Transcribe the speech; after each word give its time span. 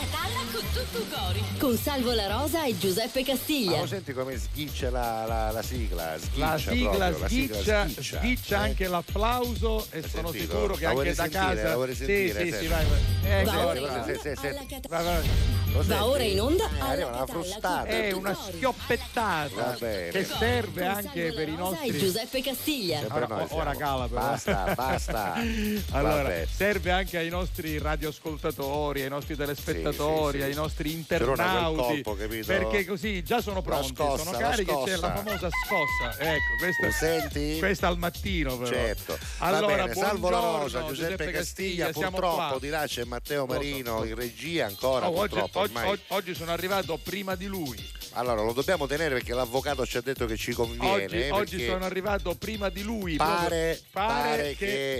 Catalla 0.00 0.40
con 0.52 0.62
tutto 0.72 1.04
cori. 1.14 1.42
Con 1.58 1.76
Salvo 1.76 2.12
La 2.12 2.26
Rosa 2.26 2.64
e 2.64 2.76
Giuseppe 2.78 3.22
Castiglia. 3.22 3.72
Ma 3.72 3.80
lo 3.80 3.86
senti 3.86 4.12
come 4.12 4.38
sghiccia 4.38 4.90
la, 4.90 5.24
la, 5.26 5.50
la 5.50 5.62
sigla? 5.62 6.16
Sghiccia 6.18 6.46
La 6.50 6.58
sigla 6.58 7.08
proprio, 7.10 7.26
sghiccia, 7.28 7.88
sghiccia, 7.88 8.18
sghiccia 8.20 8.56
eh? 8.56 8.68
anche 8.68 8.88
l'applauso 8.88 9.86
e 9.90 10.02
sono 10.08 10.30
sentito? 10.30 10.52
sicuro 10.54 10.74
che 10.74 10.82
La 10.84 10.88
anche 10.90 11.02
vuoi 11.02 11.14
da 11.14 11.28
casa. 11.28 11.62
La 11.68 11.74
vuoi 11.74 11.94
sì, 11.94 12.04
risentire? 12.04 12.44
sì, 12.44 12.50
Senti. 12.50 12.64
sì, 12.64 12.66
vai, 12.70 12.84
vai. 12.86 13.40
Eh, 13.40 13.44
Va 13.44 13.66
ora 13.66 13.78
in 13.78 13.84
onda 13.84 14.04
sì, 14.04 14.12
sì, 14.14 14.32
sì. 14.40 14.46
alla 14.46 14.64
Catalla. 14.68 15.02
Vai, 15.02 15.04
vai. 15.04 15.28
Lo 15.70 15.76
Va 15.78 15.84
senti? 15.84 16.02
ora 16.02 16.22
in 16.24 16.40
onda 16.40 16.64
alla 16.64 16.84
arriva 16.88 17.08
una 17.08 17.26
frustata. 17.26 17.84
È 17.84 18.10
una 18.12 18.34
schioppettata 18.34 19.76
che 19.78 20.26
serve 20.38 20.84
anche 20.86 21.32
per 21.32 21.48
i 21.48 21.52
La 21.52 21.58
nostri 21.58 21.96
Giuseppe 21.96 22.42
Castiglia. 22.42 23.02
Ora- 23.08 23.46
ora 23.50 23.74
cala, 23.76 24.08
però. 24.08 24.20
Basta, 24.20 24.72
basta. 24.74 25.34
Allora, 25.92 26.22
Vabbè. 26.22 26.46
serve 26.52 26.90
anche 26.90 27.18
ai 27.18 27.28
nostri 27.28 27.78
radioascoltatori, 27.78 29.02
ai 29.02 29.08
nostri 29.08 29.36
telespettatori, 29.36 29.89
Sì. 29.92 30.42
ai 30.42 30.54
nostri 30.54 30.92
internauti. 30.92 32.02
colpo? 32.02 32.16
Perché 32.44 32.84
così 32.84 33.22
già 33.22 33.40
sono 33.40 33.62
pronti, 33.62 33.94
scossa, 33.94 34.24
sono 34.24 34.38
carichi, 34.38 34.72
c'è 34.84 34.96
la 34.96 35.14
famosa 35.14 35.48
scossa. 35.48 36.18
Ecco, 36.18 36.56
questa, 36.58 36.90
senti? 37.06 37.58
questa 37.58 37.88
al 37.88 37.98
mattino 37.98 38.56
però. 38.56 38.70
Certo. 38.70 39.18
Allora, 39.38 39.84
bene, 39.84 39.94
salvo 39.94 40.30
la 40.30 40.40
rosa, 40.40 40.86
Giuseppe, 40.86 41.30
Castiglia, 41.30 41.92
siamo 41.92 42.10
purtroppo 42.18 42.58
di 42.58 42.68
là 42.68 42.86
c'è 42.86 43.04
Matteo 43.04 43.46
Marino 43.46 44.04
in 44.04 44.14
regia 44.14 44.66
ancora 44.66 45.08
Oh, 45.08 45.18
oggi, 45.20 45.38
oggi- 45.52 46.00
oggi 46.08 46.34
sono 46.34 46.52
arrivato 46.52 46.98
prima 47.02 47.34
di 47.34 47.46
lui. 47.46 47.98
Allora 48.14 48.42
lo 48.42 48.52
dobbiamo 48.52 48.86
tenere 48.88 49.14
perché 49.14 49.32
l'avvocato 49.34 49.86
ci 49.86 49.96
ha 49.96 50.00
detto 50.00 50.26
che 50.26 50.36
ci 50.36 50.52
conviene. 50.52 51.30
Oggi, 51.30 51.54
oggi 51.56 51.64
sono 51.66 51.84
arrivato 51.84 52.34
prima 52.34 52.68
di 52.68 52.82
lui. 52.82 53.14
Pare, 53.16 53.80
pare 53.92 54.08
pare 54.36 54.54
che, 54.56 54.94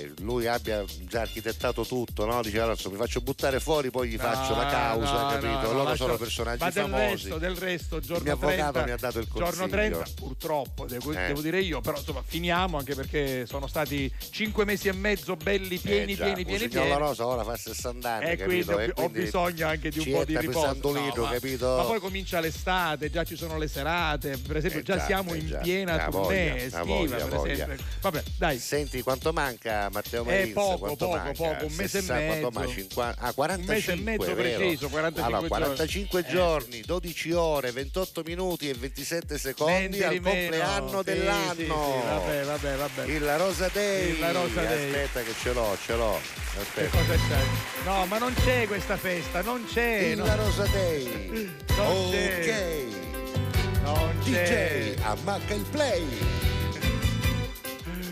eh, 0.00 0.12
lui 0.20 0.46
abbia 0.46 0.82
già 1.06 1.20
architettato 1.20 1.84
tutto, 1.84 2.24
no? 2.24 2.40
Dice 2.42 2.58
allora 2.60 2.76
mi 2.90 2.96
faccio 2.96 3.20
buttare 3.20 3.60
fuori, 3.60 3.90
poi 3.90 4.08
gli 4.08 4.16
No, 4.16 4.22
faccio 4.22 4.56
la 4.56 4.66
causa, 4.66 5.22
no, 5.22 5.28
capito? 5.28 5.48
no, 5.48 5.60
no, 5.60 5.72
Loro 5.82 5.96
sono 5.96 6.16
personaggi 6.16 6.62
ma 6.62 6.70
del 6.70 6.82
famosi. 6.84 7.04
resto, 7.12 7.38
del 7.38 7.56
resto, 7.56 8.00
giorno 8.00 8.22
mio 8.24 8.32
avvocato 8.32 8.56
30, 8.72 8.84
mi 8.84 8.90
ha 8.90 8.96
dato 8.96 9.18
il 9.18 9.26
Giorno 9.26 9.44
consiglio. 9.44 9.68
30, 9.68 10.04
purtroppo, 10.14 10.86
devo, 10.86 11.12
Eh. 11.12 11.26
devo 11.26 11.40
dire 11.42 11.60
io, 11.60 11.80
però 11.82 11.98
insomma 11.98 12.22
finiamo 12.24 12.78
anche 12.78 12.94
perché 12.94 13.44
sono 13.46 13.66
stati 13.66 14.10
cinque 14.30 14.64
mesi 14.64 14.88
e 14.88 14.92
mezzo 14.92 15.36
belli, 15.36 15.76
pieni, 15.78 16.12
Eh 16.12 16.16
già, 16.16 16.24
pieni, 16.24 16.44
pieni, 16.46 16.68
pieni. 16.68 16.88
La 16.88 16.96
Rosa 16.96 17.26
ora 17.26 17.44
fa 17.44 17.56
60 17.56 18.10
anni, 18.10 18.30
E 18.30 18.36
quindi, 18.42 18.72
ho, 18.72 18.80
E 18.80 18.92
ho 18.94 19.08
bisogno 19.10 19.66
anche 19.66 19.90
di 19.90 19.98
un 19.98 20.10
po' 20.10 20.24
di 20.24 20.38
riposo. 20.38 20.58
pesantolito, 20.60 21.22
ma, 21.22 21.30
capito? 21.32 21.76
ma 21.76 21.82
poi 21.84 22.00
comincia 22.00 22.29
l'estate, 22.38 23.10
già 23.10 23.24
ci 23.24 23.34
sono 23.34 23.58
le 23.58 23.66
serate, 23.66 24.36
per 24.38 24.58
esempio 24.58 24.80
Eh 24.80 24.82
già, 24.84 24.96
già, 24.98 25.04
siamo 25.04 25.34
eh 25.34 25.38
in 25.38 25.46
già. 25.48 25.58
piena 25.58 26.04
Ah, 26.04 26.08
tournée 26.10 26.56
estiva, 26.66 26.82
voglia, 26.84 27.16
per 27.16 27.28
voglia. 27.30 27.52
esempio. 27.52 27.84
Vabbè, 28.02 28.22
dai. 28.36 28.58
Senti 28.60 29.02
quanto 29.02 29.32
manca 29.32 29.88
Matteo? 29.90 30.24
Eh, 30.26 30.50
poco, 30.54 30.78
quanto 30.78 31.06
poco, 31.06 31.16
manca? 31.16 31.32
poco, 31.32 31.64
un 31.66 31.72
mese 31.72 31.98
e 31.98 32.00
60, 32.02 32.26
quanto 32.26 32.46
mezzo. 32.50 32.58
manca? 32.60 32.80
50 32.80 33.20
ah, 33.22 33.32
45, 33.32 33.62
Un 33.64 33.64
mese 33.74 33.92
e 33.92 34.04
mezzo 34.04 34.34
vero? 34.34 34.58
preciso, 34.58 34.88
45 34.88 35.24
allora, 35.24 35.40
giorni. 35.40 35.48
45 35.48 36.20
Eh, 36.20 36.26
giorni, 36.30 36.80
12 36.82 37.32
ore, 37.32 37.70
28 37.72 38.22
minuti 38.24 38.68
e 38.68 38.74
27 38.74 39.38
secondi 39.38 39.72
Niente 39.98 40.04
al 40.04 40.20
meno. 40.20 40.30
compleanno 40.30 40.98
Sì, 40.98 41.04
dell'anno. 41.04 41.54
sì, 41.54 41.64
sì, 41.64 42.06
vabbè, 42.06 42.42
vabbè, 42.44 42.74
vabbè. 42.76 43.04
Il 43.12 43.36
Rosa 43.38 43.68
Day. 43.72 44.10
Il 44.10 44.32
Rosa 44.32 44.60
Day. 44.62 44.86
Aspetta 44.90 45.22
che 45.22 45.34
ce 45.42 45.52
l'ho, 45.52 45.76
ce 45.84 45.96
l'ho. 45.96 46.18
Che 46.54 46.60
Aspetta. 46.60 46.96
cosa 46.98 47.14
c'è? 47.14 47.84
No, 47.84 48.04
ma 48.06 48.18
non 48.18 48.34
c'è 48.44 48.66
questa 48.66 48.96
festa, 48.96 49.40
non 49.42 49.64
c'è. 49.72 49.98
Il 50.10 50.18
no. 50.18 50.36
Rosa 50.36 50.66
Day. 50.66 51.48
Non 51.76 52.10
c'è. 52.10 52.19
Ok. 52.26 53.82
Non. 53.82 54.12
DJ 54.22 54.94
ammacca 55.02 55.54
il 55.54 55.64
play. 55.70 56.06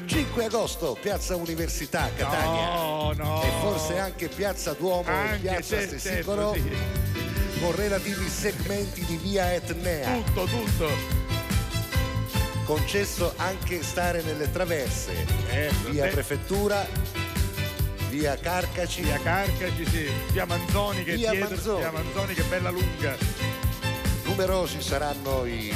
5 0.06 0.44
agosto, 0.44 0.96
Piazza 1.00 1.36
Università, 1.36 2.10
Catania. 2.16 2.74
No, 2.74 3.12
no. 3.12 3.42
E 3.42 3.50
forse 3.60 3.98
anche 3.98 4.28
Piazza 4.28 4.72
Duomo 4.72 5.08
e 5.08 5.12
Anche, 5.12 5.38
Piazza 5.38 5.76
certo, 5.76 5.98
Stesicolo 5.98 6.52
certo, 6.54 6.68
sì. 6.68 7.60
con 7.60 7.76
relativi 7.76 8.28
segmenti 8.28 9.04
di 9.04 9.16
via 9.16 9.54
Etnea. 9.54 10.14
Tutto, 10.24 10.44
tutto. 10.46 10.88
Concesso 12.64 13.32
anche 13.36 13.82
stare 13.82 14.22
nelle 14.22 14.50
traverse. 14.50 15.12
Eh, 15.50 15.70
Via 15.90 16.06
eh, 16.06 16.10
Prefettura, 16.10 16.86
via 18.08 18.36
Carcaci, 18.36 19.02
Via 19.02 19.18
Carcaci, 19.22 19.86
sì. 19.86 20.10
Via 20.32 20.46
Manzoni 20.46 21.04
che 21.04 21.14
Via 21.14 21.30
dietro. 21.30 21.50
Manzoni. 21.50 21.78
Via 21.78 21.90
Manzoni 21.92 22.34
che 22.34 22.40
è 22.40 22.44
bella 22.44 22.70
lunga. 22.70 23.16
Numerosi 24.28 24.82
saranno 24.82 25.46
i 25.46 25.74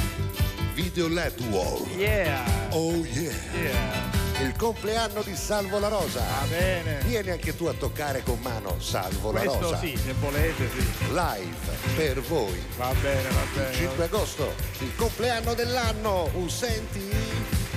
video 0.73 1.07
LED 1.07 1.41
wall. 1.49 1.87
Yeah. 1.97 2.43
Oh 2.69 3.03
yeah! 3.05 3.33
Yeah. 3.55 4.21
Il 4.41 4.55
compleanno 4.57 5.21
di 5.21 5.35
Salvo 5.35 5.79
La 5.79 5.87
Rosa. 5.87 6.19
Va 6.19 6.45
bene. 6.47 6.99
Vieni 7.03 7.31
anche 7.31 7.55
tu 7.55 7.65
a 7.65 7.73
toccare 7.73 8.21
con 8.23 8.39
mano 8.41 8.79
Salvo 8.79 9.31
La 9.31 9.39
Questo 9.39 9.59
Rosa. 9.59 9.79
sì, 9.79 9.97
se 9.97 10.13
volete, 10.13 10.69
sì. 10.69 10.85
Live 11.09 11.95
per 11.95 12.21
voi. 12.21 12.61
Va 12.77 12.93
bene, 13.01 13.29
va 13.29 13.43
bene. 13.55 13.73
5 13.75 14.03
agosto, 14.03 14.53
il 14.79 14.95
compleanno 14.95 15.53
dell'anno. 15.53 16.29
Uh, 16.33 16.47
senti? 16.47 17.09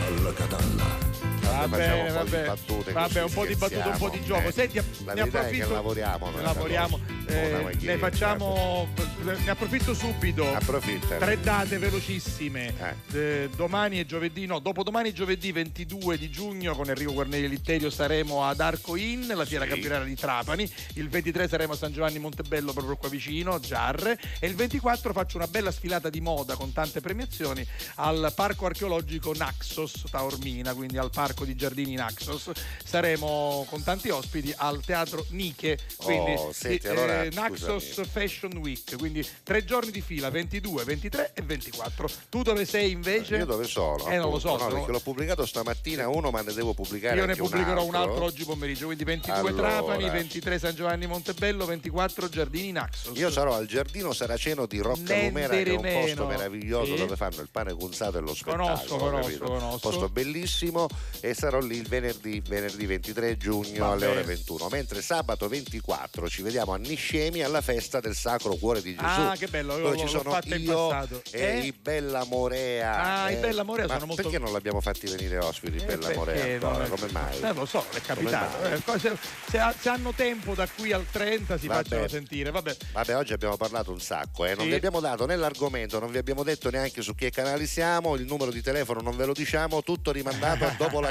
alla 0.06 0.32
catalla. 0.32 1.35
Va 1.46 1.68
bene, 1.68 2.04
di 2.06 2.10
vabbè. 2.12 2.44
battute 2.46 2.92
Vabbè, 2.92 3.22
un 3.22 3.32
po' 3.32 3.46
di 3.46 3.54
battute, 3.54 3.88
un 3.88 3.98
po' 3.98 4.08
di 4.10 4.22
gioco. 4.24 4.48
Eh, 4.48 4.52
Senti, 4.52 4.80
la 5.04 5.14
ne 5.14 5.20
approfitto. 5.22 5.72
lavoriamo. 5.72 6.30
Noi, 6.30 6.42
lavoriamo. 6.42 7.00
eh, 7.26 7.76
ne 7.80 7.96
facciamo. 7.98 8.88
Ne 9.22 9.50
approfitto 9.50 9.94
subito. 9.94 10.54
Approfitta. 10.54 11.16
Tre 11.16 11.40
date 11.40 11.78
velocissime. 11.78 12.72
Eh. 13.12 13.18
Eh, 13.18 13.50
domani 13.56 13.98
e 14.00 14.06
giovedì, 14.06 14.46
no, 14.46 14.58
dopodomani 14.58 15.08
e 15.08 15.12
giovedì 15.12 15.50
22 15.52 16.18
di 16.18 16.30
giugno 16.30 16.74
con 16.74 16.88
Enrico 16.88 17.12
Guarneri 17.12 17.48
Litterio 17.48 17.90
saremo 17.90 18.44
ad 18.44 18.60
Arco 18.60 18.96
Inn, 18.96 19.26
la 19.32 19.44
fiera 19.44 19.64
Sì. 19.64 19.70
campionaria 19.70 20.06
di 20.06 20.14
Trapani. 20.14 20.70
Il 20.94 21.08
23 21.08 21.48
saremo 21.48 21.72
a 21.72 21.76
San 21.76 21.92
Giovanni 21.92 22.18
Montebello, 22.18 22.72
proprio 22.72 22.96
qua 22.96 23.08
vicino, 23.08 23.58
Giarre. 23.58 24.18
E 24.38 24.46
il 24.46 24.54
24 24.54 25.12
faccio 25.12 25.36
una 25.38 25.46
bella 25.48 25.70
sfilata 25.70 26.08
di 26.10 26.20
moda 26.20 26.54
con 26.54 26.72
tante 26.72 27.00
premiazioni 27.00 27.66
al 27.96 28.32
parco 28.34 28.66
archeologico 28.66 29.32
Naxos 29.34 30.04
Taormina, 30.10 30.74
quindi 30.74 30.98
al 30.98 31.10
parco 31.10 31.35
di 31.44 31.54
giardini 31.54 31.94
Naxos. 31.94 32.50
Saremo 32.84 33.66
con 33.68 33.82
tanti 33.82 34.08
ospiti 34.10 34.52
al 34.56 34.80
teatro 34.84 35.24
Nike, 35.30 35.78
quindi 35.96 36.34
Oh, 36.36 36.52
senti, 36.52 36.86
eh, 36.86 36.90
allora, 36.90 37.24
Naxos 37.30 37.84
scusami. 37.86 38.08
Fashion 38.08 38.56
Week, 38.56 38.96
quindi 38.96 39.26
tre 39.42 39.64
giorni 39.64 39.90
di 39.90 40.00
fila, 40.00 40.30
22, 40.30 40.84
23 40.84 41.32
e 41.34 41.42
24. 41.42 42.08
Tu 42.28 42.42
dove 42.42 42.64
sei 42.64 42.90
invece? 42.92 43.36
Io 43.36 43.44
dove 43.44 43.64
sono? 43.64 44.06
Eh, 44.08 44.16
non 44.16 44.30
lo 44.30 44.38
so. 44.38 44.54
appunto? 44.54 44.64
No, 44.64 44.70
no. 44.70 44.76
perché 44.78 44.92
l'ho 44.92 45.00
pubblicato 45.00 45.44
stamattina 45.46 46.08
uno, 46.08 46.30
ma 46.30 46.40
ne 46.42 46.52
devo 46.52 46.72
pubblicare 46.74 47.16
Io 47.16 47.24
ne 47.24 47.30
anche 47.32 47.42
un 47.42 47.48
pubblicherò 47.48 47.80
altro. 47.82 47.88
un 47.98 48.08
altro 48.08 48.24
oggi 48.24 48.44
pomeriggio, 48.44 48.86
quindi 48.86 49.04
22 49.04 49.38
Allora. 49.50 49.68
Trapani, 49.68 50.08
23 50.10 50.58
San 50.58 50.74
Giovanni 50.74 51.06
Montebello, 51.06 51.64
24 51.66 52.28
Giardini 52.28 52.72
Naxos. 52.72 53.18
Io 53.18 53.30
sarò 53.30 53.54
al 53.54 53.66
giardino 53.66 54.12
saraceno 54.12 54.66
di 54.66 54.78
Rocca 54.78 55.14
Niente 55.14 55.26
Lumera, 55.28 55.54
che 55.54 55.62
è 55.64 55.70
un 55.76 56.02
posto 56.04 56.26
meraviglioso 56.26 56.92
Sì. 56.92 56.98
dove 56.98 57.16
fanno 57.16 57.40
il 57.40 57.48
pane 57.50 57.72
cunzato 57.74 58.18
e 58.18 58.20
lo 58.20 58.34
spettacolo. 58.34 58.64
Conosco, 58.66 58.96
conosco, 58.96 59.44
conosco. 59.44 59.78
Posto 59.78 60.08
bellissimo 60.08 60.86
e 61.28 61.34
sarò 61.34 61.58
lì 61.60 61.76
il 61.76 61.88
venerdì, 61.88 62.40
venerdì 62.46 62.86
23 62.86 63.36
giugno 63.36 63.86
Va 63.86 63.92
alle 63.92 64.06
bene. 64.06 64.12
ore 64.12 64.22
21. 64.22 64.68
Mentre 64.68 65.02
sabato 65.02 65.48
24 65.48 66.28
ci 66.28 66.42
vediamo 66.42 66.72
a 66.72 66.76
Niscemi 66.76 67.42
alla 67.42 67.60
festa 67.60 68.00
del 68.00 68.14
Sacro 68.14 68.54
Cuore 68.54 68.80
di 68.82 68.94
Gesù. 68.94 69.04
Ah, 69.04 69.34
che 69.36 69.48
bello, 69.48 69.76
io 69.78 69.96
ci 69.96 70.06
sono 70.08 70.30
fatta 70.30 70.54
in 70.54 70.62
io 70.62 70.88
passato. 70.88 71.22
e 71.32 71.40
Eh? 71.40 71.58
i 71.66 71.72
Bella 71.72 72.24
Morea. 72.24 73.22
Ah, 73.24 73.30
i 73.30 73.34
eh. 73.34 73.38
Bella 73.38 73.62
Morea 73.64 73.86
sono 73.88 74.06
molto- 74.06 74.22
Perché 74.22 74.38
non 74.38 74.52
l'abbiamo 74.52 74.80
fatti 74.80 75.06
venire 75.08 75.38
ospiti, 75.38 75.76
i 75.78 75.80
Eh, 75.82 75.84
Bella 75.96 76.14
Morea? 76.14 76.54
ancora? 76.54 76.72
non 76.72 76.82
è- 76.82 76.88
Come 76.88 77.12
mai? 77.12 77.40
Eh, 77.40 77.52
lo 77.52 77.64
so, 77.66 77.84
è 77.92 78.00
capitato. 78.00 78.62
Eh, 78.64 78.98
se, 78.98 79.16
se- 79.50 79.74
se 79.80 79.88
hanno 79.88 80.12
tempo 80.12 80.54
da 80.54 80.68
qui 80.68 80.92
al 80.92 81.06
30 81.10 81.58
si 81.58 81.66
Vabbè. 81.66 81.82
facciano 81.82 82.08
sentire. 82.08 82.50
Vabbè. 82.50 82.76
Vabbè, 82.92 83.16
oggi 83.16 83.32
abbiamo 83.32 83.56
parlato 83.56 83.90
un 83.90 84.00
sacco, 84.00 84.44
eh. 84.44 84.54
non 84.54 84.64
Sì. 84.64 84.68
vi 84.70 84.74
abbiamo 84.76 85.00
dato 85.00 85.26
né 85.26 85.36
l'argomento, 85.36 85.98
non 85.98 86.10
vi 86.10 86.18
abbiamo 86.18 86.42
detto 86.42 86.70
neanche 86.70 87.02
su 87.02 87.14
che 87.14 87.30
canali 87.30 87.66
siamo, 87.66 88.14
il 88.14 88.24
numero 88.26 88.50
di 88.50 88.62
telefono 88.62 89.00
non 89.00 89.16
ve 89.16 89.24
lo 89.26 89.32
diciamo, 89.32 89.82
tutto 89.82 90.12
rimandato 90.12 90.64
dopo 90.78 91.00
la 91.00 91.10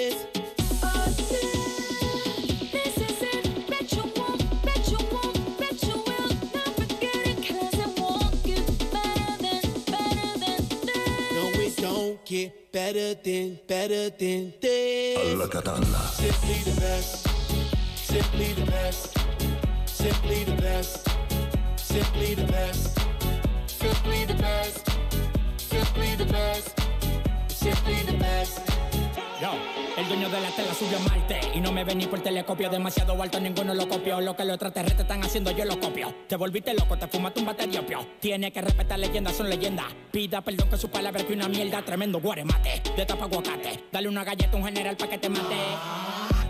it 12.43 12.71
better 12.71 13.13
than, 13.15 13.59
better 13.67 14.09
than 14.09 14.53
this. 14.61 15.33
Alla 15.33 15.47
Catalla. 15.47 16.01
Simply 16.09 16.71
the 16.71 16.81
best. 16.81 17.27
Simply 17.95 18.53
the 18.53 18.65
best. 18.65 19.17
Simply 19.85 20.43
the 20.43 20.55
best. 20.61 21.07
Simply 21.77 22.33
the 22.35 22.45
best. 22.45 22.99
Simply 23.67 24.25
the 24.25 24.33
best. 24.33 24.87
Simply 25.57 26.15
the 26.15 26.25
best. 26.25 26.79
Simply 27.49 28.01
the 28.03 28.17
best. 28.17 28.80
De 30.19 30.41
la 30.41 30.51
tela 30.51 30.73
subió 30.73 30.97
a 30.97 30.99
Marte. 31.01 31.39
Y 31.55 31.61
no 31.61 31.71
me 31.71 31.85
vení 31.85 32.05
por 32.05 32.19
telescopio 32.19 32.69
Demasiado 32.69 33.21
alto, 33.21 33.39
ninguno 33.39 33.73
lo 33.73 33.87
copió. 33.87 34.19
Lo 34.19 34.35
que 34.35 34.43
los 34.43 34.55
extraterrestres 34.55 35.01
están 35.01 35.23
haciendo 35.23 35.51
yo 35.51 35.63
lo 35.63 35.79
copio. 35.79 36.13
Te 36.27 36.35
volviste 36.35 36.73
loco, 36.73 36.97
te 36.97 37.07
fumaste 37.07 37.39
un 37.39 37.45
bate 37.45 37.67
diopio 37.67 38.05
Tiene 38.19 38.51
que 38.51 38.61
respetar 38.61 38.99
leyendas, 38.99 39.37
son 39.37 39.49
leyendas. 39.49 39.85
Pida 40.11 40.41
perdón 40.41 40.69
que 40.69 40.77
su 40.77 40.89
palabra 40.89 41.23
que 41.25 41.33
una 41.33 41.47
mierda 41.47 41.81
Tremendo 41.81 42.19
guaremate, 42.19 42.81
de 42.95 43.05
tapa 43.05 43.25
aguacate. 43.25 43.85
Dale 43.91 44.09
una 44.09 44.23
galleta 44.23 44.51
a 44.51 44.55
un 44.57 44.65
general 44.65 44.97
pa' 44.97 45.07
que 45.07 45.17
te 45.17 45.29
mate. 45.29 45.55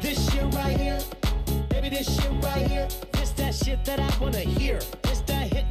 This 0.02 0.18
shit 0.32 0.44
right 0.56 0.80
here, 0.80 1.00
baby, 1.70 1.90
this 1.90 2.08
shit 2.08 2.32
right 2.44 2.68
here. 2.68 2.88
This 3.14 3.32
that 3.36 3.54
shit 3.54 3.84
that 3.86 4.00
I 4.00 4.10
wanna 4.20 4.40
hear. 4.40 4.80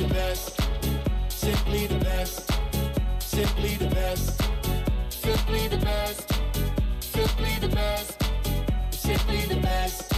the 0.00 0.14
best, 0.14 0.60
simply 1.28 1.86
the 1.86 1.98
best, 2.04 2.50
simply 3.18 3.76
the 3.76 3.86
best, 3.88 4.40
simply 5.10 5.68
the 5.68 5.76
best, 5.76 6.32
simply 7.00 7.58
the 7.60 7.68
best, 7.68 8.22
simply 8.92 9.46
the 9.46 9.60
best, 9.60 10.12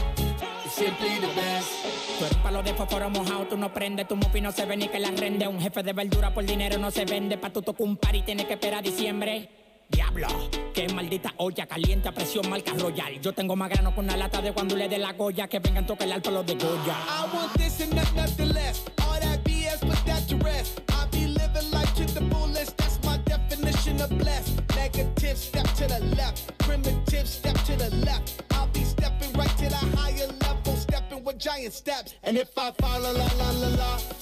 simply 0.69 1.19
the 1.19 1.33
best. 1.35 1.71
Tú 2.19 2.25
eres 2.25 2.37
palo 2.39 2.63
de 2.63 2.75
fósforo 2.75 3.11
mojado, 3.11 3.47
tú 3.49 3.57
no 3.57 3.73
prendes, 3.73 4.07
tu 4.07 4.17
mufi 4.17 4.41
no 4.41 4.53
se 4.53 4.65
ve 4.67 4.77
ni 4.77 4.89
que 4.89 5.01
la 5.01 5.11
rende. 5.11 5.49
Un 5.49 5.61
jefe 5.61 5.83
de 5.83 5.93
verdura 5.93 6.33
por 6.33 6.45
dinero 6.45 6.79
no 6.79 6.91
se 6.91 7.05
vende, 7.05 7.37
pa' 7.37 7.51
tu 7.51 7.63
tocar 7.63 7.87
un 7.87 7.97
par 7.97 8.15
y 8.15 8.23
tienes 8.23 8.47
que 8.47 8.55
esperar 8.55 8.79
a 8.79 8.83
diciembre. 8.83 9.49
Diablo, 9.89 10.29
qué 10.73 10.89
maldita 10.89 11.35
olla 11.39 11.67
caliente 11.67 12.09
a 12.09 12.13
presión 12.13 12.49
marca 12.49 12.73
royal. 12.75 13.21
Yo 13.21 13.33
tengo 13.33 13.57
más 13.57 13.69
grano 13.69 13.95
con 13.95 14.05
una 14.05 14.17
lata 14.17 14.41
de 14.41 14.53
cuando 14.53 14.77
le 14.77 14.89
dé 14.89 14.97
la 14.97 15.13
goya 15.13 15.49
que 15.49 15.59
vengan 15.59 15.87
toca 15.87 16.05
el 16.05 16.13
alto 16.13 16.31
los 16.31 16.47
de 16.47 16.55
Goya. 16.55 16.97
I 17.09 17.35
want 17.35 17.53
this 17.59 17.81
and 17.81 17.95
not 17.95 18.15
nothing 18.15 18.55
less. 18.55 18.85
All 19.03 19.21
that 19.21 19.43
BS, 19.73 19.89
put 19.89 20.07
that 20.07 20.29
to 20.29 20.37
rest. 20.37 20.81
I 20.91 21.07
be 21.07 21.27
living 21.27 21.71
life 21.71 21.95
to 21.97 22.05
the 22.05 22.21
fullest. 22.31 22.77
That's 22.77 23.03
my 23.05 23.19
definition 23.19 24.01
of 24.01 24.11
blessed. 24.19 24.63
Negative, 24.77 25.39
step 25.39 25.67
to 25.75 25.87
the 25.87 26.01
left. 26.17 26.57
Primitive, 26.59 27.29
step 27.29 27.57
to 27.65 27.77
the 27.77 27.95
left. 27.97 28.43
I'll 28.53 28.69
be 28.69 28.85
stepping 28.85 29.33
right 29.35 29.57
to 29.59 29.69
the 29.69 29.77
higher 29.97 30.29
level, 30.41 30.77
stepping 30.77 31.25
with 31.25 31.39
giant 31.39 31.73
steps. 31.73 32.15
And 32.23 32.37
if 32.37 32.57
I 32.57 32.73
fall, 32.73 33.01
la 33.01 33.11
la 33.11 33.29
la 33.39 33.51
la 33.51 34.22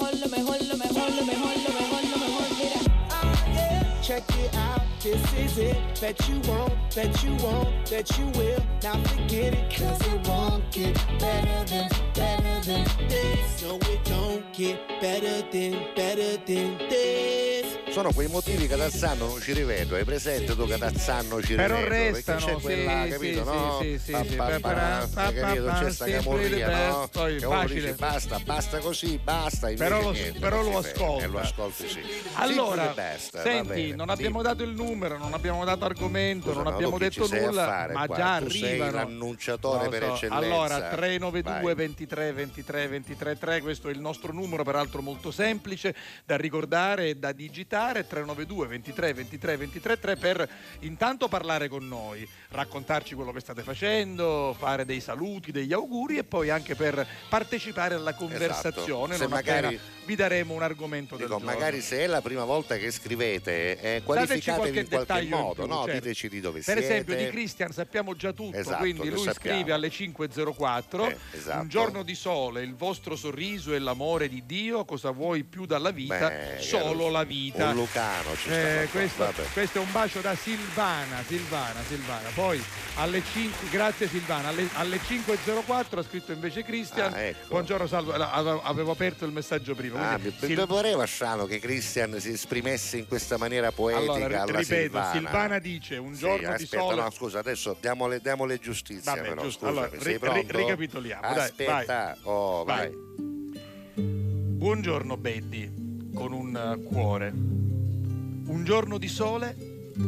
Check 4.11 4.39
it 4.39 4.55
out, 4.57 4.81
this 5.01 5.33
is 5.35 5.57
it. 5.57 5.77
Bet 6.01 6.27
you 6.27 6.41
won't, 6.41 6.73
bet 6.93 7.23
you 7.23 7.33
won't, 7.35 7.89
bet 7.89 8.17
you 8.17 8.25
will. 8.37 8.61
Now 8.83 9.01
forget 9.03 9.53
it, 9.53 9.73
cause 9.73 10.05
it 10.05 10.27
won't 10.27 10.69
get 10.69 10.95
better 11.17 11.63
than, 11.63 11.89
better 12.13 12.50
than 12.61 12.83
this. 13.07 13.61
No, 13.63 13.75
it 13.77 14.03
don't 14.05 14.43
get 14.53 14.77
better 15.01 15.41
than, 15.51 15.87
better 15.95 16.37
than 16.45 16.77
this. 16.89 17.49
Sono 17.91 18.13
quei 18.13 18.29
motivi 18.29 18.67
che 18.67 18.77
Tazzano 18.77 19.25
non 19.27 19.41
ci 19.41 19.51
rivedo, 19.51 19.95
hai 19.95 20.05
presente 20.05 20.55
tu 20.55 20.65
che 20.65 20.77
Tazzano 20.77 21.41
ci 21.41 21.55
Però 21.55 21.75
rivedo? 21.75 21.89
restano, 22.13 22.39
perché 22.39 22.55
c'è 22.55 22.61
quella, 22.61 23.03
sì, 23.03 23.09
capito, 23.09 23.39
sì, 23.43 23.49
no? 23.49 23.77
sì, 23.81 23.99
sì, 24.01 24.11
Pa- 24.11 24.23
sì, 24.23 24.35
pa- 24.35 24.59
pa- 24.61 25.07
pa- 25.13 25.31
capito? 25.33 25.65
C'è 25.65 25.91
sta 25.91 26.05
camorria, 26.05 26.87
no? 26.87 27.09
poi 27.11 27.35
Che 27.37 27.45
uno 27.45 27.67
dice 27.67 27.93
basta, 27.95 28.39
basta 28.45 28.77
così, 28.77 29.19
basta, 29.21 29.69
invece 29.71 29.89
Però 29.89 30.01
lo- 30.03 30.11
niente, 30.11 30.39
però 30.39 30.61
non 30.63 30.71
lo 30.71 30.77
ascolta. 30.77 31.23
E 31.25 31.27
lo 31.27 31.39
ascolti 31.39 31.89
sì. 31.89 31.99
Allora, 32.35 32.93
best, 32.95 33.41
senti, 33.41 33.67
bene, 33.67 33.95
non 33.95 34.05
sì. 34.07 34.13
abbiamo 34.13 34.41
dato 34.41 34.63
il 34.63 34.69
numero, 34.69 35.17
non 35.17 35.33
abbiamo 35.33 35.65
dato 35.65 35.83
argomento, 35.83 36.47
Scusa, 36.53 36.63
non 36.63 36.73
abbiamo 36.73 36.97
detto 36.97 37.27
nulla, 37.29 37.65
fare 37.65 37.93
ma 37.93 38.05
qua? 38.05 38.15
già 38.15 38.37
Tu 38.37 38.45
arrivano. 38.45 38.91
l'annunciatore 38.91 39.89
per 39.89 40.03
eccellenza. 40.03 40.33
Allora, 40.35 40.79
392 40.95 41.61
Vai. 41.61 41.75
23 41.75 42.31
23 42.51 42.87
23 42.87 43.37
3, 43.37 43.61
questo 43.61 43.87
è 43.87 43.91
il 43.91 43.99
nostro 43.99 44.33
numero, 44.33 44.63
peraltro 44.63 45.01
molto 45.01 45.31
semplice 45.31 45.95
da 46.25 46.35
ricordare 46.35 47.09
e 47.09 47.15
da 47.15 47.31
digitare, 47.31 48.05
392 48.05 48.67
23 48.67 49.13
23 49.13 49.57
23 49.57 49.99
3 49.99 50.15
per 50.17 50.49
intanto 50.79 51.29
parlare 51.29 51.69
con 51.69 51.87
noi, 51.87 52.27
raccontarci 52.49 53.15
quello 53.15 53.31
che 53.31 53.39
state 53.39 53.63
facendo, 53.63 54.53
fare 54.57 54.83
dei 54.85 54.99
saluti, 54.99 55.51
degli 55.51 55.71
auguri 55.71 56.17
e 56.17 56.23
poi 56.25 56.49
anche 56.49 56.75
per 56.75 57.07
partecipare 57.29 57.95
alla 57.95 58.13
conversazione, 58.13 59.15
Esatto. 59.15 59.15
Se 59.15 59.19
non 59.19 59.29
magari- 59.29 59.79
vi 60.11 60.15
daremo 60.17 60.53
un 60.53 60.61
argomento 60.61 61.15
del 61.15 61.27
Dico, 61.27 61.39
giorno. 61.39 61.53
magari 61.53 61.79
se 61.79 61.99
è 61.99 62.07
la 62.07 62.19
prima 62.21 62.43
volta 62.43 62.75
che 62.75 62.91
scrivete, 62.91 63.79
eh, 63.79 64.01
qualificatevi 64.03 64.49
in 64.49 64.73
qualche 64.73 64.83
dettaglio 64.97 65.23
in 65.35 65.41
modo, 65.41 65.63
più, 65.63 65.67
no? 65.67 65.83
certo. 65.85 65.99
Diteci 66.01 66.27
di 66.29 66.41
dove 66.41 66.59
Per 66.59 66.77
siete. 66.77 66.83
esempio 66.83 67.15
di 67.15 67.29
Christian 67.29 67.71
sappiamo 67.71 68.13
già 68.15 68.33
tutto, 68.33 68.57
Esatto, 68.57 68.77
quindi 68.79 69.09
lui 69.09 69.23
sappiamo. 69.23 69.57
scrive 69.57 69.71
alle 69.71 69.89
5.04 69.89 71.07
Eh, 71.07 71.17
esatto. 71.31 71.61
un 71.61 71.67
giorno 71.69 72.03
di 72.03 72.15
sole, 72.15 72.61
il 72.61 72.75
vostro 72.75 73.15
sorriso 73.15 73.73
e 73.73 73.79
l'amore 73.79 74.27
di 74.27 74.43
Dio, 74.45 74.83
cosa 74.83 75.11
vuoi 75.11 75.45
più 75.45 75.65
dalla 75.65 75.91
vita? 75.91 76.27
Beh, 76.27 76.57
Solo 76.59 77.09
la 77.09 77.23
vita. 77.23 77.69
Un 77.69 77.75
Lucano 77.75 78.35
ci 78.35 78.49
Eh, 78.49 78.87
questo, 78.91 79.31
questo 79.53 79.77
è 79.77 79.81
un 79.81 79.91
bacio 79.93 80.19
da 80.19 80.35
Silvana, 80.35 81.23
Silvana, 81.25 81.79
Silvana. 81.87 82.27
Poi 82.33 82.61
alle 82.95 83.21
5, 83.31 83.69
grazie 83.69 84.09
Silvana, 84.09 84.49
alle, 84.49 84.67
alle 84.73 84.97
5.04 84.97 85.99
ha 85.99 86.03
scritto 86.03 86.33
invece 86.33 86.63
Christian. 86.63 87.13
Ah, 87.13 87.19
ecco. 87.21 87.47
Buongiorno, 87.47 87.87
salve. 87.87 88.13
Avevo 88.13 88.91
aperto 88.91 89.23
il 89.25 89.31
messaggio 89.31 89.73
prima. 89.73 89.99
Ah, 90.01 90.19
Sil- 90.37 90.57
mi 90.57 90.65
pareva 90.67 91.05
strano 91.05 91.45
che 91.45 91.59
Christian 91.59 92.19
si 92.19 92.31
esprimesse 92.31 92.97
in 92.97 93.07
questa 93.07 93.37
maniera 93.37 93.71
poetica 93.71 94.13
allora, 94.13 94.41
alla 94.41 94.59
ripeto, 94.59 94.63
Silvana. 94.97 95.11
Silvana 95.11 95.59
dice 95.59 95.97
un 95.97 96.13
Sì, 96.13 96.19
giorno 96.19 96.37
di 96.37 96.45
aspetta, 96.63 96.79
sole. 96.79 97.01
no, 97.01 97.09
scusa, 97.11 97.39
adesso 97.39 97.75
diamole, 97.79 98.19
diamole 98.21 98.59
giustizia 98.59 99.13
Vabbè, 99.15 99.27
però, 99.29 99.41
giusto. 99.43 99.67
scusami, 99.67 99.85
Allora, 99.85 100.01
sei 100.01 100.17
ri- 100.17 100.45
ricapitoliamo, 100.47 101.21
dai, 101.21 101.37
Aspetta, 101.39 102.17
oh, 102.23 102.63
vai. 102.63 102.89
Vai. 102.89 103.09
Buongiorno 103.95 105.17
Betty, 105.17 106.09
con 106.13 106.31
un 106.33 106.55
eh, 106.55 106.83
cuore. 106.83 107.29
Un 107.31 108.61
giorno 108.63 108.97
di 108.97 109.07
sole, 109.07 109.55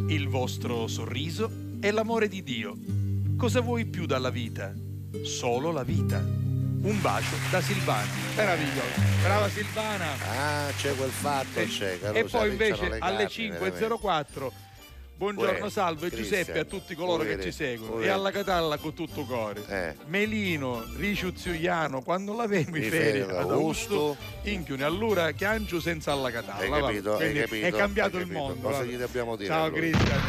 il 0.10 0.28
vostro 0.28 0.88
sorriso 0.88 1.50
e 1.80 1.92
l'amore 1.92 2.28
di 2.28 2.44
Dio. 2.44 2.76
Cosa 3.38 3.62
vuoi 3.62 3.86
più 3.86 4.06
dalla 4.06 4.30
vita? 4.30 4.74
Solo 5.24 5.72
la 5.72 5.84
vita. 5.84 6.24
Un 6.84 7.00
bacio 7.00 7.36
da 7.50 7.62
Silvana. 7.62 8.06
Meraviglioso. 8.36 9.02
Brava 9.22 9.48
Silvana. 9.50 10.06
Ah, 10.30 10.70
c'è 10.76 10.94
quel 10.96 11.10
fatto, 11.12 11.60
E, 11.60 11.66
c'è. 11.68 11.98
e 12.12 12.26
poi 12.26 12.50
invece 12.50 12.90
le 12.90 12.98
alle 13.00 13.24
gabbie, 13.26 13.50
veramente. 13.52 13.80
5.04 13.88 14.52
Buongiorno, 15.16 15.66
Uè, 15.66 15.70
salve 15.72 16.10
Cristian, 16.10 16.40
Giuseppe 16.40 16.60
a 16.60 16.64
tutti 16.66 16.96
coloro 16.96 17.24
che 17.24 17.36
uè, 17.36 17.42
ci 17.44 17.52
seguono 17.52 17.98
uè. 17.98 18.06
e 18.06 18.10
alla 18.10 18.32
Catalla 18.32 18.78
con 18.78 18.94
tutto 18.94 19.24
cuore. 19.26 19.64
Eh. 19.68 19.96
Melino, 20.08 20.84
Riciuzzuiano, 20.98 22.02
quando 22.02 22.36
l'avevo 22.36 22.76
in 22.76 22.84
Mi 22.84 22.90
ferie 22.90 23.22
ad 23.22 23.50
Augusto. 23.52 24.18
Inchiuni, 24.44 24.82
allora 24.82 25.32
Chiangio 25.32 25.80
senza 25.80 26.12
alla 26.12 26.32
Catalla. 26.32 26.76
Hai 26.76 26.82
capito, 26.82 27.16
hai 27.18 27.34
capito, 27.34 27.66
È 27.68 27.72
cambiato 27.72 28.18
hai 28.18 28.24
il 28.24 28.28
capito. 28.28 28.48
mondo. 28.48 28.68
Cosa 28.68 28.84
gli 28.84 28.98
dobbiamo 28.98 29.36
dire 29.36 29.50
Ciao? 29.50 29.72
Cristian. 29.72 30.22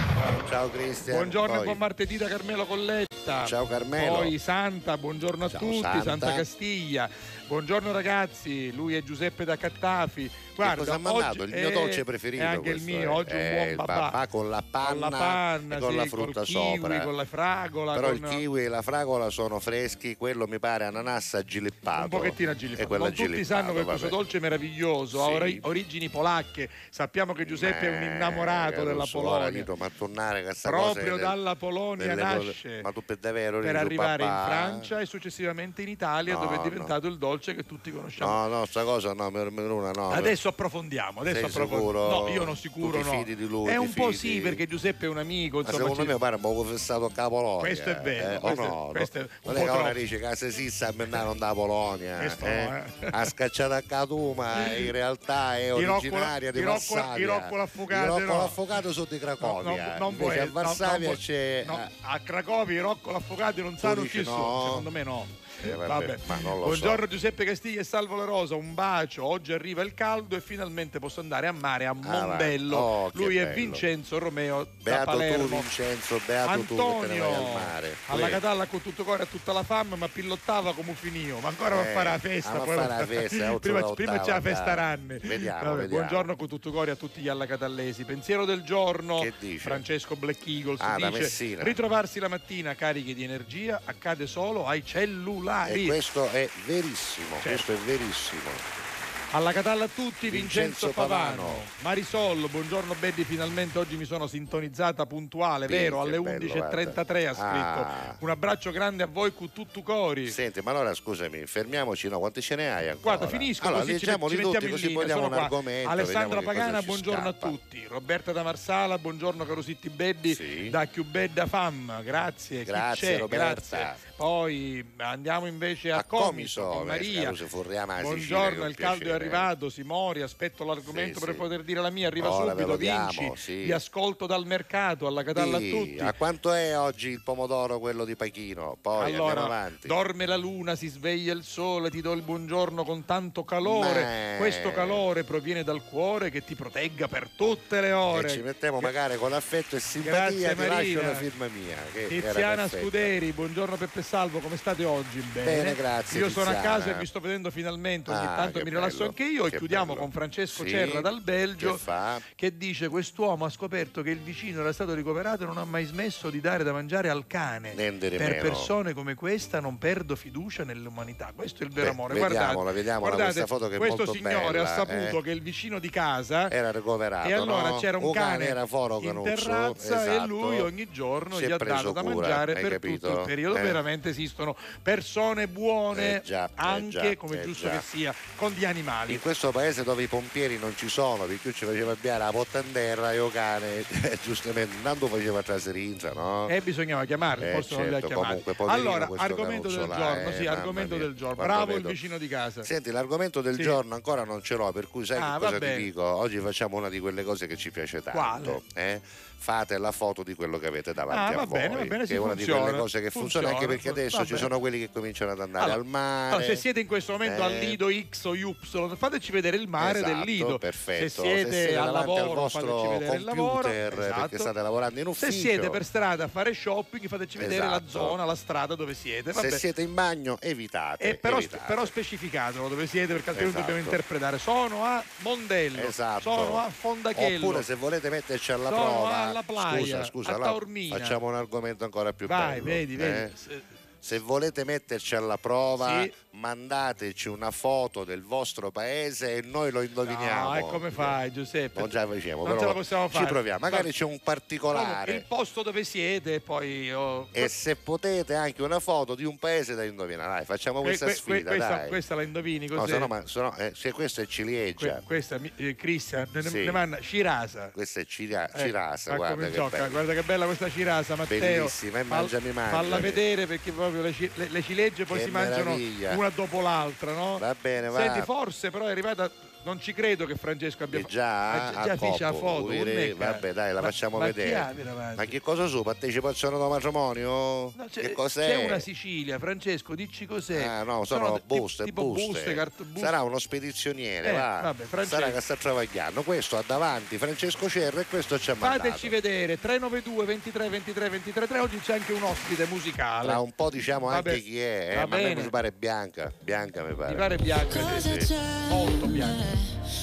Ciao 0.48 0.70
Cristian. 0.70 1.16
Buongiorno 1.16 1.60
e 1.60 1.64
buon 1.64 1.78
martedì 1.78 2.16
da 2.16 2.28
Carmelo 2.28 2.66
Colletta. 2.66 3.46
Ciao 3.46 3.66
Carmelo. 3.66 4.14
Poi 4.16 4.38
Santa, 4.38 4.96
buongiorno 4.98 5.46
a 5.46 5.48
Ciao, 5.48 5.58
tutti, 5.60 5.80
Santa. 5.80 6.02
Santa. 6.02 6.34
Castiglia. 6.34 7.08
Buongiorno 7.48 7.90
ragazzi, 7.90 8.72
lui 8.72 8.94
è 8.94 9.02
Giuseppe 9.02 9.44
da 9.44 9.56
Cattafi. 9.56 10.30
Guarda, 10.54 10.76
cosa 10.76 10.94
ha 10.94 10.98
mandato? 10.98 11.42
Il 11.42 11.52
mio 11.52 11.68
è- 11.68 11.72
dolce 11.72 12.04
preferito. 12.04 12.42
È 12.42 12.46
anche 12.46 12.70
il 12.70 12.82
mio, 12.82 13.00
eh. 13.00 13.06
oggi 13.06 13.34
un 13.34 13.40
Eh, 13.40 13.54
buon 13.54 13.68
il 13.68 13.76
papà. 13.76 13.94
papà 13.98 14.26
con 14.28 14.48
la 14.50 14.62
panna, 14.68 14.88
con 14.90 14.98
la 15.00 15.08
panna, 15.16 15.76
e 15.76 15.78
con 15.80 15.90
sì, 15.90 15.96
la 15.96 16.04
frutta 16.06 16.32
col 16.40 16.44
kiwi, 16.44 16.76
sopra. 16.76 17.00
con 17.00 17.16
la 17.16 17.24
fragola. 17.24 17.94
Però 17.94 18.06
con... 18.08 18.16
il 18.16 18.22
kiwi 18.28 18.64
e 18.64 18.68
la 18.68 18.82
fragola 18.82 19.30
sono 19.30 19.58
freschi, 19.60 20.16
quello 20.16 20.46
mi 20.46 20.58
pare 20.58 20.84
ananassa 20.84 21.38
agilippato. 21.38 22.02
Un 22.02 22.08
pochettino 22.08 22.50
agilippato. 22.50 22.96
Non 22.98 23.12
tutti 23.12 23.44
sanno 23.44 23.72
che 23.74 23.84
questo 23.84 24.08
dolce 24.08 24.40
meraviglioso 24.40 25.22
ha 25.22 25.28
ori- 25.28 25.58
origini 25.62 26.08
polacche. 26.08 26.68
Sappiamo 26.90 27.32
che 27.32 27.44
Giuseppe 27.46 27.86
è 27.92 27.96
un 27.96 28.02
innamorato 28.14 28.82
Eh, 28.82 28.84
della 28.84 28.92
lo 28.94 29.04
so, 29.06 29.20
Polonia. 29.20 29.48
Rito, 29.48 29.76
ma 29.76 29.90
tornare 29.96 30.44
che 30.44 30.54
sta 30.54 30.68
Proprio 30.70 31.16
è 31.16 31.18
dalla 31.20 31.56
Polonia 31.56 32.14
nasce 32.14 32.80
Ma 32.82 32.92
tu 32.92 33.02
per 33.04 33.16
davvero 33.16 33.60
per 33.60 33.76
arrivare 33.76 34.22
in 34.22 34.28
Francia 34.46 35.00
e 35.00 35.06
successivamente 35.06 35.82
in 35.82 35.88
Italia 35.88 36.36
dove 36.36 36.56
è 36.56 36.60
diventato 36.62 37.06
il 37.06 37.18
dolce 37.18 37.54
che 37.54 37.64
tutti 37.64 37.90
conosciamo. 37.90 38.30
No, 38.30 38.46
no, 38.58 38.66
sta 38.66 38.82
cosa 38.84 39.12
no, 39.12 39.30
mi- 39.30 39.62
una 39.64 39.90
no. 39.90 40.10
Adesso 40.10 40.43
approfondiamo, 40.48 41.20
adesso 41.20 41.46
approfondiamo. 41.46 42.08
No, 42.22 42.28
io 42.28 42.44
non 42.44 42.56
sicuro 42.56 42.98
no. 42.98 43.04
fidi 43.04 43.36
di 43.36 43.46
lui, 43.46 43.70
è 43.70 43.76
un 43.76 43.92
po' 43.92 44.10
fidi? 44.10 44.16
sì 44.34 44.40
perché 44.40 44.66
Giuseppe 44.66 45.06
è 45.06 45.08
un 45.08 45.18
amico, 45.18 45.56
Ma 45.56 45.62
insomma. 45.62 45.78
secondo 45.82 46.02
ci- 46.02 46.08
me 46.08 46.18
pare 46.18 46.34
un 46.36 46.40
po' 46.40 46.54
confessato 46.54 47.10
a 47.14 47.28
Polonia. 47.28 47.58
Questo 47.60 47.88
è 47.90 48.00
vero, 48.00 48.34
eh, 48.34 48.38
questo 48.40 48.62
è- 48.62 48.66
o 48.66 48.68
no? 48.68 48.90
questo 48.92 49.18
è 49.18 49.20
no? 49.20 49.26
un 49.26 49.52
non 49.54 49.54
po' 49.54 49.60
è 49.60 49.64
troppo. 49.82 49.98
dice 49.98 50.18
che 50.18 50.36
se 50.36 50.50
si 50.50 50.70
sa 50.70 50.92
non 50.96 51.38
da 51.38 51.52
Polonia. 51.54 52.18
Questo 52.24 52.44
eh? 52.46 52.82
eh. 53.00 53.08
Ha 53.10 53.24
scacciato 53.24 53.74
a 53.74 53.82
Catuma 53.86 54.72
in 54.76 54.90
realtà 54.92 55.56
è 55.58 55.72
originaria 55.74 56.50
di 56.50 56.60
Varsavia. 56.62 57.22
i 57.22 57.26
Roccola 57.26 57.62
affogati, 57.62 58.02
I 58.02 58.06
Roccola 58.06 58.26
no. 58.38 58.44
affogato 58.44 58.92
sono 58.92 59.06
di 59.08 59.18
Cracovia. 59.18 59.96
no, 59.98 60.10
non 60.10 60.12
Invece 60.12 60.40
a 60.40 60.46
Varsavia 60.50 61.16
c'è... 61.16 61.64
eh, 61.68 61.88
a 62.02 62.20
Cracovia 62.20 62.78
i 62.78 62.82
Roccola 62.82 63.18
affogati 63.18 63.62
non 63.62 63.76
sanno 63.76 64.02
chi 64.02 64.22
sono, 64.24 64.36
no? 64.36 64.62
secondo 64.66 64.90
me 64.90 65.02
no. 65.02 65.26
Eh, 65.64 65.74
vabbè, 65.74 66.16
Buongiorno 66.42 67.04
so. 67.06 67.10
Giuseppe 67.10 67.44
Castiglia 67.44 67.80
e 67.80 67.84
Salvo 67.84 68.16
La 68.16 68.24
Rosa, 68.24 68.54
un 68.54 68.74
bacio. 68.74 69.24
Oggi 69.24 69.52
arriva 69.52 69.82
il 69.82 69.94
caldo 69.94 70.36
e 70.36 70.40
finalmente 70.40 70.98
posso 70.98 71.20
andare 71.20 71.46
a 71.46 71.52
mare 71.52 71.86
a 71.86 71.92
Mombello. 71.94 72.76
Oh, 72.76 73.10
che 73.10 73.16
Lui 73.16 73.36
è 73.38 73.44
bello. 73.44 73.54
Vincenzo 73.54 74.18
Romeo 74.18 74.64
da 74.64 74.70
Beato 74.82 75.10
tu 75.12 75.16
Palermo. 75.16 75.46
Vincenzo, 75.60 76.20
beato 76.26 76.60
tu 76.60 76.66
te 76.66 76.74
ne 76.74 76.80
Antonio 76.82 77.24
vai 77.30 77.34
al 77.34 77.52
mare. 77.52 77.96
alla. 78.06 78.28
Catalla 78.28 78.66
con 78.66 78.82
tutto 78.82 79.04
cuore 79.04 79.22
a 79.22 79.26
tutta 79.26 79.52
la 79.52 79.62
fama 79.62 79.94
ma 79.96 80.08
pillottava 80.08 80.74
come 80.74 80.92
finito 80.94 81.38
ma 81.38 81.48
ancora 81.48 81.76
va 81.76 81.80
a 81.82 81.86
Eh, 81.88 81.92
fare 81.92 82.08
la 82.10 82.18
festa 82.18 82.50
ah, 82.50 82.58
ma 82.58 82.64
poi 82.64 82.74
fare 82.76 82.88
la 82.88 83.06
festa, 83.06 83.58
prima, 83.60 83.92
prima 83.92 84.20
c'è 84.20 84.30
la 84.32 84.40
festa 84.40 84.74
ranne 84.74 85.18
Vediamo, 85.22 85.62
Vabbè, 85.62 85.76
vediamo. 85.82 85.88
buongiorno 85.88 86.36
con 86.36 86.48
tutto 86.48 86.72
cuore 86.72 86.90
a 86.90 86.96
tutti 86.96 87.20
gli 87.20 87.28
allacatallesi 87.28 88.04
pensiero 88.04 88.44
del 88.44 88.62
giorno 88.64 89.20
Che 89.20 89.32
dice? 89.38 89.58
Francesco 89.60 90.16
Black 90.16 90.46
Eagles 90.46 90.80
Ah, 90.80 90.96
da 90.98 91.10
dice 91.10 91.56
ritrovarsi 91.62 92.18
la 92.18 92.28
mattina 92.28 92.74
carichi 92.74 93.14
di 93.14 93.22
energia 93.22 93.80
accade 93.84 94.26
solo 94.26 94.66
ai 94.66 94.84
cellulari 94.84 95.52
E 95.68 95.86
questo 95.86 96.28
è 96.30 96.48
verissimo, 96.66 97.36
Certo. 97.42 97.48
questo 97.48 97.72
è 97.72 97.76
verissimo. 97.76 98.82
Alla 99.30 99.50
Catalla 99.52 99.84
a 99.84 99.88
tutti, 99.92 100.30
Vincenzo, 100.30 100.86
Vincenzo 100.86 100.88
Pavano. 100.90 101.34
Pavano. 101.42 101.62
Marisol, 101.80 102.48
buongiorno 102.48 102.94
Betty, 103.00 103.24
finalmente 103.24 103.80
oggi 103.80 103.96
mi 103.96 104.04
sono 104.04 104.28
sintonizzata 104.28 105.06
puntuale, 105.06 105.66
Sì, 105.66 105.72
vero? 105.72 106.00
Alle 106.00 106.20
bello, 106.20 106.36
11.33 106.46 107.26
ha 107.26 107.34
scritto. 107.34 107.80
Ah. 107.80 108.16
Un 108.20 108.30
abbraccio 108.30 108.70
grande 108.70 109.02
a 109.02 109.08
voi 109.08 109.34
con 109.34 109.50
tutto 109.52 109.82
cori. 109.82 110.30
Senti, 110.30 110.60
ma 110.60 110.70
allora 110.70 110.94
scusami, 110.94 111.46
fermiamoci, 111.46 112.06
no? 112.08 112.20
Quanti 112.20 112.40
ce 112.42 112.54
ne 112.54 112.72
hai 112.72 112.88
ancora? 112.90 113.16
Guarda, 113.16 113.26
finisco 113.36 113.66
allora, 113.66 113.80
così 113.80 113.98
ci, 113.98 114.06
ci 114.06 114.12
tutti, 114.40 114.68
così 114.70 114.86
linea. 114.86 115.08
sono 115.08 115.22
un 115.26 115.28
qua. 115.32 115.42
argomento. 115.42 115.88
Alessandra 115.88 116.40
Pagana, 116.42 116.82
buongiorno 116.82 117.30
scappa. 117.32 117.46
a 117.46 117.50
tutti. 117.50 117.86
Roberta 117.88 118.30
da 118.30 118.42
Marsala, 118.44 118.98
buongiorno 118.98 119.44
Carusitti 119.44 119.88
Beddi 119.90 120.34
Sì. 120.36 120.70
da 120.70 120.84
Chiubedda 120.84 121.46
Fam. 121.46 122.02
Grazie. 122.04 122.62
Grazie? 122.62 123.18
Roberta. 123.18 123.76
Grazie. 123.76 124.12
Poi 124.16 124.84
andiamo 124.98 125.46
invece 125.46 125.90
a, 125.90 125.98
A 125.98 126.04
Comiso, 126.04 126.62
Comiso, 126.62 126.84
Maria. 126.84 127.34
Sicilia, 127.34 128.02
Buongiorno, 128.02 128.62
che 128.62 128.68
il 128.68 128.74
caldo 128.76 128.94
è 128.94 128.98
piacere. 128.98 129.12
arrivato, 129.24 129.68
si 129.70 129.82
mori, 129.82 130.22
aspetto 130.22 130.64
l'argomento 130.64 131.18
Sì, 131.18 131.24
per 131.24 131.34
sì. 131.34 131.40
poter 131.40 131.62
dire 131.64 131.80
la 131.80 131.90
mia, 131.90 132.06
arriva 132.06 132.30
Ora 132.30 132.50
subito, 132.52 132.76
vinci, 132.76 133.32
sì. 133.34 133.62
vi 133.64 133.72
ascolto 133.72 134.26
dal 134.26 134.46
mercato, 134.46 135.08
alla 135.08 135.24
Catalla 135.24 135.58
Sì, 135.58 135.68
a 135.68 135.70
tutti. 135.76 135.98
A 135.98 136.12
quanto 136.12 136.52
è 136.52 136.78
oggi 136.78 137.08
il 137.08 137.22
pomodoro 137.24 137.80
quello 137.80 138.04
di 138.04 138.14
Pachino? 138.14 138.76
Poi 138.80 139.02
andiamo 139.06 139.24
Allora, 139.26 139.44
avanti. 139.46 139.88
dorme 139.88 140.26
la 140.26 140.36
luna, 140.36 140.76
si 140.76 140.86
sveglia 140.86 141.32
il 141.32 141.42
sole, 141.42 141.90
ti 141.90 142.00
do 142.00 142.12
il 142.12 142.22
buongiorno 142.22 142.84
con 142.84 143.04
tanto 143.04 143.44
calore. 143.44 144.02
Ma- 144.34 144.36
Questo 144.38 144.70
calore 144.70 145.24
proviene 145.24 145.64
dal 145.64 145.82
cuore 145.84 146.30
che 146.30 146.44
ti 146.44 146.54
protegga 146.54 147.08
per 147.08 147.30
tutte 147.36 147.80
le 147.80 147.90
ore. 147.90 148.28
E 148.28 148.30
ci 148.30 148.42
mettiamo 148.42 148.78
magari 148.80 149.16
con 149.16 149.32
affetto 149.32 149.74
e 149.74 149.80
simpatia 149.80 150.20
Grazie, 150.20 150.54
ti 150.54 150.68
lascio 150.68 150.72
Marina. 150.74 151.02
la 151.02 151.14
firma 151.14 151.46
mia. 151.48 151.76
Che 151.92 152.06
Tiziana. 152.06 152.68
Scuderi, 152.68 153.32
buongiorno 153.32 153.76
Peppe 153.76 154.02
Salvo, 154.04 154.38
come 154.38 154.56
state 154.58 154.84
oggi? 154.84 155.18
Bene, 155.32 155.44
Bene, 155.62 155.74
grazie, 155.74 156.20
Io 156.20 156.28
sono 156.28 156.50
a 156.50 156.54
Tiziana. 156.54 156.76
casa 156.76 156.90
e 156.94 156.98
vi 156.98 157.06
sto 157.06 157.20
vedendo 157.20 157.50
finalmente, 157.50 158.10
ogni 158.10 158.26
Ah, 158.26 158.34
tanto 158.36 158.58
mi 158.62 158.68
rilasso 158.70 158.98
bello, 158.98 159.08
anche 159.08 159.24
io 159.24 159.46
e 159.46 159.50
chiudiamo 159.56 159.86
bello. 159.86 159.98
con 160.00 160.10
Francesco 160.12 160.62
Sì, 160.62 160.68
Cerra 160.68 161.00
dal 161.00 161.22
Belgio 161.22 161.78
Che 161.82 162.22
che 162.36 162.56
dice 162.56 162.88
quest'uomo 162.88 163.46
ha 163.46 163.48
scoperto 163.50 164.02
che 164.02 164.10
il 164.10 164.20
vicino 164.20 164.60
era 164.60 164.72
stato 164.72 164.92
ricoverato 164.94 165.44
e 165.44 165.46
non 165.46 165.56
ha 165.56 165.64
mai 165.64 165.84
smesso 165.86 166.28
di 166.30 166.40
dare 166.40 166.62
da 166.64 166.72
mangiare 166.72 167.08
al 167.08 167.26
cane. 167.26 167.72
Niente 167.74 168.10
di 168.10 168.16
Per 168.16 168.28
meno. 168.30 168.42
persone 168.42 168.92
come 168.92 169.14
questa 169.14 169.58
non 169.60 169.78
perdo 169.78 170.14
fiducia 170.16 170.64
nell'umanità. 170.64 171.32
Questo 171.34 171.62
è 171.62 171.66
il 171.66 171.72
vero 171.72 171.86
Beh, 171.86 171.92
amore. 171.92 172.14
vediamola, 172.14 172.52
guardate, 172.52 172.74
vediamola 172.76 173.08
guardate, 173.14 173.32
questa 173.38 173.54
foto 173.54 173.68
che 173.68 173.74
è 173.74 173.78
questo 173.78 173.96
molto 174.04 174.12
signore 174.12 174.50
bella, 174.52 174.62
ha 174.62 174.66
saputo 174.74 175.18
eh. 175.18 175.22
che 175.22 175.30
il 175.30 175.42
vicino 175.42 175.78
di 175.78 175.90
casa 175.90 176.50
Era 176.50 176.70
ricoverato. 176.70 177.28
e 177.28 177.32
allora 177.32 177.70
no? 177.70 177.78
c'era 177.78 177.96
un 177.96 178.12
cane, 178.12 178.46
era 178.46 178.66
foro 178.66 179.00
in 179.00 179.20
terrazza 179.22 180.04
e 180.04 180.10
esatto. 180.10 180.26
lui 180.26 180.60
ogni 180.60 180.88
giorno 180.90 181.40
gli 181.40 181.50
ha 181.50 181.56
dato 181.56 181.92
da 181.92 182.02
mangiare 182.02 182.52
per 182.54 182.72
capito? 182.72 183.08
tutto 183.08 183.20
il 183.20 183.26
periodo. 183.26 183.56
Eh. 183.58 183.62
Veramente 183.62 183.92
esistono 184.02 184.56
persone 184.82 185.48
buone 185.48 186.16
Eh 186.16 186.22
già, 186.22 186.46
eh 186.46 186.50
anche 186.56 186.88
già, 186.90 187.16
come 187.16 187.40
eh 187.40 187.44
giusto 187.44 187.66
già. 187.68 187.76
che 187.78 187.82
sia 187.82 188.14
con 188.36 188.52
gli 188.52 188.64
animali. 188.64 189.12
In 189.14 189.20
questo 189.20 189.50
paese 189.50 189.82
dove 189.82 190.02
i 190.02 190.06
pompieri 190.06 190.58
non 190.58 190.74
ci 190.76 190.88
sono, 190.88 191.24
più 191.24 191.52
ci 191.52 191.64
faceva 191.64 191.92
abbiare 191.92 192.24
la 192.24 192.30
pottanterra 192.30 193.12
e 193.12 193.18
o 193.18 193.28
cane, 193.30 193.84
giustamente, 194.22 194.74
intanto 194.76 195.06
faceva 195.08 195.42
traserinza, 195.42 196.12
no? 196.12 196.48
E 196.48 196.60
bisognava 196.60 197.04
chiamarli, 197.04 197.44
Eh, 197.46 197.52
forse 197.52 197.76
non 197.76 197.88
li 197.88 197.94
ha 197.94 198.00
certo, 198.00 198.06
chiamati. 198.06 198.42
comunque, 198.42 198.72
Allora, 198.72 199.08
argomento 199.16 199.68
del 199.68 199.86
giorno, 199.86 200.28
eh, 200.28 200.34
sì, 200.36 200.46
argomento 200.46 200.96
mia, 200.96 201.04
del 201.06 201.14
giorno. 201.14 201.42
Bravo 201.42 201.70
il 201.72 201.76
vedo- 201.76 201.88
vicino 201.88 202.18
di 202.18 202.28
casa. 202.28 202.62
Senti, 202.62 202.90
l'argomento 202.90 203.40
del 203.40 203.54
Sì. 203.56 203.62
giorno 203.62 203.94
ancora 203.94 204.24
non 204.24 204.42
ce 204.42 204.54
l'ho, 204.56 204.72
per 204.72 204.88
cui 204.88 205.04
sai 205.04 205.18
Ah, 205.20 205.38
cosa 205.38 205.52
ti 205.52 205.58
bene. 205.58 205.82
dico? 205.82 206.02
Oggi 206.02 206.38
facciamo 206.38 206.76
una 206.76 206.88
di 206.88 207.00
quelle 207.00 207.22
cose 207.24 207.46
che 207.46 207.56
ci 207.56 207.70
piace 207.70 208.02
tanto. 208.02 208.18
Quale? 208.18 208.62
eh? 208.74 209.00
Fate 209.36 209.76
la 209.76 209.92
foto 209.92 210.22
di 210.22 210.34
quello 210.34 210.58
che 210.58 210.66
avete 210.66 210.94
davanti 210.94 211.34
Ah, 211.34 211.40
a 211.42 211.44
voi. 211.44 211.58
bene, 211.60 211.76
va 211.76 211.84
bene, 211.84 212.06
che 212.06 212.14
è 212.14 212.18
una 212.18 212.34
di 212.34 212.44
quelle 212.46 212.72
cose 212.78 213.02
che 213.02 213.10
funziona, 213.10 213.48
anche 213.48 213.60
funziona, 213.66 213.82
perché 213.82 213.88
adesso 214.00 214.18
ci 214.20 214.32
bene. 214.32 214.38
sono 214.38 214.58
quelli 214.58 214.78
che 214.78 214.90
cominciano 214.90 215.32
ad 215.32 215.40
andare 215.40 215.64
Allora, 215.64 215.80
al 215.80 215.86
mare. 215.86 216.28
allora, 216.36 216.44
se 216.46 216.56
siete 216.56 216.80
in 216.80 216.86
questo 216.86 217.12
momento 217.12 217.42
al 217.42 217.52
eh, 217.52 217.58
Lido 217.60 217.88
X 217.90 218.24
o 218.24 218.34
Y, 218.34 218.56
fateci 218.96 219.32
vedere 219.32 219.58
il 219.58 219.68
mare 219.68 220.00
del 220.00 220.10
Esatto, 220.12 220.24
Lido. 220.24 220.58
perfetto. 220.58 221.08
Se 221.08 221.20
siete, 221.20 221.76
al 221.76 221.84
davanti 221.92 222.06
lavoro, 222.08 222.30
al 222.30 222.34
vostro 222.36 222.66
lavoro. 222.66 223.24
computer 223.60 223.94
perché 223.94 224.04
Esatto. 224.14 224.38
state 224.38 224.62
lavorando 224.62 225.00
in 225.00 225.06
ufficio. 225.08 225.30
Se 225.32 225.38
siete 225.38 225.68
per 225.70 225.84
strada 225.84 226.24
a 226.24 226.28
fare 226.28 226.54
shopping, 226.54 227.06
fateci 227.06 227.36
vedere 227.36 227.66
la 227.66 227.76
Esatto. 227.76 227.88
zona, 227.90 228.24
la 228.24 228.34
strada 228.36 228.74
dove 228.74 228.94
siete. 228.94 229.32
se 229.34 229.42
Vabbè. 229.42 229.58
siete 229.58 229.82
in 229.82 229.92
bagno 229.92 230.38
evitate. 230.40 231.04
E 231.10 231.14
però, 231.16 231.36
evitate. 231.36 231.64
però 231.66 231.84
specificatelo 231.84 232.68
dove 232.68 232.86
siete 232.86 233.12
perché 233.12 233.28
altrimenti 233.30 233.58
Esatto. 233.58 233.72
dobbiamo 233.72 233.90
interpretare. 233.90 234.38
Sono 234.38 234.84
a 234.84 235.02
Mondello, 235.18 235.82
Esatto. 235.82 236.20
sono 236.22 236.58
a 236.60 236.70
Fondachello. 236.70 237.46
Oppure 237.46 237.62
se 237.62 237.74
volete 237.74 238.08
metterci 238.08 238.52
alla 238.52 238.70
prova, 238.70 239.33
alla 239.34 239.42
playa, 239.42 240.04
scusa, 240.04 240.04
scusa, 240.04 240.38
Taormina. 240.38 240.96
facciamo 240.96 241.26
un 241.26 241.34
argomento 241.34 241.84
ancora 241.84 242.12
più 242.12 242.26
Vai, 242.26 242.54
bello. 242.60 242.64
vedi, 242.64 242.94
eh? 242.94 242.96
vedi. 242.96 243.32
Se- 243.36 243.62
Se 244.04 244.18
volete 244.18 244.64
metterci 244.64 245.14
alla 245.16 245.38
prova, 245.38 246.02
Sì. 246.02 246.12
Mandateci 246.34 247.28
una 247.28 247.50
foto 247.50 248.04
del 248.04 248.22
vostro 248.22 248.70
paese 248.70 249.36
e 249.36 249.42
noi 249.42 249.70
lo 249.70 249.82
indoviniamo. 249.82 250.48
No, 250.50 250.56
e 250.56 250.60
come 250.62 250.90
fai 250.90 251.32
Giuseppe? 251.32 251.78
Non 251.80 251.90
ce 251.90 251.96
la 251.96 252.06
facciamo, 252.06 252.44
Non 252.46 252.56
però 252.56 252.68
ce 252.70 252.74
possiamo 252.76 253.08
fare. 253.08 253.24
Ci 253.24 253.32
proviamo, 253.32 253.58
magari 253.60 253.84
Va- 253.84 253.90
c'è 253.92 254.04
un 254.04 254.18
particolare. 254.22 255.12
il 255.12 255.24
posto 255.26 255.62
dove 255.62 255.84
siete 255.84 256.34
e 256.34 256.40
poi... 256.40 256.92
oh, 256.92 257.28
E 257.32 257.48
se 257.48 257.76
potete 257.76 258.34
anche 258.34 258.62
una 258.62 258.80
foto 258.80 259.14
di 259.14 259.24
un 259.24 259.38
paese 259.38 259.74
da 259.74 259.84
indovinare, 259.84 260.34
dai, 260.34 260.44
facciamo 260.44 260.80
que- 260.80 260.88
questa 260.88 261.06
que- 261.06 261.12
que- 261.12 261.20
sfida, 261.20 261.50
questa, 261.50 261.68
dai. 261.76 261.88
questa 261.88 262.14
la 262.14 262.22
indovini 262.22 262.66
No, 262.66 262.76
così. 262.76 262.92
se 262.92 262.98
no, 262.98 263.06
ma, 263.06 263.26
se 263.26 263.40
no, 263.40 263.56
eh, 263.56 263.72
se 263.74 263.92
questo 263.92 264.20
è 264.20 264.26
ciliegia, 264.26 264.94
Que- 264.94 265.02
questa, 265.06 265.38
eh, 265.56 265.74
Cristian, 265.76 266.28
ne, 266.32 266.42
Sì. 266.42 266.64
ne 266.64 266.70
manna 266.70 266.98
Cirasa. 267.00 267.70
questa 267.72 268.00
è 268.00 268.04
ciria- 268.04 268.50
Eh, 268.52 268.58
cirasa, 268.58 269.10
ma 269.12 269.16
guarda 269.16 269.46
che 269.46 269.52
gioca, 269.52 269.88
guarda 269.88 270.12
che 270.14 270.22
bella 270.22 270.44
questa 270.46 270.68
cirasa, 270.70 271.14
Matteo. 271.16 271.38
Bellissima, 271.38 271.98
e 272.00 272.02
mangiami, 272.02 272.50
mangiami. 272.52 272.70
Falla 272.82 272.98
vedere 272.98 273.46
perché 273.46 273.72
proprio 273.72 274.02
le, 274.02 274.14
le- 274.34 274.48
le 274.48 274.62
ciliegie 274.62 275.04
poi 275.04 275.18
Che 275.18 275.24
si 275.24 275.30
mangiano. 275.30 275.76
Una 276.24 276.30
dopo 276.34 276.60
l'altra, 276.60 277.12
no? 277.12 277.38
Va 277.38 277.54
bene, 277.60 277.88
va. 277.88 278.00
Senti, 278.00 278.22
forse 278.22 278.70
però 278.70 278.86
è 278.86 278.90
arrivata 278.90 279.30
non 279.64 279.80
ci 279.80 279.92
credo 279.94 280.26
che 280.26 280.36
Francesco 280.36 280.84
abbia 280.84 280.98
E 281.00 281.04
già, 281.04 281.52
Ah, 281.52 281.80
a 281.82 281.84
già 281.86 281.96
fece 281.96 282.22
la 282.24 282.30
Coppo, 282.32 282.46
foto. 282.62 282.68
dire- 282.72 283.14
vabbè 283.14 283.52
dai 283.52 283.72
la 283.72 283.80
Ma- 283.80 283.86
facciamo 283.90 284.18
ma 284.18 284.26
vedere 284.26 285.14
ma 285.16 285.24
che 285.24 285.40
cosa 285.40 285.66
su 285.66 285.82
partecipazione 285.82 286.58
da 286.58 286.68
matrimonio 286.68 287.72
No, 287.74 287.86
c'è, 287.90 288.00
che 288.02 288.12
cos'è 288.12 288.46
c'è 288.58 288.64
una 288.66 288.78
Sicilia, 288.78 289.38
Francesco, 289.38 289.94
dici 289.94 290.26
cos'è? 290.26 290.62
Ah 290.64 290.82
no, 290.82 291.04
sono, 291.04 291.34
ti- 291.34 291.42
buste, 291.46 291.84
tipo 291.84 292.04
buste. 292.04 292.26
buste, 292.26 292.54
cart- 292.54 292.82
buste. 292.82 293.00
Sarà 293.00 293.22
uno 293.22 293.38
spedizioniere, 293.38 294.28
Eh, 294.28 294.32
va. 294.32 294.60
vabbè, 294.62 294.84
Francesco. 294.84 295.16
Sarà 295.20 295.32
che 295.32 295.40
sta 295.40 295.56
travagliando. 295.56 296.22
Questo 296.22 296.56
ha 296.56 296.64
davanti 296.66 297.16
Francesco 297.18 297.68
Cerro 297.68 298.00
e 298.00 298.06
questo 298.06 298.38
ci 298.38 298.50
ha 298.50 298.54
mandato. 298.58 298.82
Fateci 298.88 299.08
vedere 299.08 299.58
392 299.60 300.24
23 300.24 300.68
23 300.68 301.08
23 301.08 301.46
3 301.46 301.58
oggi 301.58 301.78
c'è 301.80 301.94
anche 301.94 302.12
un 302.12 302.22
ospite 302.22 302.66
musicale. 302.66 303.28
Tra 303.28 303.40
un 303.40 303.52
po' 303.52 303.70
diciamo 303.70 304.06
Vabbè, 304.06 304.30
anche 304.30 304.42
chi 304.42 304.60
è, 304.60 304.88
eh, 304.90 304.94
ma 304.96 305.02
a 305.02 305.06
me 305.06 305.34
mi 305.34 305.48
pare 305.50 305.72
Bianca. 305.72 306.32
Bianca 306.40 306.82
mi 306.84 306.94
pare. 306.94 307.10
Mi 307.12 307.16
pare 307.18 307.36
bianco. 307.36 307.78
Cosa 307.78 307.98
sì. 308.00 308.16
c'è? 308.18 308.36
Molto 308.68 309.06
bianco. 309.06 309.53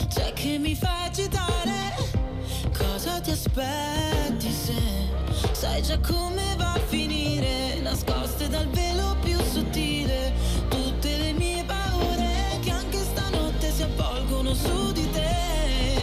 C'è 0.07 0.33
che 0.33 0.57
mi 0.57 0.75
fa 0.75 1.03
agitare. 1.03 2.09
Cosa 2.77 3.19
ti 3.19 3.31
aspetti 3.31 4.51
se 4.51 4.73
sai 5.51 5.81
già 5.81 5.99
come 5.99 6.55
va 6.57 6.73
a 6.73 6.79
finire? 6.79 7.79
Nascoste 7.81 8.47
dal 8.47 8.67
velo 8.69 9.15
più 9.21 9.37
sottile. 9.51 10.33
Tutte 10.69 11.17
le 11.17 11.33
mie 11.33 11.63
paure 11.63 12.59
che 12.61 12.71
anche 12.71 12.97
stanotte 12.97 13.71
si 13.71 13.83
avvolgono 13.83 14.53
su 14.53 14.91
di 14.91 15.09
te. 15.11 16.01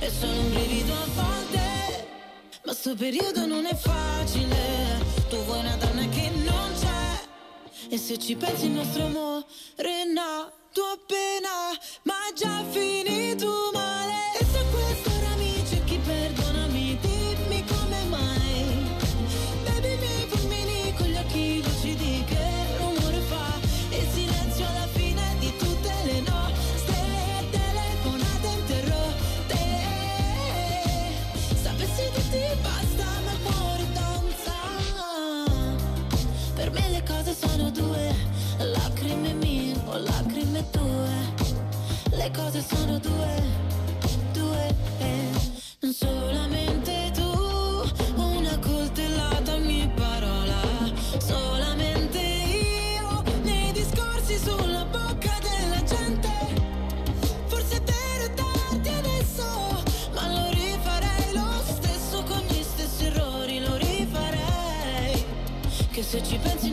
E 0.00 0.10
solo 0.10 0.40
un 0.40 0.50
brivido 0.50 0.92
a 0.92 1.06
volte. 1.14 2.08
Ma 2.64 2.72
sto 2.72 2.94
periodo 2.94 3.46
non 3.46 3.66
è 3.66 3.74
facile. 3.74 4.56
Tu 5.28 5.36
vuoi 5.44 5.60
una 5.60 5.76
donna 5.76 6.08
che 6.08 6.30
non 6.44 6.72
c'è. 6.78 7.26
E 7.90 7.98
se 7.98 8.18
ci 8.18 8.36
pensi 8.36 8.66
il 8.66 8.72
nostro 8.72 9.04
amore 9.04 9.44
è 9.76 10.04
nato 10.68 10.82
appena, 10.84 11.76
ma 12.02 12.14
già 12.34 12.62
finito 12.70 13.70
male. 13.72 14.37
Che 66.10 66.20
se 66.20 66.24
ci 66.24 66.38
pensi 66.38 66.70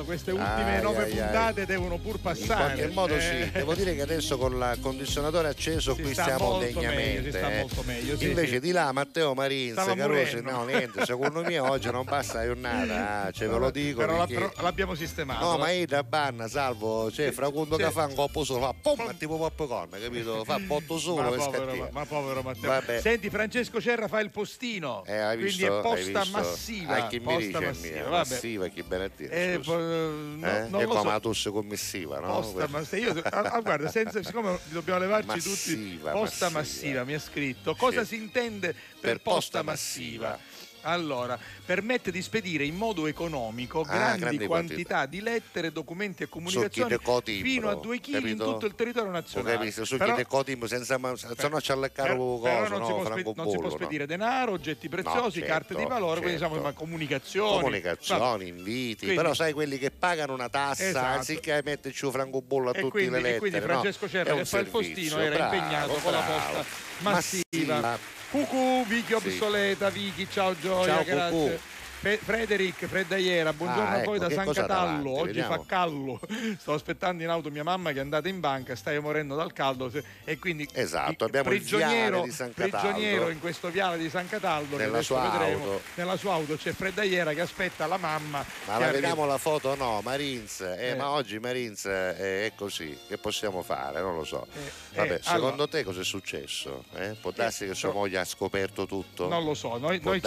eh. 0.00 0.02
resto 0.02 0.04
queste 0.04 0.30
ultime 0.30 0.76
Ai, 0.76 0.82
nove 0.82 1.04
ai, 1.04 1.10
ai. 1.12 1.16
puntate 1.18 1.66
devono 1.66 1.98
pur 1.98 2.14
In 2.16 2.20
passare. 2.20 2.74
qualche 2.74 2.86
modo 2.88 3.14
Eh, 3.14 3.20
sì, 3.20 3.50
devo 3.52 3.74
dire 3.74 3.94
che 3.94 4.02
adesso 4.02 4.38
con 4.38 4.52
il 4.52 4.78
condizionatore 4.80 5.48
acceso 5.48 5.94
Si 5.94 6.02
qui 6.02 6.12
stiamo 6.12 6.58
degnamente. 6.58 6.94
meglio, 6.94 7.22
si 7.30 7.30
sta 7.38 7.50
eh. 7.52 7.58
molto 7.58 7.82
meglio, 7.86 8.16
sì, 8.16 8.28
Invece 8.28 8.52
sì. 8.54 8.60
di 8.60 8.70
là 8.72 8.92
Matteo 8.92 9.34
Carusi, 9.34 10.34
morendo. 10.36 10.50
no 10.50 10.64
niente, 10.64 11.04
secondo 11.04 11.42
me 11.42 11.58
oggi 11.58 11.90
non 11.90 12.04
basta 12.04 12.38
la 12.38 12.44
giornata, 12.44 13.30
cioè 13.32 13.48
ve 13.48 13.58
lo 13.58 13.70
dico. 13.70 14.00
Però, 14.00 14.26
perché- 14.26 14.62
l'abbiamo 14.62 14.94
sistemato. 14.94 15.44
No, 15.44 15.58
ma 15.58 15.70
io 15.70 15.86
da 15.86 16.02
banna, 16.02 16.48
salvo, 16.48 17.10
cioè, 17.10 17.30
fra 17.32 17.50
quando 17.50 17.76
che 17.76 17.90
fa 17.90 18.06
un 18.06 18.14
coppo 18.14 18.44
solo, 18.44 18.60
fa 18.60 18.74
pum, 18.80 19.16
tipo 19.16 19.36
popcorn, 19.36 19.90
capito? 20.00 20.44
Fa 20.44 20.58
botto 20.58 20.98
solo 20.98 21.30
ma 21.30 21.36
povero, 21.36 21.74
ma, 21.74 21.88
ma 21.90 22.04
povero 22.04 22.42
Matteo. 22.42 22.70
Vabbè. 22.70 23.00
Senti, 23.00 23.30
Francesco 23.30 23.80
Cerra 23.80 24.08
fa 24.08 24.20
il 24.20 24.30
postino. 24.30 25.04
Eh, 25.04 25.20
quindi 25.34 25.44
visto? 25.44 25.78
è 25.78 25.82
posta 25.82 26.20
visto? 26.20 26.38
massiva. 26.38 26.94
Ah, 26.96 27.06
chi 27.08 27.18
mi 27.18 27.24
posta 27.24 27.40
dice 27.40 27.60
massiva. 27.60 28.00
mia, 28.00 28.08
massiva, 28.08 28.68
chi 28.68 28.82
bene 28.82 29.04
a 29.04 29.10
dire, 29.16 29.32
Eh, 29.54 29.60
no, 29.82 30.46
Eh? 30.46 30.68
non 30.68 30.80
è 30.80 30.84
come 30.84 31.00
so. 31.00 31.08
la 31.08 31.20
tosse 31.20 31.50
commissiva, 31.50 32.20
no? 32.20 32.40
Posta 32.40 32.66
massiva. 32.68 33.12
Io, 33.12 33.22
ah, 33.22 33.40
ah, 33.40 33.60
guarda, 33.60 33.90
senza, 33.90 34.22
siccome 34.22 34.58
dobbiamo 34.70 35.00
levarci 35.00 35.28
tutti. 35.40 35.48
Massiva, 35.76 36.10
Posta 36.12 36.48
massiva. 36.50 36.50
massiva, 36.50 37.04
mi 37.04 37.14
ha 37.14 37.20
scritto. 37.20 37.74
Cosa 37.74 38.00
Sì. 38.04 38.14
si 38.16 38.22
intende 38.22 38.72
per, 38.72 39.00
Per 39.00 39.20
posta 39.20 39.32
posta 39.34 39.62
massiva? 39.62 40.28
massiva. 40.28 40.51
Allora, 40.82 41.38
permette 41.64 42.10
di 42.10 42.20
spedire 42.22 42.64
in 42.64 42.74
modo 42.74 43.06
economico 43.06 43.80
Ah, 43.82 43.94
grandi, 43.94 44.20
grandi 44.20 44.46
quantità 44.46 45.06
di 45.06 45.20
lettere, 45.20 45.70
documenti 45.72 46.24
e 46.24 46.28
comunicazioni 46.28 46.96
cotimbro, 47.00 47.48
fino 47.50 47.68
a 47.68 47.74
2 47.74 48.00
kg 48.00 48.26
in 48.26 48.36
tutto 48.36 48.66
il 48.66 48.74
territorio 48.74 49.10
nazionale. 49.10 49.70
su 49.70 49.96
Però- 49.96 50.12
chi 50.12 50.18
ne 50.18 50.26
cotim 50.26 50.64
senza 50.66 50.98
ma- 50.98 51.14
se 51.16 51.48
no 51.48 51.56
c'è 51.58 51.76
le 51.76 51.92
caro 51.92 52.38
però 52.42 52.68
non, 52.68 52.78
no? 52.80 52.86
si 52.86 52.92
spe- 52.92 53.08
non 53.08 53.16
si 53.16 53.22
può 53.22 53.32
bollo, 53.32 53.60
no? 53.62 53.70
spedire 53.70 54.06
denaro, 54.06 54.52
oggetti 54.52 54.88
preziosi, 54.88 55.38
certo, 55.38 55.52
carte 55.52 55.74
di 55.76 55.84
valore, 55.84 56.20
quindi 56.20 56.38
certo. 56.38 56.54
diciamo 56.54 56.68
ma 56.68 56.72
comunicazioni. 56.74 57.56
comunicazioni, 57.58 58.48
inviti, 58.48 58.96
Quindi- 59.04 59.16
però 59.16 59.34
sai 59.34 59.52
quelli 59.52 59.78
che 59.78 59.90
pagano 59.90 60.32
una 60.34 60.48
tassa 60.48 60.84
Esatto. 60.88 61.16
anziché 61.18 61.60
metterci 61.64 62.04
un 62.04 62.10
francobollo 62.12 62.70
a 62.70 62.72
E 62.72 62.80
tutte 62.80 62.90
quindi, 62.90 63.10
le 63.10 63.16
lettere. 63.20 63.36
e 63.36 63.38
quindi? 63.38 63.60
Francesco 63.60 64.08
Cerra 64.08 64.34
che 64.34 64.44
fa 64.44 64.58
il 64.58 64.66
postino 64.66 65.18
era 65.18 65.34
bravo, 65.36 65.54
impegnato 65.54 65.92
con 65.94 66.12
la 66.12 66.20
posta 66.20 66.64
massiva. 66.98 67.98
Cucù, 68.32 68.84
Vicky 68.86 69.08
Sì. 69.08 69.12
obsoleta, 69.14 69.90
Vicky, 69.90 70.26
ciao 70.30 70.58
Gioia, 70.58 70.94
Ciao, 70.94 71.04
grazie. 71.04 71.50
Cucù. 71.50 71.60
Fe- 72.02 72.16
Frederic 72.16 72.84
Freddaiera, 72.86 73.52
buongiorno 73.52 73.88
Ah, 73.88 73.92
a 74.00 74.02
voi 74.02 74.16
ecco, 74.16 74.26
da 74.26 74.30
San 74.34 74.46
Catallo. 74.52 74.66
davanti? 74.66 75.08
Oggi 75.08 75.26
Vediamo. 75.26 75.54
fa 75.54 75.62
callo. 75.64 76.20
Sto 76.58 76.72
aspettando 76.72 77.22
in 77.22 77.28
auto 77.28 77.48
mia 77.48 77.62
mamma 77.62 77.92
che 77.92 77.98
è 77.98 78.00
andata 78.00 78.26
in 78.28 78.40
banca, 78.40 78.74
stai 78.74 78.98
morendo 78.98 79.36
dal 79.36 79.52
caldo 79.52 79.88
e 80.24 80.36
quindi 80.36 80.68
Esatto, 80.72 81.24
abbiamo 81.26 81.52
il 81.52 81.58
prigioniero, 81.58 82.10
viale 82.16 82.24
di 82.24 82.30
San 82.32 82.52
Cataldo. 82.54 82.88
prigioniero 82.88 83.28
in 83.28 83.38
questo 83.38 83.68
viale 83.70 83.98
di 83.98 84.10
San 84.10 84.28
Cataldo 84.28 84.76
che 84.78 84.82
Nella 84.84 85.00
sua 85.02 85.20
vedremo. 85.30 85.62
auto. 85.64 85.82
Nella 85.94 86.16
sua 86.16 86.32
auto 86.32 86.56
c'è 86.56 86.72
Freddaiera 86.72 87.34
che 87.34 87.40
aspetta 87.42 87.86
la 87.86 87.98
mamma. 87.98 88.44
Ma 88.66 88.78
la 88.78 88.90
vediamo 88.90 89.24
la 89.24 89.38
foto? 89.38 89.76
No, 89.76 90.00
Marines. 90.02 90.60
Eh, 90.60 90.88
Eh. 90.88 90.94
Ma 90.96 91.10
oggi 91.10 91.38
Marines 91.38 91.84
eh, 91.84 92.46
è 92.46 92.52
così. 92.56 92.98
Che 93.06 93.16
possiamo 93.18 93.62
fare? 93.62 94.00
Non 94.00 94.16
lo 94.16 94.24
so. 94.24 94.44
Eh, 94.52 94.96
Vabbè, 94.96 95.12
eh, 95.14 95.20
secondo 95.22 95.46
allora, 95.50 95.66
te 95.68 95.84
cosa 95.84 96.00
è 96.00 96.04
successo? 96.04 96.82
Eh? 96.96 97.14
Può 97.20 97.30
darsi 97.30 97.64
che 97.64 97.74
sua 97.74 97.90
no. 97.90 97.94
moglie 97.94 98.18
ha 98.18 98.24
scoperto 98.24 98.86
tutto? 98.86 99.28
non 99.28 99.44
lo 99.44 99.54
so, 99.54 99.78
noi, 99.78 100.00
noi- 100.02 100.20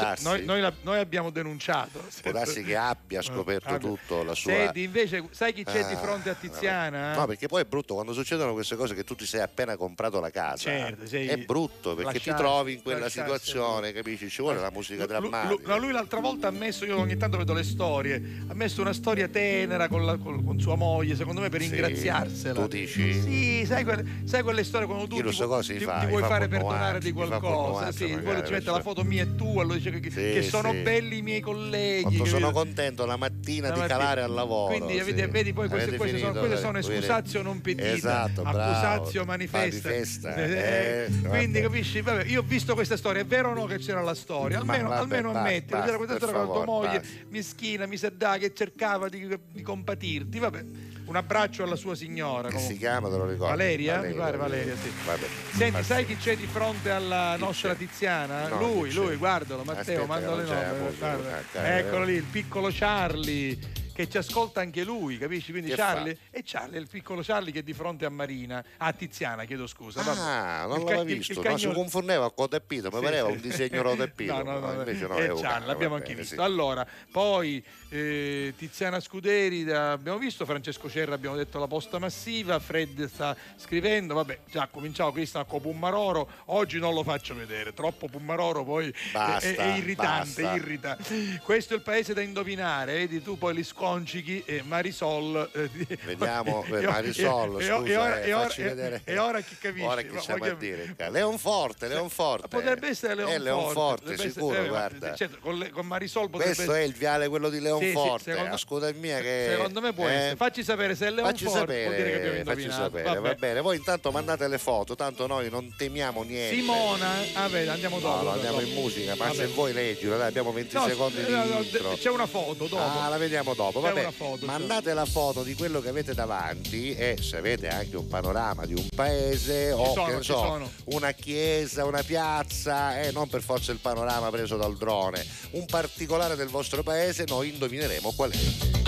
noi- 0.46 0.72
noi 0.84 1.00
abbiamo 1.00 1.32
denunciato. 1.32 1.64
Può 2.22 2.32
darsi 2.32 2.64
che 2.64 2.76
abbia 2.76 3.22
scoperto 3.22 3.70
Vabbè. 3.70 3.80
tutto 3.84 4.24
la 4.24 4.34
sua. 4.36 4.52
Senti, 4.52 4.84
invece, 4.84 5.28
sai 5.32 5.54
chi 5.54 5.64
c'è 5.64 5.86
di 5.88 5.94
Ah, 5.94 5.98
fronte 5.98 6.30
a 6.30 6.34
Tiziana? 6.36 7.16
No, 7.16 7.26
perché 7.26 7.48
poi 7.48 7.62
è 7.62 7.66
brutto 7.66 7.94
quando 7.96 8.14
succedono 8.14 8.54
queste 8.54 8.76
cose 8.76 8.94
che 8.94 9.04
tu 9.04 9.16
ti 9.16 9.26
sei 9.26 9.42
appena 9.42 9.76
comprato 9.78 10.20
la 10.20 10.30
casa. 10.30 10.58
Certo, 10.70 11.08
sei- 11.08 11.28
È 11.28 11.38
brutto 11.38 11.96
perché 11.96 12.14
lasciarsi- 12.14 12.30
ti 12.30 12.36
trovi 12.36 12.74
in 12.74 12.82
quella 12.82 13.10
situazione, 13.10 13.92
capisci? 13.92 14.30
Ci 14.30 14.42
vuole 14.42 14.60
la 14.60 14.72
musica 14.72 15.06
drammatica. 15.06 15.68
no, 15.74 15.78
lui 15.80 15.92
l'altra 15.92 16.20
volta 16.20 16.48
ha 16.48 16.52
messo, 16.52 16.86
io 16.86 16.98
ogni 16.98 17.18
tanto 17.18 17.38
vedo 17.38 17.54
le 17.54 17.64
storie, 17.64 18.22
ha 18.48 18.54
messo 18.54 18.82
una 18.82 18.94
storia 18.94 19.28
tenera 19.28 19.88
con, 19.88 20.06
la- 20.06 20.18
con- 20.18 20.44
con 20.44 20.60
sua 20.60 20.76
moglie, 20.76 21.16
secondo 21.16 21.42
me 21.42 21.50
per 21.50 21.62
Sì, 21.62 21.70
ringraziarsela. 21.70 22.62
tu 22.62 22.68
dici? 22.68 23.14
Sì, 23.22 23.66
sai 23.66 23.84
quelle, 23.84 24.04
sai 24.26 24.44
quelle 24.44 24.64
storie 24.64 24.88
quando 24.88 25.08
tu 25.08 25.22
ti, 25.22 25.32
so 25.34 25.48
cosa 25.48 25.74
ti- 25.74 25.80
fa, 25.80 26.00
ti 26.00 26.08
vuoi 26.08 26.22
fa 26.22 26.28
fare 26.28 26.48
perdonare 26.48 27.00
di 27.00 27.10
fa 27.12 27.16
qualcosa, 27.28 27.86
anche 27.86 27.98
sì, 27.98 28.18
poi 28.18 28.46
ci 28.46 28.52
mette 28.52 28.72
la 28.72 28.82
foto 28.82 29.04
mia 29.04 29.24
e 29.24 29.36
tua, 29.36 29.64
lo 29.64 29.74
dice 29.74 29.92
che, 30.00 30.10
Sì, 30.10 30.16
che 30.16 30.42
sono 30.44 30.72
sì. 30.72 30.82
belli 30.82 31.18
i 31.18 31.22
miei 31.22 31.42
colleghi. 31.56 32.02
Quando 32.04 32.26
sono 32.26 32.52
contento 32.52 33.06
la 33.06 33.16
mattina 33.18 33.68
La 33.70 33.74
di 33.74 33.80
mattina. 33.82 33.98
calare 34.00 34.22
al 34.22 34.32
lavoro. 34.32 34.76
Quindi 34.78 34.98
sì. 35.00 35.12
vedi, 35.12 35.26
vedi 35.32 35.54
poi 35.54 35.68
queste, 35.70 35.96
queste 35.98 36.18
sono, 36.20 36.32
queste 36.40 36.58
sono 36.58 36.72
vedete? 36.74 36.94
excusatio 36.94 37.42
non 37.42 37.62
pedita, 37.62 37.92
Esatto, 37.94 38.42
bravo. 38.42 38.60
accusatio 38.60 39.26
manifesta. 39.26 39.90
Manifesta, 39.90 40.36
Eh, 40.36 41.08
eh, 41.08 41.28
quindi 41.28 41.62
capisci? 41.62 42.02
Vabbè, 42.02 42.26
io 42.26 42.42
ho 42.42 42.44
visto 42.44 42.74
questa 42.74 42.98
storia, 42.98 43.22
è 43.22 43.26
vero 43.26 43.52
o 43.52 43.54
no 43.54 43.66
che 43.66 43.78
c'era 43.78 44.02
la 44.02 44.16
storia? 44.16 44.60
Almeno, 44.60 44.90
vabbè, 44.90 45.02
almeno 45.02 45.32
basta, 45.32 45.48
ammettilo, 45.48 45.82
c'era 45.82 45.98
questa 45.98 46.16
storia 46.18 46.36
con 46.36 46.46
tua 46.54 46.66
moglie, 46.66 47.00
basta. 47.00 47.14
mischina, 47.30 47.86
miserda, 47.86 48.38
che 48.38 48.54
cercava 48.54 49.10
di, 49.10 49.28
di 49.52 49.62
compatirti. 49.62 50.40
Vabbè, 50.40 50.64
un 51.06 51.16
abbraccio 51.16 51.64
alla 51.64 51.76
sua 51.76 51.96
signora. 51.96 52.50
Che 52.50 52.60
si 52.60 52.78
chiama, 52.78 53.10
te 53.10 53.18
lo 53.18 53.26
ricordo? 53.26 53.56
Valeria? 53.56 54.02
Mi 54.02 54.14
pare 54.14 54.38
Valeria, 54.38 54.76
sì. 54.76 54.92
Vabbè. 55.06 55.26
Senti, 55.52 55.72
Ma- 55.72 55.84
sai 55.84 56.06
chi 56.06 56.18
c'è 56.18 56.36
di 56.36 56.48
fronte 56.48 56.90
alla 56.90 57.36
nostra? 57.38 57.76
Tiziana? 57.76 58.48
No, 58.48 58.58
lui, 58.60 58.94
lui, 58.94 59.16
guardalo, 59.16 59.64
Matteo, 59.64 60.04
Aspetta, 60.04 60.06
manda 60.06 60.30
che 60.30 60.36
le. 60.36 60.56
Ah, 60.56 60.94
cavolo. 61.00 61.30
Eccolo 61.54 62.04
lì, 62.06 62.14
il 62.14 62.24
piccolo 62.24 62.70
Charlie 62.72 63.58
che 63.96 64.10
ci 64.10 64.18
ascolta 64.18 64.60
anche 64.60 64.84
lui, 64.84 65.18
capisci? 65.18 65.52
Quindi 65.52 65.70
Che 65.70 65.76
Charlie 65.78 66.18
e 66.30 66.44
Charlie 66.46 66.80
il 66.80 66.88
piccolo 66.90 67.22
Charlie 67.24 67.54
che 67.54 67.60
è 67.60 67.64
di 67.64 67.72
fronte 67.74 68.04
a 68.04 68.10
Marina, 68.10 68.62
a 68.78 68.92
Tiziana, 68.92 69.46
chiedo 69.46 69.68
scusa. 69.68 70.02
Ah, 70.02 70.66
non 70.68 70.84
ca- 70.84 70.96
il- 71.00 71.06
visto, 71.06 71.40
il 71.42 71.48
no, 71.50 71.58
si 71.58 71.72
confondeva 71.72 72.30
con 72.32 72.50
Tepito, 72.50 72.90
mi 72.92 72.98
Sì, 72.98 73.04
pareva 73.04 73.30
un 73.30 73.40
disegno 73.40 73.82
rotepito. 73.84 74.34
No, 74.36 74.44
no, 74.44 74.60
no, 74.60 74.72
no. 74.74 74.80
invece 74.80 75.08
no, 75.08 75.16
è 75.16 75.24
è 75.24 75.28
Gian, 75.34 75.42
cane, 75.42 75.66
l'abbiamo 75.68 75.96
anche 75.96 76.08
bene, 76.10 76.20
visto. 76.20 76.36
sì. 76.36 76.42
Allora, 76.42 76.86
poi 77.10 77.64
eh, 77.90 78.54
Tiziana 78.58 79.00
Scuderi, 79.00 79.70
abbiamo 79.72 80.18
visto, 80.18 80.44
Francesco 80.46 80.90
Cerra, 80.90 81.16
abbiamo 81.16 81.38
detto 81.38 81.58
la 81.60 81.68
posta 81.68 81.98
massiva, 81.98 82.60
Fred 82.60 83.06
sta 83.08 83.34
scrivendo, 83.56 84.14
vabbè, 84.16 84.40
già 84.52 84.68
cominciamo 84.68 85.14
Cristian 85.14 85.46
con 85.46 85.62
Pummaroro, 85.62 86.30
oggi 86.48 86.80
non 86.80 86.94
lo 86.94 87.04
faccio 87.04 87.34
vedere, 87.34 87.74
troppo 87.74 88.08
Pummaroro 88.10 88.64
poi 88.66 88.90
è- 88.90 88.94
Basta, 89.14 89.48
è, 89.48 89.56
è 89.56 89.78
irritante, 89.78 90.42
basta. 90.42 90.56
irrita. 90.58 90.98
Questo 91.44 91.74
è 91.74 91.78
il 91.78 91.82
paese 91.84 92.14
da 92.14 92.22
indovinare, 92.22 92.94
vedi 92.94 93.22
tu 93.22 93.38
poi 93.38 93.54
li 93.54 93.64
sconcichi 93.86 94.42
e 94.46 94.62
Marisol... 94.64 95.50
eh, 95.54 95.70
di- 95.72 95.88
Vediamo, 96.06 96.64
eh, 96.72 96.82
Marisol, 96.82 97.62
e- 97.62 97.66
e- 97.66 97.68
scusa, 97.68 97.86
e 97.86 97.96
ora- 97.98 98.22
eh, 98.22 98.32
facci 98.32 98.62
vedere. 98.64 99.02
e 99.04 99.18
ora 99.18 99.40
chi 99.42 99.56
capisce? 99.60 99.86
Ora 99.88 100.02
chi 100.02 100.10
ma 100.40 100.48
a 100.48 100.54
dire? 100.56 100.96
Leonforte, 101.10 101.88
Leonforte. 101.88 102.48
Potrebbe 102.48 102.88
essere 102.88 103.14
Eh, 103.14 103.16
Leonforte. 103.38 103.44
Leonforte, 103.44 104.02
potrebbe 104.02 104.14
essere- 104.24 104.32
sicuro, 104.34 104.64
eh, 104.64 104.68
guarda. 104.68 105.16
certo, 105.16 105.38
con, 105.40 105.70
con 105.72 105.86
Marisol 105.86 106.30
potrebbe 106.30 106.54
Questo 106.56 106.74
è 106.74 106.82
il 106.82 106.94
viale 106.94 107.28
quello 107.28 107.50
di 107.50 107.60
Leonforte. 107.60 108.24
Sì, 108.24 108.32
sì, 108.32 108.36
secondo- 108.38 108.58
Scusa 108.58 108.92
mia 108.94 109.20
che 109.20 109.48
Secondo 109.52 109.82
me 109.82 109.94
può 109.94 110.08
eh, 110.08 110.14
essere. 110.14 110.36
Facci 110.36 110.64
sapere 110.64 110.96
se 110.96 111.08
è 111.08 111.14
Facci 111.14 111.44
Leonforte, 111.44 111.86
abbiamo 111.86 111.90
sapere, 111.92 112.44
facci 112.44 112.72
sapere, 112.72 113.20
va 113.20 113.34
bene. 113.36 113.62
Voi 113.62 113.76
intanto 113.78 114.12
mandate 114.12 114.48
le 114.48 114.58
foto, 114.58 114.96
tanto 114.96 115.28
noi 115.28 115.50
non 115.50 115.74
temiamo 115.78 116.24
niente. 116.24 116.56
Simona, 116.56 117.10
ah, 117.34 117.44
andiamo 117.44 118.00
dopo. 118.00 118.16
No, 118.16 118.22
no, 118.24 118.30
andiamo 118.32 118.60
dopo. 118.60 118.68
in 118.70 118.74
musica, 118.74 119.16
ma 119.16 119.26
Vabbè. 119.26 119.36
se 119.36 119.46
vuoi 119.48 119.74
leggilo, 119.74 120.18
dai, 120.18 120.28
abbiamo 120.28 120.52
20 120.52 120.74
No, 120.76 120.88
secondi 120.88 121.20
eh, 121.20 121.26
di 121.26 121.32
no, 121.32 121.44
intro. 121.62 121.94
C'è 121.94 122.10
una 122.10 122.26
foto 122.26 122.66
dopo. 122.68 122.78
Ah, 122.82 123.08
la 123.10 123.18
vediamo 123.18 123.54
dopo. 123.54 123.75
C'è 123.76 123.82
Vabbè, 123.82 124.00
una 124.00 124.12
foto, 124.12 124.46
mandate 124.46 124.94
la 124.94 125.06
foto. 125.06 125.44
di 125.44 125.54
quello 125.54 125.82
che 125.82 125.90
avete 125.90 126.14
davanti 126.14 126.96
e 126.96 127.18
se 127.20 127.36
avete 127.38 127.68
anche 127.68 127.98
un 127.98 128.08
panorama 128.08 128.66
di 128.66 128.74
un 128.74 128.88
paese 128.96 129.74
o 129.74 129.92
sono, 129.94 130.06
che 130.06 130.14
ne 130.14 130.22
ci 130.22 130.32
so, 130.32 130.70
una 130.86 131.12
chiesa, 131.12 131.84
una 131.84 132.02
piazza, 132.02 133.02
e 133.02 133.12
non 133.12 133.28
per 133.28 133.42
forza 133.42 133.74
il 133.74 133.80
panorama 133.80 134.30
preso 134.30 134.56
dal 134.56 134.78
drone, 134.78 135.26
un 135.52 135.66
particolare 135.66 136.36
del 136.38 136.48
vostro 136.48 136.84
paese, 136.84 137.26
noi 137.28 137.50
indovineremo 137.50 138.14
qual 138.16 138.32
è. 138.32 138.84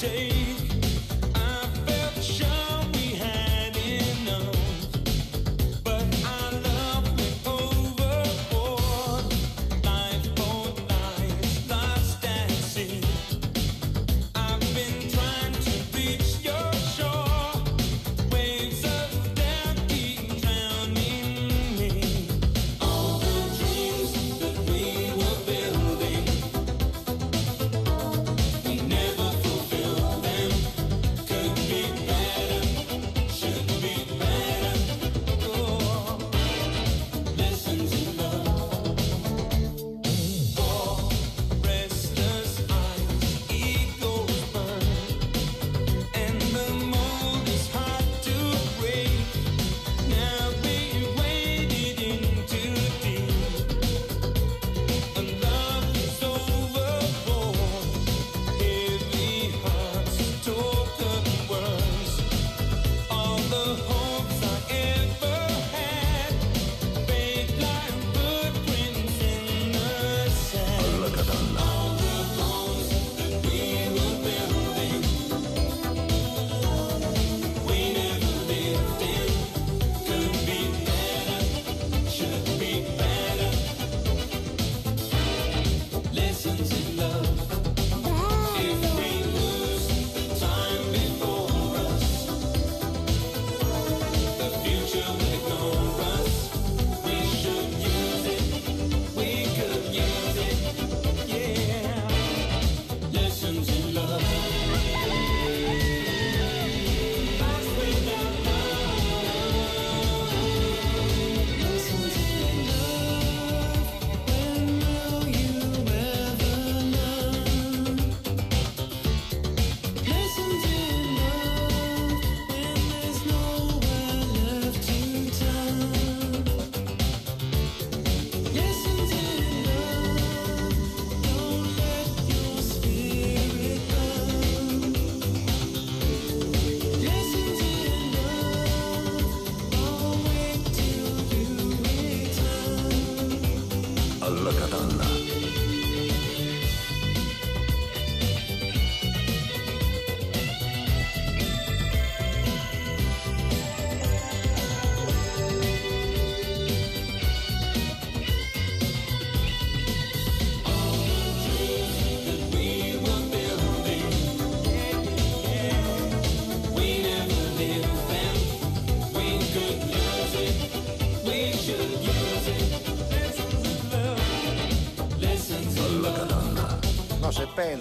I'm 0.00 0.37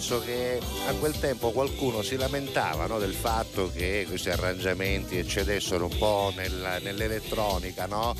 se 0.07 0.15
penso 0.15 0.21
che 0.21 0.59
a 0.87 0.93
quel 0.93 1.19
tempo 1.19 1.51
qualcuno 1.51 2.01
si 2.01 2.15
lamentava 2.15 2.85
no, 2.87 2.97
del 2.97 3.13
fatto 3.13 3.69
che 3.75 4.05
questi 4.07 4.29
arrangiamenti 4.29 5.17
eccedessero 5.17 5.85
un 5.85 5.97
po' 5.97 6.31
nel- 6.35 6.79
nell'elettronica, 6.81 7.85
no? 7.87 8.15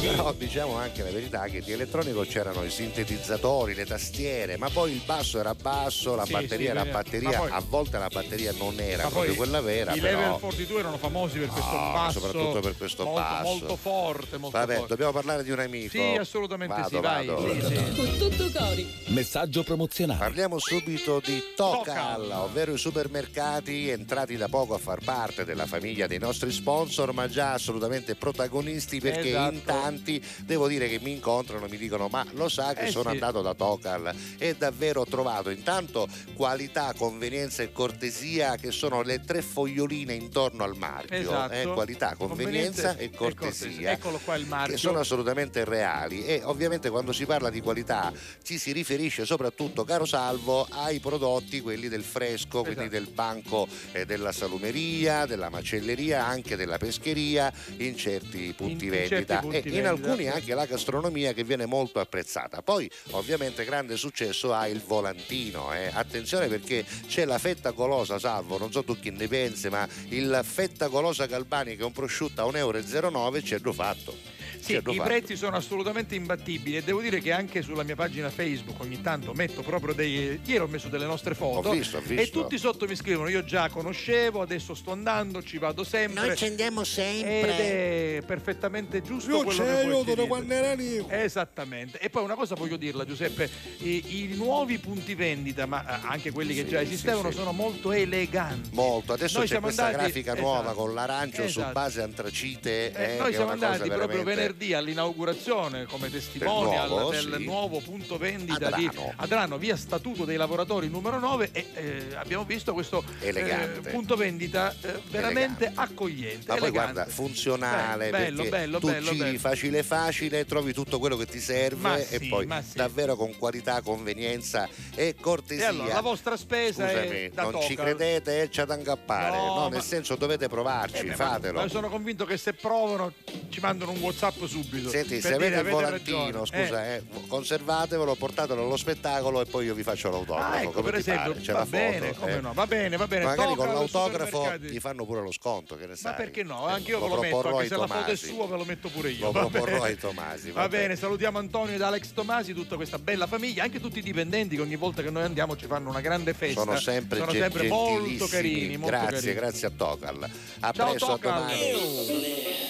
Però 0.00 0.32
diciamo 0.32 0.76
anche 0.76 1.02
la 1.02 1.10
verità 1.10 1.44
che 1.46 1.62
di 1.62 1.72
elettronico 1.72 2.20
c'erano 2.22 2.62
i 2.62 2.70
sintetizzatori, 2.70 3.74
le 3.74 3.86
tastiere, 3.86 4.58
ma 4.58 4.68
poi 4.68 4.92
il 4.92 5.00
basso 5.04 5.38
era 5.38 5.54
basso, 5.54 6.14
la 6.14 6.26
Sì, 6.26 6.32
batteria 6.32 6.72
sì, 6.72 6.78
era 6.78 6.84
batteria, 6.84 7.38
poi- 7.38 7.50
a 7.50 7.62
volte 7.66 7.98
la 7.98 8.08
batteria 8.12 8.52
non 8.58 8.78
era 8.78 9.04
Ma 9.04 9.08
proprio 9.08 9.28
poi 9.34 9.36
quella 9.36 9.60
vera, 9.62 9.94
I 9.94 10.00
però... 10.00 10.20
level 10.20 10.38
42 10.40 10.78
erano 10.78 10.98
famosi 10.98 11.38
per 11.38 11.48
questo 11.48 11.70
No, 11.70 11.90
basso. 11.92 12.20
soprattutto 12.20 12.60
per 12.60 12.76
questo 12.76 13.04
molto, 13.04 13.20
basso. 13.20 13.42
Molto 13.48 13.76
forte, 13.76 14.36
molto 14.36 14.58
Vabbè, 14.58 14.72
forte. 14.74 14.88
dobbiamo 14.88 15.12
parlare 15.12 15.42
di 15.42 15.50
un 15.50 15.58
amico. 15.58 15.90
Sì, 15.90 16.16
assolutamente 16.18 16.74
Vado, 16.74 16.88
sì, 16.96 17.00
vai. 17.00 17.26
vado. 17.26 17.54
Sì, 17.54 17.60
sì. 17.66 17.94
Con 17.96 18.16
tutto 18.18 18.50
cori. 18.58 18.86
Messaggio 19.06 19.62
promozionale. 19.62 20.18
Parliamo 20.20 20.58
subito 20.58 21.20
di 21.24 21.29
Tocal, 21.54 22.22
Tocal. 22.22 22.30
ovvero 22.42 22.72
i 22.74 22.78
supermercati 22.78 23.88
entrati 23.88 24.36
da 24.36 24.48
poco 24.48 24.74
a 24.74 24.78
far 24.78 25.00
parte 25.04 25.44
della 25.44 25.66
famiglia 25.66 26.06
dei 26.06 26.18
nostri 26.18 26.50
sponsor, 26.50 27.12
ma 27.12 27.28
già 27.28 27.52
assolutamente 27.52 28.14
protagonisti 28.16 29.00
perché 29.00 29.28
Esatto. 29.30 29.54
in 29.54 29.64
tanti 29.64 30.24
devo 30.44 30.66
dire 30.68 30.88
che 30.88 30.98
mi 31.00 31.12
incontrano 31.12 31.66
e 31.66 31.68
mi 31.68 31.76
dicono 31.76 32.08
"Ma 32.08 32.26
lo 32.32 32.48
sa 32.48 32.72
che 32.74 32.86
Eh 32.86 32.90
sono 32.90 33.04
sì. 33.10 33.14
andato 33.14 33.42
da 33.42 33.54
Tocal 33.54 34.14
e 34.38 34.54
davvero 34.56 35.02
ho 35.02 35.06
trovato 35.06 35.50
intanto 35.50 36.08
qualità, 36.34 36.92
convenienza 36.96 37.62
e 37.62 37.70
cortesia 37.72 38.56
che 38.56 38.70
sono 38.72 39.02
le 39.02 39.20
tre 39.20 39.42
foglioline 39.42 40.14
intorno 40.14 40.64
al 40.64 40.76
marchio, 40.76 41.16
Esatto. 41.18 41.52
eh, 41.52 41.64
qualità, 41.66 42.14
convenienza 42.16 42.96
e 42.96 43.10
cortesia. 43.10 43.90
Eccolo 43.92 44.18
qua 44.24 44.34
il 44.36 44.46
marchio. 44.46 44.74
che 44.74 44.78
sono 44.80 44.98
assolutamente 45.00 45.64
reali 45.64 46.24
e 46.24 46.40
ovviamente 46.44 46.90
quando 46.90 47.12
si 47.12 47.26
parla 47.26 47.50
di 47.50 47.60
qualità 47.60 48.12
ci 48.42 48.58
si 48.58 48.72
riferisce 48.72 49.24
soprattutto, 49.24 49.84
caro 49.84 50.04
Salvo, 50.04 50.66
ai 50.70 50.98
prodotti, 50.98 51.18
quelli 51.60 51.88
del 51.88 52.02
fresco, 52.02 52.62
quindi 52.62 52.80
Esatto. 52.84 52.90
del 53.04 53.08
banco 53.12 53.68
eh, 53.92 54.04
della 54.06 54.32
salumeria, 54.32 55.26
della 55.26 55.48
macelleria, 55.48 56.24
anche 56.26 56.56
della 56.56 56.78
pescheria, 56.78 57.52
in 57.78 57.96
certi 57.96 58.52
punti 58.56 58.86
In- 58.86 58.92
in 58.94 58.98
certi 58.98 59.14
vendita 59.14 59.38
punti 59.40 59.56
e 59.56 59.58
in 59.58 59.82
vendita. 59.82 59.88
alcuni 59.90 60.28
anche 60.28 60.54
la 60.54 60.66
gastronomia 60.66 61.32
che 61.32 61.44
viene 61.44 61.66
molto 61.66 62.00
apprezzata. 62.00 62.62
Poi 62.62 62.90
ovviamente 63.10 63.64
grande 63.64 63.96
successo 63.96 64.52
ha 64.54 64.66
il 64.68 64.80
volantino, 64.86 65.72
eh. 65.74 65.90
attenzione 65.92 66.48
perché 66.48 66.84
c'è 67.06 67.24
la 67.24 67.38
fetta 67.38 67.70
golosa, 67.70 68.18
Salvo, 68.18 68.58
non 68.58 68.70
so 68.72 68.82
tu 68.84 68.98
chi 68.98 69.10
ne 69.10 69.28
pensi, 69.28 69.68
ma 69.68 69.86
il 70.08 70.40
fetta 70.44 70.88
golosa 70.88 71.26
Galbani 71.26 71.76
che 71.76 71.82
è 71.82 71.84
un 71.84 71.92
prosciutto 71.92 72.40
a 72.42 72.44
1,09 72.50 72.56
euro 72.56 73.42
ci 73.42 73.54
hanno 73.54 73.72
fatto. 73.72 74.38
Sì, 74.60 74.72
i 74.76 74.80
fatto. 74.82 75.02
prezzi 75.02 75.36
sono 75.36 75.56
assolutamente 75.56 76.14
imbattibili 76.14 76.76
e 76.76 76.82
devo 76.82 77.00
dire 77.00 77.20
che 77.20 77.32
anche 77.32 77.62
sulla 77.62 77.82
mia 77.82 77.94
pagina 77.96 78.30
Facebook 78.30 78.80
ogni 78.80 79.00
tanto 79.00 79.32
metto 79.34 79.62
proprio 79.62 79.94
dei. 79.94 80.40
Ieri 80.44 80.58
ho 80.62 80.66
messo 80.66 80.88
delle 80.88 81.06
nostre 81.06 81.34
foto 81.34 81.68
Ho 81.68 81.72
visto, 81.72 81.96
ho 81.98 82.00
visto. 82.00 82.22
e 82.22 82.30
tutti 82.30 82.58
sotto 82.58 82.86
mi 82.86 82.94
scrivono: 82.96 83.28
Io 83.28 83.44
già 83.44 83.68
conoscevo, 83.68 84.40
adesso 84.42 84.74
sto 84.74 84.92
andando, 84.92 85.42
ci 85.42 85.58
vado 85.58 85.84
sempre. 85.84 86.26
Noi 86.26 86.36
ci 86.36 86.44
andiamo 86.46 86.80
Ed 86.80 86.86
sempre. 86.86 88.18
è 88.18 88.22
perfettamente 88.26 89.02
giusto 89.02 89.30
Io 89.30 89.42
quello 89.42 89.64
che 89.64 89.84
voi 89.88 90.04
ci 90.16 90.26
quando 90.26 90.54
era 90.54 90.74
Nico. 90.74 91.08
Esattamente. 91.10 91.98
E 91.98 92.10
poi 92.10 92.22
una 92.24 92.34
cosa 92.34 92.54
voglio 92.54 92.76
dirla, 92.76 93.04
Giuseppe: 93.04 93.48
i, 93.78 94.22
i 94.22 94.34
nuovi 94.36 94.78
punti 94.78 95.14
vendita, 95.14 95.66
ma 95.66 95.82
eh, 95.82 96.06
anche 96.06 96.30
quelli 96.30 96.54
che 96.54 96.62
Sì, 96.62 96.68
già 96.68 96.80
esistevano, 96.80 97.30
sì. 97.30 97.36
sono 97.38 97.52
molto 97.52 97.92
eleganti. 97.92 98.70
Molto, 98.72 99.12
adesso 99.12 99.38
Noi 99.38 99.48
c'è 99.48 99.60
questa 99.60 99.86
andati- 99.86 100.02
grafica 100.04 100.32
esatto. 100.32 100.46
nuova 100.46 100.72
con 100.74 100.94
l'arancio 100.94 101.42
su 101.42 101.58
Esatto. 101.60 101.72
base 101.72 102.02
antracite. 102.02 102.92
Eh, 102.92 103.14
eh, 103.14 103.18
noi 103.18 103.32
siamo 103.32 103.50
andati 103.50 103.78
proprio 103.88 104.06
veramente- 104.06 104.34
venerdì 104.34 104.49
all'inaugurazione 104.74 105.86
come 105.86 106.10
testimonial 106.10 106.88
Del 106.88 106.96
nuovo, 106.96 107.10
del 107.10 107.34
sì. 107.38 107.44
nuovo 107.44 107.80
punto 107.80 108.16
vendita 108.18 108.70
di 108.70 108.86
Adrano. 108.86 109.12
Adrano, 109.16 109.58
via 109.58 109.76
Statuto 109.76 110.24
dei 110.24 110.36
Lavoratori 110.36 110.88
numero 110.88 111.18
9 111.18 111.50
e 111.52 111.66
eh, 111.74 112.06
abbiamo 112.14 112.44
visto 112.44 112.72
questo 112.72 113.02
eh, 113.20 113.28
Elegante. 113.28 113.90
punto 113.90 114.16
vendita 114.16 114.74
eh, 114.80 115.00
veramente 115.10 115.66
Elegante. 115.66 115.80
accogliente. 115.92 116.44
Ma 116.48 116.54
poi 116.56 116.68
elegante. 116.68 116.92
guarda, 116.92 117.12
funzionale, 117.12 118.10
Bello, 118.10 118.44
bello, 118.44 118.78
tu 118.78 118.86
bello, 118.88 119.10
giri 119.10 119.18
bello. 119.18 119.38
facile 119.38 119.82
facile, 119.82 120.44
trovi 120.46 120.72
tutto 120.72 120.98
quello 120.98 121.16
che 121.16 121.26
ti 121.26 121.40
serve 121.40 121.80
Ma 121.80 121.96
e 121.96 122.18
sì, 122.18 122.28
poi 122.28 122.46
sì. 122.62 122.76
davvero 122.76 123.16
con 123.16 123.36
qualità, 123.36 123.80
convenienza 123.82 124.68
e 124.94 125.14
cortesia. 125.20 125.64
E 125.64 125.68
allora 125.68 125.94
la 125.94 126.00
vostra 126.00 126.36
spesa 126.36 126.86
Scusami, 126.88 127.08
è 127.08 127.30
da 127.32 127.42
non 127.42 127.60
ci 127.62 127.74
Tocal. 127.74 127.84
credete, 127.96 128.48
c'è 128.50 128.64
da 128.64 128.76
incappare. 128.76 129.36
No, 129.36 129.48
No, 129.50 129.54
ma- 129.62 129.68
nel 129.68 129.82
senso 129.82 130.16
dovete 130.16 130.48
provarci, 130.48 131.02
Eh 131.02 131.04
beh, 131.08 131.14
fatelo. 131.14 131.60
Ma 131.60 131.68
sono 131.68 131.88
convinto 131.88 132.24
che 132.24 132.36
se 132.36 132.52
provano 132.54 133.12
ci 133.48 133.60
mandano 133.60 133.90
un 133.92 133.98
WhatsApp 134.00 134.39
subito. 134.46 134.88
Senti, 134.90 135.14
per 135.18 135.22
se 135.22 135.34
avete 135.34 135.52
il 135.54 135.58
"Avete 135.60 135.70
volantino, 135.74 136.24
ragione". 136.26 136.46
scusa, 136.46 136.86
Eh. 136.86 136.94
eh, 136.96 137.02
conservatevelo, 137.28 138.14
portatelo 138.14 138.62
allo 138.64 138.76
spettacolo 138.76 139.40
e 139.40 139.44
poi 139.46 139.66
io 139.66 139.74
vi 139.74 139.82
faccio 139.82 140.10
l'autografo. 140.10 140.52
Ah, 140.52 140.60
ecco, 140.62 140.70
come 140.72 140.90
per 140.90 140.98
esempio, 141.00 141.32
pare? 141.32 141.44
C'è 141.44 141.52
va 141.52 141.58
la 141.58 141.64
foto, 141.64 141.76
bene, 141.76 142.14
come 142.14 142.36
eh. 142.36 142.40
no, 142.40 142.52
va 142.52 142.66
bene, 142.66 142.96
va 142.96 143.06
bene. 143.06 143.24
Magari 143.24 143.54
con 143.54 143.68
l'autografo 143.68 144.52
gli 144.58 144.78
fanno 144.78 145.04
pure 145.04 145.20
lo 145.22 145.32
sconto, 145.32 145.76
che 145.76 145.86
ne 145.86 145.96
sai. 145.96 146.12
Ma 146.12 146.16
perché 146.16 146.42
no? 146.42 146.68
Eh, 146.68 146.72
Anche 146.72 146.90
io 146.90 147.00
ve 147.00 147.08
lo 147.08 147.20
metto, 147.20 147.48
anche 147.56 147.68
se 147.68 147.76
la 147.76 147.86
foto 147.86 148.10
è 148.10 148.16
sua 148.16 148.46
ve 148.46 148.56
lo 148.56 148.64
metto 148.64 148.88
pure 148.88 149.10
io. 149.10 149.26
Lo 149.26 149.32
va 149.32 149.40
proporrò 149.46 149.82
ai 149.82 149.96
Tomasi, 149.98 150.50
Va, 150.50 150.62
va 150.62 150.68
bene. 150.68 150.82
bene. 150.82 150.96
salutiamo 150.96 151.38
Antonio 151.38 151.74
ed 151.74 151.82
Alex 151.82 152.12
Tomasi, 152.12 152.52
tutta 152.54 152.76
questa 152.76 152.98
bella 152.98 153.26
famiglia, 153.26 153.62
anche 153.64 153.80
tutti 153.80 153.98
i 153.98 154.02
dipendenti 154.02 154.56
che 154.56 154.62
ogni 154.62 154.76
volta 154.76 155.02
che 155.02 155.10
noi 155.10 155.22
andiamo 155.22 155.56
ci 155.56 155.66
fanno 155.66 155.88
una 155.90 156.00
grande 156.00 156.32
festa. 156.34 156.60
Sono 156.62 156.78
sempre, 156.78 157.18
Sono 157.18 157.32
sempre 157.32 157.68
molto 157.68 158.26
carini, 158.26 158.76
molto 158.76 158.96
grazie, 158.96 159.14
carini. 159.16 159.34
grazie 159.34 159.66
a 159.68 159.70
Tocal. 159.76 160.30
A 160.60 160.72
Ciao, 160.72 160.88
presto, 160.90 161.06
a 161.06 161.08
Tocal. 161.18 161.38
domani. 161.40 162.68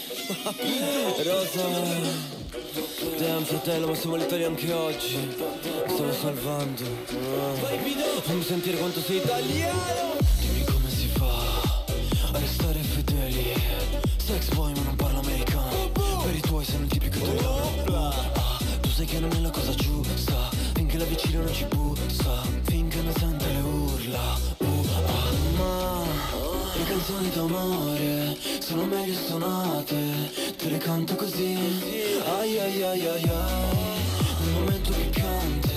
Rosa, 1.25 1.60
damn 3.19 3.43
fratello, 3.45 3.87
ma 3.89 3.95
siamo 3.95 4.17
letali 4.17 4.45
anche 4.45 4.73
oggi. 4.73 5.17
Mi 5.17 5.93
stavo 5.93 6.13
salvando. 6.13 6.83
Fammi 8.23 8.43
sentire 8.43 8.77
quanto 8.77 9.01
sei 9.01 9.17
italiano. 9.17 10.17
Dimmi 10.39 10.65
come 10.65 10.91
si 10.91 11.07
fa 11.09 11.73
a 12.33 12.39
restare 12.39 12.79
fedeli. 12.81 13.55
Sex 14.17 14.55
boy, 14.55 14.73
ma 14.75 14.83
non 14.83 14.97
parlo 14.97 15.21
americano. 15.21 15.91
Per 16.23 16.35
i 16.35 16.41
tuoi 16.41 16.65
sei 16.65 16.81
un 16.81 16.87
tipico 16.87 17.19
italiano. 17.19 17.85
Ah, 17.89 18.59
tu 18.81 18.89
sai 18.89 19.07
che 19.07 19.19
non 19.19 19.31
è 19.33 19.41
la 19.41 19.51
cosa 19.51 19.75
giusta. 19.75 20.51
Finché 20.75 20.99
la 20.99 21.05
vicina 21.05 21.43
non 21.43 21.53
ci 21.53 21.65
bussa. 21.65 21.80
Canzoni 27.01 27.31
d'amore 27.31 28.37
sono 28.61 28.85
meglio 28.85 29.15
suonate, 29.15 29.95
te 30.57 30.69
le 30.69 30.79
canto 30.79 31.15
così. 31.15 31.57
Ai 32.39 32.59
ai 32.59 32.83
ai 32.83 33.07
ai 33.07 33.23
ai, 33.23 33.95
nel 34.41 34.53
momento 34.53 34.93
piccante, 34.93 35.73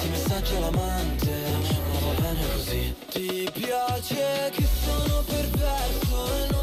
ti 0.00 0.08
messaggia 0.08 0.58
l'amante, 0.58 1.30
ma 1.92 1.98
va 2.00 2.20
bene 2.20 2.40
così. 2.52 2.94
Ti 3.10 3.48
piace 3.52 4.50
che 4.54 4.66
sono 4.84 5.22
perverso 5.22 6.55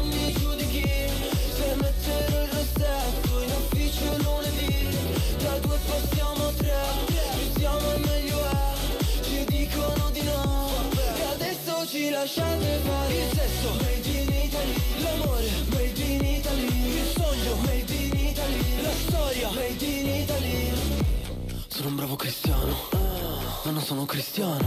sono 23.84 24.06
cristiano. 24.06 24.64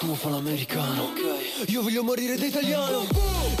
Tu 0.00 0.12
fa 0.16 0.30
l'americano. 0.30 1.12
Io 1.68 1.80
voglio 1.80 2.02
morire 2.02 2.36
da 2.36 2.44
italiano. 2.44 3.06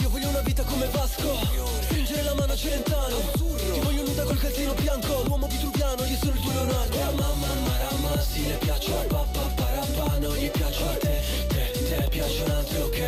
Io 0.00 0.08
voglio 0.08 0.28
una 0.28 0.40
vita 0.40 0.64
come 0.64 0.88
Vasco. 0.88 1.38
Stringere 1.82 2.22
la 2.24 2.34
mano 2.34 2.52
a 2.52 2.56
Celentano. 2.56 3.16
Ti 3.36 3.80
voglio 3.80 4.02
nuda 4.02 4.24
col 4.24 4.38
calzino 4.38 4.74
bianco. 4.74 5.22
L'uomo 5.26 5.46
vitruviano, 5.46 6.04
io 6.04 6.16
sono 6.16 6.32
il 6.32 6.40
tuo 6.40 6.52
Leonardo. 6.52 6.96
La 6.98 7.12
mamma 7.12 7.46
marama, 7.64 8.20
sì, 8.20 8.48
le 8.48 8.54
piace 8.54 8.92
a 8.92 9.04
papà 9.04 9.40
parapà. 9.54 10.18
Non 10.18 10.34
gli 10.34 10.50
piace 10.50 10.82
a 10.82 10.96
te, 10.96 11.22
te, 11.46 11.70
te 11.88 12.08
piacciono 12.10 12.54
altre, 12.56 12.82
ok. 12.82 12.98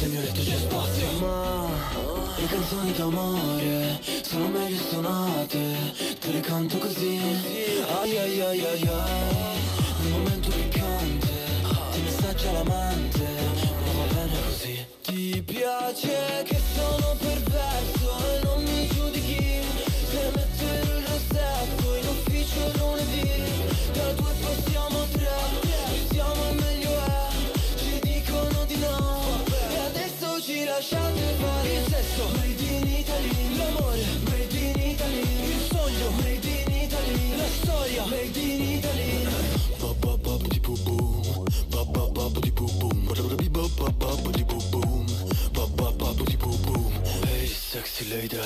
Nel 0.00 0.10
mio 0.10 0.20
letto 0.20 0.42
c'è 0.42 0.56
spazio. 0.56 1.10
Ma 1.20 1.68
le 2.38 2.46
canzoni 2.46 2.92
d'amore 2.92 4.00
sono 4.22 4.48
meglio 4.48 4.82
suonate. 4.90 5.58
Te 6.18 6.32
le 6.32 6.40
canto 6.40 6.76
così. 6.78 7.20
Ai 8.00 8.18
ai 8.18 8.40
ai 8.40 8.64
ai 8.64 8.88
ai. 8.88 9.47
l'amante 12.58 13.28
Ma 13.84 13.92
va 13.92 14.14
bene 14.14 14.38
così. 14.46 14.86
Ti 15.02 15.42
piace 15.44 16.42
che 16.44 16.60
sono 16.74 17.16
perverso 17.18 18.08
e 18.26 18.44
non 18.44 18.62
mi 18.62 18.88
giudichi 18.88 19.60
Se 20.10 20.30
mettere 20.34 20.80
il 20.82 21.04
rossetto 21.06 21.94
in 21.94 22.06
ufficio 22.08 22.60
lunedì. 22.78 23.30
Da 23.92 24.12
due 24.12 24.32
passiamo 24.40 25.02
a 25.02 25.06
tre 25.12 25.36
siamo 26.10 26.50
il 26.50 26.56
meglio 26.56 26.90
è 26.90 27.28
Ci 27.76 27.98
dicono 28.00 28.64
di 28.66 28.76
no 28.78 29.44
E 29.70 29.78
adesso 29.90 30.40
ci 30.42 30.64
lasciate 30.64 31.20
fare 31.38 31.68
Il 31.74 31.86
sesso. 31.88 32.28
Made 32.34 32.62
in 32.62 32.86
Italy 32.86 33.56
L'amore 33.56 34.04
Made 34.30 34.58
in 34.58 34.90
Italy 34.90 35.22
Il 35.52 35.60
sogno 35.70 36.10
Made 36.16 36.48
in 36.48 36.82
Italy 36.82 37.36
La 37.36 37.48
storia 37.60 38.04
Made 38.06 38.38
in 38.40 38.62
Italy. 38.62 39.27
Sexy 47.78 48.08
lady 48.08 48.38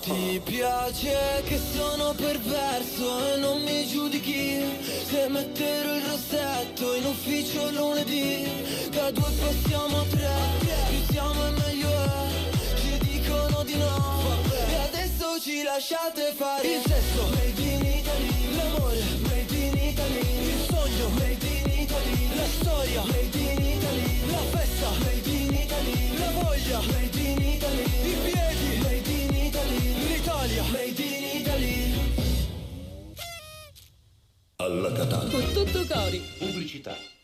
Ti 0.00 0.40
piace 0.44 1.42
che 1.44 1.58
sono 1.58 2.14
perverso 2.14 3.34
e 3.34 3.36
non 3.38 3.62
mi 3.62 3.86
giudichi. 3.86 4.64
Se 5.06 5.28
metterò 5.28 5.96
il 5.96 6.02
rossetto 6.02 6.94
in 6.94 7.04
ufficio 7.04 7.70
lunedì 7.70 8.46
Da 8.90 9.10
due 9.10 9.30
passiamo 9.40 10.00
a 10.00 10.04
tre, 10.04 10.30
più 10.88 10.98
siamo 11.10 11.46
e 11.46 11.50
meglio 11.50 11.88
è 11.88 12.76
Ci 12.80 12.98
dicono 12.98 13.62
di 13.64 13.76
no. 13.76 14.42
E 14.68 14.74
adesso 14.76 15.40
ci 15.40 15.62
lasciate 15.62 16.32
fare 16.36 16.66
Il 16.66 16.82
sesso, 16.86 17.26
made 17.28 17.62
in 17.62 17.84
Italy 17.84 18.56
L'amore, 18.56 19.27
Sogno, 20.98 21.08
made 21.10 21.46
in 21.46 21.78
Italy 21.78 22.34
La 22.34 22.44
storia, 22.44 23.04
made 23.04 23.38
in 23.38 23.64
Italy 23.64 24.30
La 24.30 24.38
festa, 24.50 24.90
made 24.98 25.30
in 25.30 25.54
Italy 25.54 26.18
La 26.18 26.30
voglia, 26.32 26.80
made 26.80 27.18
in 27.20 27.40
Italy 27.40 27.84
I 28.02 28.16
piedi, 28.24 28.78
made 28.82 29.10
in 29.10 29.34
Italy 29.34 30.08
L'Italia, 30.08 30.64
made 30.72 31.02
in 31.02 31.24
Italy 31.40 31.94
Alla 34.56 34.92
Catalla. 34.92 35.30
Con 35.30 35.52
tutto 35.52 35.86
cori. 35.86 36.20
Pubblicità. 36.38 37.17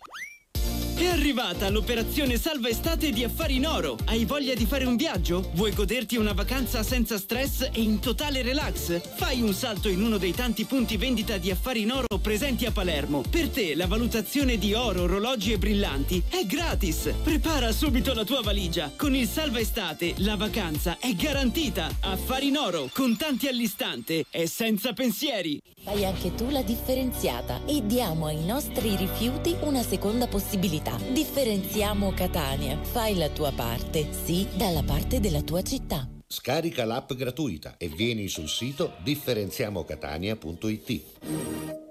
È 0.96 1.06
arrivata 1.06 1.68
l'operazione 1.70 2.38
Salva 2.38 2.68
Estate 2.68 3.10
di 3.10 3.24
Affari 3.24 3.56
in 3.56 3.66
Oro. 3.66 3.96
Hai 4.04 4.24
voglia 4.24 4.54
di 4.54 4.64
fare 4.64 4.84
un 4.84 4.94
viaggio? 4.94 5.50
Vuoi 5.54 5.72
goderti 5.72 6.16
una 6.16 6.32
vacanza 6.32 6.84
senza 6.84 7.18
stress 7.18 7.62
e 7.72 7.80
in 7.80 7.98
totale 7.98 8.42
relax? 8.42 9.00
Fai 9.16 9.42
un 9.42 9.52
salto 9.52 9.88
in 9.88 10.00
uno 10.00 10.18
dei 10.18 10.32
tanti 10.32 10.64
punti 10.64 10.96
vendita 10.96 11.36
di 11.36 11.50
Affari 11.50 11.82
in 11.82 11.90
Oro 11.90 12.18
presenti 12.18 12.64
a 12.64 12.70
Palermo. 12.70 13.24
Per 13.28 13.48
te 13.48 13.74
la 13.74 13.88
valutazione 13.88 14.56
di 14.56 14.72
oro, 14.72 15.02
orologi 15.02 15.52
e 15.52 15.58
brillanti 15.58 16.22
è 16.28 16.46
gratis. 16.46 17.12
Prepara 17.24 17.72
subito 17.72 18.14
la 18.14 18.24
tua 18.24 18.42
valigia. 18.42 18.92
Con 18.96 19.16
il 19.16 19.26
Salva 19.26 19.58
Estate 19.58 20.14
la 20.18 20.36
vacanza 20.36 20.98
è 21.00 21.12
garantita. 21.14 21.90
Affari 22.00 22.48
in 22.48 22.56
Oro, 22.56 22.88
contanti 22.92 23.48
all'istante 23.48 24.26
e 24.30 24.46
senza 24.46 24.92
pensieri. 24.92 25.60
Fai 25.82 26.04
anche 26.04 26.34
tu 26.34 26.48
la 26.48 26.62
differenziata 26.62 27.60
e 27.66 27.84
diamo 27.84 28.26
ai 28.26 28.42
nostri 28.42 28.96
rifiuti 28.96 29.54
una 29.60 29.82
seconda 29.82 30.26
possibilità. 30.26 30.83
Differenziamo 30.92 32.12
Catania. 32.12 32.78
Fai 32.82 33.16
la 33.16 33.28
tua 33.28 33.52
parte, 33.52 34.12
sì, 34.12 34.46
dalla 34.54 34.82
parte 34.82 35.20
della 35.20 35.42
tua 35.42 35.62
città. 35.62 36.08
Scarica 36.26 36.84
l'app 36.84 37.12
gratuita 37.12 37.76
e 37.76 37.88
vieni 37.88 38.28
sul 38.28 38.48
sito 38.48 38.94
differenziamocatania.it. 39.02 41.83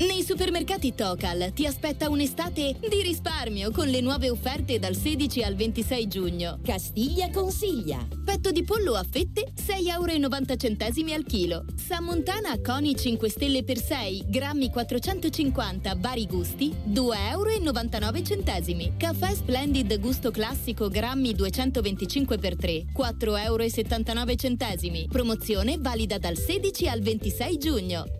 Nei 0.00 0.22
supermercati 0.22 0.94
Tocal 0.94 1.52
ti 1.52 1.66
aspetta 1.66 2.08
un'estate 2.08 2.74
di 2.88 3.02
risparmio 3.02 3.70
con 3.70 3.86
le 3.86 4.00
nuove 4.00 4.30
offerte 4.30 4.78
dal 4.78 4.96
16 4.96 5.42
al 5.42 5.54
26 5.54 6.08
giugno. 6.08 6.58
Castiglia 6.64 7.28
consiglia. 7.28 8.08
Petto 8.24 8.50
di 8.50 8.64
pollo 8.64 8.94
a 8.94 9.04
fette 9.04 9.52
6,90 9.54 10.96
euro 10.96 11.14
al 11.14 11.24
chilo. 11.24 11.66
Sammontana 11.76 12.58
Coni 12.62 12.96
5 12.96 13.28
stelle 13.28 13.62
per 13.62 13.76
6, 13.78 14.24
grammi 14.28 14.70
450, 14.70 15.94
vari 15.98 16.26
gusti 16.26 16.74
2,99 16.88 18.72
euro. 18.72 18.94
Caffè 18.96 19.34
Splendid 19.34 20.00
gusto 20.00 20.30
classico 20.30 20.88
grammi 20.88 21.34
225 21.34 22.38
per 22.38 22.56
3, 22.56 22.86
4,79 22.96 24.94
euro. 24.94 25.06
Promozione 25.10 25.76
valida 25.78 26.16
dal 26.16 26.38
16 26.38 26.88
al 26.88 27.00
26 27.00 27.58
giugno. 27.58 28.19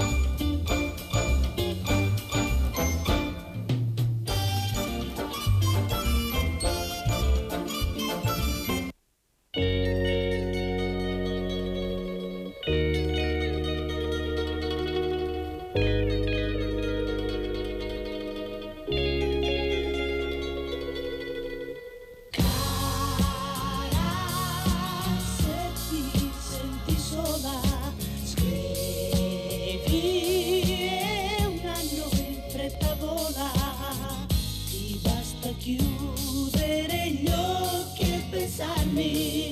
Fretta 33.01 33.05
vola. 33.05 33.51
Ti 34.69 34.99
basta 35.01 35.49
chiudere 35.57 37.09
gli 37.11 37.27
occhi 37.27 38.03
e 38.03 38.23
pensarmi 38.29 39.50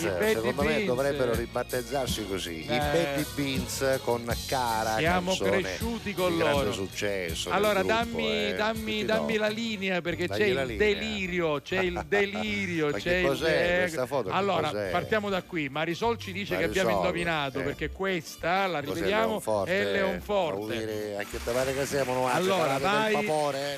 Beans. 0.00 0.20
I 0.20 0.34
Secondo 0.34 0.62
me 0.62 0.68
Beans. 0.74 0.86
dovrebbero 0.86 1.34
ribattezzarsi 1.34 2.26
così. 2.26 2.64
I 2.64 2.66
Eh. 2.68 2.78
Baby 2.78 3.24
Beans 3.34 4.00
con 4.02 4.24
Cara. 4.46 4.96
Siamo 4.98 5.28
canzone 5.30 5.60
cresciuti 5.62 6.14
con 6.14 6.36
loro. 6.36 6.72
successo. 6.72 7.50
Allora 7.50 7.80
gruppo, 7.80 7.94
dammi, 7.94 8.46
eh. 8.48 8.54
dammi, 8.54 9.04
dammi 9.04 9.36
la 9.36 9.48
linea 9.48 10.00
perché 10.00 10.26
Dagli 10.26 10.38
c'è 10.40 10.46
il 10.46 10.54
linea. 10.66 10.76
delirio, 10.76 11.60
c'è 11.62 11.80
il 11.80 12.04
delirio, 12.08 12.90
c'è 12.92 13.00
che 13.00 13.14
il 13.18 13.26
cos'è 13.26 13.76
questa 13.80 14.06
foto? 14.06 14.28
Che 14.30 14.34
Allora, 14.34 14.68
cos'è? 14.70 14.90
partiamo 14.90 15.28
da 15.30 15.42
qui. 15.42 15.68
Marisol 15.68 16.18
ci 16.18 16.32
dice 16.32 16.56
che 16.56 16.62
Marisol, 16.66 16.82
abbiamo 16.84 17.00
indovinato 17.02 17.60
eh. 17.60 17.62
perché 17.62 17.90
questa, 17.90 18.66
la 18.66 18.80
rivediamo, 18.80 19.26
Leonforte? 19.28 19.80
è 19.80 19.92
Leonforte. 19.92 20.78
Dire, 20.78 21.16
anche 21.18 21.38
te 21.44 21.50
pare 21.52 21.74
che 21.74 21.86
siamo 21.86 22.12
noi 22.14 22.30
Allora, 22.32 22.78
vai. 22.78 23.12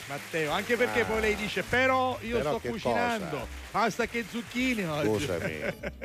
Matteo, 0.06 0.52
anche 0.52 0.76
perché 0.76 1.00
Ah. 1.00 1.04
poi 1.04 1.20
lei 1.20 1.34
dice 1.36 1.62
però 1.62 2.18
io 2.22 2.38
Però 2.38 2.50
sto 2.50 2.58
che 2.60 2.68
cucinando, 2.70 3.28
cosa? 3.36 3.46
Basta 3.76 4.06
che 4.06 4.24
zucchine 4.30 4.86
oggi. 4.86 5.06
Scusami, 5.26 5.52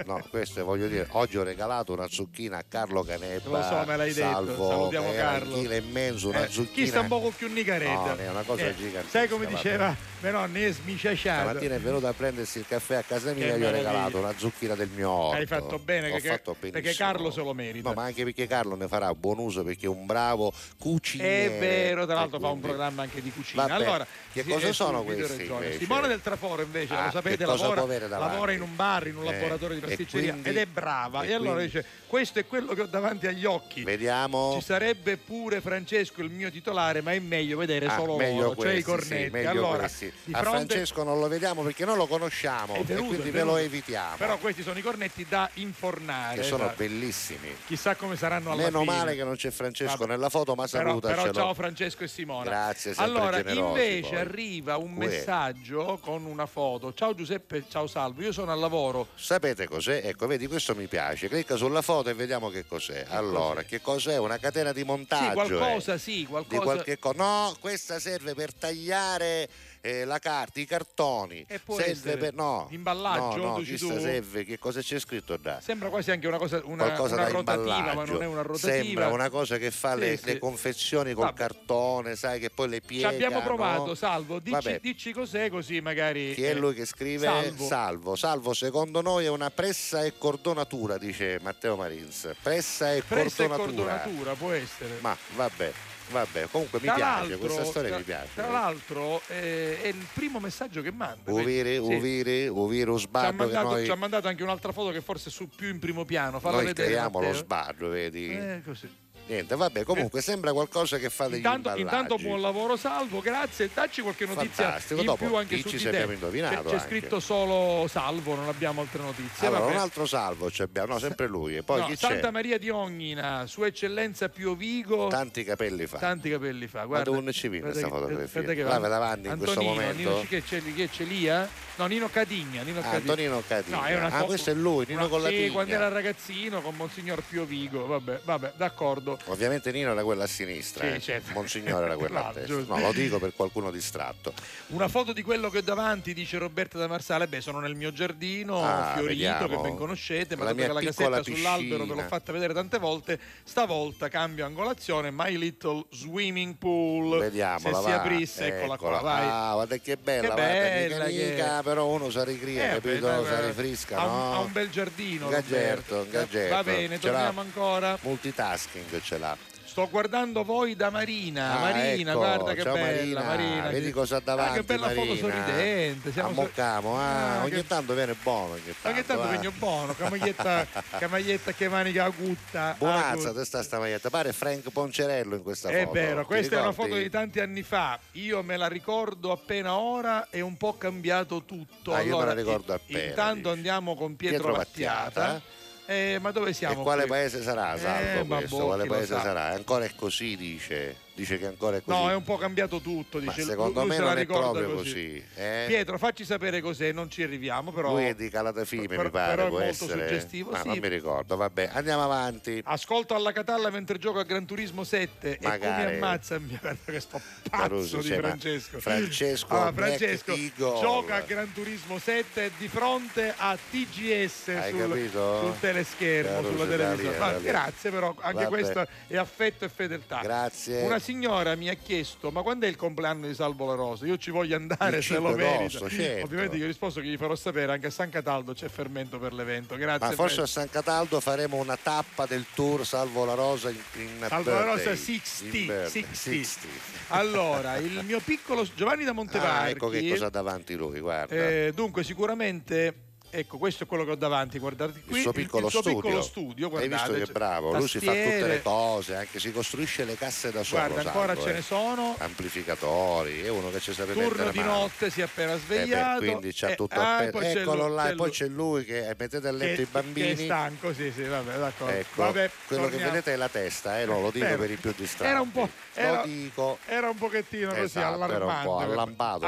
no, 0.05 0.21
questo 0.29 0.65
voglio 0.65 0.87
dire, 0.87 1.07
oggi 1.11 1.37
ho 1.37 1.43
regalato 1.43 1.93
una 1.93 2.07
zucchina 2.09 2.57
a 2.57 2.63
Carlo 2.67 3.01
Canetta. 3.03 3.49
Lo 3.49 3.61
so, 3.63 3.83
me 3.87 3.95
l'hai 3.95 4.11
detto, 4.11 4.29
salvo, 4.29 4.67
salutiamo 4.67 5.13
Carlo. 5.13 5.55
Un 5.55 5.61
chilo 5.61 5.73
e 5.73 5.81
mezzo, 5.81 6.27
una 6.29 6.43
Eh, 6.45 6.49
zucchina. 6.49 6.73
chi 6.73 6.87
sta 6.87 6.99
un 6.99 7.07
poco 7.07 7.29
più 7.29 7.47
nicaretta? 7.51 7.93
No, 7.93 8.15
è 8.17 8.29
una 8.29 8.41
cosa 8.43 8.65
Eh, 8.67 8.75
gigantesca. 8.75 9.09
Sai 9.19 9.27
come 9.29 9.45
diceva 9.45 9.95
mia 10.21 10.31
nonna, 10.31 10.59
è 10.59 10.71
smiciasciato. 10.73 11.43
Stamattina 11.47 11.75
è 11.75 11.79
venuto 11.79 12.07
a 12.07 12.13
prendersi 12.13 12.57
il 12.59 12.65
caffè 12.67 12.95
a 12.95 13.03
casa 13.03 13.31
mia 13.31 13.53
e 13.53 13.57
gli 13.57 13.63
ho 13.63 13.71
regalato 13.71 14.17
una 14.17 14.33
zucchina 14.35 14.75
del 14.75 14.89
mio 14.93 15.09
orto. 15.09 15.37
Hai 15.39 15.45
fatto 15.47 15.79
bene 15.79 16.09
perché, 16.11 16.27
fatto 16.27 16.55
perché. 16.59 16.93
Carlo 16.93 17.31
se 17.31 17.41
lo 17.41 17.53
merita. 17.53 17.87
No, 17.87 17.95
ma 17.95 18.03
anche 18.03 18.23
perché 18.25 18.47
Carlo 18.47 18.75
ne 18.75 18.87
farà 18.89 19.13
buon 19.15 19.39
uso 19.39 19.63
perché 19.63 19.85
è 19.85 19.89
un 19.89 20.05
bravo 20.05 20.51
cuciniere. 20.77 21.55
È 21.55 21.59
vero, 21.59 22.05
tra 22.05 22.15
l'altro 22.15 22.37
fa 22.39 22.49
un 22.49 22.59
programma 22.59 23.03
anche 23.03 23.21
di 23.21 23.31
cucina. 23.31 23.65
Vabbè, 23.65 23.83
allora, 23.85 24.05
che 24.33 24.43
cosa 24.43 24.67
è 24.67 24.73
sono 24.73 25.03
questi? 25.03 25.47
Simone 25.77 26.07
del 26.09 26.21
Traforo 26.21 26.61
invece, 26.63 26.93
Ah, 26.93 27.05
lo 27.05 27.11
sapete, 27.11 27.45
cosa 27.45 27.60
lavora, 27.61 28.07
lavora 28.07 28.51
in 28.51 28.61
un 28.61 28.75
bar, 28.75 29.07
in 29.07 29.17
un 29.17 29.25
Eh, 29.27 29.31
laboratorio 29.33 29.75
di 29.79 29.81
pasticceria 29.85 30.31
quindi- 30.31 30.49
ed 30.49 30.57
è 30.57 30.65
brava. 30.65 31.23
e 31.23 31.29
E, 31.29 31.33
allora 31.33 31.53
quindi- 31.55 31.71
dice, 31.71 31.85
questo 32.07 32.39
è 32.39 32.45
quello 32.45 32.73
che 32.73 32.81
ho 32.81 32.85
davanti 32.87 33.27
agli 33.27 33.45
occhi. 33.45 33.83
Vediamo. 33.83 34.53
Ci 34.59 34.65
sarebbe 34.65 35.17
pure 35.17 35.61
Francesco 35.61 36.21
il 36.21 36.29
mio 36.29 36.49
titolare, 36.51 37.01
ma 37.01 37.11
è 37.13 37.19
meglio 37.19 37.57
vedere 37.57 37.85
Ah, 37.87 37.95
solo 37.97 38.15
meglio 38.17 38.41
loro, 38.41 38.61
cioè 38.61 38.71
i 38.73 38.81
questi, 38.83 39.01
sì, 39.03 39.09
cornetti. 39.09 39.29
meglio 39.31 39.49
allora, 39.49 39.77
questi. 39.79 40.11
di 40.23 40.33
A 40.33 40.39
fronte 40.39 40.65
Francesco 40.73 41.03
non 41.03 41.19
lo 41.19 41.27
vediamo 41.27 41.61
perché 41.63 41.85
non 41.85 41.97
lo 41.97 42.07
conosciamo 42.07 42.75
e 42.75 42.83
quindi 42.83 43.29
ve 43.31 43.43
lo 43.43 43.57
evitiamo. 43.57 44.15
Però 44.17 44.37
questi 44.37 44.61
sono 44.63 44.77
i 44.77 44.81
cornetti 44.81 45.25
da 45.27 45.49
infornare. 45.55 46.35
che 46.41 46.43
sono 46.43 46.63
esatto. 46.63 46.77
bellissimi. 46.77 47.55
Chissà 47.65 47.95
come 47.95 48.15
saranno 48.15 48.51
alla 48.51 48.63
Meno 48.63 48.79
fine. 48.81 48.91
male 48.91 49.15
che 49.15 49.23
non 49.23 49.35
c'è 49.35 49.49
Francesco 49.51 49.97
Vabbè. 49.97 50.11
nella 50.11 50.29
foto, 50.29 50.55
ma 50.55 50.65
Però, 50.67 50.87
salutacelo. 50.89 51.21
però 51.21 51.33
ciao 51.33 51.53
Francesco 51.53 52.03
e 52.03 52.07
Simona. 52.07 52.43
Grazie, 52.43 52.93
sempre 52.93 53.03
Allora, 53.03 53.37
generosi 53.43 53.61
invece 53.81 54.09
poi. 54.09 54.17
arriva 54.19 54.77
un 54.77 54.93
messaggio 54.93 55.99
con 56.01 56.25
una 56.25 56.45
foto. 56.45 56.93
Ciao 56.93 57.13
Giuseppe, 57.13 57.50
ciao 57.67 57.87
Salvo, 57.87 58.21
io 58.21 58.31
sono 58.31 58.51
al 58.51 58.59
lavoro. 58.59 59.07
Sapete 59.15 59.67
cos'è? 59.67 60.01
Ecco, 60.05 60.27
vedi, 60.27 60.47
questo 60.47 60.73
mi 60.75 60.87
piace. 60.87 61.27
Clicca 61.27 61.55
sulla 61.55 61.81
foto 61.81 62.09
e 62.09 62.13
vediamo 62.13 62.49
che 62.49 62.65
cos'è. 62.65 63.05
allora, 63.09 63.63
che 63.63 63.81
cos'è? 63.81 64.17
Una 64.17 64.37
catena 64.37 64.71
di 64.71 64.83
montaggio. 64.83 65.45
sì, 65.45 65.53
eh. 65.53 65.57
qualcosa, 65.57 65.97
sì, 65.97 66.15
Di 66.17 66.25
qualcosa. 66.25 66.61
qualche 66.61 66.99
co- 66.99 67.13
No, 67.15 67.55
questa 67.59 67.99
serve 67.99 68.33
per 68.33 68.53
tagliare 68.53 69.49
eh, 69.81 70.05
la 70.05 70.19
carta, 70.19 70.59
i 70.59 70.65
cartoni. 70.65 71.45
E 71.47 71.59
serve 71.67 72.17
per 72.17 72.33
no. 72.33 72.67
imballaggio, 72.69 73.37
no, 73.37 73.45
no, 73.45 73.53
questa 73.55 73.75
tu? 73.75 73.99
serve, 73.99 74.45
che 74.45 74.59
cosa 74.59 74.81
c'è 74.81 74.99
scritto 74.99 75.35
da? 75.37 75.59
Sembra 75.59 75.89
quasi 75.89 76.11
anche 76.11 76.27
una 76.27 76.37
cosa, 76.37 76.61
una, 76.65 76.83
qualcosa 76.85 77.15
una 77.15 77.23
da 77.23 77.29
rotativa, 77.29 77.93
ma 77.93 78.05
non 78.05 78.21
è 78.21 78.25
una 78.25 78.41
rotativa. 78.41 78.83
Sembra 78.83 79.07
una 79.07 79.29
cosa 79.29 79.57
che 79.57 79.71
fa 79.71 79.93
Sì, 79.93 79.99
le, 79.99 80.17
sì. 80.17 80.25
le 80.25 80.39
confezioni 80.39 81.13
col 81.13 81.25
Vabbè. 81.25 81.37
cartone, 81.37 82.15
sai 82.15 82.39
che 82.39 82.49
poi 82.49 82.69
le 82.69 82.79
Ci 82.79 82.85
piega. 82.87 83.09
abbiamo 83.09 83.41
provato, 83.41 83.87
no? 83.87 83.95
Salvo, 83.95 84.39
dici, 84.39 84.79
dici 84.81 85.11
cos'è 85.11 85.49
così 85.49 85.81
magari... 85.81 86.33
Chi 86.33 86.43
è 86.43 86.51
eh, 86.51 86.55
lui 86.55 86.73
che 86.73 86.85
scrive? 86.85 87.25
Salvo. 87.25 87.65
Salvo. 87.65 88.15
Salvo, 88.15 88.53
secondo 88.53 89.01
noi 89.01 89.25
è 89.25 89.29
una 89.29 89.49
pressa 89.49 90.03
e 90.03 90.17
cordonatura, 90.17 90.97
dice 90.97 91.39
Matteo 91.41 91.75
Marins. 91.75 92.31
Pressa 92.41 92.93
e 92.93 93.01
Pressa 93.01 93.43
e 93.43 93.47
cordonatura. 93.47 93.97
cordonatura, 93.97 94.33
può 94.35 94.51
essere. 94.51 94.97
Ma 95.01 95.17
vabbè, 95.35 95.71
vabbè, 96.11 96.47
comunque 96.51 96.79
mi 96.79 96.85
Tra 96.85 96.95
piace, 96.95 97.37
questa 97.37 97.63
storia 97.65 97.89
tra- 97.89 97.97
mi 97.97 98.03
piace. 98.03 98.29
Tra 98.35 98.49
l'altro 98.49 99.21
eh, 99.27 99.81
è 99.81 99.87
il 99.87 100.05
primo 100.13 100.39
messaggio 100.39 100.81
che 100.81 100.91
manda. 100.91 101.31
Uviri, 101.31 101.73
Sì. 101.75 101.79
uviri, 101.79 102.47
uviro 102.47 102.97
Ci 102.97 103.05
ha, 103.05 103.07
sbarro 103.07 103.29
che 103.31 103.35
mandato, 103.37 103.69
noi, 103.69 103.85
ci 103.85 103.91
ha 103.91 103.95
mandato 103.95 104.27
anche 104.27 104.43
un'altra 104.43 104.71
foto 104.71 104.91
che 104.91 105.01
forse 105.01 105.29
è 105.29 105.31
su 105.31 105.47
più 105.49 105.69
in 105.69 105.79
primo 105.79 106.05
piano. 106.05 106.39
Falla 106.39 106.57
noi 106.57 106.65
vedere. 106.65 106.87
creiamo 106.89 107.21
lo 107.21 107.33
sbarro, 107.33 107.87
vedi? 107.89 108.29
Eh, 108.29 108.61
così. 108.65 108.89
Niente, 109.31 109.55
vabbè, 109.55 109.85
comunque 109.85 110.21
sembra 110.21 110.51
qualcosa 110.51 110.97
che 110.97 111.09
fa 111.09 111.29
degli 111.29 111.37
Intanto, 111.37 111.73
intanto 111.77 112.17
buon 112.17 112.41
lavoro 112.41 112.75
Salvo, 112.75 113.21
grazie. 113.21 113.69
Dacci 113.73 114.01
qualche 114.01 114.25
notizia 114.25 114.65
Fantastico, 114.65 114.99
in 114.99 115.05
dopo 115.05 115.25
più 115.25 115.35
anche 115.35 115.57
su 115.59 115.69
di 115.69 115.77
te. 115.77 116.17
C'è, 116.19 116.63
c'è 116.63 116.79
scritto 116.79 117.21
solo 117.21 117.87
Salvo, 117.87 118.35
non 118.35 118.49
abbiamo 118.49 118.81
altre 118.81 119.01
notizie. 119.01 119.47
Allora, 119.47 119.61
vabbè. 119.61 119.71
un 119.71 119.79
altro 119.79 120.05
salvo 120.05 120.51
ci 120.51 120.63
abbiamo, 120.63 120.91
no, 120.93 120.99
sempre 120.99 121.27
lui. 121.27 121.55
E 121.55 121.63
poi 121.63 121.79
No, 121.79 121.85
chi 121.85 121.95
Santa 121.95 122.27
c'è? 122.27 122.31
Maria 122.31 122.57
di 122.57 122.69
Ognina, 122.69 123.45
Sua 123.47 123.67
Eccellenza 123.67 124.27
Pio 124.27 124.53
Vigo. 124.53 125.07
Tanti 125.07 125.45
capelli 125.45 125.87
fa. 125.87 125.97
Tanti 125.97 126.29
capelli 126.29 126.67
fa. 126.67 126.83
Guarda, 126.83 127.09
dove 127.09 127.31
ci 127.31 127.47
viene 127.47 127.71
guarda 127.71 127.79
questa 127.79 127.97
fotografia? 127.97 128.41
guarda 128.41 128.53
che 128.53 128.63
Guarda 128.63 128.79
va- 128.79 128.87
davanti 128.89 129.27
in 129.29 129.37
questo 129.37 129.59
Antonino, 129.59 129.81
momento. 129.81 130.09
Nino, 130.09 130.25
che 130.27 130.43
c'è, 130.43 130.61
che 130.75 130.89
c'è 130.89 131.03
Lia? 131.05 131.47
No, 131.77 131.85
Nino 131.87 132.09
Cadigna. 132.09 132.61
Nino 132.61 132.79
Ah, 132.79 132.83
Cadigna. 132.83 132.97
Antonino 133.11 133.43
Cadigna. 133.47 133.77
No, 133.77 133.83
è 133.85 133.95
una 133.95 134.05
Ah, 134.07 134.09
foto- 134.11 134.25
questo 134.25 134.49
è 134.51 134.53
lui, 134.53 134.85
Nino 134.87 135.07
con 135.07 135.21
la 135.21 135.29
Sì, 135.29 135.49
quando 135.51 135.73
era 135.73 135.87
ragazzino 135.87 136.61
con 136.61 136.75
Monsignor 136.75 137.23
Pio 137.23 137.43
Vigo. 137.45 137.87
Vabbè, 137.87 138.21
vabbè, 138.23 138.53
d'accordo. 138.55 139.17
Ovviamente 139.25 139.71
Nino 139.71 139.91
era 139.91 140.03
quella 140.03 140.25
a 140.25 140.27
sinistra, 140.27 140.87
Sì, 140.87 140.93
eh. 140.95 140.99
certo. 140.99 141.31
Monsignore 141.33 141.85
era 141.85 141.95
quella 141.95 142.19
a 142.19 142.27
No, 142.27 142.33
destra. 142.33 142.75
No, 142.75 142.79
lo 142.79 142.91
dico 142.91 143.17
per 143.19 143.33
qualcuno 143.33 143.71
distratto. 143.71 144.33
Una 144.67 144.87
foto 144.89 145.11
di 145.13 145.23
quello 145.23 145.49
che 145.49 145.59
ho 145.59 145.61
davanti, 145.61 146.13
dice 146.13 146.37
Roberta 146.37 146.77
da 146.77 146.87
Marsale. 146.87 147.27
Beh, 147.27 147.41
sono 147.41 147.59
nel 147.59 147.73
mio 147.75 147.91
giardino, 147.91 148.63
Ah, 148.63 148.91
fiorito, 148.93 149.07
vediamo. 149.07 149.47
che 149.47 149.57
ben 149.57 149.75
conoscete. 149.77 150.35
Ma 150.35 150.43
La 150.43 150.53
mia 150.53 150.71
la 150.71 150.81
casetta 150.81 151.23
sull'albero 151.23 151.69
ve 151.69 151.77
l'ho 151.77 151.93
piscina. 151.93 152.07
fatta 152.07 152.31
vedere 152.31 152.53
tante 152.53 152.77
volte, 152.77 153.19
stavolta 153.43 154.07
cambio 154.09 154.45
angolazione. 154.45 155.09
My 155.11 155.35
Little 155.37 155.85
Swimming 155.89 156.55
Pool. 156.57 157.19
Vediamola, 157.19 157.77
Se 157.77 157.83
si 157.83 157.89
va. 157.89 157.95
aprisse, 158.01 158.45
eccola, 158.47 158.77
qua, 158.77 158.95
Eccola. 158.97 159.01
vai. 159.01 159.27
Ah, 159.27 159.53
guarda 159.53 159.77
che 159.77 159.97
bella, 159.97 160.21
Che 160.21 160.27
guarda, 160.27 160.43
bella 160.51 161.05
mica, 161.05 161.60
che- 161.60 161.60
però 161.61 161.85
uno 161.87 162.09
si 162.09 162.23
ricria, 162.23 162.71
Eh, 162.71 162.73
capito? 162.75 163.07
beh, 163.07 163.25
si 163.25 163.45
rifrisca, 163.47 163.97
ha 163.97 164.05
no? 164.05 164.33
ha 164.33 164.39
un 164.39 164.51
bel 164.51 164.69
giardino. 164.69 165.27
Gadgetto, 165.29 166.05
gadgetto. 166.09 166.53
Va 166.53 166.63
bene, 166.63 166.99
Ce 166.99 167.07
torniamo 167.09 167.41
ancora. 167.41 167.97
Multitasking 168.01 169.01
ce 169.01 169.17
l'ha. 169.17 169.37
Sto 169.71 169.87
guardando 169.89 170.43
voi 170.43 170.75
da 170.75 170.89
Marina. 170.89 171.53
Ah, 171.55 171.59
Marina, 171.59 172.11
ecco, 172.11 172.19
guarda 172.19 172.53
che 172.53 172.61
ciao 172.61 172.73
bella. 172.73 172.91
Marina, 172.91 173.23
Marina. 173.23 173.69
vedi 173.69 173.91
cosa 173.91 174.17
ha 174.17 174.19
davanti, 174.19 174.51
Ah, 174.51 174.55
che 174.55 174.63
bella 174.63 174.87
foto 174.89 174.99
Marina. 174.99 175.17
sorridente. 175.17 176.11
Siamo 176.11 176.27
Ammoccamo, 176.29 176.97
ah, 176.99 177.35
Ah, 177.39 177.41
ogni 177.43 177.51
che- 177.51 177.67
tanto 177.67 177.93
viene 177.93 178.13
buono. 178.21 178.53
Ogni 178.55 178.75
tanto, 178.81 178.99
che 178.99 179.05
tanto 179.05 179.23
eh. 179.27 179.31
vengo 179.37 179.51
buono, 179.57 179.93
camaglietta, 179.93 180.67
camaglietta 180.99 181.53
che 181.53 181.69
manica 181.69 182.03
agutta. 182.03 182.75
Buonazza, 182.77 183.29
agutta. 183.29 183.33
te 183.59 183.63
sta 183.63 183.79
maglietta. 183.79 184.09
Pare 184.09 184.33
Frank 184.33 184.69
Poncerello 184.71 185.35
in 185.35 185.41
questa 185.41 185.69
È 185.69 185.83
foto. 185.83 185.93
vero, 185.93 186.19
Ti 186.19 186.25
questa 186.25 186.57
è 186.57 186.61
una 186.61 186.73
foto 186.73 186.95
di 186.95 187.09
tanti 187.09 187.39
anni 187.39 187.63
fa. 187.63 187.97
Io 188.13 188.43
me 188.43 188.57
la 188.57 188.67
ricordo 188.67 189.31
appena 189.31 189.75
ora 189.77 190.27
e 190.29 190.41
un 190.41 190.57
po' 190.57 190.73
cambiato 190.75 191.43
tutto. 191.45 191.93
Ah, 191.93 191.99
io 192.01 192.03
me 192.07 192.11
allora, 192.11 192.25
la 192.25 192.33
ricordo 192.33 192.73
appena, 192.73 193.03
Intanto 193.05 193.37
dici. 193.47 193.49
andiamo 193.55 193.95
con 193.95 194.17
Pietro, 194.17 194.37
Pietro 194.39 194.57
Battiata. 194.57 195.03
Battiata. 195.21 195.59
Eh, 195.85 196.19
ma 196.21 196.31
dove 196.31 196.53
siamo? 196.53 196.79
E 196.79 196.83
quale 196.83 197.01
qui? 197.01 197.09
paese 197.11 197.41
sarà, 197.41 197.77
Salvo, 197.77 198.21
Eh, 198.21 198.25
questo? 198.39 198.57
quale 198.65 198.85
paese 198.85 199.13
sa. 199.15 199.21
sarà? 199.21 199.45
Ancora 199.47 199.85
è 199.85 199.91
così, 199.95 200.37
dice. 200.37 200.95
Dice 201.21 201.37
che 201.37 201.45
ancora 201.45 201.77
è 201.77 201.83
così. 201.83 201.95
No, 201.95 202.09
è 202.09 202.15
un 202.15 202.23
po' 202.23 202.37
cambiato 202.37 202.79
tutto. 202.81 203.19
Ma 203.19 203.31
Dice, 203.31 203.43
secondo 203.43 203.81
lui 203.81 203.89
me 203.89 203.97
la 203.99 204.05
non 204.05 204.17
è 204.17 204.25
proprio 204.25 204.73
così. 204.73 205.23
eh? 205.35 205.65
Pietro, 205.67 205.99
facci 205.99 206.25
sapere 206.25 206.61
cos'è, 206.61 206.91
non 206.91 207.11
ci 207.11 207.21
arriviamo, 207.21 207.71
però. 207.71 207.91
Lui 207.91 208.05
è 208.05 208.15
di 208.15 208.27
Calatafime, 208.29 208.87
però- 208.87 209.03
mi 209.03 209.09
pare, 209.11 209.35
però 209.35 209.45
è 209.45 209.49
può 209.49 209.59
molto 209.59 209.71
essere. 209.85 210.07
suggestivo, 210.07 210.49
Ma 210.49 210.61
sì. 210.61 210.67
non 210.69 210.77
mi 210.79 210.87
ricordo, 210.87 211.35
vabbè, 211.35 211.69
andiamo 211.73 212.03
avanti. 212.03 212.59
Ascolto 212.65 213.13
alla 213.13 213.31
Catalla 213.31 213.69
mentre 213.69 213.99
gioco 213.99 214.17
a 214.17 214.23
Gran 214.23 214.45
Turismo 214.47 214.83
7 214.83 215.37
e 215.37 215.47
Magari. 215.47 215.83
come 215.83 215.95
ammazza 215.97 216.37
guarda 216.39 216.91
che 216.91 216.99
sto 216.99 217.21
pazzo 217.49 217.61
Caruso, 217.61 217.97
di 218.01 218.09
ma 218.09 218.15
Francesco. 218.15 218.79
Francesco 218.79 219.53
Allora, 219.53 219.71
Black 219.73 219.97
Francesco 219.97 220.35
gioca 220.79 221.15
a 221.15 221.21
Gran 221.21 221.53
Turismo 221.53 221.99
7 221.99 222.51
di 222.57 222.67
fronte 222.67 223.33
a 223.37 223.55
TGS 223.69 224.47
Hai 224.47 224.71
sul, 224.71 224.79
capito? 224.79 225.39
sul 225.41 225.59
teleschermo, 225.59 226.29
Caruso, 226.31 226.51
sulla 226.51 226.65
televisione. 226.65 227.17
Ma 227.17 227.31
grazie 227.33 227.91
però, 227.91 228.15
anche 228.19 228.43
Vabbè. 228.43 228.47
questo 228.47 228.87
è 229.07 229.17
affetto 229.17 229.65
e 229.65 229.69
fedeltà. 229.69 230.19
Grazie. 230.21 230.81
Una 230.83 230.99
signora 231.11 231.55
mi 231.55 231.67
ha 231.69 231.73
chiesto, 231.73 232.31
ma 232.31 232.41
quando 232.41 232.65
è 232.65 232.69
il 232.69 232.75
compleanno 232.77 233.27
di 233.27 233.33
Salvo 233.33 233.65
La 233.65 233.75
Rosa? 233.75 234.05
Io 234.05 234.17
ci 234.17 234.31
voglio 234.31 234.55
andare 234.55 234.97
Il 234.97 235.03
se 235.03 235.15
lo 235.17 235.27
5 235.29 235.35
merita. 235.43 235.59
agosto, 235.77 235.89
certo. 235.89 236.25
Ovviamente 236.25 236.57
gli 236.57 236.63
ho 236.63 236.65
risposto 236.67 237.01
che 237.01 237.07
gli 237.07 237.17
farò 237.17 237.35
sapere, 237.35 237.71
anche 237.73 237.87
a 237.87 237.89
San 237.89 238.09
Cataldo 238.09 238.53
c'è 238.53 238.69
fermento 238.69 239.19
per 239.19 239.33
l'evento. 239.33 239.75
Grazie. 239.75 240.07
Ma 240.07 240.13
forse 240.13 240.35
Fred. 240.35 240.45
a 240.47 240.49
San 240.49 240.69
Cataldo 240.69 241.19
faremo 241.19 241.57
una 241.57 241.77
tappa 241.77 242.25
del 242.25 242.45
tour 242.55 242.85
Salvo 242.85 243.25
la 243.25 243.33
Rosa 243.33 243.69
in, 243.69 243.77
in 243.95 244.25
Salvo 244.27 244.51
la 244.51 244.63
Rosa 244.63 244.89
birthday. 244.91 244.95
60, 245.19 245.57
In 245.57 245.65
birthday, 245.65 246.05
60. 246.13 246.67
Allora, 247.09 247.75
il 247.77 248.01
mio 248.05 248.19
piccolo 248.21 248.65
Giovanni 248.73 249.03
da 249.03 249.09
Ah, 249.11 249.13
Montevarchi. 249.13 249.71
ecco 249.71 249.89
che 249.89 250.07
cosa 250.07 250.27
ha 250.27 250.29
davanti 250.29 250.75
lui, 250.75 250.99
guarda. 251.01 251.35
eh, 251.35 251.71
dunque, 251.75 252.03
sicuramente 252.05 252.93
Ecco, 253.33 253.57
questo 253.57 253.85
è 253.85 253.87
quello 253.87 254.03
che 254.03 254.11
ho 254.11 254.15
davanti, 254.15 254.59
guardate 254.59 255.01
qui. 255.07 255.15
il 255.15 255.21
suo 255.21 255.31
piccolo 255.31 255.65
il 255.67 255.71
suo 255.71 255.81
studio. 255.81 256.01
piccolo 256.01 256.21
studio, 256.21 256.67
Hai 256.75 256.87
visto 256.89 257.05
guardate. 257.07 257.25
che 257.25 257.31
bravo? 257.31 257.73
Lui 257.77 257.87
si 257.87 257.99
fa 257.99 258.05
tutte 258.11 258.23
tastiere. 258.23 258.47
le 258.47 258.61
cose, 258.61 259.15
anche 259.15 259.39
si 259.39 259.51
costruisce 259.53 260.03
le 260.03 260.15
casse 260.17 260.51
da 260.51 260.63
solo. 260.63 260.81
Guarda, 260.87 261.09
ancora 261.09 261.27
Salvo, 261.27 261.41
ce 261.43 261.49
eh. 261.49 261.53
ne 261.53 261.61
sono. 261.61 262.15
Amplificatori, 262.19 263.41
è 263.43 263.47
uno 263.49 263.69
che 263.71 263.79
ci 263.79 263.93
sa 263.93 264.03
Turno 264.05 264.21
mettere 264.29 264.51
di 264.51 264.59
mano. 264.59 264.71
notte 264.79 265.09
si 265.09 265.21
è 265.21 265.23
appena 265.23 265.53
Eh 265.53 265.55
beh, 265.55 265.61
svegliato. 265.61 266.19
quindi 266.19 266.51
c'ha 266.53 266.69
Eh, 266.69 266.75
tutto 266.75 266.99
ah, 266.99 267.23
Eccolo 267.23 267.87
lui- 267.87 267.95
là, 267.95 268.09
e 268.09 268.15
poi 268.15 268.31
c'è 268.31 268.47
lui 268.47 268.83
che 268.85 269.07
eh, 269.07 269.15
mettete 269.17 269.47
a 269.47 269.51
letto 269.51 269.75
Che- 269.75 269.81
i 269.81 269.87
bambini. 269.89 270.35
Che 270.35 270.41
è 270.41 270.45
stanco, 270.45 270.93
sì, 270.93 271.11
sì, 271.15 271.23
vabbè, 271.23 271.57
d'accordo. 271.57 271.93
Ecco, 271.93 272.21
Vabbè, 272.23 272.51
quello 272.67 272.83
che 272.83 272.89
torniamo. 272.89 273.11
vedete 273.13 273.33
è 273.33 273.35
la 273.37 273.49
testa, 273.49 273.99
eh, 274.01 274.05
no, 274.05 274.19
lo 274.21 274.31
dico 274.31 274.55
per 274.57 274.71
i 274.71 274.75
più 274.75 274.93
distratti. 274.95 275.31
Era 275.31 275.39
un 275.41 275.51
po'. 275.51 275.69
Era, 275.93 276.17
Lo 276.17 276.25
dico. 276.25 276.77
era 276.85 277.09
un 277.09 277.17
pochettino 277.17 277.69
così 277.69 277.81
Esatto, 277.83 278.05
era 278.07 278.15
un 278.15 278.23
allarmante. 278.23 278.65
po' 278.65 278.77
allampato, 278.79 279.39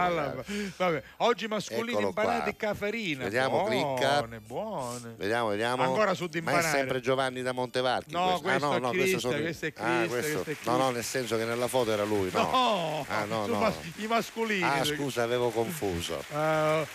Vabbè, 0.77 1.03
oggi 1.17 1.47
mascolini 1.47 2.13
e 2.45 2.55
cafarina. 2.55 3.23
Vediamo, 3.23 3.63
buone, 3.81 4.27
clicca. 4.27 4.39
buone. 4.45 5.15
Vediamo, 5.17 5.47
vediamo. 5.49 5.83
Ancora 5.83 6.13
su 6.13 6.27
di 6.27 6.41
Ma 6.41 6.57
è 6.59 6.61
sempre 6.61 6.99
Giovanni 7.01 7.41
da 7.41 7.51
Montevarchi. 7.51 8.11
No, 8.11 8.39
questo 8.41 8.69
ah, 8.69 8.75
è 8.75 8.79
no, 8.79 8.87
no, 8.87 8.89
Crista, 8.91 9.09
questo 9.11 9.19
sono- 9.29 9.41
questo 9.41 9.65
è 9.65 9.73
ah, 9.75 9.83
Crista, 9.83 10.07
questo- 10.07 10.43
questo 10.43 10.71
No, 10.71 10.77
no, 10.77 10.89
nel 10.91 11.03
senso 11.03 11.37
che 11.37 11.45
nella 11.45 11.67
foto 11.67 11.91
era 11.91 12.03
lui, 12.03 12.29
no? 12.31 12.41
No, 12.41 13.05
Ah, 13.09 13.23
no, 13.25 13.45
no. 13.45 13.59
mas- 13.59 13.75
i 13.97 14.07
mascolini. 14.07 14.63
Ah, 14.63 14.83
scusa, 14.83 15.23
avevo 15.23 15.49
confuso. 15.49 16.23
Eh, 16.31 16.87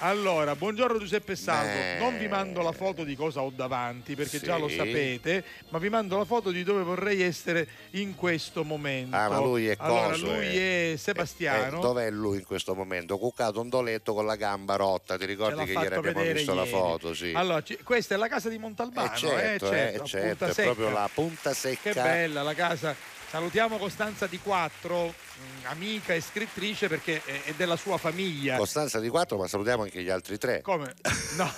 allora, 0.00 0.54
buongiorno 0.54 0.98
Giuseppe 0.98 1.36
Salvo. 1.36 1.72
Beh. 1.72 1.98
Non 1.98 2.18
vi 2.18 2.28
mando 2.28 2.60
la 2.60 2.72
foto 2.72 3.02
di 3.02 3.16
cosa 3.16 3.40
ho 3.40 3.50
davanti 3.54 4.14
perché 4.14 4.38
Sì. 4.38 4.44
già 4.44 4.58
lo 4.58 4.68
sapete, 4.68 5.42
ma 5.70 5.78
vi 5.78 5.88
mando 5.88 6.18
la 6.18 6.24
foto 6.24 6.50
di 6.50 6.62
dove 6.62 6.82
vorrei 6.82 7.22
essere 7.22 7.66
in 7.92 8.14
questo 8.14 8.62
momento. 8.62 9.16
Ah, 9.16 9.28
ma 9.28 9.38
lui 9.38 9.68
è 9.68 9.74
Allora, 9.78 10.08
coso, 10.10 10.26
lui 10.26 10.46
eh. 10.56 10.92
è 10.92 10.96
Sebastiano. 10.96 11.78
Eh, 11.78 11.80
dov'è 11.80 12.10
lui 12.10 12.38
in 12.38 12.44
questo 12.44 12.74
momento? 12.74 13.16
Cuccato 13.16 13.60
un 13.60 13.68
doletto 13.70 14.12
con 14.12 14.26
la 14.26 14.36
gamba 14.36 14.76
rotta, 14.76 15.16
ti 15.16 15.24
ricordi 15.24 15.64
che 15.64 15.72
ieri 15.72 15.94
abbiamo 15.94 16.20
visto 16.22 16.52
ieri. 16.52 16.70
la 16.70 16.76
foto? 16.78 17.14
Sì. 17.14 17.32
Allora, 17.34 17.62
ci- 17.62 17.78
questa 17.82 18.14
è 18.14 18.18
la 18.18 18.28
casa 18.28 18.48
di 18.50 18.58
Montalbano, 18.58 19.12
Eh, 19.12 19.16
certo, 19.16 19.36
eh, 19.36 19.48
eh, 19.48 19.58
certo, 19.92 20.04
certo, 20.06 20.26
punta 20.28 20.46
è 20.46 20.52
secca. 20.52 20.62
proprio 20.74 20.90
la 20.90 21.10
punta 21.12 21.54
secca. 21.54 21.92
Che 21.92 22.00
bella 22.02 22.42
la 22.42 22.54
casa. 22.54 22.94
Salutiamo 23.28 23.76
Costanza 23.76 24.26
Di 24.26 24.38
Quattro, 24.38 25.06
mh, 25.08 25.66
amica 25.66 26.14
e 26.14 26.20
scrittrice 26.20 26.86
perché 26.88 27.20
è, 27.24 27.52
della 27.56 27.76
sua 27.76 27.98
famiglia. 27.98 28.56
Costanza 28.56 29.00
di 29.00 29.08
4, 29.08 29.36
ma 29.36 29.46
salutiamo 29.48 29.82
anche 29.82 30.00
gli 30.02 30.08
altri 30.08 30.38
tre. 30.38 30.60
Come? 30.62 30.94
No, 31.36 31.52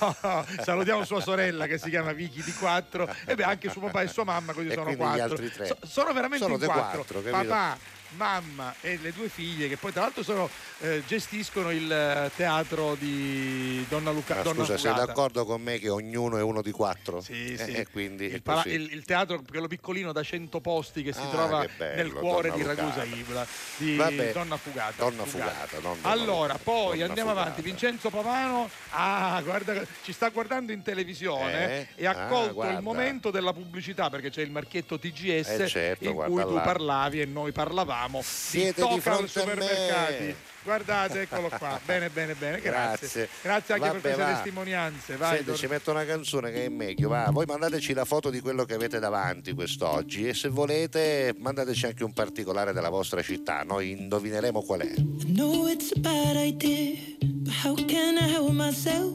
salutiamo 0.65 1.05
sua 1.05 1.21
sorella 1.21 1.67
che 1.69 1.79
si 1.79 1.89
chiama 1.89 2.13
Vicky 2.13 2.43
di 2.43 2.53
quattro 2.55 3.09
e 3.25 3.37
beh 3.37 3.45
anche 3.45 3.71
suo 3.71 3.83
papà 3.83 4.03
e 4.03 4.09
sua 4.09 4.25
mamma, 4.25 4.53
così 4.53 4.67
E 4.67 4.73
sono 4.75 4.83
quindi 4.87 5.05
gli 5.05 5.07
quattro. 5.07 5.23
altri 5.35 5.51
tre. 5.53 5.67
So- 5.67 5.77
sono 5.87 6.13
veramente 6.13 6.45
Sono 6.45 6.59
quattro. 6.59 7.05
quattro, 7.05 7.21
papà, 7.31 7.79
mamma 8.17 8.75
e 8.81 8.99
le 9.01 9.13
due 9.13 9.29
figlie 9.29 9.69
che 9.69 9.77
poi 9.77 9.93
tra 9.93 10.03
l'altro 10.03 10.23
sono, 10.23 10.49
eh, 10.81 11.03
gestiscono 11.07 11.71
il 11.71 11.91
eh, 11.91 12.31
teatro 12.37 12.95
di 12.95 13.85
Donna 13.89 14.11
Luca. 14.11 14.37
Ma 14.37 14.43
Donna 14.43 14.61
scusa, 14.61 14.77
sei 14.79 14.91
Fugata. 14.93 15.07
d'accordo 15.07 15.45
con 15.45 15.61
me 15.61 15.79
che 15.79 15.89
ognuno 15.89 16.37
è 16.39 16.43
uno 16.43 16.63
di 16.63 16.71
quattro? 16.71 17.21
Sì, 17.21 17.53
Eh, 17.55 17.57
sì. 17.65 17.73
E 17.73 17.87
quindi 17.89 18.25
il, 18.27 18.43
pala- 18.43 18.65
il- 18.67 18.93
il 18.93 19.05
teatro, 19.05 19.43
quello 19.49 19.67
piccolino 19.67 20.13
da 20.13 20.23
100 20.23 20.61
posti 20.61 21.03
che 21.03 21.13
si 21.13 21.21
Ah, 21.21 21.29
trova 21.29 21.61
che 21.63 21.71
bello, 21.77 22.03
nel 22.03 22.13
cuore 22.13 22.49
Donna 22.51 22.63
di 22.63 22.69
Ragusa. 22.81 23.05
Ibla, 23.05 23.47
di 23.77 23.97
Vabbè, 23.97 24.33
Donna 24.33 24.57
Fugata. 24.57 24.95
Donna 25.03 25.25
Fugata, 25.25 25.79
non 25.81 25.99
Donna 26.01 26.09
Allora, 26.15 26.53
Lucata, 26.55 26.59
poi 26.63 26.91
Donna 26.99 27.05
andiamo 27.07 27.31
Fugata. 27.31 27.47
avanti. 27.49 27.63
Vincenzo 27.63 28.11
Pavano, 28.11 28.71
ah, 28.91 29.41
guarda, 29.43 29.83
ci 30.03 30.13
sta 30.13 30.29
guardando 30.31 30.73
in 30.73 30.83
televisione 30.83 31.79
Eh? 31.81 31.87
e 31.97 32.07
ha 32.07 32.25
Ah, 32.25 32.27
colto 32.29 32.55
guarda. 32.55 32.77
il 32.77 32.83
momento 32.83 33.31
della 33.31 33.53
pubblicità 33.53 34.09
perché 34.11 34.31
c'è 34.31 34.43
il 34.43 34.51
marchietto 34.51 34.99
TGS 34.99 35.49
Eh, 35.49 35.69
certo, 35.69 36.05
in 36.05 36.15
cui 36.15 36.43
tu 36.43 36.55
là. 36.55 36.61
parlavi 36.61 37.21
e 37.21 37.25
noi 37.27 37.53
parlavamo 37.53 37.97
Siete 38.23 38.87
di 38.87 39.01
fronte 39.01 39.29
supermercati. 39.29 40.35
Guardate, 40.63 41.23
eccolo 41.23 41.49
qua. 41.49 41.81
Bene, 41.87 42.11
bene, 42.11 42.35
bene. 42.35 42.61
Grazie. 42.61 42.99
Grazie. 42.99 43.29
Grazie 43.41 43.75
anche 43.75 43.87
Vabbè, 43.87 44.01
per 44.01 44.13
queste 44.13 44.33
va. 44.33 44.35
testimonianze. 44.35 45.17
Vai, 45.17 45.29
Senti, 45.31 45.45
Dor- 45.45 45.57
ci 45.57 45.67
metto 45.67 45.91
una 45.93 46.05
canzone 46.05 46.51
che 46.53 46.65
è 46.67 46.69
meglio, 46.69 47.09
va. 47.09 47.31
Voi 47.31 47.47
mandateci 47.47 47.95
la 47.95 48.05
foto 48.05 48.29
di 48.29 48.41
quello 48.41 48.65
che 48.65 48.75
avete 48.75 48.99
davanti 48.99 49.55
quest'oggi 49.55 50.29
e 50.29 50.35
se 50.35 50.49
volete 50.49 51.35
mandateci 51.39 51.87
anche 51.87 52.05
un 52.05 52.13
particolare 52.13 52.73
della 52.75 52.91
vostra 52.91 53.23
città, 53.23 53.63
noi 53.63 53.93
indovineremo 53.93 54.63
qual 54.63 54.81
è. 54.81 54.93
I 54.97 55.33
know 55.33 55.67
it's 55.69 55.91
a 55.97 56.01
bad 56.01 56.37
idea, 56.37 56.99
but 57.23 57.55
how 57.65 57.75
can 57.87 58.17
I 58.19 58.31
help 58.31 58.51
myself? 58.53 59.15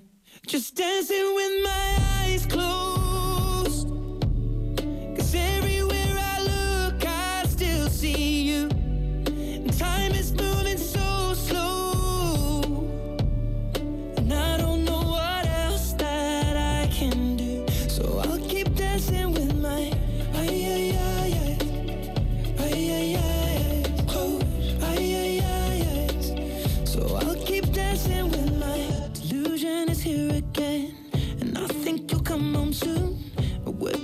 just 0.51 0.75
dancing 0.75 1.33
with 1.33 1.63
my 1.63 1.97
eyes 2.19 2.45
closed. 2.45 3.87
Cause 5.15 5.33
everywhere 5.33 5.70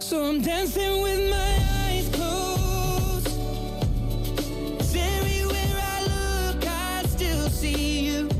So 0.00 0.24
I'm 0.24 0.40
dancing 0.40 1.02
with 1.02 1.30
my 1.30 1.58
eyes 1.84 2.08
closed. 2.08 3.28
everywhere 4.96 5.76
I 5.78 6.52
look, 6.54 6.66
I 6.66 7.02
still 7.06 7.50
see 7.50 8.00
you. 8.06 8.39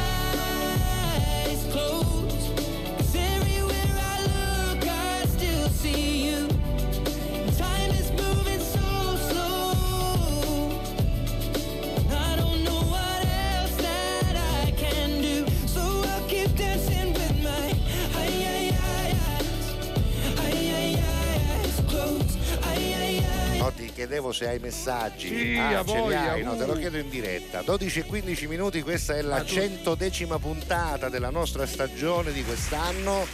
chiedevo 24.11 24.33
se 24.33 24.47
hai 24.49 24.59
messaggi. 24.59 25.27
Sì, 25.29 25.57
ah, 25.57 25.79
a 25.79 25.83
voglia, 25.83 26.31
hai, 26.33 26.43
no, 26.43 26.57
te 26.57 26.65
lo 26.65 26.73
chiedo 26.73 26.97
in 26.97 27.07
diretta. 27.09 27.61
12 27.61 27.99
e 27.99 28.03
15 28.03 28.47
minuti, 28.47 28.81
questa 28.81 29.15
è 29.15 29.21
la 29.21 29.45
centodecima 29.45 30.37
puntata 30.37 31.07
della 31.07 31.29
nostra 31.29 31.65
stagione 31.65 32.33
di 32.33 32.43
quest'anno. 32.43 33.25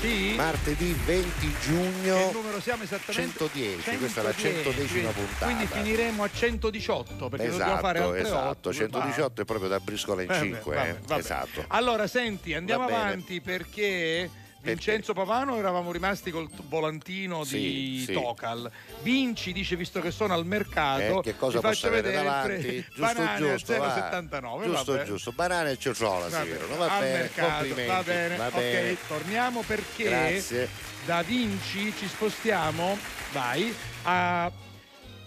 Sì? 0.00 0.32
Martedì 0.34 0.92
20 1.04 1.30
Che 1.52 1.60
giugno. 1.60 2.30
numero 2.32 2.58
siamo 2.60 2.84
esattamente? 2.84 3.36
110, 3.38 3.96
questa 3.98 4.20
è 4.20 4.24
la 4.24 4.32
110, 4.34 4.54
centodecima 4.64 5.10
quindi- 5.10 5.20
puntata. 5.20 5.44
Quindi 5.44 5.66
finiremo 5.66 6.22
a 6.24 6.30
118 6.32 7.28
perché 7.28 7.48
dobbiamo 7.50 7.70
Esatto, 7.72 7.86
fare 7.86 7.98
altre 7.98 8.20
esatto, 8.20 8.68
8. 8.68 8.72
118 8.72 9.42
è 9.42 9.44
proprio 9.44 9.68
da 9.68 9.80
briscola 9.80 10.22
in 10.22 10.28
Vabbè, 10.28 10.40
5, 10.40 10.74
vabbè, 10.74 10.88
eh. 10.88 10.96
vabbè. 11.06 11.20
esatto. 11.20 11.64
Allora, 11.68 12.06
senti, 12.06 12.54
andiamo 12.54 12.88
Va 12.88 12.96
avanti 12.96 13.40
perché 13.42 14.30
Vincenzo 14.64 15.12
Pavano 15.12 15.56
eravamo 15.58 15.92
rimasti 15.92 16.30
col 16.30 16.48
volantino 16.68 17.44
Sì, 17.44 17.58
di 17.58 18.02
sì. 18.06 18.12
Tocal. 18.14 18.70
Vinci 19.02 19.52
dice 19.52 19.76
visto 19.76 20.00
che 20.00 20.10
sono 20.10 20.32
al 20.32 20.46
mercato, 20.46 21.18
Eh, 21.18 21.22
che 21.22 21.36
cosa 21.36 21.58
ti 21.60 21.64
faccio 21.66 21.90
vedere 21.90 22.22
davanti? 22.22 22.82
Giusto, 22.94 23.00
banane 23.00 23.38
giusto, 23.38 23.74
a 23.74 23.78
va. 23.78 23.94
0,79. 24.20 24.64
Giusto, 24.64 24.92
vabbè. 24.92 25.04
giusto. 25.04 25.32
Banane 25.32 25.70
e 25.72 25.78
cecciola, 25.78 26.28
Va 26.28 26.38
bene. 26.44 26.58
Va 26.76 26.84
al 26.96 27.00
bene, 27.02 27.18
mercato, 27.18 27.68
va 27.86 28.02
bene, 28.02 28.36
Va 28.36 28.46
ok, 28.46 28.54
bene. 28.54 28.96
torniamo 29.06 29.62
perché 29.66 30.04
Grazie. 30.04 30.68
da 31.04 31.22
Vinci 31.22 31.92
ci 31.96 32.08
spostiamo, 32.08 32.96
vai, 33.32 33.74
a 34.04 34.50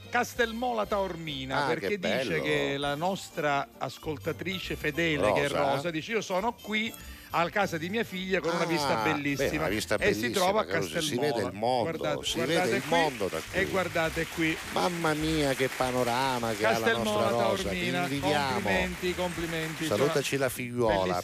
Castelmola 0.10 0.86
Taormina 0.86 1.66
Ah, 1.66 1.68
perché 1.68 2.00
che 2.00 2.00
dice 2.00 2.42
che 2.42 2.78
la 2.78 2.96
nostra 2.96 3.68
ascoltatrice 3.78 4.76
fedele 4.76 5.32
che 5.34 5.44
è 5.44 5.48
Rosa? 5.50 5.74
Rosa 5.76 5.92
dice 5.92 6.14
io 6.14 6.22
sono 6.22 6.54
qui 6.60 6.92
a 7.30 7.50
casa 7.50 7.78
di 7.78 7.90
mia 7.90 8.04
figlia 8.04 8.40
con 8.40 8.54
una 8.54 8.64
Ah, 8.64 8.68
vista 8.68 8.96
beh, 9.04 9.12
bellissima 9.12 9.62
una 9.62 9.68
vista 9.68 9.96
e 9.96 10.14
si 10.14 10.20
bellissima, 10.22 10.34
trova 10.46 10.62
a 10.62 10.66
Castelmola 10.66 11.02
si 11.02 11.18
vede 11.18 11.42
il 11.42 11.52
mondo, 11.54 11.92
guardate, 11.98 12.26
si 12.26 12.34
guardate 12.36 12.64
vede 12.64 12.76
il 12.78 12.84
mondo 12.88 13.28
da 13.28 13.38
qui. 13.40 13.60
e 13.60 13.66
guardate 13.66 14.28
qui 14.28 14.58
Mamma 14.72 15.14
mia, 15.14 15.54
che 15.54 15.70
panorama 15.76 16.54
che 16.54 16.66
ha 16.66 16.78
la 16.80 16.98
nostra 16.98 17.30
Rosa. 17.30 17.56
Ti 17.56 17.64
Taormina 17.64 18.02
invidiamo. 18.04 18.52
complimenti 18.54 19.16
complimenti 19.16 19.86
Salutaci 19.86 20.38
la 20.38 20.50
figliuola. 20.50 21.22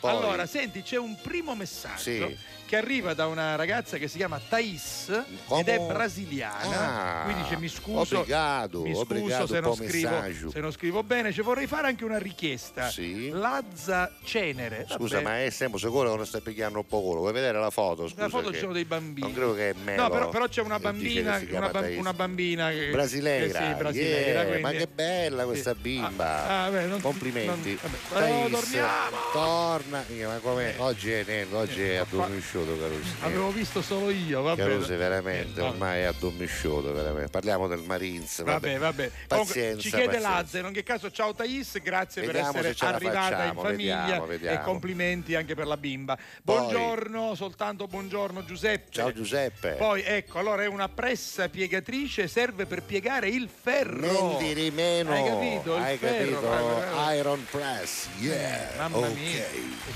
Allora, 0.00 0.44
senti, 0.44 0.82
c'è 0.82 0.98
un 0.98 1.16
primo 1.22 1.54
messaggio 1.54 1.96
Sì. 2.02 2.36
Che 2.74 2.76
arriva 2.76 3.14
da 3.14 3.26
una 3.28 3.54
ragazza 3.54 3.96
che 3.98 4.08
si 4.08 4.16
chiama 4.16 4.40
Thais 4.48 5.08
ed 5.50 5.68
è 5.68 5.78
brasiliana. 5.78 7.20
Ah, 7.20 7.24
Quindi 7.24 7.42
dice 7.42 7.56
mi 7.58 7.68
scuso, 7.68 8.18
obrigado, 8.18 8.82
mi 8.82 8.94
scuso 8.94 9.46
se, 9.46 9.60
non 9.60 9.74
scrivo, 9.76 10.50
se 10.50 10.60
non 10.60 10.72
scrivo 10.72 11.02
bene. 11.04 11.32
Ci 11.32 11.40
vorrei 11.42 11.66
fare 11.68 11.86
anche 11.86 12.04
una 12.04 12.18
richiesta. 12.18 12.90
Sì. 12.90 13.28
Lazza 13.30 14.10
Cenere. 14.24 14.86
Scusa, 14.88 15.16
vabbè. 15.20 15.28
ma 15.28 15.44
è 15.44 15.50
sempre 15.50 15.78
sicuro 15.78 16.10
che 16.10 16.16
non 16.16 16.26
stai 16.26 16.40
pigliando 16.40 16.78
un 16.78 16.86
po'? 16.86 17.00
Vuoi 17.00 17.32
vedere 17.32 17.58
la 17.58 17.70
foto? 17.70 18.08
Scusa, 18.08 18.22
La 18.22 18.28
foto 18.28 18.52
ci 18.52 18.58
sono 18.58 18.72
dei 18.72 18.84
bambini. 18.84 19.26
Non 19.26 19.36
credo 19.36 19.54
che 19.54 19.70
è 19.70 19.74
meno. 19.84 20.02
No, 20.02 20.10
però, 20.10 20.28
però 20.30 20.48
c'è 20.48 20.62
una 20.62 20.78
bambina, 20.80 21.40
una, 21.50 21.68
Thais. 21.68 21.98
una 21.98 22.12
bambina 22.12 22.70
che, 22.70 22.90
brasileira. 22.90 23.58
che 23.58 23.64
sì, 23.66 23.74
brasileira, 23.74 24.42
Yeah, 24.44 24.60
ma 24.60 24.70
che 24.70 24.86
bella 24.92 25.44
questa 25.44 25.72
Sì. 25.74 25.80
bimba. 25.80 26.46
Ah, 26.46 26.64
ah, 26.64 26.70
beh, 26.70 26.86
non- 26.86 27.00
Complimenti. 27.00 27.78
non- 27.80 27.92
vabbè, 28.10 28.26
Thais, 28.26 28.50
torniamo. 28.50 29.16
Torna. 29.32 30.04
Ma 30.26 30.38
come 30.42 30.74
oggi 30.78 31.10
è 31.12 31.24
nero, 31.26 31.58
oggi 31.58 31.82
è 31.82 31.96
addormisciuto, 31.96 32.63
Caruso. 32.78 33.14
Avevo 33.20 33.50
visto 33.50 33.82
solo 33.82 34.10
io, 34.10 34.42
va 34.42 34.54
bene. 34.54 34.70
Caruso 34.70 34.96
veramente, 34.96 35.58
Eh, 35.60 35.62
vabbè. 35.62 35.72
ormai 35.72 36.00
è 36.00 36.04
addormisciuto, 36.04 36.92
veramente. 36.92 37.30
Parliamo 37.30 37.66
del 37.68 37.82
Marines. 37.82 38.42
Vabbè, 38.42 38.78
vabbè. 38.78 39.10
Comunque, 39.28 39.52
Pazienza, 39.54 39.80
ci 39.82 39.90
chiede. 39.90 40.18
Lazza, 40.18 40.58
in 40.58 40.64
ogni 40.64 40.82
caso, 40.82 41.10
ciao 41.10 41.34
Thais, 41.34 41.80
grazie 41.82 42.22
Vediamo 42.24 42.52
per 42.52 42.62
se 42.62 42.68
essere 42.70 42.94
arrivata 42.94 43.20
facciamo, 43.36 43.60
in 43.60 43.66
famiglia 43.66 44.00
vediamo, 44.02 44.26
vediamo. 44.26 44.58
e 44.58 44.62
complimenti 44.62 45.34
anche 45.34 45.54
per 45.54 45.66
la 45.66 45.76
bimba. 45.76 46.16
Buongiorno, 46.42 47.34
soltanto 47.34 47.86
buongiorno 47.86 48.44
Giuseppe. 48.44 48.90
Ciao 48.90 49.12
Giuseppe. 49.12 49.72
Poi 49.72 50.02
ecco, 50.02 50.38
allora 50.38 50.62
è 50.62 50.66
una 50.66 50.88
pressa 50.88 51.48
piegatrice, 51.48 52.26
serve 52.28 52.66
per 52.66 52.82
piegare 52.82 53.28
il 53.28 53.48
ferro. 53.48 54.36
Mendi 54.38 54.54
di 54.54 54.70
meno. 54.70 55.12
Hai 55.12 55.24
capito? 55.24 55.76
Il 55.76 55.82
Hai 55.82 55.96
ferro, 55.98 56.40
capito? 56.40 56.40
bravo. 56.40 57.10
Iron 57.12 57.46
Press. 57.50 58.06
Yeah. 58.20 58.70
Mamma 58.78 58.96
ok. 58.98 59.14
mia. 59.14 59.44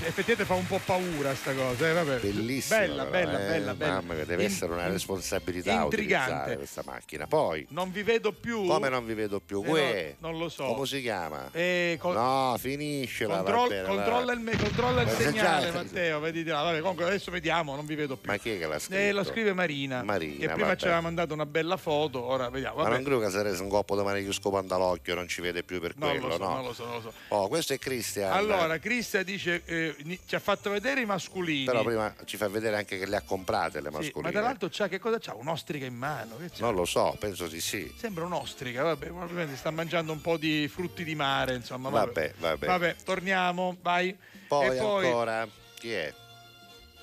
Effettivamente 0.05 0.45
fa 0.45 0.53
un 0.53 0.67
po' 0.67 0.79
paura 0.83 1.33
sta 1.35 1.53
cosa, 1.53 1.87
eh, 1.89 1.93
vabbè. 1.93 2.19
Bellissima. 2.49 2.79
Bella, 2.79 3.05
però, 3.05 3.09
bella, 3.31 3.39
eh. 3.39 3.47
bella, 3.47 3.73
bella. 3.75 3.93
Mamma 3.93 4.13
mia, 4.15 4.25
deve 4.25 4.43
In- 4.43 4.49
essere 4.49 4.71
una 4.73 4.87
responsabilità 4.87 5.71
intrigante. 5.83 6.31
utilizzare 6.31 6.57
questa 6.57 6.81
macchina. 6.85 7.27
Poi, 7.27 7.65
Non 7.69 7.91
vi 7.91 8.01
vedo 8.03 8.31
più. 8.31 8.65
come 8.65 8.89
non 8.89 9.05
vi 9.05 9.13
vedo 9.13 9.39
più? 9.39 9.63
Eh, 9.65 9.69
Uè, 9.69 10.15
no, 10.19 10.29
non 10.31 10.39
lo 10.39 10.49
so. 10.49 10.65
Come 10.65 10.85
si 10.87 11.01
chiama? 11.01 11.49
Eh, 11.51 11.97
co- 11.99 12.11
No, 12.13 12.55
finiscela. 12.59 13.37
Control- 13.37 13.69
bene, 13.69 13.87
controlla, 13.87 14.33
il, 14.33 14.57
controlla 14.59 15.01
il 15.01 15.07
Ma 15.07 15.13
se 15.13 15.23
segnale, 15.23 15.71
Matteo. 15.71 16.19
Vedi. 16.19 16.43
Vabbè, 16.43 16.79
comunque 16.79 17.05
adesso 17.05 17.29
vediamo, 17.31 17.75
non 17.75 17.85
vi 17.85 17.95
vedo 17.95 18.17
più. 18.17 18.29
Ma 18.31 18.37
chi 18.37 18.51
è 18.51 18.57
che 18.57 18.65
l'ha 18.67 18.79
scritto? 18.79 18.99
Eh, 18.99 19.11
lo 19.11 19.23
scrive 19.23 19.53
Marina. 19.53 20.03
Marina, 20.03 20.39
Che 20.39 20.47
prima 20.53 20.67
vabbè. 20.67 20.79
ci 20.79 20.85
aveva 20.85 21.01
mandato 21.01 21.33
una 21.33 21.45
bella 21.45 21.77
foto, 21.77 22.23
ora 22.23 22.49
vediamo. 22.49 22.77
Ma 22.77 22.83
Vabbè. 22.83 22.95
non 22.95 23.03
credo 23.03 23.19
che 23.19 23.29
se 23.29 23.43
rese 23.43 23.61
un 23.61 23.69
coppo 23.69 23.95
domani 23.95 24.25
che 24.25 24.31
scopanda 24.33 24.77
l'occhio 24.77 25.13
non 25.15 25.27
ci 25.27 25.41
vede 25.41 25.63
più 25.63 25.79
per 25.79 25.93
Non 25.97 26.09
quello, 26.09 26.27
lo 26.27 26.33
so, 26.35 26.43
no? 26.43 26.53
non 26.55 26.63
lo 26.65 26.73
so, 26.73 26.85
non 26.85 26.93
lo 26.95 27.01
so. 27.01 27.13
Oh, 27.29 27.47
questo 27.47 27.73
è 27.73 27.77
Cristian. 27.77 28.31
Allora, 28.31 28.77
Cristian 28.79 29.23
dice, 29.23 29.61
eh, 29.65 29.95
ci 30.25 30.35
ha 30.35 30.39
fatto 30.39 30.69
vedere 30.69 31.01
i 31.01 31.05
masculini. 31.05 31.65
Però 31.65 31.83
prima 31.83 32.13
ci 32.25 32.37
fa 32.39 32.47
vedere 32.47 32.77
anche 32.77 32.97
che 32.97 33.05
le 33.05 33.17
ha 33.17 33.21
comprate 33.21 33.81
le 33.81 33.89
Sì, 33.89 33.95
mascoline. 33.95 34.21
ma 34.21 34.31
tra 34.31 34.41
l'altro 34.41 34.69
c'ha, 34.71 34.87
che 34.87 34.97
cosa 34.99 35.19
c'ha? 35.19 35.33
Un'ostrica 35.35 35.85
in 35.85 35.95
mano. 35.95 36.37
Che? 36.37 36.49
Non 36.59 36.73
lo 36.73 36.85
so, 36.85 37.15
penso 37.19 37.47
di 37.47 37.59
sì. 37.61 37.93
Sembra 37.97 38.23
un'ostrica, 38.25 38.81
vabbè, 38.83 39.05
probabilmente 39.07 39.55
sta 39.57 39.69
mangiando 39.71 40.11
un 40.13 40.21
po' 40.21 40.37
di 40.37 40.67
frutti 40.67 41.03
di 41.03 41.15
mare, 41.15 41.55
insomma. 41.55 41.89
Vabbè, 41.89 42.33
vabbè. 42.37 42.65
Vabbè, 42.65 42.95
torniamo, 43.03 43.75
vai. 43.81 44.15
Poi, 44.47 44.75
e 44.75 44.79
poi 44.79 45.05
ancora, 45.05 45.47
chi 45.75 45.91
è? 45.91 46.13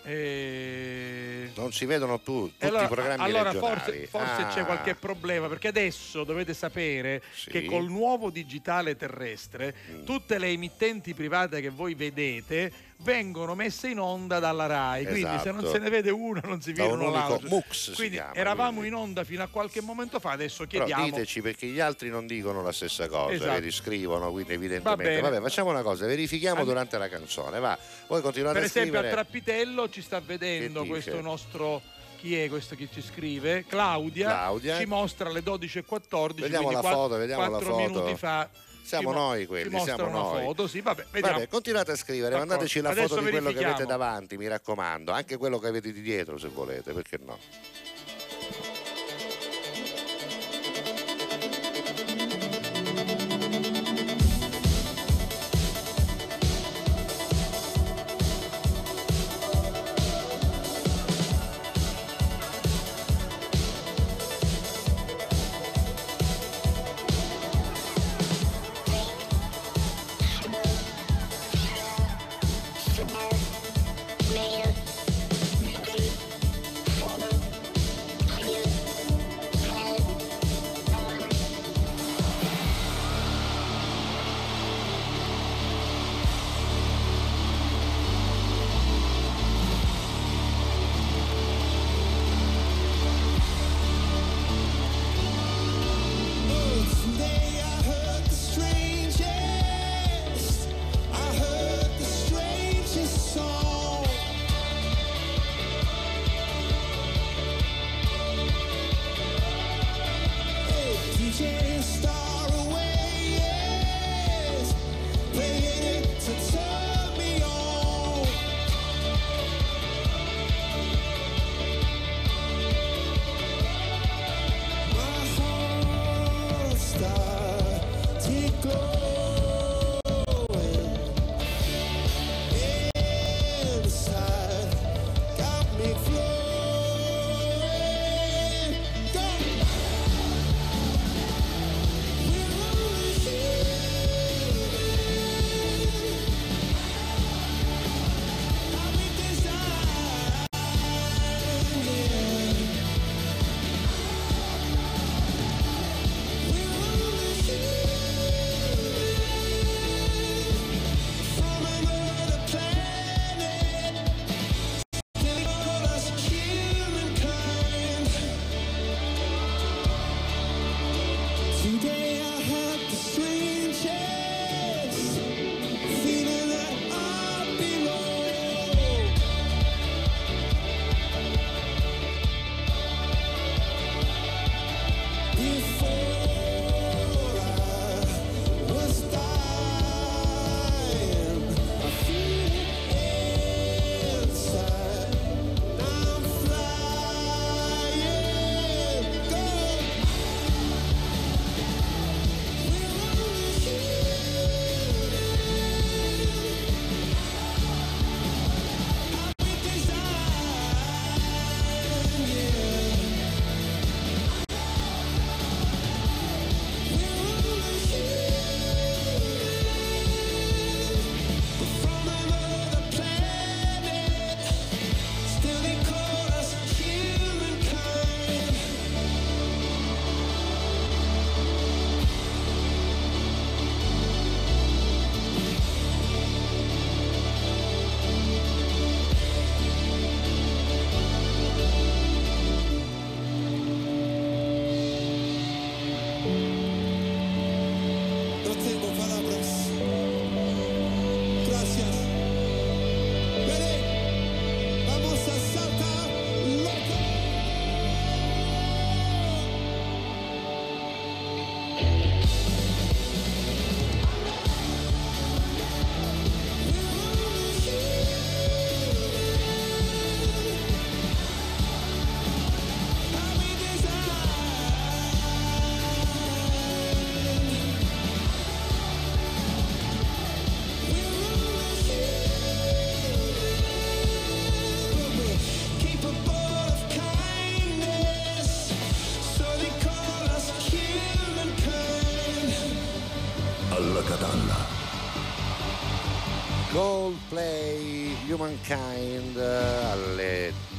eh, 0.05 1.51
Non 1.55 1.73
si 1.73 1.85
vedono 1.85 2.19
più 2.19 2.33
tutti 2.49 2.65
allora, 2.65 2.85
i 2.85 2.89
programmi 2.89 3.25
allora 3.25 3.53
forse, 3.53 4.07
forse 4.07 4.43
Ah, 4.43 4.47
c'è 4.47 4.65
qualche 4.65 4.95
problema 4.95 5.49
perché 5.49 5.69
adesso 5.69 6.23
dovete 6.25 6.55
sapere 6.55 7.23
Sì. 7.35 7.51
che 7.51 7.65
col 7.65 7.87
nuovo 7.87 8.31
digitale 8.31 8.97
terrestre 8.97 9.75
Mm. 9.91 10.05
tutte 10.05 10.39
le 10.39 10.49
emittenti 10.49 11.13
private 11.15 11.61
che 11.61 11.71
voi 11.71 11.95
vedete 11.95 12.73
vengono 12.99 13.55
messe 13.55 13.89
in 13.89 13.99
onda 13.99 14.39
dalla 14.39 14.67
RAI 14.67 15.05
quindi 15.05 15.39
se 15.39 15.51
non 15.51 15.59
Esatto. 15.59 15.71
se 15.71 15.79
ne 15.79 15.91
vede 15.91 16.11
una 16.11 16.41
non 16.45 16.61
si 16.61 16.73
vede 16.73 16.89
un 16.93 17.01
uno 17.01 17.11
l'altro 17.11 17.47
MUX 17.49 17.95
quindi 17.95 18.17
chiama, 18.17 18.35
eravamo 18.35 18.79
quindi. 18.79 18.89
in 18.89 18.95
onda 18.95 19.23
fino 19.25 19.43
a 19.43 19.49
qualche 19.49 19.81
momento 19.83 20.19
fa 20.19 20.31
adesso 20.31 20.67
Però 20.67 20.85
chiediamo 20.85 21.11
diteci 21.11 21.43
perché 21.43 21.67
gli 21.67 21.79
altri 21.79 22.09
non 22.09 22.27
dicono 22.27 22.63
la 22.63 22.73
stessa 22.73 23.07
cosa, 23.09 23.35
Esatto. 23.35 23.51
vedi, 23.53 23.71
scrivono, 23.71 24.31
quindi 24.31 24.49
Va 24.51 24.55
evidentemente. 24.55 25.03
bene. 25.05 25.21
Vabbè, 25.21 25.41
facciamo 25.41 25.71
una 25.71 25.83
cosa, 25.83 26.07
verifichiamo 26.07 26.61
And- 26.61 26.67
durante 26.69 26.99
la 26.99 27.09
canzone, 27.09 27.59
va. 27.61 27.79
Voi 28.09 28.23
continuate 28.23 28.55
per 28.59 28.63
a 28.65 28.67
esempio 28.67 28.99
a 28.99 29.03
scrivere. 29.03 29.23
Trappitello 29.23 29.89
ci 29.91 30.03
sta 30.03 30.21
vedendo 30.21 30.81
Che 30.83 30.87
dice? 30.89 31.01
questo 31.11 31.21
nostro 31.21 31.83
chi 32.17 32.35
è 32.39 32.49
questo 32.49 32.75
che 32.75 32.89
ci 32.91 33.03
scrive? 33.03 33.65
Claudia, 33.69 34.29
Claudia. 34.29 34.79
ci 34.79 34.87
mostra 34.87 35.29
alle 35.29 35.43
12.14 35.43 36.41
Vediamo 36.41 36.71
la 36.71 36.81
foto, 36.83 37.17
vediamo 37.19 37.49
la 37.51 37.59
foto. 37.61 37.77
minuti 37.77 38.17
fa 38.17 38.49
Siamo 38.87 39.11
mo- 39.11 39.19
noi 39.19 39.47
quelli, 39.47 39.81
siamo 39.81 40.09
noi. 40.09 40.45
foto 40.45 40.69
sì 40.69 40.81
vabbè 40.81 41.07
Vabbè, 41.21 41.49
continuate 41.49 41.91
a 41.91 41.97
scrivere, 41.97 42.31
D'accordo. 42.31 42.47
mandateci 42.51 42.81
la 42.81 42.91
Adesso 42.91 43.09
foto 43.09 43.21
di 43.23 43.31
quello 43.31 43.53
che 43.53 43.65
avete 43.65 43.85
davanti, 43.85 44.37
mi 44.37 44.47
raccomando, 44.47 45.11
anche 45.13 45.37
quello 45.37 45.59
che 45.59 45.67
avete 45.67 45.93
di 45.93 46.01
dietro 46.03 46.39
se 46.39 46.49
volete, 46.49 46.93
perché 46.93 47.19
no? 47.25 47.37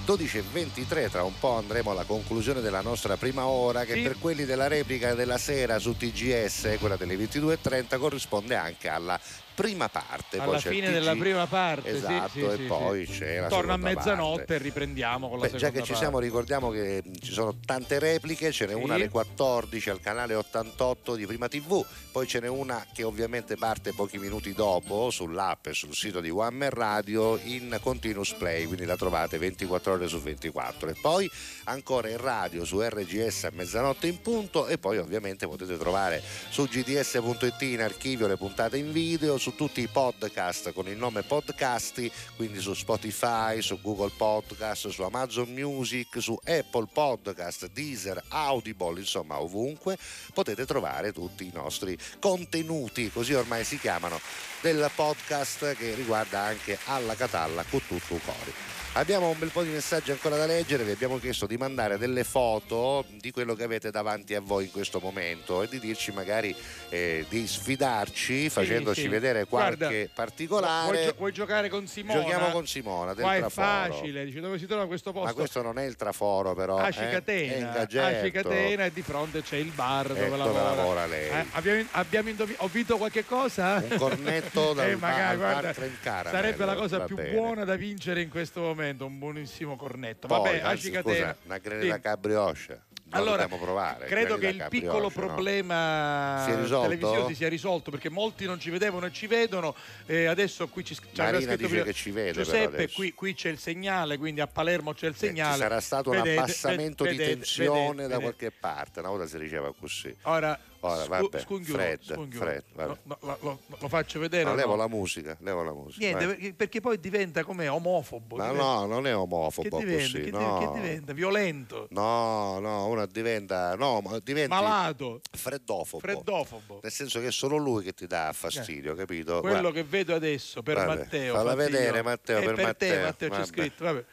12.23 0.08 1.10
tra 1.10 1.24
un 1.24 1.38
po' 1.38 1.56
andremo 1.58 1.92
alla 1.92 2.06
conclusione 2.06 2.62
della 2.62 2.80
nostra 2.80 3.18
prima 3.18 3.46
ora 3.46 3.84
che 3.84 3.96
Sì. 3.96 4.02
per 4.04 4.18
quelli 4.20 4.46
della 4.46 4.68
replica 4.68 5.14
della 5.16 5.38
sera 5.38 5.80
su 5.80 5.98
TGS 5.98 6.78
quella 6.80 6.96
delle 6.96 7.18
22.30 7.18 7.98
corrisponde 8.00 8.56
anche 8.56 8.88
alla 8.88 9.20
prima 9.58 9.90
parte 9.90 10.38
poi 10.38 10.48
Alla 10.50 10.60
fine 10.60 10.92
della 10.92 11.14
TG 11.14 11.18
prima 11.20 11.48
parte, 11.48 11.90
sì, 11.90 11.98
esatto 11.98 12.30
sì, 12.30 12.42
e 12.44 12.56
sì, 12.58 12.64
poi 12.66 13.06
sì. 13.08 13.12
c'è 13.14 13.40
la 13.40 13.48
Torna 13.48 13.74
a 13.74 13.78
mezzanotte 13.78 14.38
parte. 14.44 14.54
e 14.54 14.58
riprendiamo 14.60 15.30
con 15.30 15.40
la 15.40 15.46
Beh, 15.48 15.52
già 15.54 15.58
seconda 15.58 15.80
che 15.80 15.84
ci 15.86 15.92
parte. 15.94 16.06
siamo 16.06 16.20
ricordiamo 16.20 16.70
che 16.70 17.02
ci 17.20 17.32
sono 17.32 17.56
tante 17.66 17.98
repliche, 17.98 18.52
ce 18.52 18.68
n'è 18.68 18.74
Sì. 18.76 18.80
una 18.80 18.94
alle 18.94 19.10
14 19.10 19.90
al 19.90 20.00
canale 20.00 20.36
88 20.36 21.16
di 21.16 21.26
Prima 21.26 21.48
TV, 21.48 21.84
poi 22.12 22.28
ce 22.28 22.40
n'è 22.40 22.48
una 22.48 22.86
che 22.94 23.02
ovviamente 23.02 23.56
parte 23.56 23.94
pochi 23.94 24.20
minuti 24.20 24.54
dopo 24.54 25.10
sull'app 25.10 25.66
e 25.66 25.74
sul 25.74 25.96
sito 25.96 26.20
di 26.22 26.30
One 26.30 26.56
Man 26.56 26.70
Radio 26.70 27.40
in 27.42 27.80
continuous 27.82 28.34
play, 28.34 28.66
quindi 28.66 28.86
la 28.86 28.96
trovate 28.96 29.40
24 29.40 29.94
ore 29.94 30.08
su 30.08 30.20
24 30.22 30.90
e 30.90 30.96
poi 31.02 31.28
ancora 31.68 32.10
in 32.10 32.18
radio 32.18 32.66
su 32.66 32.82
RGS 32.82 33.46
a 33.46 33.50
mezzanotte 33.54 34.08
in 34.08 34.22
punto 34.22 34.68
e 34.68 34.78
poi 34.78 34.98
ovviamente 34.98 35.48
potete 35.48 35.78
trovare 35.78 36.22
su 36.50 36.66
gds.it 36.66 37.62
in 37.62 37.82
archivio 37.82 38.28
le 38.28 38.38
puntate 38.38 38.78
in 38.78 38.92
video, 38.92 39.38
su 39.38 39.56
tutti 39.56 39.82
i 39.82 39.88
podcast 39.88 40.74
con 40.74 40.88
il 40.88 40.98
nome 40.98 41.24
Podcasti, 41.24 42.12
quindi 42.36 42.60
su 42.60 42.74
Spotify, 42.74 43.62
su 43.62 43.80
Google 43.82 44.12
Podcast, 44.16 44.90
su 44.90 45.04
Amazon 45.04 45.50
Music, 45.50 46.22
su 46.22 46.38
Apple 46.44 46.88
Podcast, 46.92 47.70
Deezer, 47.72 48.22
Audible, 48.30 49.00
insomma 49.00 49.40
ovunque 49.40 49.98
potete 50.34 50.66
trovare 50.66 51.12
tutti 51.12 51.46
i 51.46 51.52
nostri 51.54 51.98
contenuti, 52.20 53.12
così 53.12 53.34
ormai 53.34 53.64
si 53.64 53.78
chiamano, 53.80 54.20
del 54.62 54.90
podcast 54.96 55.76
che 55.76 55.94
riguarda 55.94 56.40
anche 56.40 56.78
Alla 56.86 57.16
Catalla 57.16 57.64
con 57.70 57.82
tutto 57.86 58.16
il 58.16 58.22
cuore. 58.22 58.77
Abbiamo 58.98 59.30
un 59.30 59.38
bel 59.38 59.50
po' 59.52 59.62
di 59.62 59.70
messaggi 59.70 60.10
ancora 60.10 60.38
da 60.38 60.48
leggere, 60.48 60.84
vi 60.84 60.90
abbiamo 60.90 61.20
chiesto 61.20 61.46
di 61.46 61.56
mandare 61.56 62.00
delle 62.00 62.24
foto 62.24 63.06
di 63.22 63.30
quello 63.30 63.54
che 63.54 63.62
avete 63.64 63.92
davanti 63.92 64.34
a 64.34 64.42
voi 64.42 64.64
in 64.64 64.72
questo 64.72 65.00
momento 65.00 65.62
e 65.62 65.68
di 65.68 65.80
dirci 65.80 66.12
magari 66.12 66.54
eh, 66.90 67.24
di 67.30 67.46
sfidarci 67.46 68.50
facendoci 68.50 69.02
sì. 69.02 69.08
vedere 69.08 69.46
qualche 69.46 69.76
Guarda, 69.78 69.88
Vuoi, 69.90 70.10
particolare. 70.12 71.04
gio- 71.04 71.14
vuoi 71.16 71.32
giocare 71.32 71.70
con 71.70 71.86
Simona? 71.86 72.22
Giochiamo 72.22 72.50
con 72.50 72.66
Simona 72.66 73.14
del 73.14 73.24
Qua 73.24 73.36
è 73.36 73.40
traforo. 73.40 73.68
facile, 73.94 74.26
dice 74.26 74.40
dove 74.40 74.58
si 74.58 74.66
trova 74.66 74.88
questo 74.88 75.12
posto? 75.12 75.28
Ma 75.28 75.34
questo 75.34 75.62
non 75.62 75.78
è 75.78 75.84
il 75.84 75.96
traforo 75.96 76.56
però. 76.56 76.84
eh? 76.84 76.88
È 76.88 76.92
Cicatena, 76.92 77.56
in 77.56 77.64
a 77.66 77.72
Gagetto. 77.74 78.26
Cicatena 78.26 78.86
e 78.86 78.92
di 78.92 79.02
fronte 79.04 79.44
c'è 79.44 79.58
il 79.58 79.72
bar 79.76 80.08
dove, 80.08 80.20
Eh, 80.26 80.30
dove 80.30 80.38
lavora. 80.38 80.64
lavora 80.76 81.06
lei. 81.06 81.30
Eh, 81.30 81.46
abbiamo, 81.52 81.86
abbiamo 81.92 82.30
indovi- 82.30 82.56
ho 82.58 82.68
vinto 82.68 82.98
qualche 82.98 83.26
cosa? 83.26 83.76
Un 83.88 83.96
cornetto 83.96 84.74
dal 84.74 84.90
Eh, 84.90 84.96
magari, 84.96 85.38
bar- 85.38 85.62
guarda, 85.62 85.74
bar 86.04 86.28
sarebbe 86.32 86.66
la 86.66 86.74
cosa 86.76 87.02
più 87.02 87.16
bene. 87.16 87.30
buona 87.36 87.64
da 87.64 87.76
vincere 87.76 88.22
in 88.22 88.30
questo 88.30 88.62
momento, 88.62 88.86
un 89.06 89.18
buonissimo 89.20 89.76
cornetto. 89.76 90.28
Poi, 90.28 90.38
Vabbè, 90.42 90.60
anzi, 90.60 90.92
scusa, 90.94 91.36
una 91.44 91.58
granella 91.58 91.96
Sì. 91.96 92.02
cabrioscia. 92.02 92.82
Lo 93.10 93.16
Allora, 93.20 93.44
dobbiamo 93.44 93.64
provare. 93.64 94.06
Credo 94.08 94.38
che 94.38 94.48
il 94.48 94.66
piccolo 94.70 95.04
no? 95.04 95.10
problema 95.10 96.46
risolto? 96.46 96.90
televisivo 96.90 97.28
si 97.30 97.36
sia 97.36 97.48
risolto 97.48 97.90
perché 97.90 98.10
molti 98.10 98.44
non 98.46 98.60
ci 98.60 98.70
vedevano 98.70 99.06
e 99.06 99.14
ci 99.14 99.28
vedono. 99.28 99.74
E 100.06 100.26
adesso 100.26 100.68
qui 100.68 100.84
ci 100.84 100.94
Marina 101.16 101.40
scritto 101.40 101.56
dice 101.56 101.68
prima- 101.68 101.84
che 101.84 101.94
ci 101.94 102.12
vede, 102.12 102.32
Giuseppe, 102.34 102.90
qui, 102.92 103.14
qui 103.14 103.34
c'è 103.34 103.48
il 103.48 103.60
segnale, 103.60 104.18
quindi 104.18 104.42
a 104.42 104.48
Palermo 104.48 104.94
c'è 104.94 105.08
il 105.08 105.14
Eh, 105.14 105.18
segnale. 105.18 105.54
Ci 105.54 105.60
sarà 105.60 105.80
stato 105.80 106.10
un 106.10 106.18
Vedete, 106.18 106.38
abbassamento 106.38 107.04
vedete, 107.06 107.24
di 107.24 107.34
tensione 107.36 107.90
vedete, 107.96 108.08
da 108.10 108.20
qualche 108.20 108.52
parte. 108.52 109.00
Una 109.00 109.10
volta 109.10 109.26
si 109.26 109.38
diceva 109.40 109.74
così. 109.74 110.14
Ora, 110.24 110.60
Ora, 110.82 111.06
vabbè, 111.06 111.40
scunghiolo, 111.40 111.80
Fred, 111.82 112.04
scunghiolo. 112.04 112.46
Fred, 112.46 112.64
vabbè. 112.74 113.00
No, 113.04 113.18
no, 113.22 113.38
lo, 113.42 113.60
lo- 113.68 113.78
lo 113.80 113.88
faccio 113.88 114.20
vedere. 114.20 114.44
No, 114.44 114.54
levo 114.56 114.76
la 114.76 114.88
musica, 114.88 115.36
levo 115.42 115.64
la 115.64 115.74
musica. 115.74 116.06
Niente, 116.06 116.28
perché, 116.28 116.54
perché 116.54 116.82
poi 116.82 117.00
diventa 117.00 117.44
come 117.44 117.68
omofobo. 117.68 118.36
Ma 118.36 118.50
diventa- 118.50 118.64
no, 118.64 118.86
non 118.86 119.06
è 119.08 119.10
che 119.10 119.16
omofobo 119.16 119.78
diventa, 119.80 120.02
così, 120.04 120.22
che, 120.22 120.32
no. 120.32 120.60
che 120.60 120.80
diventa? 120.82 121.14
Violento, 121.14 121.88
No, 121.90 122.60
no, 122.60 122.86
uno 122.88 123.06
diventa, 123.08 123.76
no, 123.76 124.02
ma 124.02 124.20
diventi 124.24 124.50
malato, 124.54 125.22
freddofobo. 125.32 126.00
freddofobo. 126.00 126.80
Nel 126.84 126.92
senso 126.92 127.20
che 127.20 127.28
è 127.28 127.32
solo 127.32 127.58
lui 127.58 127.84
che 127.84 127.94
ti 127.94 128.06
dà 128.08 128.32
fastidio, 128.34 128.94
capito? 128.96 129.40
Quello 129.42 129.60
Guarda, 129.62 129.80
che 129.80 129.84
vedo 129.84 130.14
adesso 130.16 130.62
per 130.62 130.76
Vabbè, 130.76 130.88
Matteo. 130.96 131.34
falla 131.36 131.56
Fattiglione. 131.56 131.70
vedere, 131.80 132.02
Matteo, 132.04 132.40
per 132.40 132.46
per 132.46 132.56
te, 132.56 132.64
Matteo, 132.66 133.02
Matteo, 133.04 133.30
c'è 133.30 133.36
vabbè. 133.36 133.46
scritto. 133.48 133.84
Vabbè. 133.84 134.06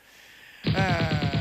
Ah, 0.66 0.70
vabbè. 0.72 1.33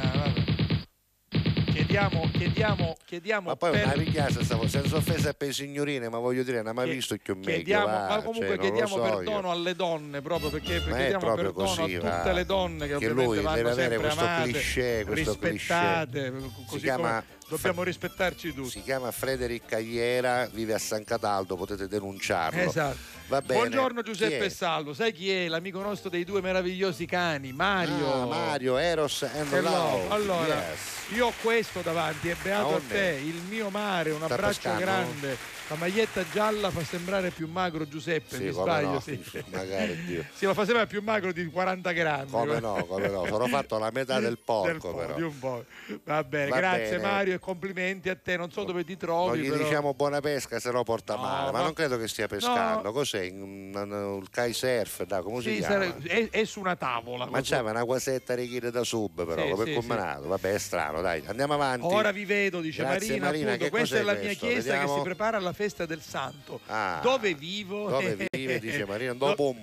Chiediamo, 1.93 2.27
chiediamo, 2.31 2.97
chiediamo 3.05 3.49
Ma 3.49 3.55
poi 3.55 3.69
per- 3.69 3.83
una 3.83 3.93
richiesta, 3.93 4.43
stavo 4.43 4.67
senza 4.67 4.95
offesa 4.95 5.31
per 5.35 5.49
le 5.49 5.53
signorine, 5.53 6.09
ma 6.09 6.17
voglio 6.17 6.41
dire, 6.41 6.57
non 6.57 6.69
ha 6.69 6.73
mai 6.73 6.85
Chie- 6.85 6.93
visto 6.95 7.15
più 7.21 7.35
meglio. 7.35 7.51
chiediamo, 7.51 7.85
va, 7.85 8.07
ma 8.07 8.21
comunque 8.23 8.47
cioè, 8.47 8.57
chiediamo 8.57 8.87
so 8.95 9.05
io. 9.05 9.15
perdono 9.17 9.51
alle 9.51 9.75
donne 9.75 10.21
proprio 10.23 10.49
perché, 10.49 10.73
perché 10.79 10.89
Ma 10.89 10.95
è 10.95 10.99
chiediamo 11.01 11.23
proprio 11.23 11.43
perdono 11.53 11.67
così, 11.67 11.81
a 11.93 11.99
tutte 11.99 12.09
va. 12.23 12.31
le 12.31 12.45
donne 12.47 12.87
che, 12.87 12.97
Che 12.97 13.09
lui 13.09 13.35
deve 13.43 13.69
avere 13.69 13.97
questo 13.99 14.19
amate, 14.21 14.49
cliché, 14.51 15.03
questo 15.05 15.37
cliché. 15.37 16.33
così 16.65 16.77
Si 16.79 16.79
chiama- 16.79 17.23
dobbiamo 17.47 17.83
rispettarci 17.83 18.53
tutti. 18.53 18.69
Si 18.69 18.81
chiama 18.81 19.11
Frederic 19.11 19.65
Cagliera, 19.65 20.47
vive 20.51 20.73
a 20.73 20.77
San 20.79 21.03
Cataldo, 21.03 21.55
potete 21.55 21.87
denunciarlo. 21.87 22.61
Esatto. 22.61 22.97
Va 23.27 23.41
bene. 23.41 23.59
Buongiorno 23.59 24.01
Giuseppe? 24.01 24.49
Salvo, 24.49 24.93
sai 24.93 25.13
chi 25.13 25.31
è? 25.31 25.47
L'amico 25.47 25.81
nostro 25.81 26.09
dei 26.09 26.23
due 26.25 26.41
meravigliosi 26.41 27.05
cani, 27.05 27.53
Mario. 27.53 28.13
Ah, 28.13 28.25
Mario, 28.25 28.77
Eros 28.77 29.23
and 29.23 29.51
Hello. 29.51 29.69
Love. 29.69 30.07
Allora, 30.09 30.55
Yes. 30.55 31.15
io 31.15 31.27
ho 31.27 31.33
questo 31.41 31.81
davanti, 31.81 32.29
è 32.29 32.35
beato 32.41 32.67
a 32.67 32.71
Aonde? 32.73 32.93
te, 32.93 33.19
il 33.23 33.41
mio 33.49 33.69
mare, 33.69 34.11
un 34.11 34.17
Sta 34.23 34.33
abbraccio 34.33 34.53
pescando? 34.53 34.79
grande. 34.81 35.37
La 35.69 35.75
maglietta 35.75 36.23
gialla 36.31 36.69
fa 36.69 36.83
sembrare 36.83 37.29
più 37.31 37.47
magro 37.47 37.87
Giuseppe, 37.87 38.35
Sì, 38.35 38.43
mi 38.43 38.51
sbaglio? 38.51 38.91
no, 38.91 38.99
Sì. 38.99 39.19
magari 39.51 40.03
Dio. 40.03 40.25
Sì, 40.35 40.45
lo 40.45 40.53
fa 40.53 40.65
sembrare 40.65 40.87
più 40.87 41.01
magro 41.01 41.31
di 41.31 41.45
40 41.45 41.91
grammi. 41.93 42.29
Come 42.29 42.59
no, 42.59 42.85
come 42.85 43.07
no, 43.07 43.25
sono 43.27 43.47
fatto 43.47 43.77
la 43.79 43.89
metà 43.91 44.19
del 44.19 44.37
porco 44.43 44.91
po', 44.91 44.97
però. 44.97 45.15
di 45.15 45.21
un 45.21 45.39
po'. 45.39 45.63
Va 46.03 46.23
bene, 46.25 46.49
Va 46.49 46.57
grazie 46.57 46.97
bene. 46.97 47.01
Mario 47.01 47.33
e 47.35 47.39
complimenti 47.39 48.09
a 48.09 48.15
te. 48.15 48.35
Non 48.37 48.51
so 48.51 48.65
dove 48.65 48.83
ti 48.83 48.97
trovi. 48.97 49.37
Non 49.37 49.45
gli 49.45 49.49
però... 49.49 49.63
diciamo 49.63 49.93
buona 49.93 50.19
pesca 50.19 50.59
se 50.59 50.69
no 50.69 50.83
porta 50.83 51.15
No, 51.15 51.21
male, 51.21 51.51
ma 51.51 51.57
ma- 51.59 51.63
non 51.63 51.73
credo 51.73 51.97
che 51.97 52.07
stia 52.09 52.27
pescando. 52.27 52.81
No. 52.83 52.91
Cos'è? 52.91 53.29
Un, 53.31 53.71
un 53.73 54.23
kitesurf, 54.23 55.03
da, 55.05 55.21
come 55.21 55.41
si 55.41 55.53
Sì, 55.53 55.57
chiama? 55.59 55.73
sare- 55.73 55.97
è, 56.03 56.29
è 56.29 56.43
su 56.43 56.59
una 56.59 56.75
tavola. 56.75 57.25
Ma 57.25 57.39
c'aveva 57.41 57.71
una 57.71 57.85
quasetta 57.85 58.35
richiede 58.35 58.69
da 58.69 58.83
sub 58.83 59.25
però, 59.25 59.43
Sì, 59.43 59.49
come 59.51 59.65
sì, 59.65 59.73
combinato. 59.73 60.27
Vabbè, 60.27 60.53
è 60.53 60.57
strano, 60.59 61.01
dai, 61.01 61.23
andiamo 61.25 61.53
avanti. 61.53 61.85
Ora 61.87 62.11
vi 62.11 62.25
vedo, 62.25 62.59
dice 62.59 62.83
Grazie, 62.83 63.07
Marina. 63.17 63.25
Marina, 63.25 63.47
appunto, 63.53 63.63
che 63.63 63.69
questa 63.71 63.97
è 63.97 64.01
la 64.03 64.13
mia 64.13 64.33
chiesa 64.33 64.77
che 64.79 64.87
si 64.87 65.01
prepara 65.01 65.37
alla 65.37 65.52
festa 65.53 65.85
del 65.85 66.01
santo. 66.01 66.59
Ah, 66.67 66.99
Dove 67.01 67.33
vivo? 67.35 67.89
Dove 67.89 68.15
vive, 68.31 68.59
dice 68.59 68.85
Marina, 68.85 69.13
dopo 69.13 69.55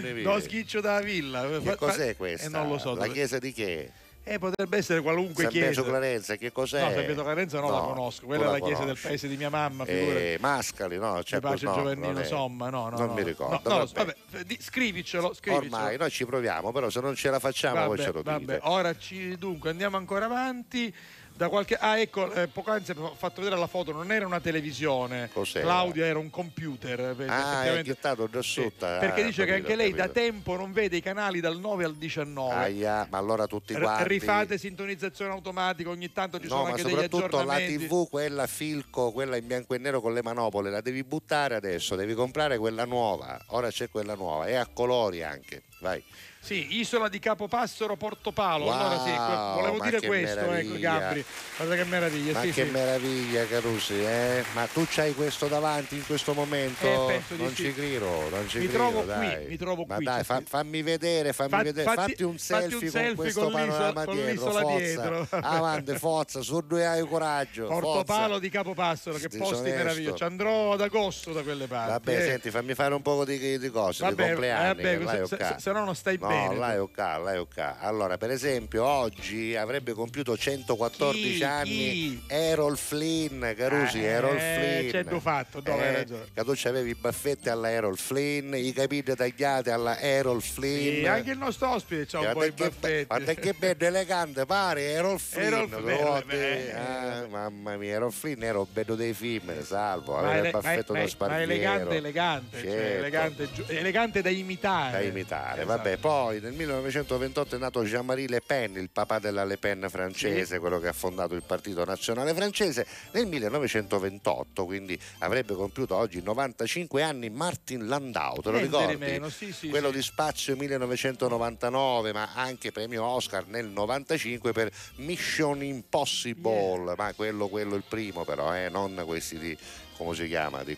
vive. 0.00 0.22
Do 0.22 0.40
schiccio 0.40 0.80
dalla 0.80 1.00
villa. 1.00 1.46
Che 1.60 1.74
cos'è 1.76 2.16
questa? 2.16 2.46
Eh, 2.46 2.50
non 2.50 2.68
lo 2.68 2.78
so. 2.78 2.90
La 2.94 3.02
dove- 3.02 3.12
chiesa 3.12 3.38
di 3.38 3.52
che? 3.52 3.90
Eh, 4.22 4.38
potrebbe 4.38 4.76
essere 4.76 5.00
qualunque 5.00 5.44
San 5.44 5.52
Pietro 5.52 5.82
chiesa. 5.82 5.88
Clarenza, 5.88 6.36
che 6.36 6.52
cos'è? 6.52 6.80
No, 6.82 6.90
San 6.92 7.04
Pietro 7.06 7.22
Clarenza 7.24 7.58
non 7.58 7.70
la 7.72 7.78
No, 7.78 7.86
conosco. 7.86 8.20
tu 8.20 8.26
Quella 8.26 8.42
è 8.42 8.46
la 8.46 8.52
la 8.52 8.58
chiesa 8.58 8.74
del 8.76 8.84
conosci. 8.84 9.06
paese 9.06 9.28
di 9.28 9.36
mia 9.38 9.48
mamma, 9.48 9.84
figurati. 9.86 10.16
Eh, 10.18 10.36
Mascali, 10.40 10.98
no? 10.98 11.20
C'è 11.24 11.40
pace 11.40 11.64
no, 11.64 11.72
Giovannino 11.74 12.12
non 12.12 12.20
è- 12.20 12.24
Somma, 12.26 12.68
no, 12.68 12.90
no. 12.90 12.98
Non 12.98 13.06
no. 13.08 13.14
mi 13.14 13.22
ricordo. 13.22 13.60
No, 13.68 13.76
vabbè. 13.78 13.92
vabbè, 13.94 14.44
di- 14.44 14.58
scrivicelo, 14.60 15.32
scrivicelo. 15.32 15.74
Ormai 15.74 15.96
noi 15.96 16.10
ci 16.10 16.26
proviamo, 16.26 16.70
però 16.70 16.90
se 16.90 17.00
non 17.00 17.14
ce 17.14 17.30
la 17.30 17.38
facciamo 17.40 17.86
poi 17.86 17.96
Vabbè, 17.96 18.02
ce 18.02 18.12
lo 18.12 18.18
dite. 18.22 18.30
vabbè, 18.30 18.58
ora 18.64 18.96
ci, 18.98 19.36
dunque 19.38 19.70
andiamo 19.70 19.96
ancora 19.96 20.26
avanti. 20.26 20.94
Da 21.40 21.48
qualche... 21.48 21.74
Ah, 21.76 21.98
ecco, 21.98 22.30
eh, 22.34 22.48
poc'anzi 22.48 22.90
ho 22.94 23.14
fatto 23.16 23.40
vedere 23.40 23.58
la 23.58 23.66
foto, 23.66 23.92
non 23.92 24.12
era 24.12 24.26
una 24.26 24.40
televisione. 24.40 25.30
Cos'era? 25.32 25.64
Claudio 25.64 26.04
era 26.04 26.18
un 26.18 26.28
computer. 26.28 27.16
eh, 27.18 27.26
Ah, 27.28 27.64
è 27.64 27.82
chittato 27.82 28.28
già 28.28 28.42
sotto. 28.42 28.84
ah, 28.84 28.98
Perché 28.98 29.24
dice 29.24 29.40
ho 29.40 29.44
che 29.46 29.52
capito, 29.52 29.68
anche 29.70 29.76
lei 29.82 29.90
da 29.92 30.02
capito. 30.08 30.20
tempo 30.20 30.56
non 30.56 30.72
vede 30.74 30.98
i 30.98 31.00
canali 31.00 31.40
dal 31.40 31.58
9 31.58 31.84
al 31.84 31.94
19. 31.94 32.52
Aia, 32.54 33.06
ma 33.10 33.16
allora 33.16 33.46
tutti 33.46 33.72
R- 33.74 33.80
quanti. 33.80 34.06
rifate 34.08 34.58
sintonizzazione 34.58 35.32
automatica, 35.32 35.88
ogni 35.88 36.12
tanto 36.12 36.36
ci 36.38 36.44
No, 36.44 36.50
sono 36.50 36.62
ma 36.64 36.68
anche 36.68 36.82
degli 36.82 36.90
soprattutto 36.90 37.20
la 37.22 37.24
aggiornamenti. 37.54 37.86
TV, 37.86 38.08
quella 38.10 38.46
Filco, 38.46 39.10
quella 39.10 39.36
in 39.36 39.46
bianco 39.46 39.72
e 39.74 39.78
nero 39.78 40.02
con 40.02 40.12
le 40.12 40.22
manopole, 40.22 40.68
la 40.68 40.82
devi 40.82 41.02
buttare 41.04 41.54
adesso, 41.54 41.96
devi 41.96 42.12
comprare 42.12 42.58
quella 42.58 42.84
nuova. 42.84 43.40
Ora 43.52 43.70
c'è 43.70 43.88
quella 43.88 44.14
nuova, 44.14 44.46
e 44.46 44.56
a 44.56 44.66
colori 44.70 45.22
anche. 45.22 45.62
Vai. 45.80 46.02
Sì, 46.42 46.78
Isola 46.78 47.10
di 47.10 47.18
Capopassero, 47.18 47.96
Portopalo. 47.96 48.64
Wow, 48.64 48.72
allora 48.72 48.98
sì, 49.04 49.60
volevo 49.60 49.84
dire 49.84 50.00
questo, 50.00 50.50
ecco. 50.52 50.78
Gabri. 50.78 51.22
Guarda 51.56 51.74
che 51.76 51.84
meraviglia, 51.84 52.32
Ma 52.32 52.40
sì, 52.40 52.50
che 52.50 52.64
sì. 52.64 52.70
meraviglia, 52.70 53.46
Carusi, 53.46 54.02
eh? 54.02 54.42
Ma 54.54 54.66
tu 54.66 54.86
c'hai 54.88 55.12
questo 55.14 55.48
davanti 55.48 55.96
in 55.96 56.06
questo 56.06 56.32
momento? 56.32 57.10
Eh, 57.10 57.20
di 57.28 57.36
non 57.42 57.54
sì. 57.54 57.64
ci 57.64 57.74
credo, 57.74 58.28
non 58.30 58.48
ci 58.48 58.58
Mi 58.58 58.68
credo, 58.68 58.78
trovo 58.78 58.98
qui, 59.02 59.06
dai. 59.06 59.46
mi 59.48 59.56
trovo 59.58 59.84
Ma 59.86 59.94
qui, 59.96 60.04
dai, 60.06 60.16
c'è 60.18 60.24
fa- 60.24 60.36
qui. 60.36 60.44
fammi 60.46 60.82
vedere, 60.82 61.32
fammi 61.34 61.50
Fatti- 61.50 61.64
vedere, 61.64 61.84
fatti- 61.94 62.00
fatti 62.10 62.22
un 62.22 62.38
fatti 62.38 62.62
un 62.64 62.70
selfie, 62.70 62.90
selfie 62.90 63.14
con 63.14 63.16
questo 63.16 63.40
con 63.42 63.52
panorama 63.52 64.04
con 64.06 64.14
dietro, 64.14 64.50
forza. 64.50 64.76
dietro. 64.76 65.26
Avanti, 65.42 65.98
forza, 65.98 66.40
su 66.40 66.60
due 66.66 66.86
hai 66.86 67.06
coraggio. 67.06 67.66
Portopalo 67.66 68.22
forza. 68.24 68.38
di 68.38 68.48
Capopassero, 68.48 69.16
che 69.18 69.28
Sti 69.28 69.36
posti 69.38 69.70
meravigliosi. 69.70 70.16
Ci 70.16 70.24
andrò 70.24 70.72
ad 70.72 70.80
agosto 70.80 71.32
da 71.34 71.42
quelle 71.42 71.66
parti. 71.66 71.90
Vabbè, 71.90 72.16
eh. 72.18 72.22
senti, 72.30 72.50
fammi 72.50 72.72
fare 72.74 72.94
un 72.94 73.02
po' 73.02 73.26
di, 73.26 73.58
di 73.58 73.68
cose, 73.68 74.04
di 74.04 74.10
Vabbè, 74.14 74.26
compleanni. 74.28 74.82
vabbè, 74.82 74.98
vai, 75.00 75.26
se, 75.26 75.34
ok. 75.34 75.44
se- 75.46 75.54
se 75.70 75.78
no 75.78 75.84
non 75.84 75.94
stai 75.94 76.18
No, 76.20 76.26
bene. 76.28 76.56
là 76.56 76.72
è 76.74 76.80
ok, 76.80 76.96
là 76.98 77.32
è 77.32 77.40
ok. 77.40 77.74
Allora, 77.80 78.18
per 78.18 78.30
esempio, 78.30 78.84
oggi 78.84 79.54
avrebbe 79.56 79.92
compiuto 79.92 80.36
114 80.36 81.34
Chi? 81.36 81.44
anni 81.44 81.68
Chi? 81.68 82.22
Errol 82.26 82.76
Flynn, 82.76 83.44
Carusi, 83.56 84.02
Errol 84.04 84.36
Eh, 84.36 84.40
Flynn. 84.88 84.90
c'è 84.90 85.04
du 85.04 85.20
fatto, 85.20 85.60
dove 85.60 85.82
hai 85.82 85.88
Eh, 85.88 85.96
ragione. 85.98 86.24
che 86.34 86.44
tu 86.44 86.52
c'avevi 86.54 86.90
i 86.90 86.94
baffetti 86.94 87.48
alla 87.48 87.70
Errol 87.70 87.96
Flynn, 87.98 88.54
i 88.54 88.72
capelli 88.72 89.02
tagliati 89.02 89.70
alla 89.70 89.98
Errol 89.98 90.42
Flynn. 90.42 91.00
Sì, 91.02 91.06
anche 91.06 91.30
il 91.30 91.38
nostro 91.38 91.70
ospite 91.70 92.06
c'ha 92.06 92.20
un 92.20 92.32
po' 92.32 92.44
i 92.44 92.50
baffetti. 92.52 93.04
guarda 93.06 93.34
che 93.34 93.52
bello 93.54 93.84
elegante 93.84 94.44
pare 94.46 94.82
Errol 94.90 95.18
Flynn 95.20 95.44
Errol 95.44 95.68
due 95.68 95.80
Flynn, 95.80 96.26
beh, 96.26 96.72
Ah, 96.72 97.26
mamma 97.28 97.76
mia 97.76 97.94
Errol 97.94 98.12
Flynn 98.12 98.42
era 98.42 98.60
bello 98.70 98.94
dei 98.94 99.12
film 99.14 99.62
salvo 99.62 100.14
Ma, 100.14 100.28
aveva 100.30 100.46
il 100.46 100.52
baffetto 100.52 100.92
ma- 100.92 101.00
da 101.00 101.06
sparviero 101.06 101.46
ma 101.46 101.52
elegante, 101.52 101.96
elegante, 101.96 102.58
cioè, 102.60 102.68
Certo. 102.70 102.96
elegante, 102.98 103.52
giu- 103.52 103.70
elegante 103.70 104.22
da 104.22 104.30
imitare. 104.30 104.92
da 104.92 105.00
imitare. 105.04 105.59
Esatto. 105.62 105.76
Vabbè, 105.76 105.96
poi 105.98 106.40
nel 106.40 106.52
1928 106.52 107.56
è 107.56 107.58
nato 107.58 107.84
Jean-Marie 107.84 108.28
Le 108.28 108.40
Pen, 108.40 108.76
il 108.76 108.90
papà 108.90 109.18
della 109.18 109.44
Le 109.44 109.56
Pen 109.56 109.86
francese, 109.88 110.58
quello 110.58 110.78
che 110.78 110.88
ha 110.88 110.92
fondato 110.92 111.34
il 111.34 111.42
Partito 111.42 111.84
Nazionale 111.84 112.34
francese. 112.34 112.86
Nel 113.12 113.26
1928, 113.26 114.64
quindi 114.64 114.98
avrebbe 115.18 115.54
compiuto 115.54 115.94
oggi 115.96 116.22
95 116.22 117.02
anni 117.02 117.30
Martin 117.30 117.86
Landau, 117.86 118.40
te 118.40 118.50
lo 118.50 118.58
di 118.58 118.64
ricordi? 118.64 118.96
meno, 118.96 119.28
sì, 119.28 119.52
sì, 119.52 119.68
quello 119.68 119.90
sì. 119.90 119.96
di 119.96 120.02
Spazio 120.02 120.56
1999, 120.56 122.12
ma 122.12 122.30
anche 122.34 122.72
premio 122.72 123.04
Oscar 123.04 123.46
nel 123.46 123.66
95 123.66 124.52
per 124.52 124.70
Mission 124.96 125.62
Impossible, 125.62 126.94
ma 126.96 127.12
quello, 127.14 127.48
quello 127.48 127.74
il 127.74 127.84
primo 127.86 128.24
però, 128.24 128.54
eh, 128.54 128.68
non 128.68 129.02
questi 129.04 129.38
di 129.38 129.56
come 130.04 130.14
si 130.16 130.26
chiama, 130.26 130.62
di. 130.64 130.76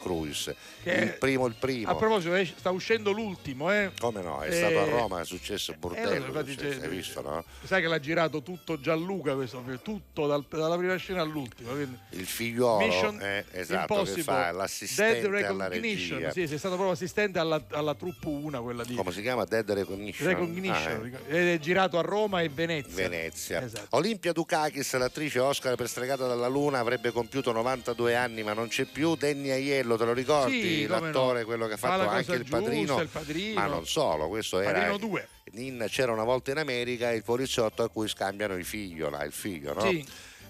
Che- 0.83 0.91
il 0.93 1.15
primo, 1.19 1.47
il 1.47 1.55
primo. 1.59 1.91
A 1.91 1.95
proposito, 1.95 2.35
eh, 2.35 2.45
sta 2.45 2.71
uscendo 2.71 3.13
l'ultimo, 3.13 3.73
eh. 3.73 3.93
Come 4.01 4.21
no? 4.21 4.41
È 4.41 4.49
Eh, 4.49 4.53
stato 4.53 4.79
a 4.81 4.85
Roma, 4.85 5.21
è 5.21 5.25
successo 5.25 5.73
eh, 5.73 5.77
Burdello. 5.77 6.27
infatti 6.27 6.57
cioè, 6.57 6.77
c'è- 6.77 6.83
hai 6.83 6.89
visto, 6.89 7.21
no? 7.23 7.45
Sai 7.65 7.81
che 7.81 7.87
l'ha 7.89 8.01
girato 8.01 8.43
tutto 8.43 8.81
Gianluca 8.81 9.35
questo 9.35 9.63
tutto 9.83 10.27
dal- 10.27 10.45
dalla 10.49 10.77
prima 10.77 10.97
scena 10.97 11.23
all'ultima. 11.23 11.71
quindi- 11.73 11.97
Il 12.11 12.27
figliuolo 12.27 12.85
Mission 12.85 13.21
eh, 13.23 13.45
esatto, 13.53 14.03
che 14.03 14.23
fa 14.23 14.51
l'assistente 14.51 15.27
alla 15.47 15.69
regia. 15.69 16.31
sì, 16.33 16.47
sei 16.49 16.59
stato 16.59 16.75
proprio 16.75 16.95
assistente 16.95 17.39
alla, 17.39 17.63
alla 17.71 17.95
troupe 17.95 18.27
1, 18.27 18.63
quella 18.63 18.85
di 18.85 18.95
Come 18.95 19.13
si 19.13 19.23
chiama? 19.23 19.45
Dead 19.45 19.71
Recognition. 19.71 20.27
Recognition. 20.29 21.13
Ah, 21.29 21.35
eh. 21.37 21.55
È 21.55 21.59
girato 21.59 21.99
a 21.99 22.03
Roma 22.03 22.41
e 22.43 22.49
Venezia. 22.49 23.09
Venezia. 23.09 23.63
Esatto. 23.63 23.97
Olimpia 23.97 24.33
Dukakis, 24.33 24.93
l'attrice 24.97 25.39
Oscar 25.39 25.77
per 25.77 25.89
Stregata 25.89 26.27
dalla 26.27 26.49
Luna, 26.49 26.79
avrebbe 26.81 27.11
compiuto 27.13 27.53
92 27.53 28.17
anni, 28.17 28.43
ma 28.43 28.53
non 28.53 28.69
c'è 28.69 28.85
più. 28.85 29.12
Danny 29.17 29.51
Aiello, 29.51 29.97
te 29.97 30.05
lo 30.05 30.13
ricordi? 30.13 30.61
Sì, 30.61 30.87
L'attore, 30.87 31.41
no. 31.41 31.47
quello 31.47 31.67
che 31.67 31.75
ha 31.75 31.77
Fa 31.77 31.89
fatto 31.89 32.09
anche 32.09 32.33
il 32.33 32.41
giusta, 32.43 32.57
padrino, 32.59 33.01
il 33.01 33.09
Padrino. 33.09 33.61
Ma 33.61 33.67
non 33.67 33.87
solo, 33.87 34.29
questo 34.29 34.61
era 34.61 34.73
Padrino 34.73 34.97
2. 34.99 35.29
in 35.55 35.87
C'era 35.89 36.13
una 36.13 36.25
volta 36.25 36.51
in 36.51 36.59
America 36.59 37.11
il 37.13 37.23
poliziotto 37.23 37.83
a 37.83 37.89
cui 37.89 38.09
scambiano 38.09 38.55
il 38.55 38.65
figlio, 38.65 39.11
là, 39.11 39.23
il 39.25 39.33
figlio, 39.33 39.75
no? 39.75 39.81
Sì. 39.83 40.05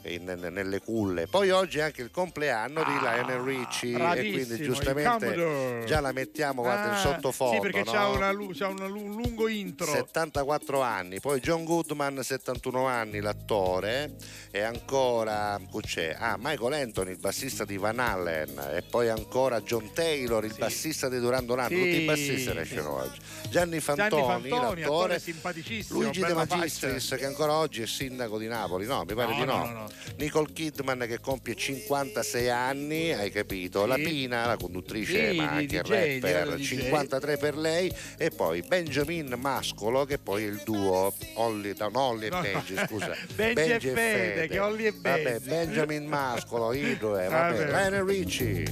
In- 0.04 0.36
nelle 0.50 0.80
culle. 0.80 1.26
Poi 1.28 1.50
oggi 1.50 1.78
è 1.78 1.82
anche 1.82 2.02
il 2.02 2.10
compleanno 2.10 2.82
di 2.82 2.98
Lionel 2.98 3.38
Richie 3.40 3.96
e 4.16 4.30
quindi 4.32 4.56
giustamente 4.62 5.84
già 5.86 6.00
la 6.00 6.10
mettiamo 6.12 6.62
guarda 6.62 6.88
in 6.88 6.94
Ah, 6.94 6.98
sottofoto. 6.98 7.54
Sì, 7.54 7.60
perché 7.60 7.82
no? 7.84 7.92
c'ha, 7.92 8.08
una 8.08 8.32
c'ha 8.52 8.68
un 8.68 8.88
lungo 8.88 9.46
intro. 9.48 9.86
74 9.86 10.80
anni, 10.80 11.20
poi 11.20 11.38
John 11.40 11.64
Goodman 11.64 12.20
71 12.22 12.86
anni 12.86 13.20
l'attore 13.20 14.16
e 14.50 14.60
ancora 14.62 15.60
chi 15.70 15.80
c'è? 15.80 16.16
Ah, 16.18 16.36
Michael 16.38 16.72
Anthony 16.72 17.12
il 17.12 17.18
bassista 17.18 17.64
di 17.64 17.76
Van 17.76 17.98
Allen 18.00 18.58
e 18.74 18.82
poi 18.82 19.08
ancora 19.08 19.60
John 19.60 19.92
Taylor 19.92 20.44
il 20.44 20.54
bassista 20.58 21.08
di 21.08 21.20
Duran 21.20 21.46
Duran, 21.46 21.68
Sì. 21.68 21.74
tutti 21.76 22.02
i 22.02 22.04
bassisti 22.04 22.52
ne 22.52 22.60
escono 22.62 22.96
oggi. 23.02 23.20
Gianni 23.48 23.80
Fantoni, 23.80 24.08
Gianni 24.10 24.48
Fantoni, 24.48 24.50
attore 24.52 24.80
l'attore 24.80 25.18
simpaticissimo, 25.20 26.00
Luigi 26.00 26.20
De 26.20 26.32
Magistris 26.34 27.02
faccia. 27.08 27.16
che 27.16 27.26
ancora 27.26 27.52
oggi 27.54 27.82
è 27.82 27.86
sindaco 27.86 28.38
di 28.38 28.46
Napoli, 28.48 28.86
no? 28.86 29.04
Mi 29.06 29.14
pare 29.14 29.32
No, 29.32 29.38
di 29.38 29.44
no, 29.44 29.56
no, 29.56 29.72
no. 29.72 29.90
Nicole 30.16 30.52
Kidman 30.52 31.04
che 31.08 31.18
compie 31.20 31.54
56 31.54 32.48
anni, 32.50 33.12
hai 33.12 33.30
capito? 33.30 33.86
La. 33.86 33.96
Pina, 33.96 34.46
la 34.46 34.56
conduttrice 34.56 35.32
Sì, 35.32 35.38
anche 35.38 35.76
il 35.76 35.82
rapper, 35.84 36.32
radio 36.32 36.56
DJ. 36.56 36.64
53 36.64 37.36
per 37.36 37.56
lei 37.56 37.92
e 38.18 38.30
poi 38.30 38.62
Benjamin 38.62 39.34
Mascolo 39.38 40.04
che 40.04 40.18
poi 40.18 40.44
è 40.44 40.48
il 40.48 40.60
duo 40.64 41.12
Olli, 41.34 41.72
no, 41.78 41.90
Olli 42.00 42.26
e 42.26 42.30
No. 42.30 42.40
Benji, 42.40 42.74
scusa. 42.86 43.14
Benji 43.34 43.60
e 43.70 43.80
Fede, 43.80 44.48
che 44.48 44.58
Olli 44.58 44.86
e 44.86 44.92
Vabbè, 44.92 45.22
Benji. 45.22 45.48
Benjamin 45.48 46.06
Mascolo, 46.06 46.72
i 46.72 46.96
due, 46.98 47.28
vabbè. 47.28 47.56
Vabbè. 47.58 47.66
Lionel 47.70 48.02
Richie. 48.04 48.64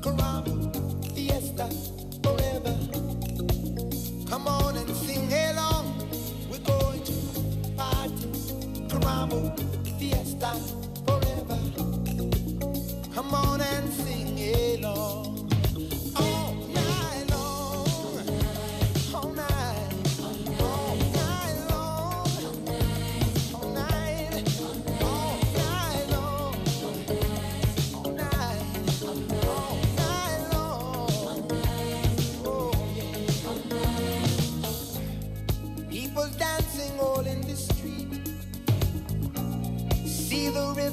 Caramba, 0.00 0.70
fiesta, 1.14 1.68
forever. 2.22 2.74
Come 4.28 4.48
on 4.48 4.76
and 4.76 4.90
sing 4.94 5.32
along. 5.32 6.06
We're 6.48 6.58
going 6.60 7.02
to 7.02 7.12
party. 7.76 8.86
Caramba, 8.88 9.52
fiesta, 10.36 10.54
forever. 11.06 11.58
Come 13.14 13.34
on 13.34 13.60
and 13.60 13.92
sing 13.92 14.38
along. 14.84 15.25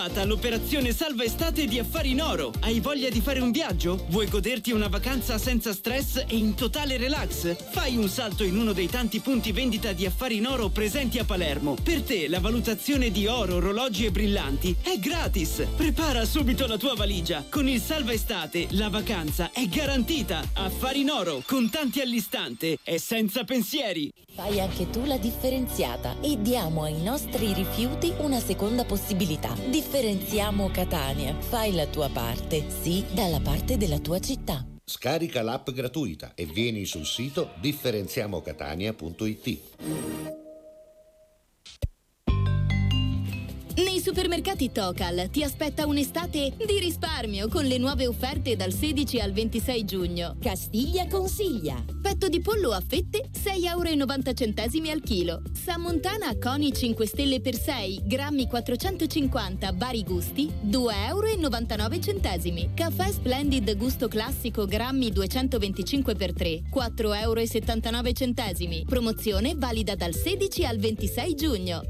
È 0.00 0.04
arrivata 0.04 0.26
l'operazione 0.26 0.94
Salva 0.94 1.24
Estate 1.24 1.66
di 1.66 1.78
Affari 1.78 2.12
in 2.12 2.22
Oro. 2.22 2.52
Hai 2.60 2.80
voglia 2.80 3.10
di 3.10 3.20
fare 3.20 3.38
un 3.40 3.50
viaggio? 3.50 4.06
Vuoi 4.08 4.28
goderti 4.28 4.72
una 4.72 4.88
vacanza 4.88 5.36
senza 5.36 5.74
stress 5.74 6.24
e 6.26 6.36
in 6.38 6.54
totale 6.54 6.96
relax? 6.96 7.69
Fai 7.80 7.96
un 7.96 8.10
salto 8.10 8.44
in 8.44 8.58
uno 8.58 8.74
dei 8.74 8.88
tanti 8.88 9.20
punti 9.20 9.52
vendita 9.52 9.92
di 9.92 10.04
Affari 10.04 10.36
in 10.36 10.46
Oro 10.46 10.68
presenti 10.68 11.18
a 11.18 11.24
Palermo. 11.24 11.76
Per 11.82 12.02
te 12.02 12.28
la 12.28 12.38
valutazione 12.38 13.10
di 13.10 13.26
oro, 13.26 13.54
orologi 13.54 14.04
e 14.04 14.10
brillanti 14.10 14.76
è 14.82 14.98
gratis. 14.98 15.66
Prepara 15.76 16.26
subito 16.26 16.66
la 16.66 16.76
tua 16.76 16.94
valigia. 16.94 17.42
Con 17.48 17.66
il 17.66 17.80
Salva 17.80 18.12
Estate 18.12 18.66
la 18.72 18.90
vacanza 18.90 19.50
è 19.50 19.64
garantita. 19.64 20.46
Affari 20.52 21.00
in 21.00 21.08
Oro, 21.08 21.42
contanti 21.46 22.02
all'istante 22.02 22.76
e 22.84 22.98
senza 22.98 23.44
pensieri. 23.44 24.12
Fai 24.34 24.60
anche 24.60 24.90
tu 24.90 25.06
la 25.06 25.16
differenziata 25.16 26.20
e 26.20 26.36
diamo 26.38 26.82
ai 26.82 27.00
nostri 27.00 27.54
rifiuti 27.54 28.12
una 28.18 28.40
seconda 28.40 28.84
possibilità. 28.84 29.56
Differenziamo 29.70 30.70
Catania. 30.70 31.34
Fai 31.34 31.72
la 31.72 31.86
tua 31.86 32.10
parte, 32.10 32.66
sì, 32.82 33.02
dalla 33.10 33.40
parte 33.40 33.78
della 33.78 33.98
tua 33.98 34.20
città. 34.20 34.69
Scarica 34.90 35.42
l'app 35.42 35.70
gratuita 35.70 36.32
e 36.34 36.46
vieni 36.46 36.84
sul 36.84 37.06
sito 37.06 37.50
differenziamocatania.it. 37.60 40.29
Nei 43.76 44.00
supermercati 44.00 44.72
Tocal 44.72 45.30
ti 45.30 45.44
aspetta 45.44 45.86
un'estate 45.86 46.54
di 46.56 46.78
risparmio 46.80 47.48
con 47.48 47.64
le 47.64 47.78
nuove 47.78 48.08
offerte 48.08 48.56
dal 48.56 48.72
16 48.72 49.20
al 49.20 49.32
26 49.32 49.84
giugno. 49.84 50.36
Castiglia 50.40 51.06
consiglia. 51.06 51.82
Petto 52.02 52.28
di 52.28 52.40
pollo 52.40 52.72
a 52.72 52.82
fette 52.84 53.30
6,90 53.32 53.68
euro 53.68 54.90
al 54.90 55.00
chilo. 55.02 55.42
Sammontana 55.52 56.36
Coni 56.36 56.72
5 56.72 57.06
stelle 57.06 57.40
per 57.40 57.54
6, 57.54 58.02
grammi 58.06 58.48
450, 58.48 59.72
vari 59.74 60.02
gusti 60.02 60.50
2,99 60.66 62.52
euro. 62.52 62.70
Caffè 62.74 63.12
Splendid 63.12 63.76
gusto 63.76 64.08
classico, 64.08 64.66
grammi 64.66 65.12
225 65.12 66.14
per 66.16 66.32
3, 66.32 66.62
4,79 66.74 68.72
euro. 68.72 68.84
Promozione 68.84 69.54
valida 69.56 69.94
dal 69.94 70.14
16 70.14 70.64
al 70.64 70.78
26 70.78 71.34
giugno. 71.36 71.82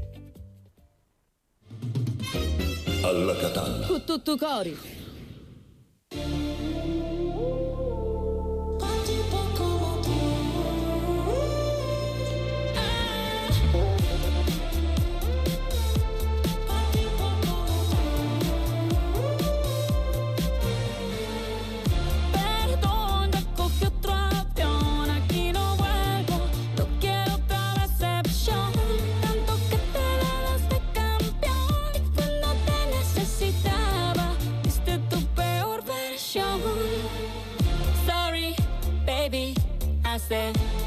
Alla 3.03 3.35
Catalla. 3.35 3.87
Con 3.87 4.03
tutto 4.03 4.37
cori. 4.37 4.77
said 40.31 40.80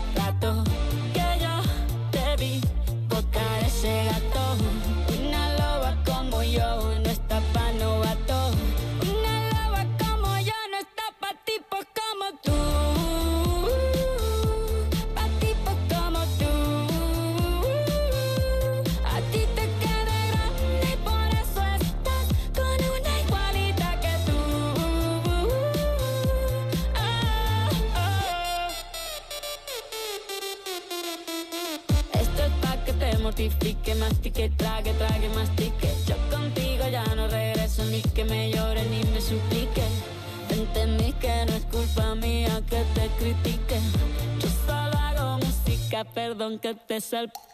especial. 46.96 47.53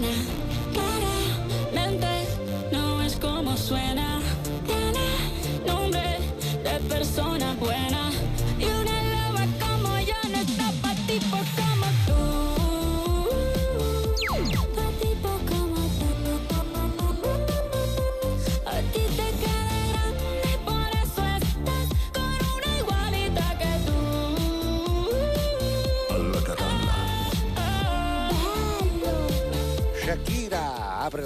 buena. 0.00 0.22
Claramente 1.72 2.26
no 2.72 3.02
es 3.02 3.16
como 3.16 3.56
suena. 3.56 4.09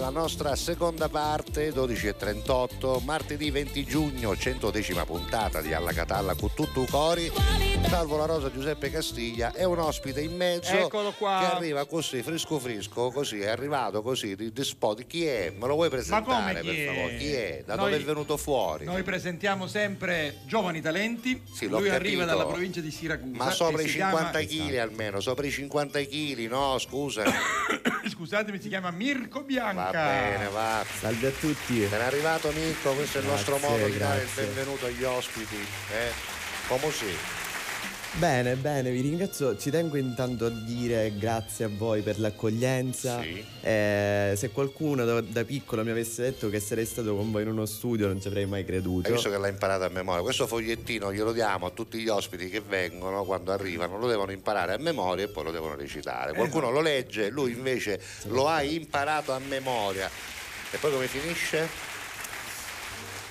La 0.05 0.10
nostra 0.10 0.55
seconda 0.55 1.09
parte 1.09 1.72
12.38 1.72 3.02
martedì 3.05 3.51
20 3.51 3.85
giugno 3.85 4.36
110 4.36 4.93
puntata 5.06 5.62
di 5.62 5.72
Alla 5.72 5.94
Catalla 5.94 6.35
con 6.35 6.51
tutto 6.52 6.85
cori 6.90 7.32
Salvo 7.89 8.16
la 8.16 8.24
Rosa 8.27 8.51
Giuseppe 8.51 8.90
Castiglia 8.90 9.52
è 9.52 9.62
un 9.65 9.78
ospite 9.78 10.20
in 10.20 10.35
mezzo 10.35 10.73
Eccolo 10.73 11.12
qua. 11.12 11.39
che 11.40 11.56
arriva 11.56 11.86
così 11.86 12.23
fresco 12.23 12.59
fresco 12.59 13.11
così 13.11 13.40
è 13.40 13.48
arrivato 13.48 14.02
così 14.02 14.35
di, 14.35 14.52
di 14.52 14.65
spot 14.65 15.06
chi 15.06 15.27
è? 15.27 15.52
me 15.56 15.66
lo 15.66 15.74
vuoi 15.74 15.90
presentare 15.90 16.24
come 16.24 16.61
chi 16.61 16.66
per 16.66 16.74
è? 16.74 16.86
favore 16.86 17.16
chi 17.16 17.32
è? 17.32 17.62
da 17.65 17.74
Noi- 17.77 17.90
dove 17.90 18.02
è 18.02 18.05
venuto 18.05 18.36
fuori? 18.36 18.85
Noi 18.85 19.02
presentiamo 19.02 19.66
sempre 19.69 20.39
giovani 20.47 20.81
talenti. 20.81 21.40
Sì, 21.52 21.66
Lui 21.69 21.77
capito. 21.89 21.94
arriva 21.94 22.24
dalla 22.24 22.47
provincia 22.47 22.81
di 22.81 22.90
Siracusa. 22.90 23.36
ma 23.44 23.51
sopra 23.51 23.82
i 23.82 23.86
si 23.86 23.93
50 23.93 24.40
chiama- 24.40 24.69
kg 24.70 24.77
almeno 24.78 25.20
sopra 25.20 25.47
i 25.47 25.51
50 25.51 26.01
kg 26.01 26.39
no 26.48 26.78
scusa 26.78 27.23
Scusatemi, 28.11 28.61
si 28.61 28.69
chiama 28.69 28.90
Mirko 28.90 29.43
Bianca. 29.43 29.82
va 29.85 29.90
bene 29.90 30.48
va 30.48 30.85
Salve 31.01 31.28
a 31.28 31.32
tutti. 31.39 31.78
ben 31.81 32.01
arrivato 32.01 32.51
Mirko 32.51 32.93
questo 32.94 33.19
è 33.19 33.20
il 33.20 33.27
nostro 33.28 33.56
Grazie, 33.56 33.77
modo 33.78 33.90
di 33.93 33.98
dare 33.98 34.23
il 34.23 34.28
benvenuto 34.35 34.86
agli 34.86 35.05
ospiti 35.05 35.56
eh? 35.56 36.11
come 36.66 36.90
sì 36.90 37.15
Bene, 38.16 38.55
bene, 38.55 38.93
vi 38.93 39.01
ringrazio. 39.01 39.57
Ci 39.57 39.70
tengo 39.70 39.97
intanto 39.97 40.47
a 40.47 40.49
dire 40.49 41.12
grazie 41.19 41.65
a 41.65 41.69
voi 41.69 42.01
per 42.01 42.20
l'accoglienza. 42.20 43.20
Sì. 43.20 43.45
Eh, 43.61 44.35
se 44.36 44.51
qualcuno 44.51 45.05
da, 45.05 45.20
da 45.20 45.45
piccolo 45.45 45.82
mi 45.82 45.91
avesse 45.91 46.23
detto 46.23 46.49
che 46.49 46.61
sarei 46.61 46.86
stato 46.86 47.16
con 47.16 47.32
voi 47.32 47.43
in 47.43 47.49
uno 47.49 47.66
studio 47.66 48.07
non 48.07 48.20
ci 48.20 48.28
avrei 48.28 48.47
mai 48.47 48.65
creduto. 48.65 49.09
Hai 49.09 49.15
visto 49.15 49.31
che 49.31 49.36
l'ha 49.36 49.49
imparato 49.49 49.82
a 49.82 49.89
memoria? 49.89 50.23
Questo 50.23 50.47
fogliettino 50.47 51.12
glielo 51.12 51.32
diamo 51.32 51.66
a 51.66 51.70
tutti 51.70 51.99
gli 51.99 52.09
ospiti 52.09 52.49
che 52.49 52.61
vengono 52.61 53.24
quando 53.24 53.51
arrivano, 53.51 53.99
lo 53.99 54.07
devono 54.07 54.31
imparare 54.31 54.74
a 54.74 54.78
memoria 54.78 55.24
e 55.24 55.28
poi 55.28 55.45
lo 55.45 55.51
devono 55.51 55.74
recitare. 55.74 56.35
Qualcuno 56.35 56.70
lo 56.70 56.81
legge, 56.81 57.31
lui 57.31 57.51
invece 57.51 58.01
lo 58.27 58.47
ha 58.47 58.62
imparato 58.62 59.32
a 59.32 59.41
memoria. 59.41 60.09
E 60.70 60.77
poi 60.77 60.93
come 60.93 61.09
finisce? 61.09 61.94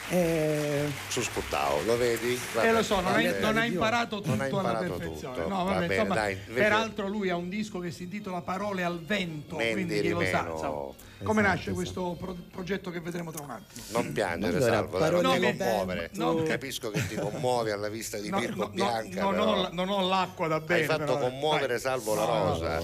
Eh, 0.10 0.92
Su 1.08 1.22
sputtao, 1.22 1.82
lo 1.86 1.98
vedi? 1.98 2.38
Eh 2.62 2.72
lo 2.72 2.84
so, 2.84 3.00
non, 3.00 3.14
hai, 3.14 3.26
Vabbè, 3.26 3.40
non 3.40 3.58
ha 3.58 3.66
io- 3.66 3.72
imparato 3.74 4.18
tutto 4.18 4.30
non 4.30 4.42
ha 4.42 4.44
alla 4.44 4.58
imparato 4.60 4.94
perfezione. 4.98 5.36
tutto. 5.36 5.48
No, 5.48 5.56
Va 5.56 5.64
vabbè, 5.64 5.80
bene, 5.88 5.96
insomma, 5.96 6.16
dai, 6.16 6.34
invece- 6.34 6.54
peraltro 6.54 7.08
lui 7.08 7.30
ha 7.30 7.36
un 7.36 7.50
disco 7.50 7.80
che 7.80 7.90
si 7.92 8.04
intitola 8.04 8.42
Parole 8.42 8.84
al 8.84 9.00
vento, 9.02 9.56
quindi 9.56 9.86
di 9.96 10.02
chi 10.02 10.10
lo 10.10 10.24
sa. 10.26 10.48
insomma. 10.52 10.92
Come 11.24 11.40
Esatto, 11.40 11.56
nasce 11.56 11.72
questo 11.72 12.18
pro- 12.20 12.36
progetto 12.52 12.92
che 12.92 13.00
vedremo 13.00 13.32
tra 13.32 13.44
un 13.44 13.52
attimo? 13.52 13.86
Non 13.92 14.12
piangere, 14.12 14.58
Allora, 14.58 14.74
Salvo, 14.74 15.00
dai, 15.00 15.10
non 15.12 15.22
parole 15.22 15.40
ti 15.40 15.46
al 15.46 15.58
commuovere. 15.58 16.10
vento. 16.14 16.44
Capisco 16.44 16.92
che 16.92 17.08
ti 17.08 17.16
commuovi 17.16 17.72
alla 17.72 17.88
vista 17.88 18.18
di 18.18 18.30
No, 18.30 18.40
Mirko 18.40 18.56
no, 18.58 18.64
no, 18.66 18.70
Bianca. 18.74 19.22
no, 19.22 19.30
però 19.30 19.46
non, 19.46 19.58
ho, 19.58 19.70
non 19.72 19.90
ho 19.90 20.08
l'acqua 20.10 20.48
da 20.50 20.60
bere. 20.60 20.82
Hai 20.82 20.86
fatto 20.86 21.06
però, 21.14 21.18
commuovere 21.20 21.68
vai. 21.68 21.80
Salvo 21.80 22.14
la 22.16 22.26
Rosa. 22.26 22.82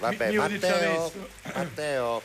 Vabbè. 0.00 0.32
Matteo, 1.54 2.22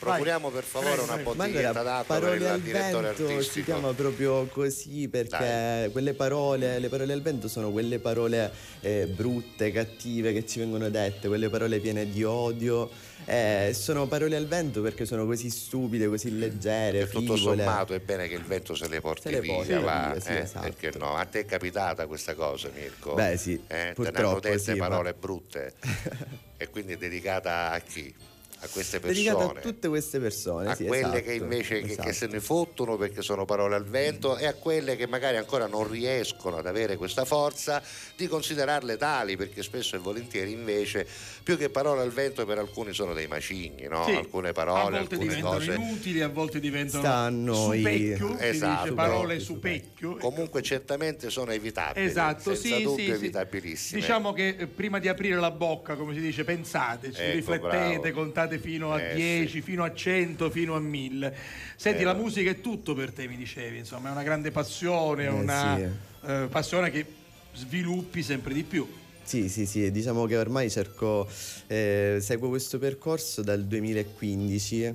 procuriamo 0.00 0.50
per 0.50 0.64
favore 0.64 1.00
una. 1.02 1.16
Ma 1.16 1.22
bottiglietta 1.22 1.82
d'acqua 1.82 2.18
per 2.18 2.34
il 2.34 2.60
direttore 2.62 3.02
vento 3.08 3.26
si 3.26 3.32
artistico. 3.34 3.64
chiama 3.66 3.92
proprio 3.94 4.46
così 4.46 5.08
perché 5.08 5.36
Dai. 5.38 5.90
quelle 5.92 6.14
parole, 6.14 6.78
le 6.78 6.88
parole 6.88 7.12
al 7.12 7.22
vento 7.22 7.46
sono 7.46 7.70
quelle 7.70 7.98
parole 8.00 8.50
eh, 8.80 9.06
brutte, 9.06 9.70
cattive 9.70 10.32
che 10.32 10.46
ci 10.46 10.58
vengono 10.58 10.88
dette, 10.88 11.28
quelle 11.28 11.48
parole 11.50 11.78
piene 11.78 12.10
di 12.10 12.24
odio. 12.24 12.90
eh, 13.26 13.72
sono 13.74 14.06
parole 14.08 14.34
al 14.34 14.46
vento 14.46 14.80
perché 14.80 15.04
sono 15.04 15.26
così 15.26 15.50
stupide, 15.50 16.08
così 16.08 16.36
leggere, 16.36 17.00
E 17.00 17.08
tutto 17.08 17.34
frivole. 17.36 17.62
sommato 17.62 17.92
è 17.94 18.00
bene 18.00 18.26
che 18.26 18.34
il 18.34 18.42
vento 18.44 18.74
se 18.74 18.88
le 18.88 19.00
porti 19.00 19.28
Se 19.28 19.30
le 19.30 19.40
via, 19.42 19.54
porti 19.54 19.72
va, 19.74 20.10
via, 20.12 20.20
sì, 20.20 20.28
eh, 20.30 20.36
esatto. 20.38 20.62
perché 20.68 20.98
no? 20.98 21.14
A 21.14 21.24
te 21.26 21.40
è 21.40 21.44
capitata 21.44 22.06
questa 22.06 22.34
cosa, 22.34 22.70
Mirko? 22.74 23.14
Beh, 23.14 23.36
sì, 23.36 23.52
Eh, 23.52 23.58
te 23.66 23.74
ne 23.76 23.82
hanno 23.84 23.94
purtroppo 23.94 24.40
dette 24.40 24.58
sì, 24.58 24.72
ma- 24.72 24.88
parole 24.88 25.12
brutte 25.12 25.74
e 26.56 26.68
quindi 26.70 26.94
è 26.94 26.96
dedicata 26.96 27.70
a 27.70 27.78
chi? 27.80 28.12
A 28.62 28.68
queste 28.68 29.00
persone? 29.00 29.24
Dedicata 29.30 29.58
a 29.58 29.62
tutte 29.62 29.88
queste 29.88 30.20
persone, 30.20 30.68
a 30.70 30.74
sì, 30.74 30.84
quelle 30.84 31.06
esatto, 31.06 31.22
che 31.22 31.32
invece 31.32 31.80
che- 31.80 31.86
che, 31.86 31.92
esatto. 31.92 32.12
se 32.12 32.26
ne 32.26 32.40
fottono 32.40 32.96
perché 32.98 33.22
sono 33.22 33.46
parole 33.46 33.74
al 33.74 33.86
vento 33.86 34.36
e 34.36 34.44
a 34.46 34.52
quelle 34.52 34.96
che 34.96 35.06
magari 35.06 35.38
ancora 35.38 35.66
non 35.66 35.88
riescono 35.88 36.58
ad 36.58 36.66
avere 36.66 36.96
questa 36.98 37.24
forza 37.24 37.82
di 38.16 38.26
considerarle 38.26 38.98
tali 38.98 39.36
perché 39.38 39.62
spesso 39.62 39.96
e 39.96 39.98
volentieri 39.98 40.52
invece 40.52 41.06
più 41.42 41.56
che 41.56 41.70
parole 41.70 42.02
al 42.02 42.10
vento 42.10 42.44
per 42.44 42.58
alcuni 42.58 42.92
sono 42.92 43.14
dei 43.14 43.26
macigni 43.26 43.86
no? 43.88 44.04
Sì, 44.04 44.12
alcune 44.12 44.52
parole 44.52 44.98
alcune 44.98 45.40
cose 45.40 45.72
inutili, 45.72 46.20
a 46.20 46.28
volte 46.28 46.60
diventano 46.60 47.02
Sta 47.02 47.14
a 47.16 47.28
noi. 47.30 47.78
supecchio, 47.78 48.36
si 48.36 48.44
Esatto. 48.44 48.82
dice 48.82 48.94
parole 48.94 49.40
Supecchio, 49.40 50.10
supecchio. 50.10 50.16
comunque 50.18 50.60
certamente 50.60 51.30
sono 51.30 51.50
evitabili 51.52 52.04
Esatto, 52.04 52.54
senza 52.54 52.76
sì, 52.76 52.82
dubbio 52.82 52.96
sì, 52.96 53.04
sì. 53.04 53.10
evitabilissime 53.10 54.00
Diciamo 54.00 54.32
che 54.34 54.48
eh, 54.58 54.66
prima 54.66 54.98
di 54.98 55.08
aprire 55.08 55.36
la 55.40 55.50
bocca, 55.50 55.94
come 55.94 56.12
si 56.12 56.20
dice, 56.20 56.44
pensateci, 56.44 57.20
Ecco, 57.22 57.32
riflettete, 57.36 57.98
bravo. 58.00 58.12
contate 58.12 58.48
fino 58.58 58.92
a 58.92 59.00
Eh, 59.00 59.14
10, 59.14 59.60
fino 59.60 59.84
a 59.84 59.92
100, 59.94 60.50
fino 60.50 60.74
a 60.74 60.80
1000. 60.80 61.36
Senti, 61.76 62.02
Eh, 62.02 62.04
la 62.04 62.14
musica 62.14 62.50
è 62.50 62.60
tutto 62.60 62.94
per 62.94 63.12
te, 63.12 63.26
mi 63.28 63.36
dicevi, 63.36 63.78
insomma, 63.78 64.08
è 64.08 64.12
una 64.12 64.22
grande 64.22 64.50
passione, 64.50 65.26
una 65.26 65.76
sì. 65.76 66.26
eh, 66.26 66.46
passione 66.50 66.90
che 66.90 67.04
sviluppi 67.52 68.22
sempre 68.22 68.54
di 68.54 68.62
più. 68.62 68.86
Sì, 69.22 69.48
sì, 69.48 69.64
sì, 69.66 69.90
diciamo 69.92 70.26
che 70.26 70.36
ormai 70.36 70.68
cerco, 70.70 71.28
eh, 71.68 72.18
seguo 72.20 72.48
questo 72.48 72.78
percorso 72.78 73.42
dal 73.42 73.64
2015, 73.64 74.94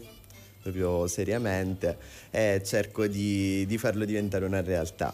proprio 0.62 1.08
seriamente, 1.08 1.98
e 2.32 2.62
cerco 2.66 3.08
di, 3.08 3.66
di 3.66 3.78
farlo 3.78 4.04
diventare 4.04 4.46
una 4.46 4.62
realtà. 4.62 5.14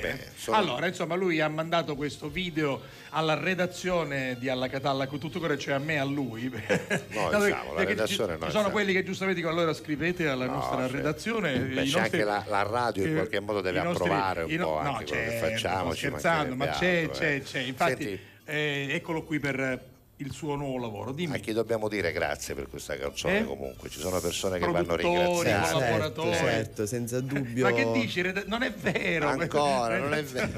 Bene. 0.00 0.26
Sono- 0.36 0.56
Allora, 0.56 0.86
insomma, 0.86 1.14
lui 1.14 1.40
ha 1.40 1.48
mandato 1.48 1.94
questo 1.96 2.28
video 2.28 2.80
alla 3.10 3.34
redazione 3.34 4.36
di 4.38 4.48
Alla 4.48 4.68
Catalla 4.68 5.06
con 5.06 5.18
tutto 5.18 5.38
cuore, 5.38 5.58
cioè 5.58 5.74
a 5.74 5.78
me 5.78 5.94
e 5.94 5.98
a 5.98 6.04
lui. 6.04 6.50
No, 7.12 7.28
Dato 7.30 7.44
diciamo, 7.44 7.74
la 7.74 7.84
redazione 7.84 8.34
ci, 8.38 8.44
no, 8.44 8.50
sono 8.50 8.70
quelli 8.70 8.92
che 8.92 9.04
giustamente 9.04 9.40
dicono 9.40 9.58
allora 9.58 9.74
scrivete 9.74 10.26
alla 10.28 10.46
No, 10.46 10.52
nostra 10.54 10.86
cioè, 10.86 10.90
redazione. 10.96 11.58
beh, 11.58 11.74
nostri- 11.74 11.98
anche 12.00 12.24
la- 12.24 12.44
la 12.48 12.62
radio 12.62 13.04
in 13.04 13.10
eh, 13.10 13.14
qualche 13.14 13.40
modo 13.40 13.60
deve 13.60 13.82
nostri- 13.82 14.04
approvare 14.08 14.42
un 14.44 14.52
no- 14.54 14.64
po' 14.64 14.70
no, 14.70 14.78
anche 14.78 15.04
quello 15.04 15.22
che 15.24 15.30
certo, 15.30 15.46
facciamo, 15.48 15.84
sto 15.86 15.94
ci 15.94 16.06
scherzando, 16.06 16.54
ma 16.56 16.66
c'è, 16.68 16.98
altro, 17.02 17.12
c'è, 17.18 17.34
eh. 17.34 17.42
c'è. 17.42 17.58
Infatti, 17.60 18.04
Senti, 18.04 18.20
eh, 18.46 18.86
eccolo 18.90 19.22
qui 19.22 19.38
per 19.38 19.90
il 20.24 20.32
suo 20.32 20.54
nuovo 20.54 20.78
lavoro. 20.78 21.12
Dimmi. 21.12 21.34
a 21.34 21.38
chi 21.38 21.52
dobbiamo 21.52 21.88
dire 21.88 22.12
grazie 22.12 22.54
per 22.54 22.68
questa 22.68 22.96
canzone 22.96 23.40
Eh? 23.40 23.44
comunque 23.44 23.88
ci 23.90 23.98
sono 24.00 24.20
persone 24.20 24.58
che 24.58 24.64
vanno 24.66 24.94
Produttori, 24.94 25.08
ringraziate 25.18 25.48
certo, 25.48 25.74
collaboratori. 25.74 26.36
certo, 26.36 26.86
senza 26.86 27.20
dubbio. 27.20 27.64
Ma 27.64 27.72
che 27.72 27.90
dici? 27.92 28.22
Non 28.46 28.62
è 28.62 28.72
vero. 28.72 29.28
Ancora, 29.28 29.98
non 29.98 30.14
è 30.14 30.22
vero. 30.22 30.50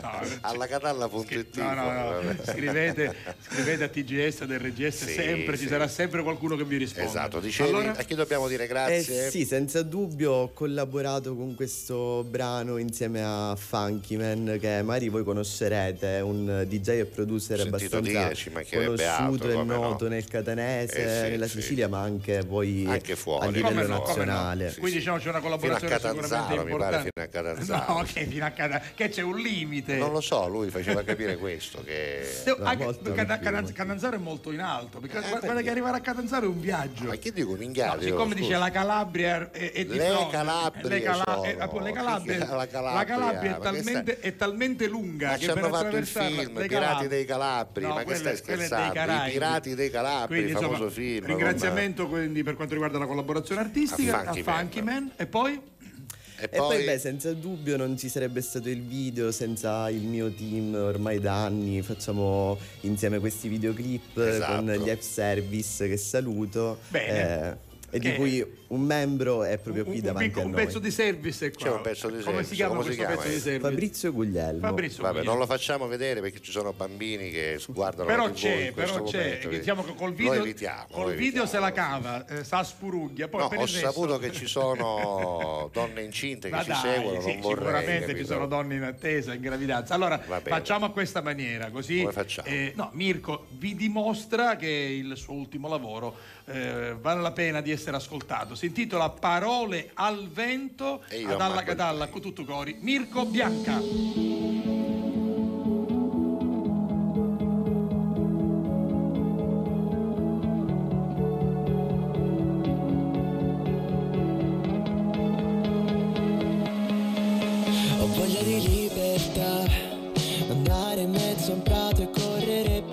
No, 0.00 0.20
alla 0.42 0.66
catalla.it 0.66 1.56
No, 1.56 1.74
no, 1.74 2.20
no. 2.20 2.34
Scrivete, 2.44 3.14
scrivete 3.48 3.84
a 3.84 3.88
TGS 3.88 4.44
del 4.44 4.58
RGS 4.60 5.04
Sì, 5.06 5.12
sempre, 5.12 5.56
sì. 5.56 5.62
ci 5.64 5.68
sarà 5.68 5.88
sempre 5.88 6.22
qualcuno 6.22 6.56
che 6.56 6.64
vi 6.64 6.76
risponde. 6.76 7.08
esatto 7.08 7.40
dicevi 7.40 7.68
Allora, 7.68 7.92
a 7.96 8.02
chi 8.02 8.14
dobbiamo 8.14 8.48
dire 8.48 8.64
Eh 8.64 8.68
grazie 8.68 9.30
sì, 9.30 9.44
senza 9.44 9.82
dubbio 9.82 10.32
ho 10.32 10.52
collaborato 10.52 11.34
con 11.34 11.54
questo 11.54 12.24
brano 12.28 12.76
insieme 12.78 13.22
a 13.24 13.56
Funkyman 13.56 14.58
che 14.60 14.82
magari 14.82 15.08
voi 15.08 15.24
conoscerete, 15.24 16.18
è 16.18 16.20
un 16.20 16.64
DJ 16.68 16.88
e 16.90 17.04
producer 17.06 17.58
sentito 17.58 17.96
abbastanza 17.98 18.10
dire, 18.10 18.34
conosciuto 18.74 19.02
altro, 19.22 19.48
e 19.50 19.52
come 19.54 19.74
no. 19.74 19.80
noto 19.82 20.08
nel 20.08 20.24
catanese, 20.26 20.96
Eh 20.96 21.24
sì, 21.24 21.30
nella 21.30 21.46
sì. 21.46 21.60
Sicilia, 21.60 21.88
ma 21.88 22.00
anche 22.00 22.44
poi 22.46 22.84
Anche 22.88 23.16
fuori. 23.16 23.46
a 23.46 23.50
livello 23.50 23.68
come 23.68 23.82
no, 23.86 23.94
no. 23.98 24.04
nazionale. 24.06 24.68
Sì, 24.70 24.74
Quindi 24.80 24.90
sì. 24.92 24.98
diciamo 24.98 25.18
c'è 25.18 25.28
una 25.28 25.38
fino 25.40 25.46
a 25.54 25.58
collaborazione 25.58 25.92
Catanzaro 25.94 26.26
sicuramente 26.26 26.72
mi 26.72 26.78
pare 26.78 26.96
importante. 26.96 27.10
fino 27.14 27.24
a 27.24 27.28
Catanzaro 27.28 27.92
No, 27.94 28.02
che 28.04 28.26
fino 28.26 28.44
a 28.46 28.50
Catanzaro, 28.50 28.92
che 28.94 29.08
c'è 29.08 29.22
un 29.22 29.36
limite. 29.38 29.94
non 29.96 30.12
lo 30.12 30.20
so 30.20 30.48
lui 30.48 30.70
faceva 30.70 31.02
capire 31.02 31.36
questo 31.36 31.82
che 31.84 32.42
No, 32.46 32.56
anche- 32.64 32.84
Cata- 32.84 32.92
di 32.92 32.98
più, 33.02 33.14
Cata- 33.14 33.60
molto. 33.60 33.72
Catanzaro 33.74 34.16
è 34.16 34.18
molto 34.18 34.52
in 34.52 34.60
alto, 34.60 34.98
perché 34.98 35.16
Eh, 35.18 35.20
guarda 35.20 35.46
perché? 35.46 35.62
che 35.62 35.70
arrivare 35.70 35.96
a 35.96 36.00
Catanzaro 36.00 36.46
è 36.46 36.48
un 36.48 36.60
viaggio. 36.60 37.04
ma 37.04 37.16
che 37.16 37.32
dico 37.32 37.50
un 37.52 37.62
No, 37.96 38.00
siccome 38.10 38.34
dice 38.34 38.56
la 38.56 38.70
Calabria 38.70 39.50
è, 39.50 39.72
è 39.72 39.84
di 39.84 39.96
Le 39.96 40.08
fronte, 40.08 40.30
Calabrie 40.36 40.88
le, 40.88 41.02
Cala- 41.02 41.22
sono. 41.24 41.44
eh, 41.44 41.50
è 41.50 41.56
la 41.56 41.68
la 42.56 42.66
Calabria? 42.66 43.04
Calabria 43.04 43.56
è, 43.56 43.60
talmente, 43.60 44.20
è 44.20 44.36
talmente 44.36 44.86
lunga 44.86 45.26
ma 45.28 45.32
che 45.34 45.40
ci 45.40 45.46
per 45.46 45.56
hanno 45.58 45.68
fatto 45.68 45.96
il 45.96 46.02
attraversarla- 46.02 46.42
film 46.42 46.66
Pirati 46.66 47.08
dei 47.08 47.24
Calabri 47.24 47.82
No, 47.86 47.94
ma 47.94 48.04
che 48.04 48.14
stai 48.14 48.40
quelle 48.42 48.63
dei 48.68 48.78
scherzando 48.90 49.28
i. 49.28 49.32
Pirati 49.32 49.74
dei 49.74 49.90
Calabri 49.90 50.34
Quindi, 50.42 50.52
famoso 50.52 50.72
insomma, 50.84 50.90
film 50.90 51.26
ringraziamento 51.26 52.08
quindi 52.08 52.42
per 52.42 52.54
quanto 52.56 52.72
riguarda 52.74 52.98
la 52.98 53.06
collaborazione 53.06 53.60
artistica 53.60 54.18
A 54.18 54.20
a 54.20 54.24
Funky 54.32 54.42
Funky, 54.42 54.80
Man. 54.82 54.94
Man. 54.94 55.12
e 55.16 55.26
poi 55.26 55.54
con- 55.54 55.72
e 56.36 56.44
E 56.44 56.48
poi, 56.48 56.84
beh, 56.84 56.98
senza 56.98 57.32
dubbio 57.32 57.76
non 57.76 57.96
ci 57.96 58.08
sarebbe 58.08 58.40
stato 58.42 58.68
il 58.68 58.82
video 58.82 59.30
senza 59.30 59.88
il 59.88 60.02
mio 60.02 60.30
team 60.32 60.74
ormai 60.74 61.20
da 61.20 61.44
anni. 61.44 61.80
Facciamo 61.80 62.58
insieme 62.80 63.20
questi 63.20 63.46
videoclip 63.48 64.18
Esatto. 64.18 64.56
con 64.56 64.72
gli 64.72 64.88
F-Service 64.90 65.86
che 65.88 65.96
saluto. 65.96 66.80
Bene. 66.88 67.50
eh, 67.50 67.96
e 67.96 67.98
Che- 68.00 68.10
di 68.10 68.16
cui 68.16 68.44
un 68.68 68.80
membro 68.80 69.44
è 69.44 69.58
proprio 69.58 69.84
qui 69.84 69.96
un, 69.96 70.00
davanti 70.02 70.28
picco- 70.28 70.40
a 70.40 70.44
un 70.44 70.50
noi. 70.52 70.64
pezzo 70.64 70.78
di 70.78 70.90
service 70.90 71.46
è 71.46 71.52
qua. 71.52 71.64
C'è 71.64 71.70
un 71.70 71.80
pezzo 71.82 72.06
di 72.08 72.12
Come 72.14 72.24
service, 72.24 72.48
si 72.48 72.54
chiama 72.54 72.70
come 72.74 72.82
si 72.82 72.86
questo 72.96 73.04
chiama? 73.06 73.22
pezzo 73.22 73.34
di 73.34 73.40
service? 73.40 73.68
Fabrizio 73.70 74.12
Guglielmo. 74.12 74.60
Fabrizio 74.60 75.02
Vabbè, 75.02 75.12
Guglielmo. 75.14 75.30
non 75.32 75.40
lo 75.40 75.46
facciamo 75.46 75.86
vedere 75.86 76.20
perché 76.20 76.40
ci 76.40 76.50
sono 76.50 76.72
bambini 76.72 77.30
che 77.30 77.60
guardano 77.68 78.08
Però 78.08 78.30
c'è, 78.30 78.72
però 78.72 79.02
c'è, 79.04 79.18
momento, 79.24 79.48
diciamo 79.48 79.84
che 79.84 79.94
col 79.94 80.12
video, 80.14 80.34
evitiamo, 80.34 80.86
col 80.90 81.14
video 81.14 81.46
se 81.46 81.58
la 81.58 81.72
cava, 81.72 82.26
eh, 82.26 82.44
sa 82.44 82.62
spuruglia. 82.62 83.28
Poi 83.28 83.40
No, 83.40 83.48
per 83.48 83.58
ho 83.58 83.62
resto- 83.62 83.78
saputo 83.78 84.18
che 84.18 84.32
ci 84.32 84.46
sono 84.46 85.68
donne 85.72 86.02
incinte 86.02 86.48
che 86.48 86.54
Ma 86.54 86.62
ci 86.62 86.68
dai, 86.70 86.80
seguono, 86.80 87.20
sì, 87.20 87.32
non 87.32 87.40
vorrei. 87.40 87.56
sicuramente 87.64 88.00
ci 88.06 88.12
capito? 88.12 88.26
sono 88.32 88.46
donne 88.46 88.74
in 88.76 88.82
attesa, 88.82 89.34
in 89.34 89.40
gravidanza. 89.40 89.94
Allora 89.94 90.18
facciamo 90.18 90.86
a 90.86 90.90
questa 90.90 91.20
maniera, 91.20 91.70
così. 91.70 92.00
Come 92.00 92.12
facciamo? 92.12 92.48
eh, 92.48 92.72
no, 92.76 92.90
Mirko 92.94 93.46
vi 93.50 93.74
dimostra 93.74 94.56
che 94.56 94.66
il 94.68 95.16
suo 95.16 95.34
ultimo 95.34 95.68
lavoro 95.68 96.16
eh, 96.46 96.94
vale 97.00 97.20
la 97.20 97.32
pena 97.32 97.60
di 97.60 97.70
essere 97.70 97.96
ascoltato 97.96 98.53
cantato, 98.54 98.56
si 98.56 98.66
intitola 98.66 99.10
Parole 99.10 99.90
al 99.94 100.28
vento 100.28 101.02
ad 101.26 101.40
Alla 101.40 101.62
Cadalla 101.62 102.08
cori 102.08 102.76
Mirko 102.80 103.26
Bianca. 103.26 103.80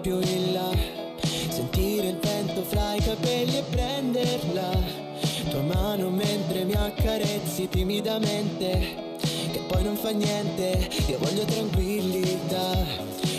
più 0.02 0.20
in 0.20 0.54
là, 0.54 0.72
sentire 1.50 2.08
il 2.08 2.18
vento 2.18 2.64
fra 2.64 2.96
i 2.96 3.02
capelli 3.02 3.58
e 3.58 3.64
prenderla. 3.70 5.01
Tua 5.62 5.76
mano 5.76 6.10
mentre 6.10 6.64
mi 6.64 6.74
accarezzi 6.74 7.70
timidamente 7.70 9.18
Che 9.52 9.60
poi 9.68 9.84
non 9.84 9.96
fa 9.96 10.10
niente, 10.10 10.90
io 11.06 11.20
voglio 11.20 11.44
tranquillità. 11.46 12.76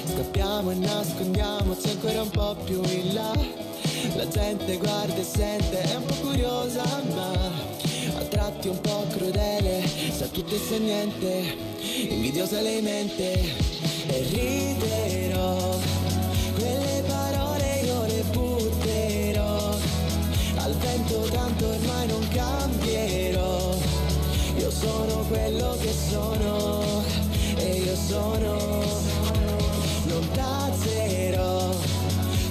Scappiamo 0.05 0.71
e 0.71 0.75
nascondiamoci 0.75 1.89
ancora 1.89 2.23
un 2.23 2.31
po' 2.31 2.55
più 2.65 2.81
in 2.85 3.15
là. 3.15 3.33
La 4.15 4.29
gente 4.29 4.77
guarda 4.77 5.17
e 5.17 5.25
sente, 5.25 5.81
è 5.81 5.97
un 5.97 6.05
po' 6.05 6.15
curiosa 6.15 6.85
ma 7.13 7.33
A 8.19 8.25
tratti 8.29 8.69
un 8.69 8.81
po' 8.81 9.05
crudele, 9.11 9.83
sa 10.13 10.27
tutto 10.27 10.55
e 10.55 10.59
sa 10.59 10.77
niente 10.77 11.57
Invidiosa 12.09 12.61
lei 12.61 12.83
mente 12.83 13.33
e 14.07 14.27
riderò 14.31 15.92
Vento 21.13 21.29
tanto 21.29 21.67
ormai 21.67 22.07
non 22.07 22.27
cambierò. 22.29 23.77
Io 24.57 24.71
sono 24.71 25.25
quello 25.29 25.77
che 25.81 25.93
sono 25.93 27.05
E 27.57 27.81
io 27.81 27.95
sono 27.95 28.83
Non 30.05 30.29
tazzerò. 30.33 31.71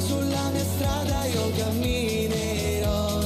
Sulla 0.05 0.49
mia 0.51 0.63
strada 0.63 1.25
io 1.25 1.51
camminerò. 1.57 3.23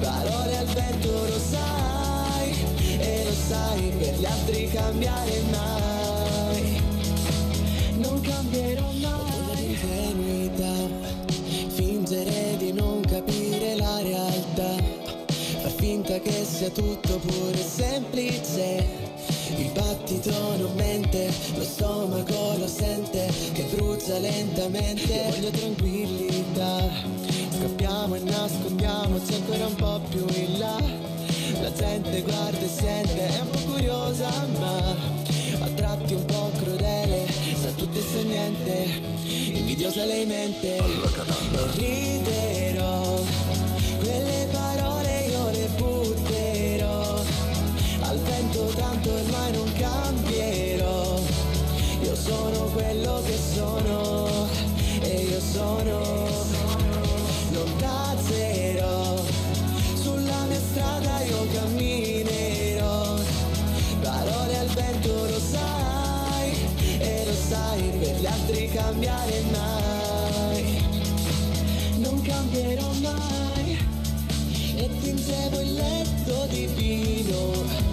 Parole 0.00 0.56
al 0.56 0.66
vento 0.66 1.10
lo 1.10 1.38
sai 1.38 2.54
E 2.98 3.24
lo 3.24 3.32
sai 3.32 3.92
per 3.98 4.14
gli 4.14 4.24
altri 4.24 4.70
cambiare 4.70 5.42
mai. 5.50 6.82
Non 7.98 8.20
cambierò 8.22 8.90
mai 8.90 9.26
sia 16.56 16.70
tutto 16.70 17.18
pure 17.18 17.62
semplice. 17.62 18.86
Il 19.58 19.70
battito 19.72 20.30
non 20.56 20.72
mente, 20.74 21.30
lo 21.54 21.62
stomaco 21.62 22.56
lo 22.56 22.66
sente 22.66 23.30
Che 23.52 23.64
brucia 23.74 24.18
lentamente. 24.18 25.12
Io 25.12 25.30
voglio 25.32 25.50
tranquillità. 25.50 26.88
Scappiamo 27.58 28.14
e 28.14 28.20
nascondiamoci 28.20 29.34
ancora 29.34 29.66
un 29.66 29.74
po' 29.74 30.00
più 30.08 30.24
in 30.32 30.58
là. 30.58 30.78
La 31.60 31.72
gente 31.72 32.22
guarda 32.22 32.58
e 32.58 32.68
sente, 32.68 33.28
è 33.28 33.40
un 33.40 33.50
po' 33.50 33.72
curiosa 33.72 34.28
ma 34.58 34.94
A 35.60 35.68
tratti 35.74 36.14
un 36.14 36.24
po' 36.24 36.50
crudele, 36.56 37.26
sa 37.60 37.68
tutto 37.76 37.98
e 37.98 38.02
sa 38.02 38.22
niente 38.22 39.00
Invidiosa 39.52 40.04
lei 40.04 40.24
mente. 40.24 40.76
E 40.76 40.82
riderò 41.76 43.20
Quelle 44.00 44.48
parole 44.50 44.95
vento 49.06 49.12
tanto 49.12 49.12
ormai 49.12 49.52
non 49.52 49.72
cambierò. 49.72 51.20
Io 52.02 52.14
sono 52.14 52.58
quello 52.72 53.22
che 53.24 53.38
sono 53.54 54.48
E 55.00 55.22
io 55.30 55.40
sono 55.40 56.24
Non 57.50 57.76
tazzerò. 57.78 59.22
Sulla 59.94 60.44
mia 60.48 60.60
strada 60.60 61.20
io 61.22 61.46
camminerò. 61.52 63.18
Parole 64.02 64.58
al 64.58 64.68
vento 64.68 65.26
lo 65.26 65.40
sai 65.40 66.52
E 66.98 67.24
lo 67.24 67.34
sai 67.48 67.82
per 67.98 68.20
gli 68.20 68.26
altri 68.26 68.68
cambiare 68.70 69.42
mai. 69.52 70.84
Non 71.98 72.20
cambierò 72.22 72.90
mai 73.00 73.78
E 74.76 74.90
tingevo 75.00 75.60
il 75.60 75.74
letto 75.74 76.46
di 76.50 76.66
vino. 76.66 77.06
e 77.74 77.85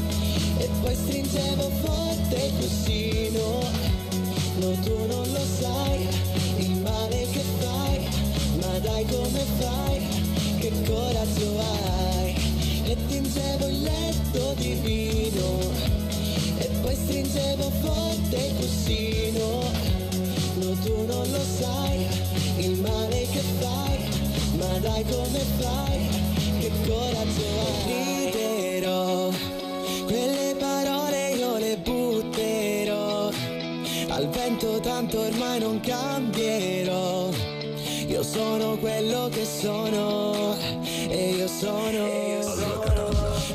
poi 0.83 0.95
stringevo 0.95 1.69
forte 1.81 2.35
il 2.35 2.53
cuscino. 2.59 3.61
No 4.59 4.71
tu 4.83 4.95
non 5.07 5.25
lo 5.31 5.45
sai 5.59 6.07
Il 6.57 6.75
male 6.81 7.25
che 7.31 7.43
fai. 7.59 8.07
Ma 8.59 8.79
dai 8.79 9.05
come 9.05 9.43
fai? 9.59 10.01
Che 10.59 10.71
coraggio 10.85 11.59
hai? 11.59 12.35
E 12.83 12.97
tingevo 13.07 13.67
il 13.67 13.81
letto 13.81 14.53
di 14.57 14.73
vino. 14.83 15.71
E 16.57 16.69
poi 16.81 16.95
stringevo 16.95 17.69
forte 17.81 18.35
il 18.35 18.55
cuscino. 18.55 19.71
No 20.55 20.71
tu 20.83 21.05
non 21.05 21.31
lo 21.31 21.43
sai 21.59 22.05
Il 22.57 22.77
male 22.81 23.27
che 23.31 23.43
fai. 23.59 23.97
Ma 24.57 24.77
dai 24.79 25.03
come 25.05 25.39
fai? 25.59 26.07
Che 26.59 26.71
coraggio 26.85 27.45
hai? 27.59 28.23
Riderò 28.25 28.72
quelle 30.13 30.55
parole 30.59 31.31
io 31.31 31.57
le 31.57 31.77
butterò. 31.77 33.31
Al 34.09 34.29
vento 34.29 34.79
tanto 34.79 35.19
ormai 35.19 35.59
non 35.59 35.79
cambierò. 35.79 37.31
Io 38.07 38.21
sono 38.21 38.77
quello 38.77 39.29
che 39.29 39.43
sono 39.43 40.55
e 41.09 41.29
io 41.31 41.47
sono 41.47 42.07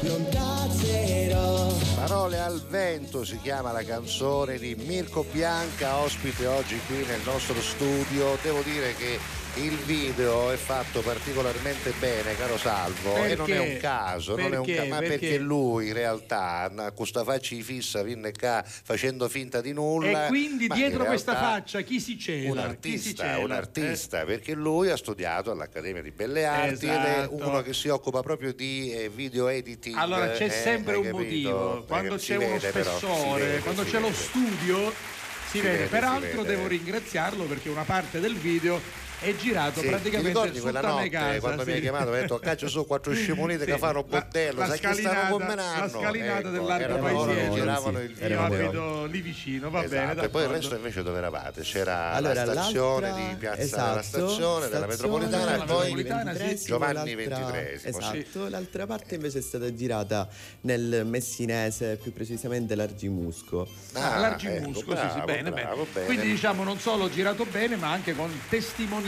non 0.00 0.26
tazzerò. 0.30 1.72
Parole 1.94 2.40
al 2.40 2.60
vento 2.68 3.24
si 3.24 3.38
chiama 3.40 3.70
la 3.70 3.84
canzone 3.84 4.58
di 4.58 4.74
Mirko 4.74 5.24
Bianca, 5.30 5.98
ospite 5.98 6.46
oggi 6.46 6.80
qui 6.86 7.04
nel 7.06 7.20
nostro 7.24 7.60
studio. 7.60 8.36
Devo 8.42 8.62
dire 8.62 8.96
che 8.96 9.18
il 9.60 9.76
video 9.76 10.50
è 10.50 10.56
fatto 10.56 11.00
particolarmente 11.00 11.92
bene, 11.98 12.36
caro 12.36 12.56
Salvo, 12.58 13.16
e 13.24 13.34
non 13.34 13.50
è 13.50 13.58
un 13.58 13.64
Perché? 13.66 13.76
caso, 13.78 14.36
non 14.36 14.52
è 14.52 14.58
un 14.58 14.64
Perché? 14.64 14.80
ca- 14.82 14.86
ma 14.88 14.98
perché? 14.98 15.18
Perché? 15.18 15.38
lui 15.38 15.86
in 15.88 15.92
realtà 15.94 16.70
a 16.74 16.92
questa 16.92 17.24
faccia 17.24 17.56
fissa 17.62 18.02
viene 18.02 18.32
qua 18.32 18.62
facendo 18.64 19.28
finta 19.28 19.60
di 19.60 19.72
nulla. 19.72 20.26
E 20.26 20.28
quindi 20.28 20.66
ma 20.68 20.74
dietro 20.74 21.04
questa 21.04 21.34
faccia 21.36 21.80
chi 21.82 22.00
si 22.00 22.18
cela? 22.18 22.50
un 22.50 22.56
si 22.58 22.62
artista, 22.64 23.22
cela? 23.24 23.38
un 23.44 23.50
artista, 23.52 24.24
perché 24.24 24.54
lui 24.54 24.90
ha 24.90 24.96
studiato 24.96 25.50
all'Accademia 25.50 26.02
di 26.02 26.10
Belle 26.10 26.44
Arti 26.44 26.86
ed 26.86 26.90
è 26.92 27.18
Esatto. 27.18 27.34
uno 27.36 27.62
che 27.62 27.72
si 27.74 27.88
occupa 27.88 28.20
proprio 28.22 28.52
di 28.52 28.92
eh, 28.92 29.08
video 29.08 29.48
editing. 29.48 29.96
Allora 29.96 30.30
c'è 30.30 30.44
eh, 30.44 30.50
sempre 30.50 30.94
un 30.96 31.02
capito? 31.04 31.18
motivo, 31.22 31.84
quando 31.86 32.14
Eh, 32.14 32.18
si 32.18 32.26
c'è 32.26 32.36
uno 32.36 32.58
si 32.58 32.66
spessore, 32.68 33.44
vede, 33.44 33.58
quando 33.60 33.84
si 33.84 33.90
c'è 33.90 33.98
lo 34.00 34.06
vede. 34.08 34.16
studio 34.18 34.90
si, 34.90 35.50
Si 35.50 35.60
vede. 35.60 35.70
vede, 35.72 35.84
si 35.84 35.90
Peraltro 35.90 36.42
vede. 36.42 36.54
devo 36.54 36.66
ringraziarlo 36.68 37.44
perché 37.44 37.68
una 37.68 37.84
parte 37.84 38.20
del 38.20 38.34
video 38.34 38.80
è 39.20 39.34
girato 39.36 39.74
Sì, 39.80 39.82
ti 39.82 39.88
praticamente 39.88 40.28
ricordi 40.28 40.56
su 40.56 40.62
quella 40.62 40.80
notte 40.80 41.08
casa. 41.08 41.40
quando 41.40 41.64
mi 41.64 41.70
hai 41.70 41.76
sì. 41.76 41.82
chiamato 41.82 42.10
mi 42.10 42.14
hai 42.16 42.20
detto 42.22 42.38
caccia 42.38 42.66
su 42.68 42.86
quattro 42.86 43.12
scimunite 43.14 43.64
Sì, 43.64 43.70
che 43.72 43.78
fanno 43.78 44.04
bordello 44.04 44.58
la 44.60 44.66
sai 44.66 44.78
che 44.78 44.92
stanno 44.94 44.94
scalinata- 45.02 45.28
combinando 45.30 45.80
la 45.80 45.88
scalinata 46.00 46.48
ecco, 46.48 46.56
loro 46.56 46.76
che 46.78 46.98
Paesiello. 47.34 47.54
giravano 47.54 48.00
il 48.00 48.10
Io 48.10 48.16
video 48.16 48.40
abito 48.42 49.04
lì 49.06 49.20
vicino, 49.20 49.70
va 49.70 49.82
bene. 49.82 50.02
Esatto, 50.12 50.22
e 50.24 50.28
poi 50.28 50.42
il 50.42 50.48
resto 50.48 50.74
invece 50.76 51.02
dove 51.02 51.18
eravate? 51.18 51.62
C'era 51.62 52.12
Allora, 52.12 52.44
la 52.44 52.52
stazione 52.52 53.12
di 53.14 53.36
Piazza 53.38 53.60
esatto, 53.60 53.88
della 53.90 54.02
Stazione, 54.02 54.68
della 54.68 54.86
Metropolitana 54.86 55.62
e 55.62 55.66
poi 55.66 56.56
sì. 56.58 56.64
Giovanni 56.66 57.14
XXIII. 57.14 57.80
Esatto, 57.82 58.48
l'altra 58.48 58.86
parte 58.86 59.14
invece 59.16 59.38
è 59.38 59.42
stata 59.42 59.74
girata 59.74 60.28
nel 60.62 61.04
Messinese, 61.06 61.96
più 62.00 62.12
precisamente 62.12 62.74
l'Argimusco. 62.74 63.66
Ah, 63.94 64.18
Largimusco, 64.18 64.80
ecco, 64.80 64.96
sì, 64.96 65.02
sì, 65.08 65.12
bravo, 65.14 65.24
bene, 65.26 65.50
bene. 65.50 65.74
bene. 65.92 66.06
Quindi 66.06 66.26
diciamo 66.28 66.62
non 66.64 66.78
solo 66.78 67.10
girato 67.10 67.44
bene, 67.46 67.76
ma 67.76 67.90
anche 67.90 68.14
con 68.14 68.30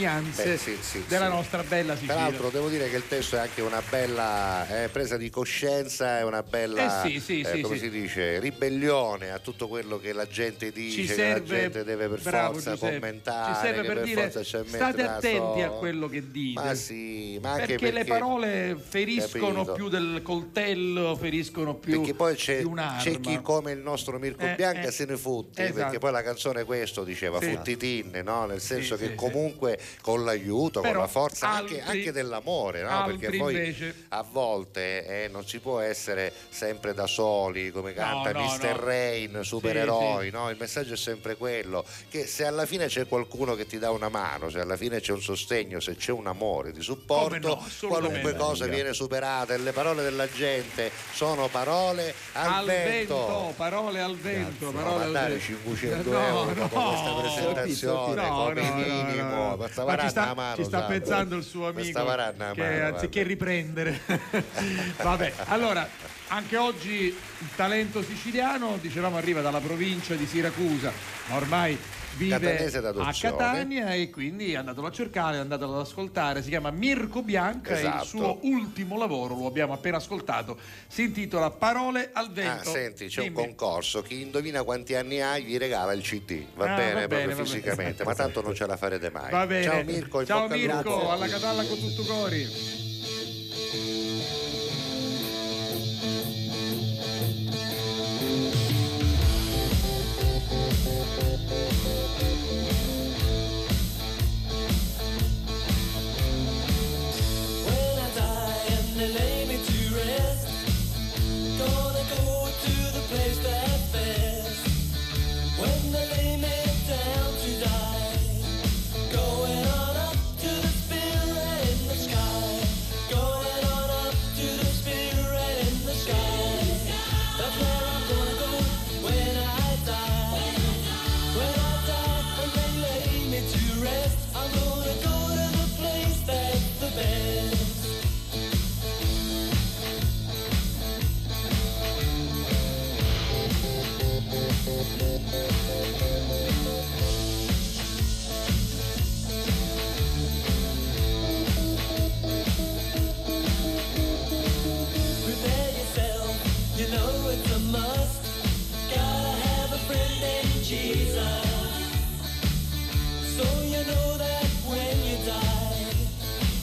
testimonianze 0.05 0.45
Beh, 0.45 0.57
sì, 0.57 0.77
sì, 0.81 1.05
della 1.07 1.27
sì. 1.27 1.33
nostra 1.33 1.63
bella 1.63 1.95
Sicilia. 1.95 2.15
Peraltro 2.15 2.49
devo 2.51 2.69
dire 2.69 2.89
che 2.89 2.97
il 2.97 3.07
testo 3.07 3.37
è 3.37 3.41
anche 3.41 3.61
una 3.61 3.83
bella 3.89 4.85
eh, 4.85 4.89
presa 4.89 5.17
di 5.17 5.29
coscienza, 5.31 6.19
è 6.19 6.25
una 6.25 6.43
bella 6.43 7.05
Eh 7.05 7.21
eh, 7.27 7.61
come 7.61 7.79
si 7.79 7.91
dice, 7.91 8.39
ribellione 8.41 9.31
a 9.31 9.39
tutto 9.39 9.69
quello 9.69 9.99
che 9.99 10.13
la 10.13 10.27
gente 10.27 10.73
dice, 10.73 11.03
ci 11.03 11.07
che 11.07 11.15
serve, 11.15 11.55
la 11.55 11.61
gente 11.63 11.85
deve 11.85 12.09
per 12.09 12.21
bravo, 12.23 12.53
forza 12.55 12.73
Giuseppe, 12.73 12.93
commentare, 12.93 13.55
ci 13.55 13.61
serve 13.61 13.83
per, 13.83 13.95
per 13.95 14.05
dire 14.05 14.31
forza 14.31 14.65
state 14.65 15.03
attenti 15.03 15.63
a 15.63 15.69
quello 15.71 16.09
che 16.09 16.31
dite 16.31 16.61
Ma 16.63 16.75
sì, 16.75 17.39
ma 17.43 17.53
anche 17.53 17.67
perché, 17.67 17.85
le 17.87 17.93
perché- 18.05 18.11
parole 18.11 18.77
feriscono 18.83 19.55
capito. 19.65 19.73
più 19.75 19.89
del 19.89 20.21
coltello 20.23 21.17
feriscono 21.17 21.75
più 21.75 21.99
Perché 21.99 22.15
poi 22.15 22.35
c'è, 22.35 22.63
c'è 22.99 23.21
chi 23.21 23.41
come 23.43 23.73
il 23.73 23.79
nostro 23.79 24.19
Mirko 24.19 24.45
Eh, 24.45 24.55
Bianca 24.55 24.89
eh, 24.89 24.93
se 24.93 25.05
ne 25.05 25.17
fotte, 25.17 25.63
esatto. 25.65 25.79
perché 25.79 25.99
poi 25.99 26.13
la 26.13 26.23
canzone 26.23 26.65
questo 26.65 27.05
diceva, 27.05 27.39
Sì. 27.41 27.51
futtitinne, 27.51 28.23
no? 28.23 28.47
nel 28.47 28.61
senso 28.61 28.97
Sì, 28.97 29.09
che 29.09 29.15
comunque 29.15 29.79
con 30.01 30.25
l'aiuto, 30.25 30.81
con 30.81 30.89
Però 30.89 31.01
la 31.03 31.07
forza 31.09 31.49
anche, 31.49 31.81
altri- 31.81 31.99
anche 31.99 32.13
dell'amore, 32.13 32.83
no? 32.83 33.05
perché 33.07 33.37
poi 33.37 33.55
invece- 33.55 33.95
a 34.09 34.23
volte 34.29 35.25
eh, 35.25 35.29
non 35.29 35.47
si 35.47 35.59
può 35.59 35.81
essere 35.81 36.33
sempre 36.49 36.95
da 36.95 37.07
soli, 37.07 37.71
come 37.71 37.93
canta 37.93 38.33
no, 38.33 38.43
Mr. 38.45 38.77
no. 38.79 38.85
Rain, 38.85 39.41
supereroi, 39.43 40.27
Sì, 40.27 40.31
no? 40.31 40.51
il 40.51 40.57
messaggio 40.59 40.95
è 40.95 40.97
sempre 40.97 41.37
quello, 41.37 41.85
che 42.09 42.27
se 42.27 42.45
alla 42.45 42.67
fine 42.67 42.87
c'è 42.87 43.07
qualcuno 43.07 43.55
che 43.55 43.67
ti 43.67 43.79
dà 43.79 43.91
una 43.91 44.09
mano, 44.09 44.49
se 44.51 44.61
alla 44.61 44.77
fine 44.77 45.01
c'è 45.01 45.13
un 45.13 45.23
sostegno, 45.23 45.81
se 45.81 45.97
c'è 45.97 46.13
un 46.13 46.27
amore 46.27 46.73
di 46.73 46.83
supporto, 46.83 47.63
qualunque 47.87 48.35
cosa 48.35 48.67
viene 48.67 48.93
superata 48.93 49.55
e 49.55 49.59
le 49.59 49.73
parole 49.73 50.03
della 50.03 50.29
gente 50.31 50.91
sono 51.13 51.49
parole 51.49 52.15
al, 52.33 52.53
al 52.53 52.67
vento. 52.67 53.53
parole 53.57 54.01
al 54.01 54.17
vento 54.17 54.71
No, 54.71 54.73
parole 54.73 55.05
al 55.05 55.13
vento. 55.13 55.41
500 55.41 56.03
5 56.03 56.11
No, 56.13 56.27
euro 56.27 56.45
no. 56.45 56.55
dopo 56.55 56.81
questa 56.91 57.13
presentazione 57.15 58.29
No, 58.29 58.45
come 58.45 58.63
no, 58.69 58.75
minimo. 58.75 59.49
no. 59.49 59.57
Questa 59.85 60.03
ci 60.03 60.09
sta, 60.09 60.35
mano, 60.35 60.57
ci 60.57 60.65
sta 60.65 60.81
sa. 60.81 60.85
pensando 60.87 61.37
il 61.37 61.43
suo 61.45 61.69
amico 61.69 62.05
varanna 62.05 62.53
che 62.53 62.63
mano, 62.63 62.95
anziché 62.95 63.23
riprendere 63.23 64.01
vabbè 65.03 65.33
allora 65.47 65.89
anche 66.29 66.57
oggi 66.57 67.07
il 67.07 67.49
talento 67.57 68.03
siciliano 68.03 68.79
dicevamo 68.81 69.17
arriva 69.17 69.41
dalla 69.41 69.61
provincia 69.61 70.15
di 70.15 70.27
Siracusa 70.27 70.93
ma 71.29 71.37
ormai 71.37 71.79
vive 72.17 72.71
a. 72.79 73.13
Catania 73.13 73.95
e 73.95 74.11
quindi 74.11 74.55
andatelo 74.55 74.87
a 74.87 74.91
cercare 74.91 75.39
andatelo 75.39 75.75
ad 75.75 75.81
ascoltare 75.87 76.43
si 76.43 76.49
chiama 76.49 76.71
Mirko 76.71 77.23
Bianca 77.23 77.71
e 77.71 77.81
il 77.81 77.87
Esatto. 77.87 78.05
suo 78.05 78.39
ultimo 78.43 78.97
lavoro 78.99 79.35
lo 79.37 79.47
abbiamo 79.47 79.73
appena 79.73 79.97
ascoltato 79.99 80.59
si 80.89 81.03
intitola 81.05 81.51
Parole 81.51 82.11
al 82.13 82.27
Ah, 82.27 82.31
vento 82.33 82.71
senti, 82.71 83.07
c'è 83.07 83.23
Dimmi. 83.23 83.37
un 83.39 83.45
concorso. 83.47 84.03
Chi 84.03 84.21
indovina 84.23 84.63
quanti 84.63 84.95
anni 84.95 85.21
hai 85.21 85.45
gli 85.45 85.57
regala 85.59 85.93
il 85.93 86.03
CD. 86.03 86.45
Va 86.55 86.73
Ah, 86.73 86.77
bene, 86.77 86.93
va 86.93 87.07
proprio 87.07 87.29
bene, 87.29 87.35
fisicamente, 87.45 88.05
ma 88.05 88.15
tanto 88.15 88.43
non 88.43 88.55
ce 88.55 88.67
la 88.67 88.77
farete 88.77 89.11
mai. 89.11 89.31
Va 89.31 89.47
bene. 89.47 89.65
Ciao 89.65 89.85
Mirko, 89.85 90.25
Ciao 90.25 90.49
Mirko, 90.49 91.11
alla 91.11 91.27
Catalla 91.29 91.65
con 91.65 91.79
tutto 91.79 92.03
cori. 92.05 92.90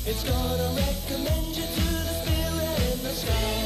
It's 0.09 0.23
gonna 0.23 0.69
recommend 0.73 1.47
you 1.47 1.63
to 1.63 1.87
the 2.07 2.13
spirit 2.23 2.93
in 2.93 3.03
the 3.03 3.09
sky. 3.09 3.56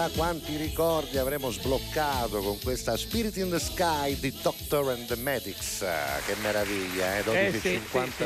Chissà 0.00 0.08
quanti 0.16 0.56
ricordi 0.56 1.18
avremo 1.18 1.50
sbloccato 1.50 2.38
con 2.40 2.58
questa 2.62 2.96
Spirit 2.96 3.36
in 3.36 3.50
the 3.50 3.58
Sky 3.58 4.18
di 4.18 4.32
Doctor 4.40 4.88
and 4.92 5.06
the 5.06 5.16
Medics. 5.16 5.78
Che 6.24 6.34
meraviglia, 6.40 7.18
eh? 7.18 7.22
12.52. 7.24 7.34
Eh, 7.34 7.52
sì, 7.52 7.58
sì, 7.60 7.80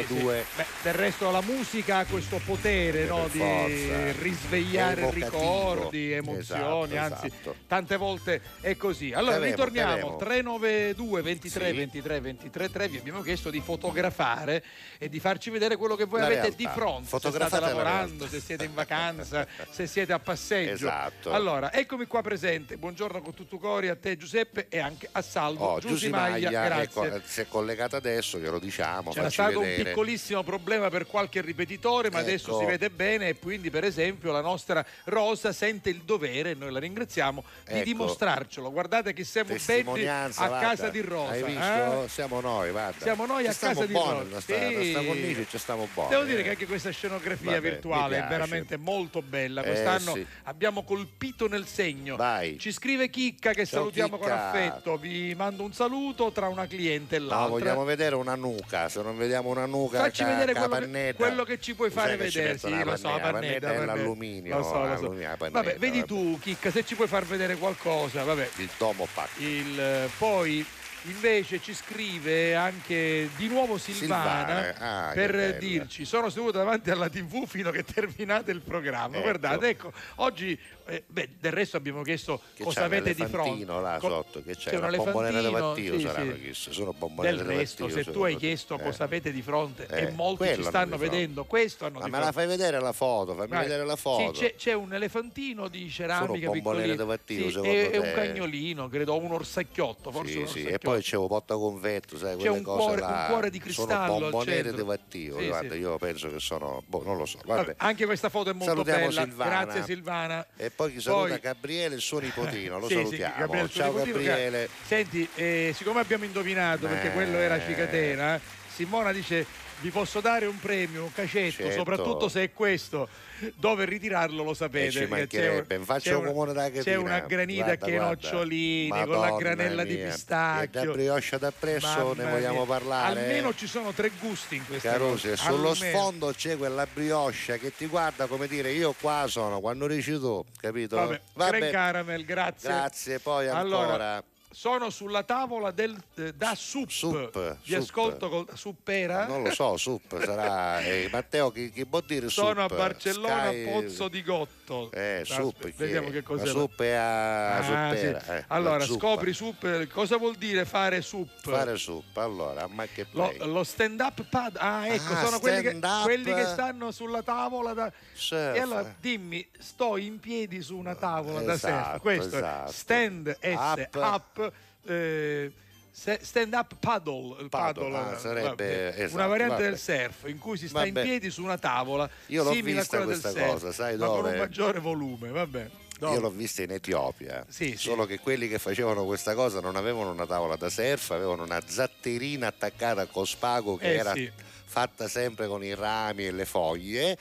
sì. 0.06 0.24
Beh, 0.56 0.66
del 0.82 0.92
resto 0.94 1.30
la 1.30 1.40
musica 1.40 1.98
ha 1.98 2.05
questo 2.05 2.40
potere 2.44 3.06
no, 3.06 3.26
di 3.30 3.38
forza. 3.38 4.12
risvegliare 4.22 5.01
Evocativo. 5.02 5.24
ricordi, 5.26 6.12
emozioni, 6.12 6.92
Esatto, 6.94 7.14
anzi 7.14 7.26
esatto. 7.26 7.55
tante 7.66 7.96
volte 7.96 8.40
è 8.60 8.76
così. 8.76 9.12
Allora 9.12 9.36
avevo, 9.36 9.51
ritorniamo, 9.51 9.92
avevo. 9.92 10.16
392 10.16 11.22
23 11.22 11.70
Sì. 11.70 11.76
23 11.76 12.20
23 12.20 12.70
3, 12.70 12.88
vi 12.88 12.98
abbiamo 12.98 13.20
chiesto 13.22 13.51
di 13.51 13.60
fotografare 13.60 14.62
e 14.98 15.09
di 15.09 15.18
farci 15.18 15.51
vedere 15.51 15.76
quello 15.76 15.96
che 15.96 16.05
voi 16.05 16.20
La 16.20 16.26
avete 16.26 16.40
realtà. 16.42 16.56
di 16.56 16.68
fronte, 16.72 17.09
se 17.09 17.18
state 17.30 17.38
la 17.38 17.66
lavorando, 17.66 18.18
realtà. 18.18 18.36
se 18.38 18.40
siete 18.40 18.64
in 18.64 18.74
vacanza, 18.74 19.46
se 19.70 19.86
siete 19.86 20.12
a 20.12 20.18
passeggio. 20.18 20.72
Esatto. 20.74 21.32
Allora, 21.32 21.64
eccomi 21.73 22.07
qua 22.07 22.23
presente. 22.23 22.77
Buongiorno 22.77 23.20
con 23.23 23.35
tutto 23.35 23.59
cori 23.59 23.89
a 23.89 23.97
te 23.97 24.16
Giuseppe 24.16 24.66
e 24.69 24.78
anche 24.78 25.09
a 25.12 25.23
Salvo. 25.23 25.65
Oh, 25.65 25.78
Giusy 25.81 26.09
Maglia, 26.09 26.51
Maglia, 26.51 26.65
grazie. 26.65 27.03
ecco, 27.16 27.20
si 27.27 27.41
è 27.41 27.47
collegata 27.49 27.97
adesso, 27.97 28.39
glielo 28.39 28.59
diciamo, 28.59 29.12
C'era 29.12 29.31
stato 29.31 29.61
vedere. 29.61 29.77
un 29.78 29.85
piccolissimo 29.85 30.43
problema 30.43 30.89
per 30.91 31.07
qualche 31.07 31.41
ripetitore, 31.41 32.11
ma 32.11 32.19
adesso 32.19 32.51
Ecco. 32.51 32.59
si 32.61 32.65
vede 32.66 32.91
bene 32.91 33.28
e 33.28 33.39
quindi 33.39 33.70
per 33.70 33.85
esempio 33.85 34.32
la 34.32 34.41
nostra 34.41 34.85
Rosa 35.05 35.53
sente 35.53 35.91
il 35.91 36.03
dovere, 36.03 36.51
e 36.51 36.55
noi 36.55 36.70
la 36.73 36.78
ringraziamo, 36.78 37.45
di 37.65 37.73
Ecco. 37.73 37.85
dimostrarcelo. 37.85 38.70
Guardate 38.70 39.12
che 39.12 39.24
siamo 39.24 39.55
belli 39.65 40.07
a 40.09 40.28
guarda. 40.28 40.59
casa 40.59 40.89
di 40.89 41.01
Rosa. 41.01 41.32
Hai 41.32 41.41
eh? 41.41 41.45
visto? 41.45 42.09
Siamo 42.09 42.41
noi, 42.41 42.70
guarda. 42.70 43.01
Siamo 43.03 43.27
noi 43.27 43.45
Ci 43.45 43.51
a 43.51 43.55
casa 43.55 43.86
di 43.86 43.93
Rosa. 43.93 44.23
Nostra, 44.23 44.41
Sì. 44.59 44.93
cornice, 45.07 45.47
ci 45.49 45.59
stiamo 45.59 45.89
buoni. 45.93 46.11
Devo 46.11 46.23
dire 46.24 46.41
eh. 46.41 46.43
che 46.43 46.51
anche 46.51 46.66
questa 46.66 46.91
scenografia 46.91 47.53
Vabbè, 47.53 47.61
virtuale 47.61 48.19
è 48.24 48.27
veramente 48.28 48.77
molto 48.77 49.23
bella. 49.23 49.62
Eh, 49.62 49.66
Quest'anno 49.66 50.15
sì. 50.15 50.27
abbiamo 50.45 50.82
colpito 50.85 51.47
nel 51.55 51.66
segno. 51.66 52.16
Vai. 52.16 52.59
Ci 52.59 52.72
scrive 52.72 53.09
Chicca 53.09 53.52
che 53.52 53.64
Ciao, 53.64 53.78
salutiamo 53.81 54.16
con 54.18 54.26
Chicca. 54.28 54.48
affetto. 54.48 54.97
Vi 54.97 55.35
mando 55.35 55.62
un 55.62 55.72
saluto 55.72 56.32
tra 56.32 56.48
una 56.48 56.66
cliente 56.66 57.16
e 57.16 57.18
No, 57.20 57.26
l'altra. 57.26 57.48
vogliamo 57.48 57.85
vedere 57.85 58.14
una 58.16 58.35
nuca, 58.35 58.89
se 58.89 59.02
non 59.02 59.16
vediamo 59.16 59.48
una 59.51 59.66
nuca 59.66 59.98
Facci 60.01 60.22
ca- 60.24 60.28
vedere 60.36 60.52
quello 60.55 60.78
che, 60.78 61.14
quello 61.16 61.44
che 61.44 61.60
ci 61.60 61.74
puoi 61.74 61.90
Sai 61.90 62.02
fare 62.02 62.16
vedere. 62.16 62.59
Sì, 62.59 62.82
lo 62.85 62.97
so, 62.97 63.09
la 63.10 63.18
pannetta, 63.18 63.72
è 63.72 63.85
l'alluminio, 63.85 64.59
Lo 64.59 64.62
so, 64.64 64.85
lo 64.85 64.97
so. 64.97 65.09
pannetta, 65.10 65.48
Vabbè, 65.51 65.76
vedi 65.78 66.01
vabbè. 66.01 66.06
tu, 66.09 66.39
Chicca, 66.40 66.70
se 66.70 66.85
ci 66.85 66.94
puoi 66.94 67.09
far 67.09 67.24
vedere 67.24 67.56
qualcosa, 67.56 68.24
vabbè. 68.24 68.48
Il 68.56 68.68
domo 68.76 69.06
pacco. 69.12 69.40
Il, 69.43 70.09
poi 70.18 70.64
invece 71.06 71.60
ci 71.60 71.74
scrive 71.74 72.55
anche 72.55 73.28
di 73.36 73.47
nuovo 73.48 73.76
Silvana, 73.76 74.72
Silvana, 74.72 75.09
ah, 75.09 75.12
per 75.12 75.59
dirci 75.59 76.06
sono 76.06 76.31
seduto 76.31 76.52
davanti 76.52 76.89
alla 76.90 77.10
tv 77.10 77.47
fino 77.47 77.68
a 77.68 77.72
che 77.72 77.85
terminate 77.85 78.52
il 78.52 78.62
programma 78.62 79.16
Ecco. 79.16 79.20
guardate 79.22 79.68
ecco 79.68 79.93
oggi 80.14 80.59
eh, 80.86 81.05
beh, 81.06 81.36
del 81.40 81.52
resto 81.52 81.77
abbiamo 81.77 82.02
chiesto 82.02 82.40
Che 82.55 82.62
cosa 82.65 82.85
avete 82.85 83.15
di 83.15 83.24
fronte 83.27 83.65
là 83.65 83.97
Co- 83.98 84.09
sotto, 84.09 84.43
che 84.43 84.55
c'è, 84.55 84.70
c'è 84.70 84.77
una 84.77 84.89
un 84.89 84.97
bombonera 84.97 85.39
elefantino, 85.39 85.59
da 85.59 85.66
mattino 85.66 85.98
sì, 85.98 86.06
saranno 86.06 86.36
sì. 86.52 86.73
sono 86.73 86.93
bombonere 86.93 87.36
del 87.36 87.47
da 87.47 87.52
resto 87.52 87.85
mattino, 87.85 88.02
se 88.02 88.11
tu 88.11 88.23
hai 88.23 88.32
te. 88.35 88.39
chiesto 88.39 88.74
Eh. 88.74 88.82
cosa 88.82 89.05
avete 89.05 89.32
di 89.32 89.43
fronte 89.43 89.86
e 89.86 90.02
Eh, 90.02 90.11
molti 90.11 90.55
ci 90.55 90.62
stanno 90.62 90.97
vedendo 90.97 91.44
questo 91.44 91.86
hanno 91.86 91.98
Ma 92.01 92.06
me 92.09 92.19
la 92.19 92.32
fai 92.32 92.47
vedere 92.47 92.81
la 92.81 92.93
foto, 92.93 93.35
fammi 93.35 93.56
vedere 93.56 93.85
la 93.85 93.97
Sì, 93.97 94.01
foto. 94.02 94.32
c'è, 94.32 94.55
c'è 94.56 94.73
un 94.73 94.93
elefantino 94.93 95.69
di 95.69 95.89
ceramica 95.90 96.51
piccolino 96.51 96.94
da 96.94 97.05
mattino, 97.05 97.48
Sì, 97.48 97.59
e, 97.61 97.90
e 97.93 97.98
un 97.98 98.05
te? 98.05 98.12
cagnolino 98.12 98.89
credo 98.89 99.16
un 99.19 99.32
orsacchiotto 99.32 100.11
forse 100.12 100.32
Sì, 100.32 100.39
un 100.39 100.47
sì, 100.47 100.59
orsacchiotto. 100.59 100.74
e 100.74 100.78
poi 100.78 101.02
c'è 101.02 101.16
un 101.16 101.27
porta 101.28 101.55
convetto, 101.55 102.19
sai, 102.19 102.31
C'è 102.31 102.36
quelle 102.36 102.56
un 102.56 102.62
cuore- 102.62 103.02
un 103.02 103.24
cuore 103.28 103.51
di 103.51 103.59
cristallo 103.59 103.94
Sono 103.94 104.19
bombonere 104.20 104.70
Vattivo, 104.85 105.39
Sì, 105.39 105.47
guarda, 105.47 105.74
sì. 105.74 105.81
io 105.81 105.97
penso 105.97 106.31
che 106.31 106.40
sono, 106.40 106.82
boh, 106.86 107.02
non 107.05 107.16
lo 107.16 107.24
so, 107.24 107.39
vabbè. 107.44 107.74
anche 107.78 108.05
questa 108.05 108.28
foto 108.28 108.51
è 108.51 108.52
molto 108.52 108.66
Salutiamo 108.85 109.06
bella 109.06 109.23
Silvana. 109.23 109.51
grazie 109.65 109.82
Silvana 109.85 110.47
E 110.56 110.70
poi 110.74 110.92
chi 110.92 111.01
saluta 111.01 111.28
Poi- 111.28 111.40
Gabriele, 111.40 111.94
il 111.94 112.01
suo 112.01 112.18
nipotino, 112.18 112.78
lo 112.78 112.86
Sì, 112.88 112.94
sì, 112.94 113.01
salutiamo. 113.02 113.34
Gabriele, 113.38 113.64
il 113.66 113.70
suo 113.70 113.80
Ciao 113.80 113.90
nipotino, 113.92 114.16
che- 114.18 114.24
Gabriele. 114.24 114.68
Senti, 114.86 115.28
eh, 115.34 115.72
siccome 115.76 116.01
abbiamo 116.01 116.24
indovinato, 116.24 116.86
perché 116.86 117.09
Eh. 117.09 117.12
quello 117.12 117.36
era 117.38 117.60
Cicatena, 117.60 118.40
Simona 118.74 119.12
dice 119.12 119.46
vi 119.80 119.90
posso 119.90 120.20
dare 120.20 120.46
un 120.46 120.59
premio, 120.59 121.05
un 121.05 121.12
cacetto, 121.12 121.62
Certo. 121.62 121.72
soprattutto 121.72 122.28
se 122.28 122.42
è 122.44 122.52
questo. 122.52 123.09
Dove 123.56 123.84
ritirarlo 123.84 124.42
lo 124.44 124.55
sapete. 124.55 125.02
E 125.02 125.06
mancherebbe, 125.06 125.76
c'è, 125.78 125.82
faccio 125.84 126.10
c'è 126.10 126.14
un 126.16 126.24
comune 126.26 126.52
da 126.52 126.70
c'è 126.70 126.76
catina. 126.76 126.98
una 127.01 127.20
granita 127.20 127.64
Guarda, 127.64 127.84
che 127.86 127.92
guarda. 127.96 128.09
nocciolini 128.09 128.88
con 128.88 128.98
la 128.98 129.06
Madonna 129.06 129.36
granella 129.36 129.84
di 129.84 129.94
mia. 129.96 130.06
pistacchio. 130.06 130.80
E 130.82 130.86
da 130.86 130.92
brioche 130.92 131.38
da 131.38 131.52
presso 131.52 132.14
ne 132.14 132.24
vogliamo 132.30 132.59
mia. 132.59 132.66
parlare? 132.66 133.20
Almeno 133.20 133.52
ci 133.55 133.66
sono 133.66 133.92
tre 133.92 134.10
gusti 134.20 134.55
in 134.56 134.66
questa 134.66 134.90
Carusi, 134.92 135.26
e 135.26 135.30
cosa. 135.30 135.42
sullo 135.51 135.70
Almeno. 135.70 135.98
sfondo 135.98 136.32
c'è 136.32 136.56
quella 136.56 136.86
brioche 136.90 137.59
che 137.59 137.74
ti 137.76 137.86
guarda 137.86 138.26
come 138.26 138.46
dire 138.46 138.70
io 138.70 138.94
qua 138.98 139.24
sono 139.28 139.60
quando 139.60 139.86
dici 139.88 140.12
tu, 140.12 140.42
capito? 140.59 140.96
Vabbè, 140.96 141.20
Craig 141.59 141.70
Caramel, 141.70 142.24
grazie. 142.24 142.68
Grazie, 142.68 143.18
poi 143.18 143.48
Allora, 143.48 143.82
ancora. 143.84 144.24
Sono 144.55 144.89
sulla 144.89 145.24
tavola 145.24 145.72
del, 145.72 145.97
eh, 146.14 146.32
da 146.32 146.55
Sup. 146.55 146.89
Sup, 146.89 147.56
Vi 147.64 147.74
ascolto 147.74 148.28
col 148.28 148.47
Suppera. 148.55 149.26
Non 149.26 149.43
lo 149.43 149.52
so, 149.52 149.76
Sup 149.76 150.22
sarà 150.24 150.81
eh, 150.86 151.09
Matteo 151.10 151.51
chi, 151.51 151.70
chi 151.72 151.85
può 151.85 152.01
dire 152.01 152.28
Sono 152.28 152.62
Sup? 152.62 152.70
a 152.72 152.74
Barcellona, 152.76 153.48
Sky- 153.48 153.64
Pozzo 153.70 154.09
di 154.09 154.22
Gotto. 154.22 154.90
Eh, 154.93 155.20
Aspetta, 155.22 155.40
Sup, 155.43 155.72
vediamo 155.74 156.10
che 156.10 156.22
cos'è. 156.22 156.44
La 156.44 156.51
Sup 156.51 156.81
è 156.82 156.93
a 156.93 157.56
Ah, 157.56 157.62
Suppera, 157.62 158.20
sì. 158.22 158.31
eh, 158.31 158.44
allora, 158.48 158.85
scopri 158.86 159.32
Sup. 159.32 159.86
Cosa 159.89 160.16
vuol 160.16 160.36
dire 160.36 160.64
fare 160.64 161.02
Sup? 161.02 161.28
Fare 161.43 161.76
Sup, 161.76 162.16
allora, 162.16 162.66
ma 162.68 162.86
che 162.86 163.06
Lo, 163.10 163.28
play. 163.28 163.48
lo 163.51 163.64
stand 163.64 163.98
up 164.01 164.22
pad. 164.28 164.56
Ah, 164.59 164.86
ecco, 164.86 165.12
Ah, 165.14 165.24
sono 165.24 165.40
quelli 165.40 165.62
che, 165.62 165.78
quelli 166.05 166.32
che 166.32 166.44
stanno 166.47 166.93
sulla 166.93 167.22
tavola 167.22 167.72
da. 167.74 167.93
Surf. 168.12 168.55
E 168.55 168.60
allora 168.60 168.94
dimmi, 169.01 169.44
sto 169.59 169.97
in 169.97 170.20
piedi 170.20 170.62
su 170.62 170.76
una 170.76 170.94
tavola 170.94 171.40
da 171.40 171.56
surf. 171.59 171.64
Esatto, 171.72 171.98
Questo 172.01 172.36
esatto. 172.36 172.72
stand 172.72 173.36
S 173.40 173.55
Up. 173.56 173.89
up. 173.94 174.43
Eh, 174.86 175.52
stand 175.93 176.52
up 176.55 176.74
paddle, 176.81 177.47
Paddle, 177.48 177.48
paddle, 177.48 177.97
ah, 177.97 178.12
eh, 178.15 178.19
sarebbe- 178.19 178.97
esatto, 178.97 179.15
una 179.15 179.27
variante 179.27 179.55
vabbè. 179.56 179.69
del 179.69 179.78
surf 179.78 180.24
in 180.28 180.39
cui 180.39 180.56
si 180.59 180.69
sta 180.69 180.85
in 180.85 180.93
Vabbè. 180.93 181.06
piedi 181.06 181.31
su 181.31 181.43
una 181.43 181.56
tavola 181.59 182.09
Io 182.27 182.43
l'ho 182.43 182.51
vista 182.51 183.05
questa 183.05 183.31
surf, 183.31 183.47
cosa, 183.52 183.73
sai 183.73 183.97
ma 183.97 184.06
con 184.06 184.16
dove? 184.16 184.31
un 184.32 184.39
maggiore 184.39 184.81
volume 184.81 185.28
vabbè 185.31 185.70
Dove? 185.97 186.15
Io 186.15 186.20
l'ho 186.20 186.31
vista 186.31 186.62
in 186.62 186.73
Etiopia, 186.73 187.47
Sì, 187.48 187.69
sì. 187.70 187.77
solo 187.77 188.05
che 188.05 188.19
quelli 188.19 188.48
che 188.48 188.59
facevano 188.59 189.05
questa 189.05 189.35
cosa 189.35 189.61
non 189.61 189.77
avevano 189.77 190.11
una 190.11 190.27
tavola 190.27 190.56
da 190.56 190.69
surf, 190.69 191.12
avevano 191.12 191.44
una 191.44 191.61
zatterina 191.65 192.48
attaccata 192.48 193.06
con 193.06 193.24
spago 193.24 193.77
che 193.77 193.93
Eh, 193.93 193.97
era 193.98 194.12
sì. 194.12 194.28
fatta 194.65 195.06
sempre 195.06 195.47
con 195.47 195.62
i 195.62 195.73
rami 195.73 196.27
e 196.27 196.32
le 196.32 196.44
foglie 196.47 197.16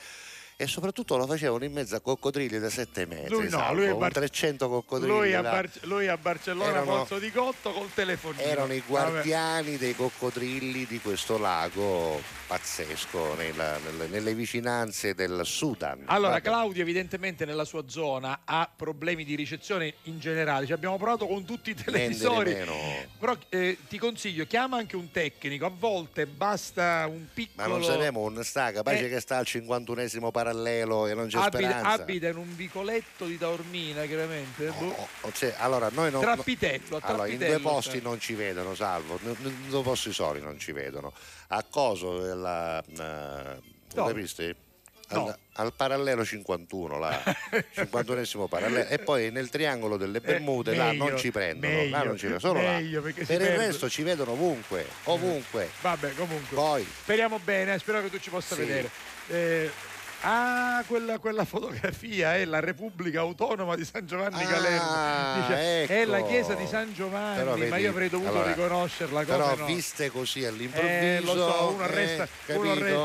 e 0.56 0.66
soprattutto 0.66 1.16
lo 1.16 1.26
facevano 1.26 1.64
in 1.64 1.72
mezzo 1.72 1.96
a 1.96 2.00
coccodrilli 2.00 2.58
da 2.58 2.70
7 2.70 3.06
metri, 3.06 3.30
Lui 3.30 3.44
no, 3.44 3.50
salvo, 3.58 3.74
lui 3.80 3.88
un 3.90 3.98
Bar- 3.98 4.12
300 4.12 4.68
coccodrilli 4.68 5.12
lui 5.16 5.34
a. 5.34 5.42
Bar- 5.42 5.70
lui 5.82 6.06
a 6.08 6.16
Barcellona 6.16 6.68
Erano- 6.70 6.84
Pozzo 6.98 7.18
di 7.18 7.30
Gotto 7.30 7.72
col 7.72 7.90
telefonino 7.92 8.42
erano 8.42 8.72
i 8.72 8.82
Vabbè. 8.86 8.88
guardiani 9.10 9.76
dei 9.76 9.94
coccodrilli 9.96 10.86
di 10.86 11.00
questo 11.00 11.38
lago 11.38 12.20
pazzesco 12.46 13.34
nella- 13.34 13.78
nelle, 13.78 14.06
nelle 14.06 14.34
vicinanze 14.34 15.14
del 15.14 15.40
Sudan. 15.44 16.02
Allora, 16.06 16.32
Vabbè. 16.34 16.42
Claudio 16.42 16.82
evidentemente 16.82 17.44
nella 17.44 17.64
sua 17.64 17.84
zona 17.88 18.40
ha 18.44 18.70
problemi 18.74 19.24
di 19.24 19.34
ricezione 19.34 19.94
in 20.04 20.18
generale, 20.20 20.66
ci 20.66 20.72
abbiamo 20.72 20.96
provato 20.96 21.26
con 21.26 21.44
tutti 21.44 21.70
i 21.70 21.74
televisori, 21.74 22.56
però 23.18 23.36
eh, 23.48 23.78
ti 23.88 23.98
consiglio, 23.98 24.46
chiama 24.46 24.76
anche 24.76 24.96
un 24.96 25.10
tecnico, 25.10 25.66
a 25.66 25.72
volte 25.76 26.26
basta 26.26 27.06
un 27.08 27.22
Ma 27.22 27.28
piccolo... 27.32 27.68
non 27.68 27.82
saremo 27.84 28.20
un 28.20 28.42
sta, 28.44 28.70
capace 28.72 29.06
Eh. 29.06 29.08
che 29.08 29.20
sta 29.20 29.36
al 29.38 29.46
51esimo 29.48 30.30
parallelo 30.44 31.06
e 31.06 31.14
non 31.14 31.26
c'è 31.28 31.38
abita, 31.38 31.56
speranza. 31.58 31.90
abita 32.02 32.28
in 32.28 32.36
un 32.36 32.54
vicoletto 32.56 33.24
di 33.24 33.38
Taormina, 33.38 34.04
chiaramente. 34.04 34.66
boh. 34.66 35.08
O- 35.22 35.32
cioè, 35.32 35.54
allora, 35.58 35.88
noi 35.92 36.10
non, 36.10 36.20
Trappitello, 36.20 36.98
allora, 37.02 37.26
in 37.26 37.38
due 37.38 37.58
posti 37.60 38.00
non 38.02 38.20
ci 38.20 38.34
vedono, 38.34 38.74
salvo, 38.74 39.18
in 39.22 39.68
due 39.68 39.82
posti 39.82 40.12
soli 40.12 40.40
non 40.40 40.58
ci 40.58 40.72
vedono. 40.72 41.12
A 41.48 41.64
Coso, 41.68 42.34
la, 42.34 42.82
eh, 42.82 42.94
lo 42.94 43.62
Dove? 43.94 44.12
capisti? 44.12 44.54
No. 45.10 45.26
Al, 45.26 45.38
al 45.66 45.72
parallelo 45.74 46.24
51, 46.24 46.98
là, 46.98 47.22
51esimo 47.76 48.46
parallelo, 48.48 48.88
e 48.88 48.98
poi 48.98 49.30
nel 49.30 49.50
triangolo 49.50 49.96
delle 49.98 50.20
Bermude, 50.20 50.74
là 50.74 50.88
Eh, 50.88 50.92
meglio, 50.92 51.08
non 51.10 51.18
ci 51.18 51.30
prendono, 51.30 51.72
là 51.74 51.80
meglio, 51.82 52.04
non 52.04 52.16
ci 52.16 52.28
là. 52.28 52.38
meglio, 52.52 53.02
Per 53.02 53.14
il 53.18 53.26
perde. 53.26 53.56
resto 53.56 53.88
ci 53.90 54.02
vedono 54.02 54.32
ovunque, 54.32 54.86
ovunque. 55.04 55.70
Vabbè, 55.82 56.14
comunque. 56.14 56.56
Poi, 56.56 56.86
Speriamo 57.02 57.38
bene, 57.38 57.74
eh, 57.74 57.78
spero 57.78 58.00
che 58.00 58.10
tu 58.10 58.18
ci 58.18 58.30
possa 58.30 58.54
Sì. 58.54 58.62
vedere. 58.62 58.90
Eh, 59.28 59.70
ah, 60.24 60.84
quella, 60.86 61.18
quella 61.18 61.44
fotografia 61.44 62.34
è 62.36 62.44
la 62.44 62.60
Repubblica 62.60 63.20
Autonoma 63.20 63.76
di 63.76 63.84
San 63.84 64.06
Giovanni 64.06 64.42
Ah, 64.42 64.46
Calerno. 64.46 65.46
Dice, 65.48 65.86
È 65.86 66.04
la 66.04 66.18
ecco. 66.18 66.26
chiesa 66.28 66.54
di 66.54 66.66
San 66.66 66.92
Giovanni, 66.94 67.36
Però 67.38 67.56
ma 67.56 67.64
vedi, 67.64 67.82
io 67.82 67.90
avrei 67.90 68.08
dovuto 68.08 68.30
allora, 68.30 68.48
riconoscerla 68.48 69.24
come 69.24 69.36
però 69.36 69.56
no. 69.56 69.64
viste 69.66 70.10
così 70.10 70.44
all'improvviso, 70.44 70.92
Eh, 70.94 71.20
lo 71.22 71.32
so, 71.34 71.68
uno 71.74 71.80
eh, 71.80 71.84
arresta 71.84 72.28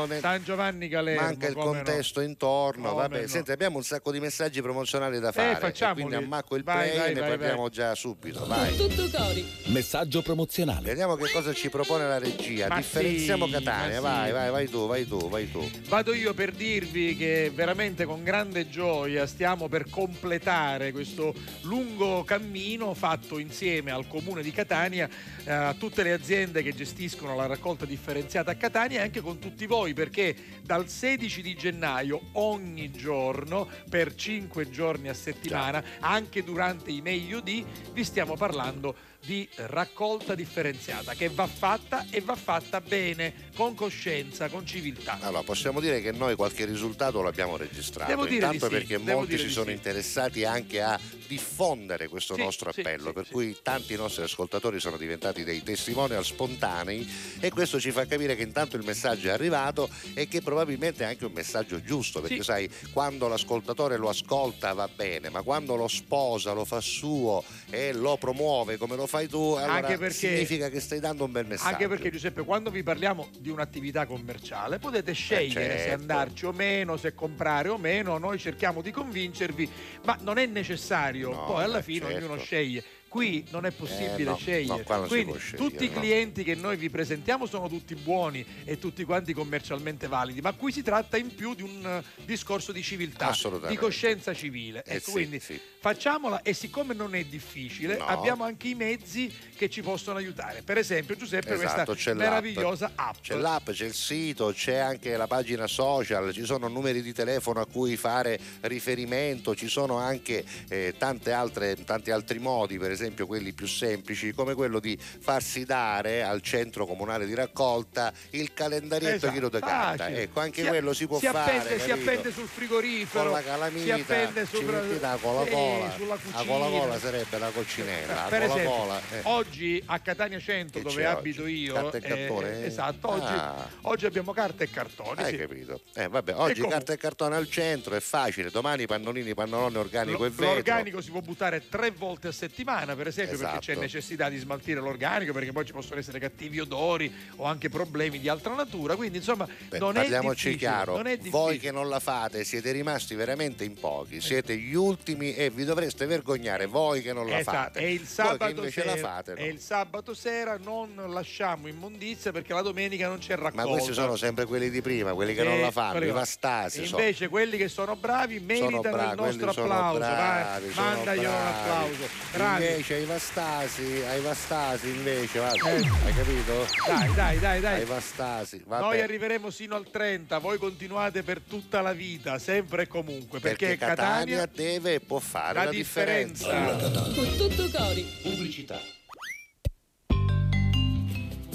Ne- 0.06 0.20
San 0.20 0.42
Giovanni 0.44 0.88
Calerno. 0.88 1.20
manca 1.22 1.46
il 1.46 1.54
come 1.54 1.64
no. 1.66 1.72
contesto 1.72 2.20
intorno. 2.20 2.94
Vabbè, 2.94 3.20
no. 3.22 3.26
senti, 3.26 3.50
abbiamo 3.52 3.76
un 3.76 3.84
sacco 3.84 4.10
di 4.12 4.20
messaggi 4.20 4.60
promozionali 4.62 5.18
da 5.20 5.32
fare. 5.32 5.52
e 5.52 5.56
facciamoli. 5.56 6.02
quindi 6.02 6.24
ammacco 6.24 6.56
il 6.56 6.62
Vai, 6.64 6.88
play 6.88 6.98
vai, 6.98 7.10
e 7.10 7.14
ne 7.14 7.20
vai, 7.20 7.28
parliamo 7.30 7.60
vai. 7.62 7.70
già 7.70 7.94
subito. 7.94 8.46
Vai. 8.46 8.76
Tutto 8.76 9.08
cori. 9.10 9.46
Messaggio 9.66 10.22
promozionale. 10.22 10.80
Vediamo 10.82 11.16
che 11.16 11.30
cosa 11.30 11.52
ci 11.52 11.68
propone 11.70 12.06
la 12.06 12.18
regia. 12.18 12.68
Ma 12.68 12.76
Differenziamo 12.76 13.46
sì, 13.46 13.52
Catania. 13.52 14.00
ma 14.00 14.08
Vai, 14.10 14.26
sì. 14.26 14.32
vai, 14.32 14.50
vai 14.50 14.68
tu, 14.68 14.86
vai 14.86 15.06
tu, 15.06 15.28
vai 15.28 15.50
tu. 15.50 15.70
Vado 15.88 16.14
io 16.14 16.34
per 16.34 16.52
dirvi 16.52 17.09
che 17.16 17.50
veramente 17.54 18.04
con 18.04 18.22
grande 18.22 18.68
gioia 18.68 19.26
stiamo 19.26 19.68
per 19.68 19.88
completare 19.88 20.92
questo 20.92 21.34
lungo 21.62 22.24
cammino 22.24 22.94
fatto 22.94 23.38
insieme 23.38 23.90
al 23.90 24.06
comune 24.06 24.42
di 24.42 24.50
Catania, 24.52 25.08
eh, 25.44 25.50
a 25.52 25.74
tutte 25.74 26.02
le 26.02 26.12
aziende 26.12 26.62
che 26.62 26.74
gestiscono 26.74 27.34
la 27.34 27.46
raccolta 27.46 27.84
differenziata 27.84 28.50
a 28.50 28.54
Catania 28.54 29.00
e 29.00 29.02
anche 29.04 29.20
con 29.20 29.38
tutti 29.38 29.66
voi 29.66 29.94
perché 29.94 30.34
dal 30.62 30.88
16 30.88 31.42
di 31.42 31.54
gennaio 31.54 32.20
ogni 32.32 32.90
giorno 32.90 33.68
per 33.88 34.14
5 34.14 34.70
giorni 34.70 35.08
a 35.08 35.14
settimana, 35.14 35.82
anche 36.00 36.42
durante 36.42 36.90
i 36.90 37.00
meglio 37.00 37.40
di, 37.40 37.64
vi 37.92 38.04
stiamo 38.04 38.36
parlando 38.36 39.09
di 39.24 39.48
raccolta 39.56 40.34
differenziata 40.34 41.14
che 41.14 41.28
va 41.28 41.46
fatta 41.46 42.06
e 42.10 42.20
va 42.20 42.36
fatta 42.36 42.80
bene, 42.80 43.48
con 43.54 43.74
coscienza, 43.74 44.48
con 44.48 44.66
civiltà. 44.66 45.18
Allora, 45.20 45.42
possiamo 45.42 45.80
dire 45.80 46.00
che 46.00 46.12
noi 46.12 46.34
qualche 46.34 46.64
risultato 46.64 47.20
l'abbiamo 47.22 47.56
registrato. 47.56 48.10
Devo 48.10 48.24
dire 48.24 48.48
di 48.48 48.54
Intanto 48.54 48.66
sì, 48.66 48.72
perché 48.72 48.98
molti 48.98 49.38
si 49.38 49.50
sono 49.50 49.66
sì. 49.66 49.72
interessati 49.72 50.44
anche 50.44 50.80
a 50.82 50.98
diffondere 51.26 52.08
questo 52.08 52.34
Sì, 52.34 52.42
nostro 52.42 52.70
appello, 52.70 53.12
per 53.12 53.28
cui 53.28 53.56
tanti 53.62 53.94
nostri 53.94 54.22
ascoltatori 54.22 54.80
sono 54.80 54.96
diventati 54.96 55.44
dei 55.44 55.62
testimonial 55.62 56.24
spontanei 56.24 57.08
e 57.38 57.50
questo 57.50 57.78
ci 57.78 57.92
fa 57.92 58.06
capire 58.06 58.34
che 58.34 58.42
intanto 58.42 58.76
il 58.76 58.84
messaggio 58.84 59.28
è 59.28 59.30
arrivato 59.30 59.88
e 60.14 60.26
che 60.26 60.40
probabilmente 60.40 61.04
è 61.04 61.06
anche 61.06 61.26
un 61.26 61.32
messaggio 61.32 61.82
giusto, 61.82 62.20
perché 62.20 62.42
sai, 62.42 62.68
quando 62.92 63.28
l'ascoltatore 63.28 63.96
lo 63.96 64.08
ascolta 64.08 64.72
va 64.72 64.88
bene, 64.88 65.28
ma 65.28 65.42
quando 65.42 65.76
lo 65.76 65.86
sposa, 65.86 66.52
lo 66.52 66.64
fa 66.64 66.80
suo 66.80 67.44
e 67.70 67.92
lo 67.92 68.16
promuove 68.16 68.76
come 68.76 68.96
lo 68.96 69.06
fai 69.10 69.26
tu, 69.28 69.54
allora 69.58 69.72
Anche 69.72 69.98
perché- 69.98 70.14
significa 70.14 70.68
che 70.68 70.78
stai 70.78 71.00
dando 71.00 71.24
un 71.24 71.32
bel 71.32 71.44
messaggio. 71.44 71.68
Anche 71.72 71.88
perché 71.88 72.10
Giuseppe, 72.12 72.44
quando 72.44 72.70
vi 72.70 72.84
parliamo 72.84 73.28
di 73.40 73.50
un'attività 73.50 74.06
commerciale, 74.06 74.78
potete 74.78 75.12
scegliere 75.12 75.72
se 75.78 75.84
certo. 75.86 76.00
andarci 76.00 76.46
o 76.46 76.52
meno, 76.52 76.96
se 76.96 77.12
comprare 77.12 77.68
o 77.70 77.76
meno, 77.76 78.16
noi 78.18 78.38
cerchiamo 78.38 78.80
di 78.82 78.92
convincervi, 78.92 79.68
ma 80.04 80.16
non 80.22 80.38
è 80.38 80.46
necessario, 80.46 81.30
No, 81.30 81.44
poi 81.44 81.64
alla 81.64 81.78
beh, 81.78 81.82
fine 81.82 82.06
certo. 82.08 82.24
ognuno 82.24 82.38
sceglie. 82.40 82.84
Qui 83.10 83.44
non 83.50 83.66
è 83.66 83.72
possibile 83.72 84.20
Eh, 84.20 84.22
no, 84.22 84.36
scegliere. 84.36 84.84
no, 84.86 85.06
Quindi 85.08 85.36
scegliere, 85.36 85.56
tutti 85.56 85.84
i 85.84 85.88
no. 85.88 85.98
clienti 85.98 86.44
che 86.44 86.54
noi 86.54 86.76
vi 86.76 86.88
presentiamo 86.90 87.44
sono 87.46 87.68
tutti 87.68 87.96
buoni 87.96 88.46
e 88.64 88.78
tutti 88.78 89.02
quanti 89.02 89.32
commercialmente 89.32 90.06
validi, 90.06 90.40
ma 90.40 90.52
qui 90.52 90.70
si 90.70 90.80
tratta 90.82 91.16
in 91.16 91.34
più 91.34 91.54
di 91.56 91.62
un 91.62 91.84
eh, 91.84 92.24
discorso 92.24 92.70
di 92.70 92.84
civiltà, 92.84 93.34
di 93.66 93.74
coscienza 93.76 94.32
civile. 94.32 94.84
Eh 94.86 94.94
Ecco, 94.94 95.06
sì, 95.06 95.10
quindi 95.10 95.40
sì. 95.40 95.58
facciamola 95.80 96.42
e 96.42 96.52
siccome 96.52 96.94
non 96.94 97.16
è 97.16 97.24
difficile, 97.24 97.98
abbiamo 97.98 98.44
anche 98.44 98.68
i 98.68 98.76
mezzi 98.76 99.28
che 99.56 99.68
ci 99.68 99.82
possono 99.82 100.18
aiutare. 100.18 100.62
Per 100.62 100.78
esempio, 100.78 101.16
Giuseppe, 101.16 101.54
Esatto, 101.54 101.92
questa 101.94 102.14
meravigliosa 102.14 102.92
app. 102.94 103.16
C'è 103.22 103.34
l'app, 103.34 103.70
c'è 103.70 103.86
il 103.86 103.94
sito, 103.94 104.52
c'è 104.54 104.76
anche 104.76 105.16
la 105.16 105.26
pagina 105.26 105.66
social, 105.66 106.32
ci 106.32 106.44
sono 106.44 106.68
numeri 106.68 107.02
di 107.02 107.12
telefono 107.12 107.58
a 107.60 107.66
cui 107.66 107.96
fare 107.96 108.38
riferimento, 108.60 109.56
ci 109.56 109.66
sono 109.66 109.96
anche 109.96 110.44
eh, 110.68 110.94
tante 110.96 111.32
altre, 111.32 111.74
tanti 111.82 112.12
altri 112.12 112.38
modi, 112.38 112.78
per 112.78 112.82
esempio 112.84 112.98
quelli 113.26 113.52
più 113.52 113.66
semplici, 113.66 114.32
come 114.32 114.54
quello 114.54 114.78
di 114.80 114.96
farsi 115.00 115.64
dare 115.64 116.22
al 116.22 116.42
centro 116.42 116.86
comunale 116.86 117.26
di 117.26 117.34
raccolta 117.34 118.12
il 118.30 118.52
calendarietto 118.52 119.14
Esatto, 119.16 119.32
chilo 119.32 119.48
di 119.48 119.58
carta. 119.60 120.08
Ecco, 120.08 120.40
anche 120.40 120.62
Si- 120.62 120.68
quello 120.68 120.92
si 120.92 121.06
può 121.06 121.18
si 121.18 121.26
fare. 121.26 121.56
appende, 121.58 121.80
si 121.80 121.90
appende 121.90 122.32
sul 122.32 122.46
frigorifero, 122.48 123.24
con 123.24 123.32
la 123.32 123.38
si 123.40 123.44
calamita 123.44 123.94
appende 123.94 124.46
ci 124.46 124.56
sopra- 124.56 124.80
metti 124.80 125.00
la 125.00 125.18
cola 125.20 125.50
cola 125.50 125.90
sulla 125.96 126.14
la 126.14 126.20
cucina. 126.20 126.44
cola 126.44 126.66
cola 126.78 126.98
sarebbe 126.98 127.38
la 127.38 127.50
coccinella 127.50 128.14
la 128.14 128.26
per 128.28 128.40
cola 128.46 128.52
esempio, 128.60 128.76
cola 128.78 129.00
eh. 129.12 129.20
oggi 129.24 129.82
a 129.86 129.98
Catania 130.00 130.38
Centro, 130.40 130.82
dove 130.82 131.06
abito 131.06 131.42
oggi? 131.42 131.52
io, 131.54 131.74
Carta 131.74 131.96
e 131.96 132.00
eh, 132.04 132.08
cartone? 132.08 132.64
esatto, 132.66 133.08
oggi, 133.10 133.24
Ah. 133.32 133.68
oggi 133.82 134.06
abbiamo 134.06 134.32
carta 134.32 134.64
e 134.64 134.70
cartoni. 134.70 135.22
Hai 135.22 135.30
sì. 135.32 135.36
capito? 135.38 135.80
Eh, 135.94 136.08
vabbè, 136.08 136.34
oggi 136.34 136.54
comunque- 136.54 136.68
carta 136.76 136.92
e 136.92 136.96
cartone 136.96 137.36
al 137.36 137.48
centro 137.48 137.94
è 137.94 138.00
facile, 138.00 138.50
domani 138.50 138.86
pannolini, 138.86 139.34
pannolone 139.34 139.78
organico 139.78 140.18
Lo- 140.18 140.24
e 140.26 140.30
vetro. 140.30 140.44
L'organico 140.54 141.00
si 141.00 141.10
può 141.10 141.20
buttare 141.20 141.68
tre 141.68 141.90
volte 141.90 142.28
a 142.28 142.32
settimana, 142.32 142.89
per 142.94 143.06
esempio, 143.08 143.36
perché 143.38 143.58
Esatto. 143.58 143.72
c'è 143.72 143.74
necessità 143.76 144.28
di 144.28 144.38
smaltire 144.38 144.80
l'organico, 144.80 145.32
perché 145.32 145.52
poi 145.52 145.64
ci 145.64 145.72
possono 145.72 145.98
essere 146.00 146.18
cattivi 146.18 146.60
odori 146.60 147.12
o 147.36 147.44
anche 147.44 147.68
problemi 147.68 148.18
di 148.18 148.28
altra 148.28 148.54
natura. 148.54 148.96
Quindi, 148.96 149.18
insomma, 149.18 149.46
Beh, 149.68 149.78
non 149.78 149.96
è 149.96 150.08
chiaro, 150.56 150.96
non 150.96 151.06
è 151.06 151.16
difficile. 151.16 151.30
voi 151.38 151.58
che 151.58 151.70
non 151.70 151.88
la 151.88 152.00
fate 152.00 152.44
siete 152.44 152.72
rimasti 152.72 153.14
veramente 153.14 153.64
in 153.64 153.74
pochi, 153.74 154.20
siete 154.20 154.56
gli 154.56 154.74
ultimi 154.74 155.34
e 155.34 155.50
vi 155.50 155.64
dovreste 155.64 156.06
vergognare 156.06 156.66
voi 156.66 157.02
che 157.02 157.12
non 157.12 157.28
la 157.28 157.38
Esatto, 157.38 157.56
fate. 157.56 157.78
E 157.80 157.92
il 157.92 158.06
sabato, 158.06 158.70
sera, 158.70 158.94
la 158.94 158.96
fate. 158.96 159.32
no? 159.34 159.38
e 159.40 159.46
il 159.48 159.60
sabato 159.60 160.14
sera 160.14 160.58
non 160.62 160.90
lasciamo 161.08 161.68
immondizia 161.68 162.32
perché 162.32 162.52
la 162.52 162.62
domenica 162.62 163.08
non 163.08 163.18
c'è 163.18 163.36
raccolta. 163.36 163.64
Ma 163.64 163.70
questi 163.70 163.92
sono 163.92 164.16
sempre 164.16 164.44
quelli 164.46 164.70
di 164.70 164.80
prima, 164.82 165.12
quelli 165.14 165.34
che 165.34 165.42
Sì, 165.42 165.46
non 165.48 165.60
la 165.60 165.70
fanno, 165.70 165.92
quelli 165.92 166.08
i 166.08 166.12
vastasi. 166.12 166.84
sono. 166.86 167.00
Invece 167.02 167.28
quelli 167.28 167.56
che 167.56 167.68
sono 167.68 167.96
bravi 167.96 168.40
meritano 168.40 168.80
bravi, 168.80 169.10
il 169.12 169.16
nostro 169.38 169.52
sono 169.52 169.72
applauso. 169.72 169.98
bravi, 169.98 170.64
vai, 170.64 170.72
sono 170.72 170.86
mandaglielo 170.88 171.28
un 171.30 171.46
applauso. 171.46 172.08
Bravi. 172.32 172.79
Invece 172.80 172.94
ai 172.94 173.04
vastasi, 173.04 174.02
ai 174.08 174.20
vastasi 174.22 174.88
invece, 174.88 175.38
guarda, 175.38 175.70
Eh. 175.70 175.90
hai 176.06 176.14
capito? 176.14 176.66
Dai, 176.86 177.12
dai, 177.12 177.38
dai, 177.38 177.60
dai. 177.60 177.80
Ai 177.80 177.84
vastasi, 177.84 178.62
vabbè. 178.66 178.82
Noi 178.82 179.00
arriveremo 179.02 179.50
sino 179.50 179.76
al 179.76 179.90
30, 179.90 180.38
voi 180.38 180.56
continuate 180.56 181.22
per 181.22 181.42
tutta 181.42 181.82
la 181.82 181.92
vita, 181.92 182.38
sempre 182.38 182.84
e 182.84 182.86
comunque, 182.86 183.38
perché, 183.38 183.76
perché 183.76 183.84
Catania, 183.84 184.46
deve 184.46 184.94
e 184.94 185.00
può 185.00 185.18
fare 185.18 185.58
la 185.58 185.64
la, 185.64 185.70
differenza. 185.70 186.78
Con 186.78 187.36
tutto 187.36 187.68
cori. 187.70 188.02
Pubblicità. 188.22 188.80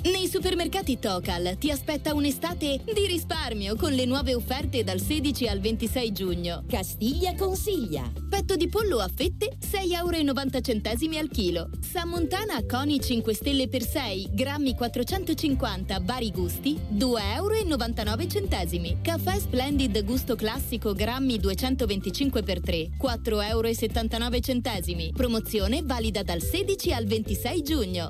Nei 0.06 0.28
supermercati 0.28 1.00
Tocal 1.00 1.56
ti 1.58 1.72
aspetta 1.72 2.14
un'estate 2.14 2.80
di 2.94 3.08
risparmio 3.08 3.76
con 3.76 3.92
le 3.92 4.06
nuove 4.06 4.36
offerte 4.36 4.84
dal 4.84 5.00
16 5.00 5.48
al 5.48 5.60
26 5.60 6.12
giugno. 6.12 6.64
Castiglia 6.70 7.34
consiglia. 7.34 8.12
Petto 8.30 8.56
di 8.56 8.68
pollo 8.68 9.00
a 9.00 9.10
fette 9.12 9.58
6,90 9.60 11.02
euro 11.02 11.18
al 11.18 11.30
chilo. 11.30 11.70
Sammontana 11.82 12.64
Coni 12.68 13.02
5 13.02 13.34
stelle 13.34 13.68
per 13.68 13.82
6, 13.82 14.30
grammi 14.34 14.76
450, 14.76 16.00
vari 16.04 16.30
gusti 16.30 16.80
2,99 16.94 18.78
euro. 18.78 18.98
Caffè 19.02 19.40
Splendid 19.40 20.04
gusto 20.04 20.36
classico 20.36 20.94
grammi 20.94 21.40
225 21.40 22.44
per 22.44 22.62
3, 22.62 22.90
4,79 23.02 25.00
euro. 25.00 25.12
Promozione 25.16 25.82
valida 25.84 26.22
dal 26.22 26.44
16 26.44 26.94
al 26.94 27.06
26 27.06 27.64
giugno. 27.64 28.10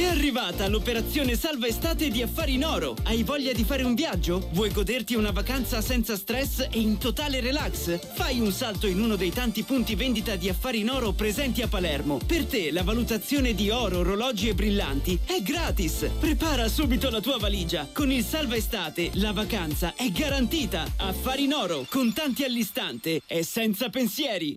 È 0.00 0.06
arrivata 0.06 0.66
l'operazione 0.66 1.36
Salva 1.36 1.66
Estate 1.66 2.08
di 2.08 2.22
Affari 2.22 2.54
in 2.54 2.64
Oro. 2.64 2.96
Hai 3.02 3.22
voglia 3.22 3.52
di 3.52 3.64
fare 3.64 3.82
un 3.82 3.94
viaggio? 3.94 4.48
Vuoi 4.52 4.72
goderti 4.72 5.14
una 5.14 5.30
vacanza 5.30 5.82
senza 5.82 6.16
stress 6.16 6.68
e 6.70 6.80
in 6.80 6.96
totale 6.96 7.40
relax? 7.40 7.98
Fai 8.14 8.40
un 8.40 8.50
salto 8.50 8.86
in 8.86 8.98
uno 8.98 9.16
dei 9.16 9.30
tanti 9.30 9.62
punti 9.62 9.94
vendita 9.96 10.36
di 10.36 10.48
Affari 10.48 10.80
in 10.80 10.88
Oro 10.88 11.12
presenti 11.12 11.60
a 11.60 11.68
Palermo. 11.68 12.18
Per 12.24 12.46
te 12.46 12.70
la 12.70 12.82
valutazione 12.82 13.54
di 13.54 13.68
oro, 13.68 13.98
orologi 13.98 14.48
e 14.48 14.54
brillanti 14.54 15.18
è 15.26 15.42
gratis. 15.42 16.08
Prepara 16.18 16.66
subito 16.68 17.10
la 17.10 17.20
tua 17.20 17.36
valigia. 17.36 17.86
Con 17.92 18.10
il 18.10 18.24
Salva 18.24 18.56
Estate 18.56 19.10
la 19.16 19.32
vacanza 19.32 19.92
è 19.94 20.08
garantita. 20.08 20.90
Affari 20.96 21.44
in 21.44 21.52
Oro, 21.52 21.84
contanti 21.90 22.42
all'istante 22.42 23.20
e 23.26 23.42
senza 23.42 23.90
pensieri. 23.90 24.56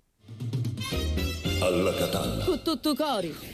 Alla 1.60 1.92
Catalla. 1.92 2.44
Con 2.44 2.62
tutto 2.62 2.94
cori. 2.94 3.53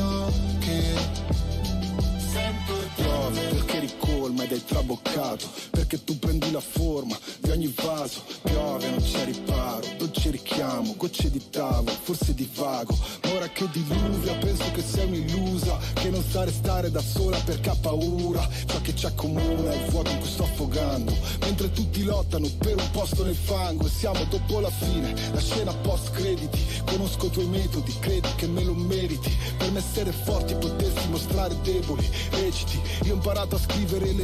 Piove 3.31 3.47
perché 3.47 3.51
ricolma 3.51 3.70
ed 4.43 4.51
è 4.51 4.63
traboccato 4.63 5.47
Perché 5.69 6.03
tu 6.03 6.17
prendi 6.17 6.51
la 6.51 6.59
forma 6.59 7.17
di 7.39 7.49
ogni 7.51 7.73
vaso 7.75 8.23
Piove 8.41 8.89
non 8.89 9.01
c'è 9.01 9.25
riparo, 9.25 9.85
dolce 9.97 10.31
richiamo 10.31 10.95
Gocce 10.97 11.29
di 11.29 11.49
tavolo, 11.49 11.91
forse 12.01 12.33
di 12.33 12.49
vago 12.55 12.97
Ma 13.23 13.33
ora 13.33 13.47
che 13.49 13.67
diluvia 13.71 14.35
penso 14.35 14.71
che 14.71 14.81
sei 14.81 15.07
un'illusa 15.07 15.77
Che 15.93 16.09
non 16.09 16.23
sa 16.23 16.43
restare 16.43 16.89
da 16.89 17.01
sola 17.01 17.37
perché 17.39 17.69
ha 17.69 17.75
paura 17.75 18.47
Ciò 18.65 18.81
che 18.81 18.95
ci 18.95 19.05
accomuna 19.05 19.71
è 19.71 19.75
il 19.75 19.89
vuoto 19.89 20.09
in 20.11 20.19
cui 20.19 20.29
sto 20.29 20.43
affogando 20.43 21.13
Mentre 21.41 21.71
tutti 21.71 22.03
lottano 22.03 22.47
per 22.57 22.75
un 22.77 22.89
posto 22.91 23.23
nel 23.23 23.35
fango 23.35 23.87
siamo 23.87 24.23
dopo 24.25 24.59
la 24.59 24.69
fine, 24.69 25.13
la 25.33 25.39
scena 25.39 25.73
post 25.73 26.11
crediti 26.11 26.59
Conosco 26.85 27.27
i 27.27 27.29
tuoi 27.29 27.47
metodi, 27.47 27.93
credi 27.99 28.27
che 28.35 28.47
me 28.47 28.63
lo 28.63 28.73
meriti 28.73 29.31
Per 29.57 29.71
me 29.71 29.79
essere 29.79 30.11
forti 30.11 30.55
potersi 30.55 31.07
mostrare 31.09 31.55
deboli 31.61 32.07
Reciti, 32.31 32.79
io 33.03 33.13
ho 33.13 33.15
imparato 33.15 33.55
a 33.55 33.59
scrivere 33.59 34.11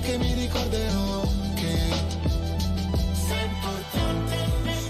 che 0.00 0.18
mi 0.18 0.34
ricorderò 0.34 1.22
che 1.54 1.78
sei 3.12 3.44
importante. 3.44 4.36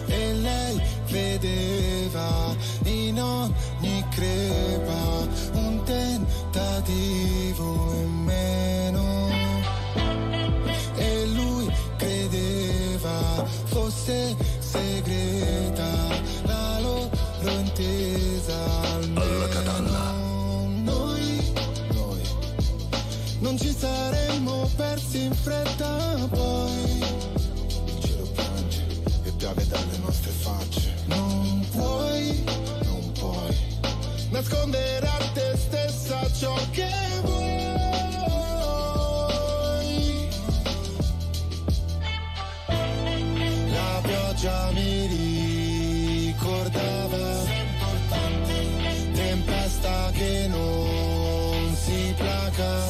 E 0.06 0.32
lei 0.34 0.80
vedeva 1.08 2.56
in 2.84 3.20
ogni 3.20 4.04
crepa 4.10 5.28
un 5.52 5.82
tentativo 5.84 7.92
in 7.94 8.24
meno. 8.24 9.28
E 10.96 11.26
lui 11.26 11.70
credeva 11.96 13.44
fosse 13.64 14.36
me 25.12 25.34
fretta 25.34 26.28
poi 26.30 26.98
il 27.84 28.00
cielo 28.00 28.28
piange 28.32 28.86
e 29.24 29.32
piove 29.32 29.66
dalle 29.66 29.98
nostre 29.98 30.30
facce. 30.30 30.94
Non 31.06 31.66
puoi, 31.72 32.44
non 32.84 33.12
puoi 33.18 33.56
nascondere 34.30 35.06
a 35.06 35.18
te 35.32 35.56
stessa 35.56 36.30
ciò 36.32 36.54
che 36.70 36.88
vuoi. 37.22 37.48
La 43.72 44.00
pioggia 44.02 44.70
mi 44.72 45.06
ricordava 46.26 47.42
tempesta 49.14 50.10
che 50.12 50.46
non 50.48 51.74
si 51.74 52.14
placa. 52.16 52.89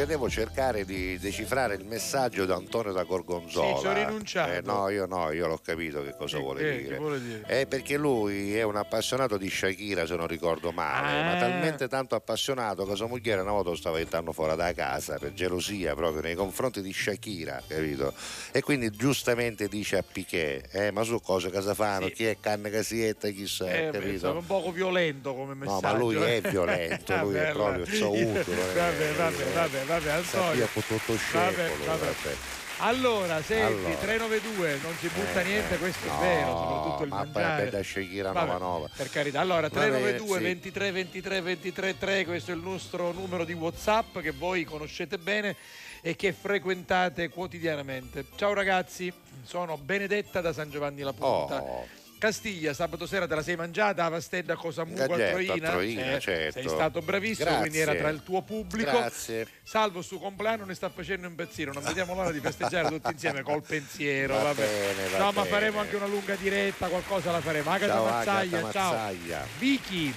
Ti 0.00 0.06
vedevo 0.06 0.30
cercare 0.30 0.86
di 0.86 1.18
decifrare 1.18 1.74
il 1.74 1.84
messaggio 1.84 2.46
da 2.46 2.54
Antonio 2.54 2.90
da 2.90 3.02
Gorgonzola. 3.02 3.74
Sì, 3.76 3.80
ci 3.82 3.86
ho 3.86 3.92
rinunciato. 3.92 4.50
Eh, 4.52 4.62
no, 4.62 4.88
io 4.88 5.04
no, 5.04 5.30
io 5.30 5.46
l'ho 5.46 5.60
capito 5.62 6.02
che 6.02 6.14
cosa 6.16 6.38
Che- 6.38 6.42
vuole 6.42 6.62
che- 6.62 6.76
dire. 6.78 6.88
che 6.94 6.96
vuole 6.98 7.20
dire? 7.22 7.42
È 7.44 7.66
perché 7.66 7.98
lui 7.98 8.56
è 8.56 8.62
un 8.62 8.76
appassionato 8.76 9.36
di 9.36 9.50
Shakira, 9.50 10.06
se 10.06 10.16
non 10.16 10.26
ricordo 10.26 10.72
male, 10.72 11.20
Ah. 11.20 11.24
ma 11.34 11.38
talmente 11.38 11.86
tanto 11.86 12.14
appassionato 12.14 12.86
che 12.86 12.96
sua 12.96 13.08
moglie 13.08 13.34
una 13.34 13.50
volta 13.50 13.68
lo 13.68 13.76
stava 13.76 14.00
entrando 14.00 14.32
fuori 14.32 14.56
da 14.56 14.72
casa 14.72 15.18
per 15.18 15.34
gelosia 15.34 15.94
proprio 15.94 16.22
nei 16.22 16.34
confronti 16.34 16.80
di 16.80 16.94
Shakira, 16.94 17.62
capito? 17.68 18.14
E 18.52 18.62
quindi 18.62 18.88
giustamente 18.92 19.68
dice 19.68 19.98
a 19.98 20.02
Piquet, 20.10 20.74
eh, 20.74 20.90
ma 20.92 21.02
su 21.02 21.20
cosa 21.20 21.50
casa 21.50 21.74
fanno? 21.74 22.08
Chi 22.08 22.24
è 22.24 22.38
canne 22.40 22.70
casietta, 22.70 23.28
chissà, 23.28 23.70
Eh, 23.70 23.90
capito? 23.90 24.06
insomma, 24.12 24.38
un 24.38 24.46
poco 24.46 24.72
violento 24.72 25.34
come 25.34 25.52
No, 25.52 25.58
messaggio. 25.74 25.80
ma 25.82 25.92
lui 25.92 26.14
è 26.16 26.40
violento, 26.40 27.16
lui 27.18 27.34
è 27.34 27.50
proprio 27.52 27.84
allora. 27.84 27.84
zoutolo. 27.92 28.30
eh. 28.62 28.72
Vabbè, 28.74 29.12
vabbè, 29.12 29.44
vabbè, 29.52 29.88
vabbè, 29.98 30.10
Antonio. 30.10 30.66
Sapia 30.66 30.68
con 30.72 30.82
tutto 30.86 31.18
Vabbè, 31.32 31.68
vabbè. 31.84 31.98
vabbè. 31.98 32.36
Allora, 32.82 33.42
senti, 33.42 33.74
Allora. 33.84 33.94
392, 33.96 34.78
non 34.82 34.96
si 34.98 35.08
butta 35.08 35.40
Eh, 35.42 35.44
niente, 35.44 35.76
questo 35.76 36.06
no, 36.06 36.16
è 36.16 36.18
vero, 36.22 36.46
soprattutto 36.56 37.02
il 37.02 37.08
ma 37.10 37.16
mangiare. 37.24 37.62
poi 37.62 37.70
da 37.70 37.82
Shakira 37.82 38.32
Vabbè, 38.32 38.46
99. 38.52 38.88
Per 38.96 39.10
carità. 39.10 39.40
Allora, 39.40 39.68
Va 39.68 39.80
bene, 39.80 39.90
392 40.00 40.36
sì. 40.38 40.42
23 40.44 40.90
23 40.92 41.40
23 41.42 41.98
3, 41.98 42.24
questo 42.24 42.50
è 42.52 42.54
il 42.54 42.60
nostro 42.62 43.12
numero 43.12 43.44
di 43.44 43.52
WhatsApp 43.52 44.18
che 44.20 44.30
voi 44.30 44.64
conoscete 44.64 45.18
bene 45.18 45.56
e 46.00 46.16
che 46.16 46.32
frequentate 46.32 47.28
quotidianamente. 47.28 48.24
Ciao 48.36 48.54
ragazzi, 48.54 49.12
sono 49.44 49.76
Benedetta 49.76 50.40
da 50.40 50.54
San 50.54 50.70
Giovanni 50.70 51.02
La 51.02 51.12
Punta. 51.12 51.60
Oh. 51.60 51.86
Castiglia, 52.20 52.74
sabato 52.74 53.06
sera 53.06 53.26
te 53.26 53.34
la 53.34 53.42
sei 53.42 53.56
mangiata 53.56 54.02
la 54.02 54.10
pastella 54.10 54.54
Cosamu 54.54 54.92
Gaglietta, 54.92 55.14
quattroina? 55.16 55.66
a 55.68 55.70
Troina, 55.70 56.12
Eh, 56.16 56.20
certo. 56.20 56.60
Sei 56.60 56.68
stato 56.68 57.00
bravissimo, 57.00 57.44
Grazie. 57.46 57.60
quindi 57.60 57.78
era 57.78 57.94
tra 57.94 58.08
il 58.10 58.22
tuo 58.22 58.42
pubblico. 58.42 58.90
Grazie. 58.90 59.46
Salvo 59.62 60.02
su 60.02 60.20
compleanno 60.20 60.66
ne 60.66 60.74
sta 60.74 60.90
facendo 60.90 61.26
impazzire, 61.26 61.72
non 61.72 61.82
vediamo 61.82 62.14
l'ora 62.14 62.30
di 62.30 62.40
festeggiare 62.40 62.88
tutti 62.88 63.08
insieme 63.10 63.40
col 63.42 63.62
pensiero. 63.62 64.34
Va 64.34 64.42
vabbè. 64.42 64.66
bene, 64.66 65.08
va 65.08 65.16
no, 65.18 65.24
ma 65.24 65.32
bene. 65.32 65.46
faremo 65.48 65.80
anche 65.80 65.96
una 65.96 66.06
lunga 66.06 66.34
diretta, 66.34 66.88
qualcosa 66.88 67.30
la 67.32 67.40
faremo. 67.40 67.70
Agata 67.70 67.92
Ciao, 67.94 68.04
Mazzaglia, 68.04 68.58
Agata 68.58 68.72
ciao. 68.72 68.92
Mazzaglia. 68.92 69.46
Vicky. 69.58 70.14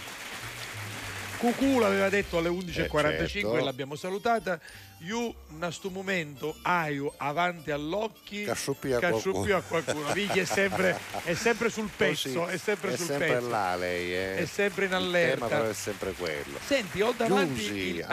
Cucù 1.44 1.78
l'aveva 1.80 2.08
detto 2.08 2.38
alle 2.38 2.48
11.45 2.48 3.22
Eh, 3.24 3.28
certo. 3.28 3.58
e 3.58 3.62
l'abbiamo 3.64 3.96
salutata. 3.98 4.58
Io, 5.00 5.18
in 5.50 5.58
questo 5.60 5.90
momento, 5.90 6.56
aio 6.62 7.14
avanti 7.18 7.72
all'occhi, 7.72 8.46
Casciuppi 8.46 8.94
a 8.94 9.00
casciuppi 9.00 9.52
a 9.52 9.62
qualcuno. 9.62 9.84
qualcuno. 10.04 10.14
Vicky 10.14 10.40
è 10.40 10.46
sempre, 10.46 10.98
è 11.26 11.34
sempre 11.34 11.70
sul 11.70 11.90
pezzo, 11.94 12.30
Così, 12.44 12.54
è 12.54 12.58
sempre 12.58 12.94
è 12.94 12.96
sul 12.96 13.06
sempre 13.08 13.28
pezzo. 13.28 13.50
là 13.50 13.76
lei, 13.76 14.14
eh. 14.16 14.36
È 14.38 14.46
sempre 14.46 14.86
in 14.86 14.92
Il 14.92 14.96
allerta. 14.98 15.34
tema 15.34 15.48
però 15.48 15.70
è 15.70 15.74
sempre 15.74 16.14
quello. 16.14 16.58
Senti, 16.66 17.02
ho 17.02 17.12
davanti. 17.18 17.54
Giusy, 17.62 17.78
il- 17.96 18.04
ah, 18.04 18.08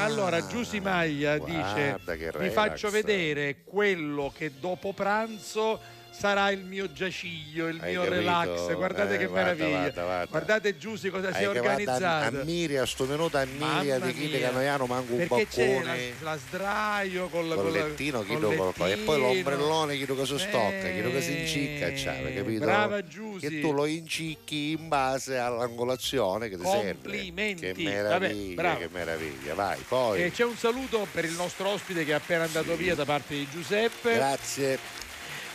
ah, 0.00 0.02
allora, 0.04 0.44
Giusy 0.44 0.80
Maglia 0.80 1.38
dice: 1.38 2.00
relax." 2.04 2.52
faccio 2.52 2.90
vedere 2.90 3.58
quello 3.62 4.32
che 4.36 4.50
dopo 4.58 4.92
pranzo 4.92 5.80
sarà 6.22 6.50
il 6.50 6.64
mio 6.64 6.92
giaciglio, 6.92 7.66
il 7.66 7.78
Hai 7.80 7.90
mio 7.90 8.02
capito? 8.02 8.20
relax. 8.20 8.74
Guardate 8.76 9.14
Eh, 9.14 9.18
che 9.18 9.26
guarda, 9.26 9.52
meraviglia. 9.54 9.78
guarda, 9.80 10.02
guarda. 10.04 10.26
Guardate 10.30 10.78
Giusy 10.78 11.08
cosa 11.10 11.32
si 11.34 11.42
è 11.42 11.46
Hai 11.46 11.52
che 11.52 11.58
guarda, 11.58 11.70
organizzata. 11.70 12.40
Ammiri 12.42 12.76
a 12.76 12.86
sto 12.86 13.04
minuto 13.06 13.36
ammiri 13.38 13.90
a 13.90 13.98
Mamma 13.98 14.06
di 14.06 14.12
chi 14.14 14.26
mia. 14.28 14.38
che 14.48 14.54
noi 14.54 14.68
hanno 14.68 14.86
manco 14.86 15.12
un 15.14 15.18
Perché 15.26 15.46
c'è 15.48 15.66
la, 15.72 15.78
boccone. 15.80 16.12
la 16.20 16.38
sdraio 16.46 17.28
con 17.28 17.48
la 17.48 17.54
Col 17.56 17.64
con 17.64 17.72
la- 17.72 17.86
lettino, 17.88 18.22
chi 18.22 18.32
col 18.34 18.40
lo 18.40 18.48
col- 18.54 18.68
e 18.68 18.72
poi 18.72 18.88
lettino. 18.88 19.16
l'ombrellone 19.18 19.96
chi 19.96 20.06
lo 20.06 20.14
che 20.16 20.26
si 20.26 20.38
stocca, 20.38 20.88
chi 20.92 21.02
lo 21.02 21.10
che 21.10 21.22
si 21.22 21.36
Eh, 21.36 21.40
incicca, 21.40 21.90
c'ha, 21.92 22.22
capito? 22.34 22.64
brava 22.64 23.04
Giusy. 23.04 23.48
Che 23.48 23.60
tu 23.60 23.72
lo 23.72 23.84
incicchi 23.86 24.70
in 24.78 24.86
base 24.88 25.38
all'angolazione 25.38 26.48
che 26.48 26.56
ti 26.56 26.64
serve. 26.64 26.92
Complimenti. 26.92 27.62
Che 27.62 27.72
Vabbè, 27.72 27.82
meraviglia, 27.82 28.54
bravo. 28.54 28.78
che 28.78 28.88
meraviglia. 28.92 29.54
Vai, 29.54 29.84
poi. 29.88 30.22
E 30.22 30.30
c'è 30.30 30.44
un 30.44 30.56
saluto 30.56 31.04
per 31.10 31.24
il 31.24 31.32
nostro 31.32 31.68
ospite 31.68 32.04
che 32.04 32.12
è 32.12 32.14
appena 32.14 32.44
andato 32.44 32.76
via 32.76 32.94
da 32.94 33.04
parte 33.04 33.34
di 33.34 33.46
Giuseppe. 33.50 34.14
Grazie. 34.14 34.78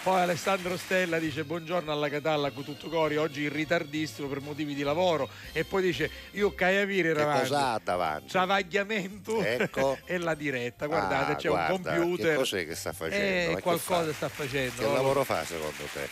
Poi 0.08 0.22
Alessandro 0.22 0.78
Stella 0.78 1.20
dice 1.20 1.44
buongiorno 1.44 1.92
alla 1.92 2.08
Catalla 2.08 2.52
con 2.52 2.64
tutto 2.64 2.88
cori, 2.88 3.18
oggi 3.18 3.44
in 3.44 3.52
ritardissimo 3.52 4.30
per 4.30 4.40
motivi 4.40 4.74
di 4.74 4.82
lavoro 4.82 5.28
e 5.52 5.66
poi 5.66 5.82
dice 5.82 6.10
io 6.32 6.56
Caiavire 6.56 7.10
Che 7.12 7.20
davanti. 7.20 7.42
cosa 7.42 7.74
ha 7.74 7.82
davanti? 7.84 8.28
Travagliamento 8.30 9.44
Ecco. 9.44 9.98
e 10.08 10.18
la 10.18 10.34
diretta, 10.34 10.86
guardate 10.86 11.34
Ah, 11.34 11.36
c'è 11.36 11.50
guarda, 11.50 11.74
un 11.74 11.82
computer. 11.84 12.30
Che 12.30 12.36
cos'è 12.36 12.66
che 12.66 12.76
sta 12.76 12.94
facendo? 12.94 13.52
Eh, 13.52 13.56
che 13.56 13.62
qualcosa 13.62 14.06
fa? 14.06 14.14
sta 14.14 14.30
facendo. 14.30 14.82
Che 14.82 14.94
lavoro 14.94 15.26
fa 15.26 15.44
secondo 15.44 15.84
te? 15.92 16.08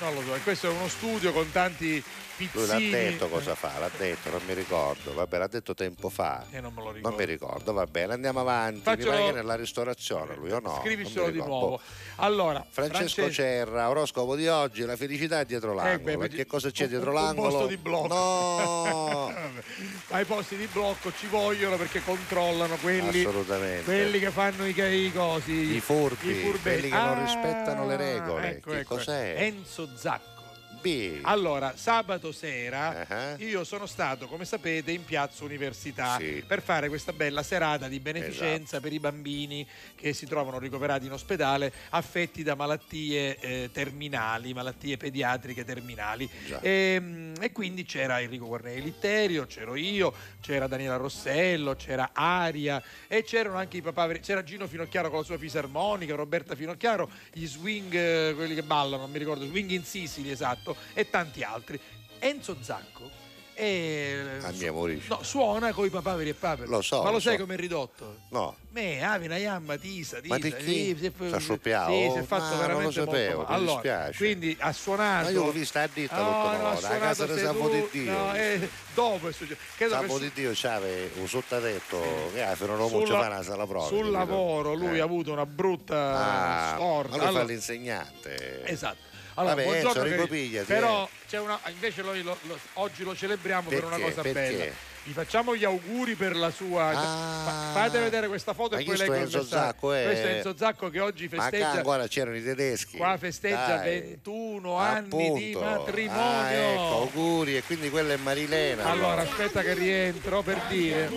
Non 0.00 0.14
lo 0.16 0.20
so, 0.20 0.38
questo 0.42 0.66
è 0.66 0.70
uno 0.70 0.88
studio 0.88 1.32
con 1.32 1.50
tanti 1.50 2.04
Lui 2.52 2.66
l'ha 2.66 2.74
pizzini. 2.76 2.90
detto 2.90 3.28
cosa 3.28 3.54
fa, 3.54 3.78
l'ha 3.78 3.90
detto, 3.96 4.30
non 4.30 4.40
mi 4.46 4.54
ricordo. 4.54 5.12
Vabbè, 5.14 5.38
l'ha 5.38 5.46
detto 5.48 5.74
tempo 5.74 6.08
fa. 6.08 6.44
Eh, 6.50 6.60
non 6.60 6.72
me 6.72 6.82
lo 6.82 6.90
ricordo. 6.92 7.08
Non 7.08 7.18
mi 7.18 7.24
ricordo, 7.24 7.72
va 7.72 7.86
bene, 7.86 8.12
andiamo 8.14 8.40
avanti. 8.40 8.80
Faccelo- 8.82 9.10
Mi 9.10 9.16
pare 9.18 9.30
che 9.30 9.36
nella 9.36 9.54
ristorazione 9.56 10.34
lui 10.36 10.50
o 10.52 10.60
no? 10.60 10.80
Scrivicelo 10.82 11.24
Non 11.26 11.34
mi 11.34 11.40
di 11.40 11.46
nuovo. 11.46 11.80
Allora, 12.16 12.64
Francesco 12.68 13.22
Francesco- 13.22 13.30
Cerra, 13.32 13.88
oroscopo 13.88 14.36
di 14.36 14.46
oggi, 14.48 14.82
la 14.84 14.96
felicità 14.96 15.40
è 15.40 15.44
dietro 15.44 15.74
l'angolo. 15.74 16.18
beh, 16.18 16.24
e 16.26 16.28
che 16.28 16.46
cosa 16.46 16.70
c'è 16.70 16.84
un- 16.84 16.88
dietro 16.90 17.10
un 17.10 17.16
l'angolo? 17.16 17.48
posto 17.50 17.66
di 17.66 17.76
blocco. 17.76 18.06
No! 18.08 19.32
Vabbè. 19.34 19.62
Ma 20.10 20.20
i 20.20 20.24
posti 20.24 20.56
di 20.56 20.66
blocco 20.70 21.12
ci 21.18 21.26
vogliono 21.28 21.76
perché 21.76 22.02
controllano 22.02 22.76
quelli, 22.76 23.20
Assolutamente. 23.20 23.84
quelli 23.84 24.18
che 24.18 24.30
fanno 24.30 24.66
i, 24.66 24.74
i 24.78 25.12
cosi. 25.12 25.74
I 25.76 25.80
furbi, 25.80 26.34
furbetti. 26.34 26.60
quelli 26.62 26.88
che 26.90 26.96
non 26.96 27.18
Ah, 27.18 27.22
rispettano 27.24 27.86
le 27.86 27.96
regole. 27.96 28.48
Ecco, 28.56 28.70
che 28.70 28.78
ecco. 28.80 28.94
cos'è? 28.96 29.34
Enzo 29.38 29.88
Zacco. 29.96 30.38
B. 30.80 31.18
Allora, 31.22 31.74
sabato 31.76 32.32
sera 32.32 33.06
Ah. 33.08 33.34
io 33.38 33.64
sono 33.64 33.86
stato, 33.86 34.26
come 34.26 34.44
sapete, 34.44 34.90
in 34.92 35.04
Piazza 35.04 35.44
Università 35.44 36.16
Sì. 36.18 36.28
Esatto. 36.30 36.46
per 36.46 36.62
fare 36.62 36.88
questa 36.88 37.12
bella 37.12 37.42
serata 37.42 37.88
di 37.88 38.00
beneficenza 38.00 38.80
per 38.80 38.92
i 38.92 38.98
bambini 39.00 39.66
che 39.94 40.12
si 40.12 40.26
trovano 40.26 40.58
ricoverati 40.58 41.06
in 41.06 41.12
ospedale 41.12 41.72
affetti 41.90 42.42
da 42.42 42.54
malattie 42.54 43.36
eh, 43.38 43.70
terminali, 43.72 44.52
malattie 44.54 44.96
pediatriche 44.96 45.64
terminali. 45.64 46.28
E, 46.60 46.98
mm, 47.00 47.34
e 47.40 47.52
quindi 47.52 47.84
c'era 47.84 48.20
Enrico 48.20 48.46
Cornei 48.46 48.80
Litterio, 48.82 49.46
c'ero 49.46 49.74
io, 49.76 50.12
c'era 50.40 50.66
Daniela 50.66 50.96
Rossello, 50.96 51.74
c'era 51.76 52.10
Aria 52.12 52.82
e 53.06 53.22
c'erano 53.22 53.56
anche 53.56 53.76
i 53.78 53.82
papà, 53.82 54.08
c'era 54.18 54.42
Gino 54.42 54.66
Finocchiaro 54.66 55.08
con 55.10 55.18
la 55.18 55.24
sua 55.24 55.38
fisarmonica, 55.38 56.14
Roberta 56.14 56.54
Finocchiaro, 56.54 57.10
gli 57.32 57.46
swing, 57.46 57.94
eh, 57.94 58.32
quelli 58.34 58.54
che 58.54 58.62
ballano, 58.62 59.02
non 59.02 59.10
mi 59.10 59.18
ricordo, 59.18 59.44
swing 59.46 59.70
in 59.70 59.84
Sicily, 59.84 60.30
esatto, 60.30 60.69
e 60.94 61.08
tanti 61.10 61.42
altri. 61.42 61.78
Enzo 62.18 62.56
Zacco 62.60 63.18
è, 63.54 64.16
A 64.42 64.50
mia 64.52 64.72
Mauricio. 64.72 65.16
no, 65.16 65.22
suona 65.22 65.72
con 65.72 65.84
i 65.84 65.90
papaveri 65.90 66.30
e 66.30 66.34
paperi. 66.34 66.68
Lo 66.70 66.80
so, 66.80 66.98
Ma 67.02 67.08
lo, 67.08 67.12
lo 67.12 67.20
sai 67.20 67.34
so. 67.36 67.40
come 67.42 67.54
è 67.54 67.56
ridotto? 67.58 68.20
No. 68.30 68.56
Me, 68.70 69.04
Avina, 69.04 69.36
Yamma, 69.36 69.76
Tisa, 69.76 70.18
Tisa. 70.20 70.32
Ma 70.34 70.38
di 70.40 70.54
chi? 70.54 70.96
si 70.98 71.06
è- 71.06 71.12
S'ha 71.28 71.38
scioppiato? 71.38 71.90
Sì, 71.92 72.10
si 72.12 72.18
è 72.18 72.22
fatto 72.22 72.42
Ma 72.42 72.48
non 72.48 72.56
lo 72.56 72.60
veramente 72.66 72.98
molto 73.00 73.12
sapevo, 73.12 73.40
mi 73.40 73.46
Allora, 73.54 73.72
dispiace. 73.72 74.16
quindi 74.16 74.56
ha 74.60 74.72
suonato. 74.72 75.24
Ma 75.24 75.30
io 75.30 75.44
l'ho 75.44 75.50
vista 75.52 75.82
a 75.82 75.88
ditta 75.92 76.16
No, 76.16 76.22
l'ultima 76.22 76.56
no, 76.56 76.68
ha 76.68 76.72
volta, 76.72 76.88
a 76.88 76.98
casa 76.98 77.26
di 77.26 77.38
Salvo 77.38 77.68
di 77.68 77.88
Dio. 77.90 78.12
No, 78.12 78.34
eh, 78.34 78.68
dopo 78.94 79.28
è 79.28 79.32
successo. 79.32 80.08
Su- 80.08 80.18
di 80.20 80.30
Dio 80.32 80.50
c'ave 80.54 81.10
un 81.16 81.28
sottotetto 81.28 82.30
che 82.32 82.42
ah, 82.42 82.54
fino 82.54 82.74
a 82.74 82.76
non 82.76 82.88
Sulla- 82.88 83.04
ci 83.04 83.12
fa 83.12 83.26
una 83.26 83.42
sala 83.42 83.66
prova. 83.66 83.86
sul 83.86 84.10
lavoro 84.10 84.72
lui 84.74 84.96
Eh. 84.96 85.00
ha 85.00 85.04
avuto 85.04 85.32
una 85.32 85.44
brutta 85.46 85.96
Ah, 85.96 86.74
storta. 86.76 87.16
ma 87.16 87.24
lui 87.24 87.34
fa 87.34 87.44
l'insegnante. 87.44 88.64
Esatto. 88.66 89.08
Allora, 89.40 89.54
Vabbè, 89.54 89.64
buongiorno, 89.66 90.02
Enzo, 90.02 90.14
ricopigliati, 90.16 90.66
Però 90.66 91.04
eh. 91.04 91.26
c'è 91.28 91.38
una, 91.38 91.58
invece 91.68 92.02
noi 92.02 92.22
lo- 92.22 92.36
lo- 92.42 92.58
oggi 92.74 93.02
lo 93.04 93.16
celebriamo 93.16 93.68
per 93.70 93.84
una 93.84 93.96
Perché? 93.96 94.10
cosa 94.10 94.22
Perché? 94.22 94.56
bella. 94.56 94.72
gli 95.02 95.12
facciamo 95.12 95.56
gli 95.56 95.64
auguri 95.64 96.14
per 96.14 96.36
la 96.36 96.50
sua. 96.50 96.90
Fa- 96.92 97.70
fate 97.80 97.98
vedere 98.00 98.28
questa 98.28 98.52
foto 98.52 98.74
Ah. 98.74 98.78
Ma 98.78 98.82
e 98.82 98.84
poi 98.84 98.96
leggo 98.98 99.14
il 99.14 99.20
Enzo 99.22 99.38
messaggio. 99.38 99.56
Zacco, 99.56 99.94
eh. 99.94 100.04
Questo 100.04 100.26
è 100.26 100.30
Enzo 100.34 100.54
Zacco 100.58 100.90
che 100.90 101.00
oggi 101.00 101.24
Ma 101.30 101.36
qua 101.36 101.42
festeggia. 101.44 101.70
ancora 101.70 102.06
c'erano 102.06 102.36
i 102.36 102.42
tedeschi. 102.44 102.96
Qua 102.98 103.16
festeggia 103.16 103.76
Dai. 103.76 104.00
21 104.00 104.76
anni 104.76 105.32
di 105.32 105.56
matrimonio. 105.58 106.20
Ah, 106.20 106.50
ecco, 106.52 106.82
auguri. 106.98 107.56
E 107.56 107.62
quindi 107.62 107.88
quella 107.88 108.12
è 108.12 108.16
Marilena. 108.16 108.84
Allora, 108.90 109.22
aspetta 109.22 109.62
che 109.62 109.72
rientro 109.72 110.42
per 110.42 110.60
dire. 110.68 111.08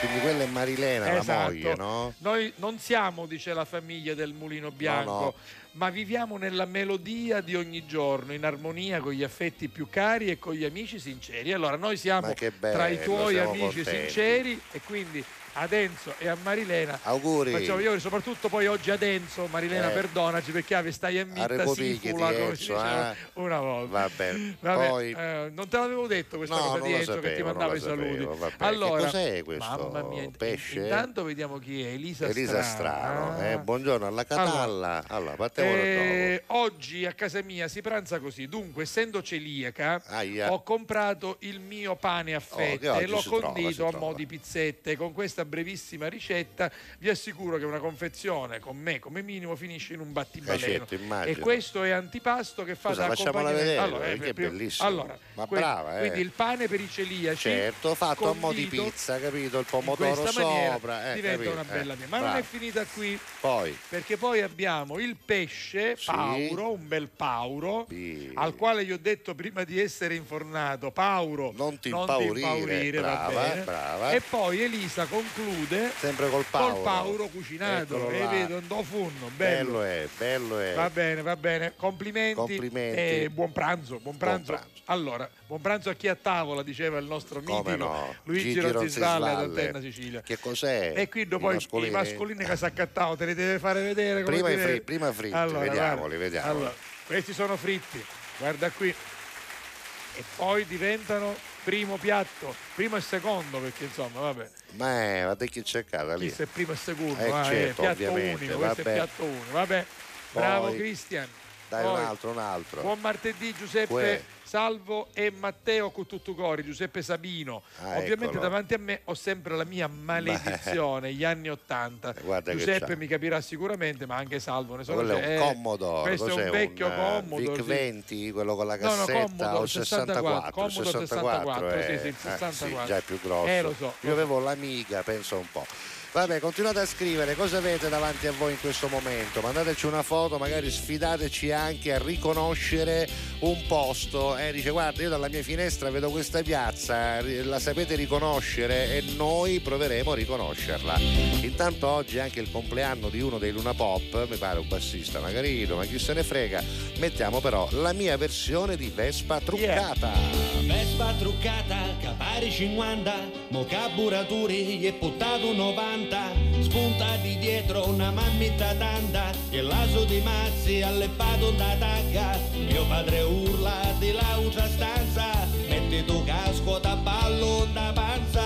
Quindi 0.00 0.20
quella 0.20 0.44
è 0.44 0.46
Marilena, 0.46 1.06
la 1.12 1.18
Esatto. 1.18 1.50
moglie, 1.50 1.74
no? 1.74 2.14
Noi 2.18 2.52
non 2.56 2.78
siamo, 2.78 3.26
dice 3.26 3.52
la 3.52 3.64
famiglia 3.64 4.14
del 4.14 4.32
Mulino 4.32 4.70
Bianco, 4.70 5.10
No, 5.10 5.20
no. 5.20 5.34
ma 5.72 5.90
viviamo 5.90 6.36
nella 6.36 6.66
melodia 6.66 7.40
di 7.40 7.56
ogni 7.56 7.84
giorno, 7.84 8.32
in 8.32 8.44
armonia 8.44 9.00
con 9.00 9.12
gli 9.12 9.24
affetti 9.24 9.66
più 9.68 9.88
cari 9.90 10.26
e 10.30 10.38
con 10.38 10.54
gli 10.54 10.64
amici 10.64 11.00
sinceri. 11.00 11.52
Allora, 11.52 11.76
noi 11.76 11.96
siamo 11.96 12.32
bello, 12.32 12.76
tra 12.76 12.86
i 12.86 13.02
tuoi 13.02 13.38
amici 13.38 13.82
contenti. 13.82 13.90
sinceri 14.10 14.60
e 14.70 14.80
quindi 14.84 15.24
ad 15.58 15.72
Enzo 15.72 16.14
e 16.18 16.28
a 16.28 16.36
Marilena 16.42 16.98
Auguri. 17.02 17.50
facciamo 17.52 17.80
gli 17.80 17.84
auguri, 17.84 18.00
soprattutto 18.00 18.48
poi 18.48 18.66
oggi 18.66 18.90
ad 18.90 19.02
Enzo, 19.02 19.46
Marilena 19.46 19.90
Eh. 19.90 19.94
perdonaci 19.94 20.50
perché 20.50 20.74
ave 20.74 20.92
stai 20.92 21.18
a 21.18 21.24
mitta 21.26 21.66
si 21.68 21.98
fula 21.98 22.26
come 22.32 22.34
si 22.34 22.40
Enzo, 22.40 22.54
diceva 22.74 23.12
eh. 23.12 23.16
una 23.34 23.60
volta. 23.60 23.98
Va 23.98 24.10
bene. 24.16 24.56
Vabbè, 24.60 24.88
Poi 24.88 25.10
eh, 25.12 25.50
non 25.52 25.68
te 25.68 25.76
l'avevo 25.76 26.06
detto 26.06 26.36
questa 26.36 26.56
No, 26.56 26.62
cosa 26.62 26.80
di 26.84 26.92
Enzo 26.92 27.14
che 27.14 27.20
ti 27.20 27.26
sapevo, 27.28 27.44
mandava 27.46 27.74
i 27.76 27.80
saluti. 27.80 28.22
sapevo, 28.22 28.52
Allora, 28.58 29.02
cos'è 29.04 29.42
questo 29.44 29.90
Mamma 29.90 30.02
mia, 30.08 30.30
pesce? 30.36 30.80
Intanto 30.80 31.24
vediamo 31.24 31.58
chi 31.58 31.82
è, 31.82 31.88
Elisa, 31.88 32.26
Elisa 32.26 32.62
Strano. 32.62 33.32
Strano. 33.34 33.42
eh, 33.52 33.58
buongiorno 33.58 34.06
alla 34.06 34.24
Catalla. 34.24 35.04
Allora, 35.08 35.34
partiamo 35.34 35.70
dopo. 35.70 35.82
Eh, 35.82 36.42
oggi 36.48 37.04
a 37.06 37.12
casa 37.12 37.42
mia 37.42 37.68
si 37.68 37.80
pranza 37.80 38.18
così, 38.20 38.46
dunque 38.48 38.82
essendo 38.84 39.22
celiaca 39.22 40.02
Aia. 40.06 40.52
ho 40.52 40.62
comprato 40.62 41.36
il 41.40 41.60
mio 41.60 41.96
pane 41.96 42.34
a 42.34 42.36
Oh, 42.38 42.56
fette 42.56 42.88
oggi 42.88 43.02
e 43.02 43.06
l'ho 43.06 43.20
trova, 43.20 43.40
condito 43.46 43.72
si 43.72 43.82
a 43.82 43.88
trova. 43.88 43.98
mo' 44.06 44.12
di 44.14 44.26
pizzette. 44.26 44.96
Con 44.96 45.12
questa 45.12 45.44
brevissima 45.48 46.06
ricetta 46.08 46.70
vi 46.98 47.08
assicuro 47.08 47.56
che 47.58 47.64
una 47.64 47.78
confezione 47.78 48.60
con 48.60 48.76
me 48.76 48.98
come 48.98 49.22
minimo 49.22 49.56
finisce 49.56 49.94
in 49.94 50.00
un 50.00 50.12
battibaleno. 50.12 50.86
certo, 50.86 51.24
e 51.24 51.36
questo 51.38 51.82
è 51.82 51.90
antipasto 51.90 52.64
che 52.64 52.74
fa 52.74 52.90
Scusa, 52.90 53.06
da 53.06 53.12
accompagnamento. 53.12 53.58
vedere, 53.58 53.78
Allora, 53.78 54.04
perché 54.04 54.26
eh, 54.26 54.30
è 54.30 54.32
prima- 54.34 54.50
bellissimo. 54.50 54.88
allora, 54.88 55.18
Ma 55.34 55.46
que- 55.46 55.58
brava, 55.58 55.96
eh. 55.96 56.00
Quindi 56.00 56.20
il 56.20 56.30
pane 56.30 56.68
per 56.68 56.80
i 56.80 56.88
celiaci 56.88 57.36
Certo, 57.48 57.94
fatto 57.94 58.30
a 58.30 58.34
mo' 58.34 58.52
di 58.52 58.66
pizza, 58.66 59.18
capito? 59.18 59.58
Il 59.58 59.66
pomodoro 59.68 60.26
sopra. 60.26 61.12
eh, 61.12 61.14
diventa 61.14 61.36
capito? 61.42 61.52
una 61.52 61.64
bella 61.64 61.92
Eh, 61.94 61.96
mia. 61.96 62.06
Ma 62.08 62.16
non 62.18 62.26
bravo. 62.30 62.38
è 62.38 62.42
finita 62.42 62.84
qui. 62.84 63.18
Poi, 63.40 63.76
Perché 63.88 64.16
poi 64.16 64.42
abbiamo 64.42 64.98
il 64.98 65.16
pesce 65.16 65.96
Sì. 65.96 66.04
pauro, 66.06 66.72
un 66.72 66.86
bel 66.86 67.08
pauro, 67.08 67.86
Sì. 67.88 68.30
al 68.34 68.54
quale 68.54 68.84
gli 68.84 68.92
ho 68.92 68.98
detto 68.98 69.34
prima 69.34 69.64
di 69.64 69.80
essere 69.80 70.14
infornato, 70.14 70.90
pauro, 70.90 71.52
Non 71.56 71.78
ti 71.78 71.88
impaurire, 71.88 72.40
impaurire, 72.40 73.00
va 73.00 73.08
brava, 73.28 73.42
bene. 73.48 73.62
brava. 73.62 74.10
E 74.12 74.20
poi 74.20 74.62
Elisa 74.62 75.06
conclude 75.38 75.92
sempre 75.98 76.28
col 76.28 76.44
pauro. 76.50 76.74
col 76.74 76.82
pauro 76.82 77.26
cucinato, 77.28 78.10
e 78.10 78.26
vedo 78.26 78.56
un 78.56 78.84
funno, 78.84 79.30
bello. 79.36 79.72
Bello 79.78 79.82
è, 79.82 80.08
bello 80.18 80.58
è. 80.58 80.74
Va 80.74 80.90
bene, 80.90 81.22
va 81.22 81.36
bene. 81.36 81.74
Complimenti, 81.76 82.34
Complimenti. 82.34 82.98
e 82.98 83.30
buon 83.30 83.52
pranzo, 83.52 83.98
buon 84.00 84.16
pranzo. 84.16 84.52
pranzo. 84.52 84.68
Allora, 84.86 85.28
buon 85.46 85.60
pranzo 85.60 85.90
a 85.90 85.94
chi 85.94 86.08
a 86.08 86.16
tavola, 86.16 86.62
diceva 86.62 86.98
il 86.98 87.06
nostro 87.06 87.40
Come 87.40 87.58
mitico 87.58 87.76
no? 87.76 88.14
Luigi 88.24 88.52
Gigi 88.52 88.60
Rozzisvalle 88.60 89.30
ad. 89.30 89.38
Antenna 89.38 89.80
Sicilia. 89.80 90.20
Che 90.22 90.38
cos'è? 90.38 90.94
E 90.96 91.08
qui 91.08 91.28
dopo 91.28 91.48
I 91.48 91.52
i, 91.52 91.54
mascolini? 91.54 91.88
i 91.88 91.92
mascolini 91.92 92.44
che 92.44 92.56
si 92.56 92.64
accattavo, 92.64 93.16
te 93.16 93.26
li 93.26 93.34
deve 93.34 93.58
fare 93.58 93.82
vedere. 93.82 94.22
Prima 94.24 94.50
i 94.50 94.54
dire- 94.56 94.66
fri- 94.68 94.80
prima 94.80 95.12
fritti, 95.12 95.36
Allora, 95.36 95.60
vediamoli, 95.60 96.16
vediamoli. 96.16 96.56
Allora, 96.56 96.74
questi 97.06 97.32
sono 97.32 97.56
fritti, 97.56 98.02
guarda 98.38 98.70
qui. 98.70 98.88
E 98.88 100.24
poi 100.34 100.66
diventano 100.66 101.32
primo 101.68 101.98
piatto, 101.98 102.54
primo 102.74 102.96
e 102.96 103.02
secondo, 103.02 103.58
perché 103.58 103.84
insomma, 103.84 104.20
vabbè, 104.20 104.48
Ma 104.76 105.02
eh, 105.04 105.24
ma 105.26 105.36
chi 105.36 105.60
c'è 105.60 105.84
casa 105.84 106.14
lì? 106.14 106.20
questo 106.24 106.44
è 106.44 106.46
primo 106.46 106.72
e 106.72 106.76
secondo, 106.76 107.22
Eh, 107.22 107.30
ah, 107.30 107.44
certo, 107.44 107.58
è 107.58 107.74
piatto 107.74 107.90
ovviamente, 107.90 108.44
unico, 108.44 108.58
questo 108.58 108.82
vabbè. 108.82 108.90
è 108.90 108.94
piatto 108.94 109.24
unico, 109.24 109.50
vabbè. 109.52 109.86
Bravo 110.32 110.66
Poi- 110.68 110.76
Cristian. 110.78 111.28
Dai 111.68 111.82
Poi, 111.82 111.92
un 112.00 112.06
altro, 112.06 112.30
un 112.30 112.38
altro. 112.38 112.80
Buon 112.80 113.00
martedì 113.00 113.52
Giuseppe 113.54 113.92
Uè. 113.92 114.22
Salvo 114.48 115.08
e 115.12 115.30
Matteo 115.30 115.90
Cuttutucori, 115.90 116.64
Giuseppe 116.64 117.02
Sabino. 117.02 117.62
Ah, 117.82 117.98
Ovviamente 117.98 118.24
eccolo. 118.24 118.40
davanti 118.40 118.72
a 118.72 118.78
me 118.78 119.02
ho 119.04 119.12
sempre 119.12 119.54
la 119.54 119.64
mia 119.64 119.88
maledizione, 119.88 121.12
gli 121.12 121.22
anni 121.22 121.50
Ottanta. 121.50 122.14
Che 122.14 122.42
Giuseppe 122.56 122.96
mi 122.96 123.06
capirà 123.06 123.42
sicuramente, 123.42 124.06
ma 124.06 124.16
anche 124.16 124.40
Salvo 124.40 124.76
ne 124.76 124.84
sono 124.84 124.96
Quello 124.96 125.16
è 125.18 125.28
eh, 125.28 125.38
un 125.38 125.52
Commodore, 125.52 126.08
Questo 126.08 126.26
è 126.28 126.30
cos'è? 126.30 126.44
un 126.44 126.50
vecchio 126.50 126.86
eh, 126.86 126.96
Commodore. 126.96 127.42
Vic 127.42 127.56
sì. 127.56 127.62
20, 127.62 128.30
quello 128.32 128.56
con 128.56 128.66
la 128.66 128.76
No, 128.76 128.82
no, 128.82 128.88
cassetta 128.88 129.22
Commodore 129.26 129.56
o 129.58 129.62
il 129.62 129.68
64, 129.68 130.22
64, 130.24 130.50
Commodore 130.50 130.98
64, 131.06 131.68
eh, 131.68 131.82
sì, 131.82 131.98
sì, 131.98 132.06
il 132.06 132.14
eh, 132.14 132.38
64. 132.38 132.86
già 132.86 132.96
è 132.96 133.02
più 133.02 133.20
grosso. 133.20 133.46
Eh, 133.48 133.60
lo 133.62 133.74
so, 133.76 133.94
Io 134.00 134.12
avevo 134.12 134.38
l'amiga, 134.38 135.02
penso 135.02 135.36
un 135.36 135.50
po'. 135.52 135.66
Vabbè, 136.10 136.40
continuate 136.40 136.80
a 136.80 136.86
scrivere 136.86 137.34
cosa 137.34 137.58
avete 137.58 137.90
davanti 137.90 138.26
a 138.26 138.32
voi 138.32 138.52
in 138.52 138.60
questo 138.60 138.88
momento. 138.88 139.42
Mandateci 139.42 139.84
una 139.84 140.02
foto, 140.02 140.38
magari 140.38 140.70
sfidateci 140.70 141.52
anche 141.52 141.92
a 141.92 141.98
riconoscere 141.98 143.06
un 143.40 143.66
posto. 143.66 144.34
Eh, 144.38 144.50
dice 144.50 144.70
guarda, 144.70 145.02
io 145.02 145.10
dalla 145.10 145.28
mia 145.28 145.42
finestra 145.42 145.90
vedo 145.90 146.08
questa 146.08 146.42
piazza, 146.42 147.20
la 147.44 147.58
sapete 147.60 147.94
riconoscere 147.94 148.96
e 148.96 149.02
noi 149.16 149.60
proveremo 149.60 150.12
a 150.12 150.14
riconoscerla. 150.14 150.98
Intanto 151.42 151.86
oggi 151.86 152.16
è 152.16 152.20
anche 152.20 152.40
il 152.40 152.50
compleanno 152.50 153.10
di 153.10 153.20
uno 153.20 153.36
dei 153.36 153.52
Luna 153.52 153.74
Pop, 153.74 154.26
mi 154.30 154.36
pare 154.36 154.60
un 154.60 154.66
bassista 154.66 155.20
magari, 155.20 155.66
ma 155.66 155.84
chi 155.84 155.98
se 155.98 156.14
ne 156.14 156.22
frega. 156.22 156.64
Mettiamo 156.96 157.40
però 157.40 157.68
la 157.72 157.92
mia 157.92 158.16
versione 158.16 158.76
di 158.76 158.90
Vespa 158.92 159.40
truccata. 159.40 160.12
Yeah. 160.14 160.74
Vespa 160.74 161.14
truccata, 161.18 161.96
capari 162.00 162.50
50, 162.50 163.14
mo 163.48 163.66
carburaturi 163.66 164.86
e 164.86 164.92
puttato 164.94 165.52
90 165.52 165.97
70 165.98 166.62
spunta 166.62 167.16
di 167.22 167.36
dietro 167.38 167.88
una 167.88 168.12
mammita 168.12 168.72
tanda 168.74 169.32
e 169.50 169.60
l'aso 169.60 170.04
di 170.04 170.20
mazzi 170.20 170.80
alle 170.82 171.08
da 171.16 171.74
tacca. 171.78 172.38
Mio 172.54 172.86
padre 172.86 173.22
urla 173.22 173.80
di 173.98 174.12
lauta 174.12 174.68
stanza 174.68 175.46
metti 175.68 176.04
tu 176.04 176.22
casco 176.24 176.78
da 176.78 176.94
ballo 176.94 177.66
da 177.72 177.90
panza. 177.92 178.44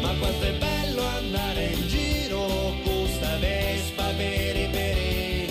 Ma 0.00 0.14
quanto 0.18 0.44
è 0.44 0.52
bello 0.52 1.02
andare 1.02 1.64
in 1.72 1.88
giro 1.88 2.46
con 2.84 3.08
sta 3.08 3.36
vespa 3.38 4.04
per 4.16 4.56
i 4.56 4.68
peri 4.70 5.46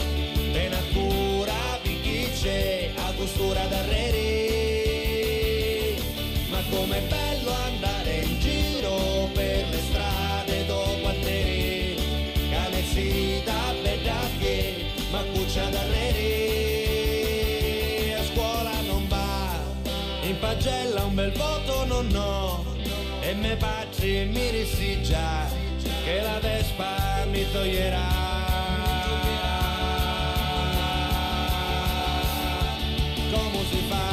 te 0.53 0.69
ne 0.69 0.81
cura 0.93 1.79
picchicce 1.81 2.93
a 2.95 3.11
costura 3.17 3.65
d'arreri. 3.65 4.15
Ma 6.49 6.61
com'è 6.69 7.01
bello 7.01 7.26
cuccia 15.57 15.69
d'arreri, 15.69 16.13
a 18.13 18.23
scuola 18.23 18.79
non 18.85 19.07
va, 19.07 19.59
in 20.21 20.37
pagella 20.39 21.05
un 21.05 21.15
bel 21.15 21.31
voto 21.31 21.85
non 21.85 22.15
ho, 22.15 22.63
e 23.21 23.33
me 23.33 23.55
pacci 23.55 24.19
e 24.19 24.25
mi 24.25 24.51
rissiggia, 24.51 25.47
che 26.03 26.21
la 26.21 26.37
Vespa 26.39 27.25
mi 27.31 27.43
toglierà. 27.51 28.25
Come 33.31 33.63
si 33.69 33.83
fa? 33.89 34.05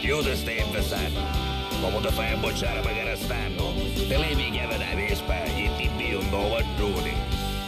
Ti 0.00 0.36
stai 0.36 0.64
pensando, 0.70 1.20
come 1.80 2.00
ti 2.00 2.12
fai 2.12 2.32
a 2.32 2.36
bocciare 2.36 2.82
magari 2.82 3.16
stanno? 3.16 3.79
Te 4.08 4.16
levi 4.16 4.50
la 4.50 4.50
chiave 4.50 4.78
da 4.78 4.94
Vespa 4.94 5.44
e 5.44 5.70
invio 5.78 6.20
un. 6.20 7.14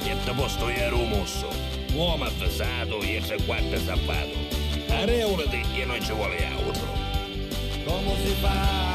E 0.04 0.16
ti 0.24 0.32
posso 0.32 0.58
togliere 0.58 0.94
un 0.94 1.08
mosso. 1.08 1.48
Uomo 1.92 2.24
avvisato 2.24 3.00
e 3.00 3.20
se 3.24 3.36
quattro 3.44 3.78
zappato. 3.78 4.34
Areolati 4.88 5.62
e 5.74 5.84
non 5.84 6.02
ci 6.02 6.12
vuole 6.12 6.46
altro. 6.46 6.86
come 7.84 8.16
si 8.24 8.34
fa? 8.40 8.92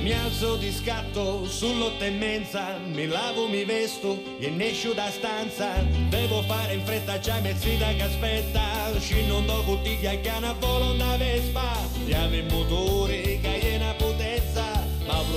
Mi 0.00 0.12
alzo 0.12 0.56
di 0.56 0.72
scatto 0.72 1.46
sull'otto 1.46 2.02
e 2.02 2.10
mezza, 2.10 2.78
mi 2.78 3.06
lavo, 3.06 3.46
mi 3.48 3.64
vesto 3.64 4.18
e 4.38 4.48
ne 4.48 4.70
esco 4.70 4.92
da 4.94 5.10
stanza. 5.10 5.84
Devo 6.08 6.42
fare 6.42 6.74
in 6.74 6.84
fretta, 6.84 7.18
c'è 7.18 7.40
mezzita 7.42 7.92
che 7.94 8.02
aspetta. 8.02 8.98
Scino 8.98 9.40
da 9.40 9.60
bottiglia 9.60 10.12
che 10.18 10.30
una 10.36 10.52
volonta 10.54 11.16
vespa. 11.18 11.76
Diamo 12.06 12.34
il 12.34 12.46
motore 12.46 13.39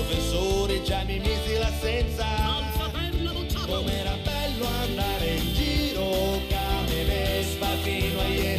professore 0.04 0.82
già 0.84 1.04
mi 1.06 1.20
misi 1.20 1.58
l'assenza. 1.58 2.26
Com'era 3.66 4.16
bello 4.24 4.66
andare 4.82 5.36
in 5.36 5.54
giro, 5.54 6.42
cane 6.50 7.04
vespa 7.06 7.68
fino 7.82 8.20
a 8.20 8.28
ieri. 8.28 8.53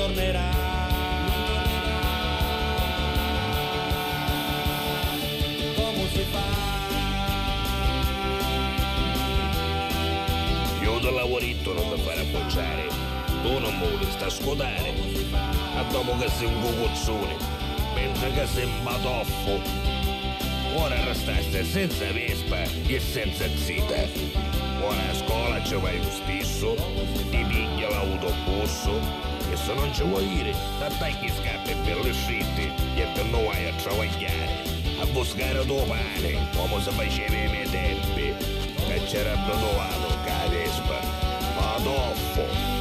Tornerà. 0.00 0.48
Come 5.76 6.08
si 6.12 6.24
fa? 6.30 6.46
Io 10.80 10.98
del 11.00 11.14
lavoretto 11.14 11.74
non 11.74 11.90
mi 11.90 11.98
fare 12.00 12.24
bocciare. 12.32 12.88
Tu 13.42 13.58
non 13.58 13.78
vuoi 13.78 14.10
sta 14.10 14.26
a 14.26 14.30
scudare. 14.30 14.94
A 15.76 15.82
dopo 15.92 16.16
che 16.16 16.30
sei 16.30 16.46
un 16.46 16.60
cucuzzone, 16.62 17.36
mentre 17.94 18.32
che 18.32 18.46
sei 18.46 18.64
un 18.64 18.82
batoffo. 18.82 19.60
Ora 20.76 21.04
restaste 21.04 21.64
senza 21.64 22.10
vespa 22.12 22.62
e 22.86 23.00
senza 23.00 23.44
zita. 23.56 24.08
Ora 24.80 25.10
a 25.10 25.14
scuola 25.14 25.62
ci 25.62 25.74
vai 25.74 25.98
lo 25.98 26.10
stesso, 26.10 26.74
ti 27.30 27.44
piglia 27.44 27.90
l'autobus 27.90 28.88
Тільки 29.50 29.62
сонончого 29.62 30.20
гірі, 30.20 30.54
та 30.80 30.90
такі 30.90 31.28
скапи 31.28 31.94
лишити, 32.04 32.72
як 32.98 33.14
тонує 33.14 33.74
чолов'яри. 33.84 34.48
Або 35.02 35.24
скародували, 35.24 36.38
кому 36.56 36.80
запечевими 36.80 37.66
темпі, 37.72 38.34
вечера 38.88 39.38
планували 39.46 40.14
кавіспа, 40.26 41.02
Адоффо. 41.76 42.79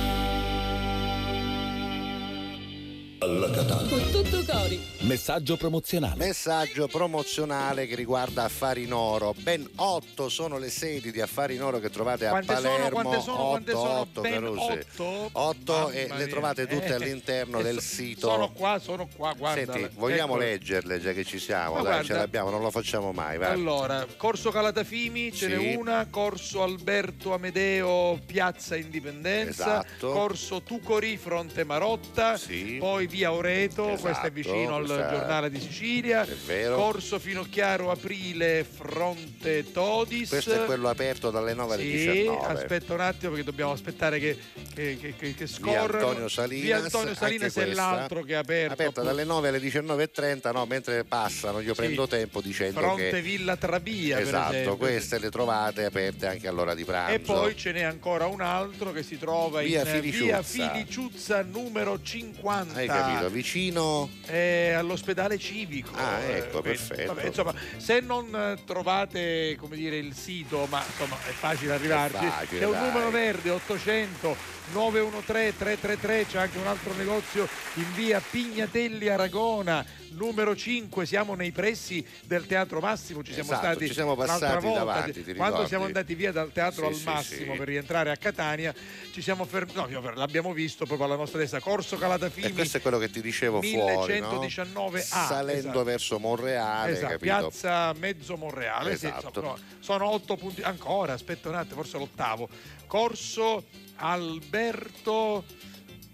Alla 3.22 3.50
Catalla. 3.50 3.90
Con 3.90 4.10
tutto 4.12 4.44
cori. 4.50 4.82
Messaggio 5.00 5.58
promozionale. 5.58 6.16
Messaggio 6.16 6.88
promozionale 6.88 7.86
che 7.86 7.96
riguarda 7.96 8.44
Affari 8.46 8.84
in 8.84 8.94
Oro. 8.94 9.34
Ben 9.40 9.68
otto 9.76 10.30
sono 10.30 10.58
le 10.58 10.70
sedi 10.70 11.12
di 11.12 11.20
Affari 11.20 11.56
in 11.56 11.64
Oro 11.64 11.80
che 11.80 11.90
trovate 11.90 12.28
a 12.28 12.30
Quante 12.30 12.56
sono? 12.56 12.70
Palermo. 12.70 12.90
Quante 13.02 13.22
sono? 13.22 13.48
Quante 13.50 13.72
Otto, 13.74 13.86
sono? 13.88 14.00
otto, 14.00 14.22
Ben 14.22 14.32
Carusi. 14.32 14.62
otto? 14.62 15.30
Otto 15.34 15.74
Mamma 15.74 15.92
e 15.92 16.08
le 16.16 16.28
trovate 16.28 16.66
tutte 16.68 16.86
Eh, 16.86 16.94
all'interno 16.94 17.60
e 17.60 17.64
del 17.64 17.82
so- 17.82 17.94
sito. 17.96 18.30
Sono 18.30 18.52
qua, 18.54 18.80
sono 18.80 19.10
qua, 19.14 19.34
guarda. 19.38 19.74
Senti, 19.74 19.96
vogliamo 19.98 20.34
Ecco. 20.36 20.44
leggerle 20.44 21.00
già 21.02 21.12
che 21.12 21.26
ci 21.26 21.40
siamo? 21.40 21.74
Ma 21.76 21.82
Dai, 21.82 21.84
guarda. 21.92 22.04
ce 22.06 22.14
l'abbiamo, 22.14 22.50
non 22.52 22.62
lo 22.62 22.72
facciamo 22.72 23.12
mai. 23.12 23.38
Vai. 23.38 23.52
Allora, 23.52 24.06
Corso 24.16 24.50
Calatafimi 24.50 25.34
ce 25.34 25.48
n'è 25.50 25.58
Sì. 25.60 25.76
una, 25.76 26.08
Corso 26.10 26.64
Alberto 26.64 27.34
Amedeo 27.34 28.18
Piazza 28.26 28.78
Indipendenza, 28.78 29.84
Esatto. 29.84 30.10
Corso 30.12 30.62
Tucori 30.64 31.18
Fronte 31.18 31.66
Marotta, 31.66 32.40
poi 32.80 33.08
via 33.10 33.32
Oreto, 33.34 33.88
Esatto, 33.90 34.02
questo 34.02 34.26
è 34.28 34.32
vicino 34.32 34.76
al 34.76 34.86
questa- 34.86 35.10
giornale 35.10 35.50
di 35.50 35.60
Sicilia, 35.60 36.24
È 36.24 36.34
vero. 36.46 36.76
Corso 36.76 37.18
Finocchiaro 37.20 37.90
Aprile 37.92 38.64
Fronte 38.64 39.72
Todis. 39.72 40.30
Questo 40.30 40.54
è 40.64 40.66
quello 40.66 40.90
aperto 40.90 41.32
dalle 41.32 41.54
9 41.54 41.74
alle 41.74 41.84
Sì, 41.84 41.92
19. 41.92 42.46
aspetta 42.54 42.94
un 42.94 43.00
attimo 43.02 43.32
perché 43.32 43.46
dobbiamo 43.46 43.72
aspettare 43.72 44.20
che, 44.20 44.38
che, 44.74 44.98
che, 45.18 45.36
che, 45.36 45.48
scorrano. 45.48 45.88
Via 45.88 46.08
Antonio 46.08 46.28
Salinas, 46.28 46.64
Via 46.66 46.78
Antonio 46.78 47.16
Salinas 47.16 47.56
è 47.58 47.66
l'altro 47.66 48.22
che 48.24 48.34
è 48.34 48.36
aperto. 48.36 48.74
Aperta 48.74 49.02
dalle 49.02 49.24
9 49.24 49.48
alle 49.50 49.60
19.30, 49.60 50.52
no, 50.52 50.66
mentre 50.66 51.04
passano 51.04 51.60
io 51.60 51.74
Sì. 51.74 51.80
prendo 51.82 52.08
tempo 52.08 52.42
dicendo 52.42 52.80
Fronte 52.80 53.10
che... 53.10 53.22
Villa 53.22 53.56
Trabia, 53.58 54.20
Esatto, 54.20 54.78
queste 54.78 55.18
le 55.20 55.30
trovate 55.30 55.86
aperte 55.86 56.28
anche 56.28 56.48
all'ora 56.48 56.74
di 56.76 56.84
pranzo. 56.86 57.14
E 57.14 57.20
poi 57.20 57.56
ce 57.56 57.72
n'è 57.72 57.82
ancora 57.82 58.28
un 58.28 58.42
altro 58.42 58.92
che 58.92 59.04
si 59.04 59.18
trova 59.18 59.62
Via 59.62 59.82
in 59.82 59.86
Filiciuzza. 59.88 60.42
via 60.42 60.44
Filiciuzza 60.44 61.42
numero 61.42 62.02
50. 62.02 62.82
Capito? 63.02 63.30
Vicino 63.30 64.10
eh, 64.28 64.74
all'ospedale 64.74 65.38
civico. 65.38 65.92
Ah, 65.96 66.20
Eh, 66.20 66.32
ecco, 66.38 66.62
quindi, 66.62 66.78
perfetto. 66.80 67.14
vabbè, 67.14 67.28
insomma, 67.28 67.54
se 67.78 68.00
non 68.00 68.34
eh, 68.36 68.58
trovate 68.66 69.56
come 69.60 69.76
dire, 69.76 69.98
il 69.98 70.14
sito, 70.14 70.66
ma 70.70 70.84
insomma 70.86 71.16
è 71.28 71.32
facile 71.32 71.74
arrivarci, 71.74 72.26
È 72.26 72.30
facile, 72.30 72.60
c'è 72.60 72.66
un 72.66 72.72
dai. 72.74 72.86
numero 72.92 73.10
verde 73.10 73.50
800 73.50 74.58
913 74.72 75.58
333, 75.58 76.26
c'è 76.28 76.38
anche 76.40 76.58
un 76.58 76.68
altro 76.68 76.94
negozio 76.94 77.48
in 77.76 77.94
via 77.94 78.22
Pignatelli 78.22 79.08
Aragona. 79.08 79.86
Numero 80.12 80.56
5, 80.56 81.06
siamo 81.06 81.36
nei 81.36 81.52
pressi 81.52 82.06
del 82.26 82.46
Teatro 82.48 82.80
Massimo, 82.80 83.24
ci 83.24 83.32
siamo 83.32 83.52
Esatto, 83.52 83.66
stati 83.68 83.88
ci 83.88 83.94
siamo 83.94 84.16
passati 84.16 84.66
volta, 84.66 84.80
davanti, 84.80 85.24
ti 85.24 85.34
quando 85.36 85.68
siamo 85.68 85.86
andati 85.86 86.16
via 86.16 86.32
dal 86.32 86.52
Teatro 86.52 86.88
Sì, 86.88 86.88
al 86.88 86.96
sì, 86.96 87.04
Massimo 87.06 87.52
sì. 87.54 87.58
per 87.58 87.68
rientrare 87.68 88.10
a 88.10 88.18
Catania, 88.18 88.74
ci 89.12 89.22
siamo 89.22 89.46
fermati, 89.46 89.94
no, 89.94 90.12
l'abbiamo 90.16 90.52
visto 90.52 90.86
proprio 90.86 91.06
alla 91.06 91.16
nostra 91.16 91.38
destra, 91.40 91.60
Corso 91.60 91.96
Calatafimi. 91.98 92.48
E 92.48 92.54
questo 92.54 92.78
è 92.78 92.82
quello 92.82 92.98
che 92.98 93.10
ti 93.12 93.22
dicevo 93.22 93.62
fuori, 93.62 94.20
no? 94.20 94.42
1119A, 94.42 94.98
Salendo 95.00 95.60
esatto. 95.60 95.84
verso 95.84 96.20
Monreale, 96.20 96.92
Esatto, 96.92 97.06
capito? 97.14 97.24
piazza 97.24 97.94
Mezzo 97.94 98.36
Monreale, 98.36 98.98
sì, 98.98 99.06
Esatto. 99.06 99.28
insomma, 99.28 99.56
sono 99.80 100.10
otto 100.10 100.36
punti, 100.38 100.62
ancora, 100.64 101.14
aspetta 101.14 101.50
un 101.50 101.56
attimo, 101.56 101.76
forse 101.76 101.98
l'ottavo. 101.98 102.50
Corso 102.88 103.64
Alberto 104.00 105.44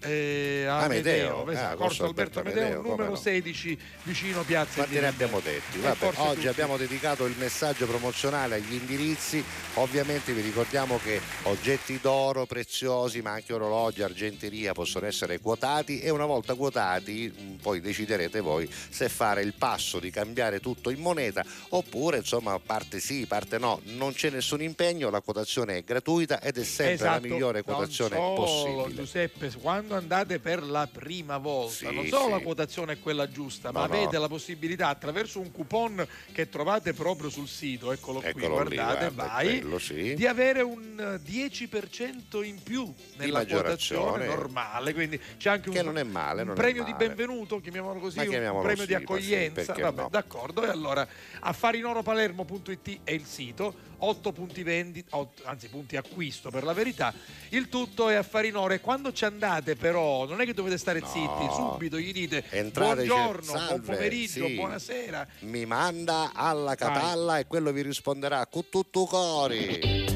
eh, 0.00 0.66
Amedeo, 0.68 1.40
Amedeo, 1.40 1.50
esatto, 1.50 1.72
ah, 1.72 1.76
Corso 1.76 2.04
Alberto 2.04 2.40
Amedeo, 2.40 2.76
come 2.76 2.88
numero 2.90 3.10
no. 3.10 3.16
16 3.16 3.78
vicino 4.02 4.42
Piazza 4.42 4.74
Quanti 4.74 5.00
ne 5.00 5.06
abbiamo 5.06 5.40
detti? 5.40 5.78
E 5.78 5.80
Vabbè, 5.80 6.12
oggi 6.16 6.34
tutti. 6.34 6.48
abbiamo 6.48 6.76
dedicato 6.76 7.24
il 7.24 7.34
messaggio 7.38 7.86
promozionale 7.86 8.56
agli 8.56 8.74
indirizzi. 8.74 9.42
Ovviamente 9.74 10.32
vi 10.32 10.42
ricordiamo 10.42 10.98
che 11.02 11.20
oggetti 11.44 11.98
d'oro 12.00 12.46
preziosi, 12.46 13.22
ma 13.22 13.32
anche 13.32 13.52
orologi, 13.52 14.02
argenteria 14.02 14.72
possono 14.72 15.06
essere 15.06 15.40
quotati 15.40 16.00
e 16.00 16.10
una 16.10 16.26
volta 16.26 16.54
quotati 16.54 17.32
mh, 17.34 17.62
poi 17.62 17.80
deciderete 17.80 18.40
voi 18.40 18.70
se 18.88 19.08
fare 19.08 19.42
il 19.42 19.54
passo 19.54 19.98
di 19.98 20.10
cambiare 20.10 20.60
tutto 20.60 20.90
in 20.90 21.00
moneta 21.00 21.44
oppure 21.70 22.18
insomma 22.18 22.58
parte 22.58 23.00
sì, 23.00 23.26
parte 23.26 23.58
no. 23.58 23.80
Non 23.84 24.12
c'è 24.12 24.30
nessun 24.30 24.60
impegno, 24.62 25.10
la 25.10 25.20
quotazione 25.20 25.78
è 25.78 25.82
gratuita 25.84 26.40
ed 26.40 26.58
è 26.58 26.64
sempre 26.64 26.94
Esatto, 26.94 27.26
la 27.26 27.32
migliore 27.32 27.62
quotazione 27.62 28.14
solo, 28.16 28.34
possibile. 28.34 28.94
Giuseppe, 28.94 29.50
quando 29.60 29.85
andate 29.94 30.38
per 30.40 30.62
la 30.62 30.88
prima 30.90 31.38
volta, 31.38 31.88
Sì, 31.88 31.94
non 31.94 32.06
solo 32.06 32.24
sì. 32.24 32.30
la 32.30 32.38
quotazione 32.40 32.92
è 32.94 32.98
quella 32.98 33.28
giusta, 33.28 33.70
No, 33.70 33.80
ma 33.80 33.86
no. 33.86 33.92
avete 33.94 34.18
la 34.18 34.28
possibilità 34.28 34.88
attraverso 34.88 35.40
un 35.40 35.52
coupon 35.52 36.06
che 36.32 36.48
trovate 36.48 36.92
proprio 36.92 37.30
sul 37.30 37.48
sito, 37.48 37.92
eccolo, 37.92 38.20
qui, 38.20 38.28
Eccolo 38.30 38.62
lì, 38.62 38.74
guardate, 38.76 39.10
guarda, 39.14 39.32
vai, 39.32 39.60
quello 39.60 39.78
sì. 39.78 40.14
di 40.14 40.26
avere 40.26 40.62
un 40.62 41.20
eh, 41.22 41.30
10% 41.30 42.44
in 42.44 42.62
più 42.62 42.92
nella 43.16 43.46
quotazione 43.46 44.26
normale, 44.26 44.92
quindi 44.94 45.20
c'è 45.36 45.50
anche 45.50 45.70
Che 45.70 45.78
un, 45.80 45.84
non 45.84 45.98
è 45.98 46.02
male, 46.02 46.40
un 46.42 46.48
non 46.48 46.56
premio 46.56 46.84
di 46.84 46.94
benvenuto, 46.94 47.60
chiamiamolo 47.60 48.00
così, 48.00 48.16
Ma 48.16 48.22
un 48.24 48.28
chiamiamolo 48.30 48.62
premio 48.62 48.82
sì, 48.82 48.88
di 48.88 48.94
accoglienza, 48.94 49.72
vabbè, 49.74 50.00
no? 50.02 50.08
d'accordo, 50.10 50.64
e 50.64 50.68
allora 50.68 51.06
affarinoropalermo.it 51.40 53.00
è 53.04 53.12
il 53.12 53.24
sito, 53.24 53.74
8 53.98 54.32
punti 54.32 54.62
vendita, 54.62 55.16
anzi 55.44 55.68
punti 55.68 55.96
acquisto 55.96 56.50
per 56.50 56.64
la 56.64 56.72
verità, 56.72 57.14
il 57.50 57.68
tutto 57.68 58.08
è 58.08 58.14
affarinoro 58.14 58.74
e 58.74 58.80
quando 58.80 59.12
ci 59.12 59.24
andate 59.24 59.76
però 59.76 60.26
non 60.26 60.40
è 60.40 60.44
che 60.44 60.54
dovete 60.54 60.78
stare 60.78 61.00
zitti, 61.00 61.48
subito 61.54 61.98
gli 61.98 62.12
dite 62.12 62.44
Entrateci- 62.50 63.08
buongiorno, 63.08 63.52
buon 63.52 63.58
salve, 63.58 63.94
pomeriggio, 63.94 64.46
sì. 64.46 64.54
buonasera. 64.54 65.26
Mi 65.40 65.64
manda 65.64 66.32
alla 66.34 66.74
catalla 66.74 67.38
e 67.38 67.46
quello 67.46 67.72
vi 67.72 67.82
risponderà 67.82 68.46
con 68.46 68.68
tutto 68.68 69.04
cori. 69.06 70.14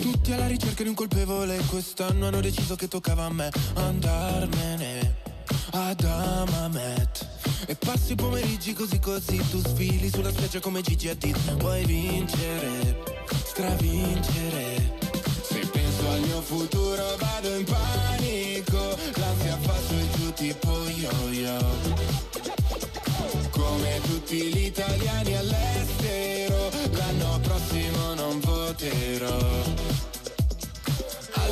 Tutti 0.00 0.32
alla 0.32 0.46
ricerca 0.48 0.82
di 0.82 0.88
un 0.88 0.94
colpevole 0.96 1.58
Quest'anno 1.70 2.26
hanno 2.26 2.40
deciso 2.40 2.74
che 2.74 2.88
toccava 2.88 3.24
a 3.24 3.32
me 3.32 3.48
Andarmene 3.74 5.25
ad 5.72 6.04
Amamet. 6.04 7.26
E 7.66 7.74
passi 7.74 8.12
i 8.12 8.14
pomeriggi 8.14 8.72
così 8.72 8.98
così 8.98 9.36
Tu 9.50 9.60
sfili 9.60 10.08
sulla 10.08 10.30
spiaggia 10.30 10.60
come 10.60 10.82
Gigi 10.82 11.08
Hadid. 11.08 11.36
Vuoi 11.58 11.84
vincere, 11.84 13.02
stravincere. 13.44 14.98
Se 15.42 15.58
penso 15.72 16.08
al 16.08 16.20
mio 16.20 16.40
futuro 16.42 17.16
vado 17.18 17.54
in 17.56 17.64
panico. 17.64 18.96
L'ansia 19.14 19.58
fa 19.60 19.74
su 19.86 19.94
e 19.94 20.08
giù 20.16 20.32
tipo 20.32 20.70
yo-yo. 20.88 21.58
Come 23.50 24.00
tutti 24.02 24.36
gli 24.36 24.66
italiani 24.66 25.36
all'estero, 25.36 26.70
l'anno 26.92 27.40
prossimo 27.40 28.14
non 28.14 28.40
voterò. 28.40 29.85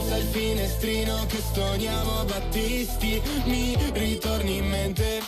Alza 0.04 0.16
il 0.18 0.26
finestrino 0.26 1.24
che 1.26 1.38
stoniamo 1.38 2.24
Battisti, 2.24 3.22
mi 3.44 3.74
ritorni 3.94 4.58
in 4.58 4.68
mente. 4.68 5.22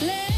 Le 0.00 0.37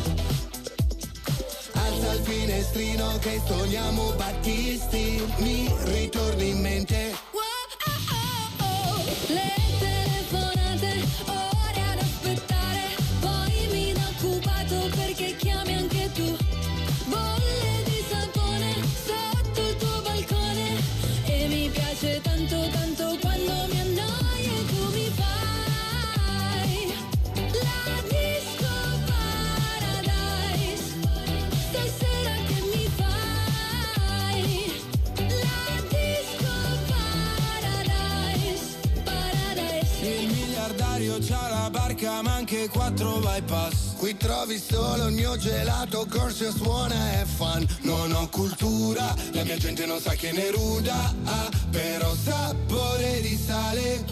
Il 2.13 2.19
finestrino 2.23 3.17
che 3.19 3.39
sogniamo 3.45 4.11
Battisti, 4.17 5.23
mi 5.37 5.73
ritorni 5.85 6.49
in 6.49 6.59
mente. 6.59 7.30
La 42.11 42.21
barca 42.21 42.21
ma 42.21 42.35
anche 42.35 42.67
quattro 42.69 43.19
bypass. 43.19 43.95
Qui 43.97 44.17
trovi 44.17 44.59
solo 44.59 45.07
il 45.07 45.13
mio 45.13 45.37
gelato, 45.37 46.05
corso 46.09 46.51
suona 46.51 47.21
e 47.21 47.25
fan. 47.25 47.65
Non 47.81 48.11
ho 48.11 48.27
cultura, 48.29 49.15
la 49.31 49.43
mia 49.43 49.57
gente 49.57 49.85
non 49.85 49.99
sa 49.99 50.11
che 50.13 50.31
ne 50.31 50.51
ruda 50.51 51.13
ah, 51.23 51.49
Però 51.69 52.13
sapore 52.15 53.21
di 53.21 53.37
sale 53.37 54.03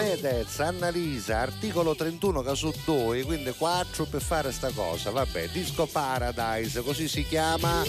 Fedez, 0.00 0.58
Annalisa, 0.60 1.40
articolo 1.40 1.94
31 1.94 2.40
caso 2.40 2.72
2, 2.86 3.22
quindi 3.24 3.52
4 3.52 4.06
per 4.06 4.22
fare 4.22 4.50
sta 4.50 4.70
cosa. 4.70 5.10
Vabbè, 5.10 5.48
Disco 5.50 5.84
Paradise, 5.84 6.80
così 6.80 7.06
si 7.06 7.22
chiama 7.26 7.82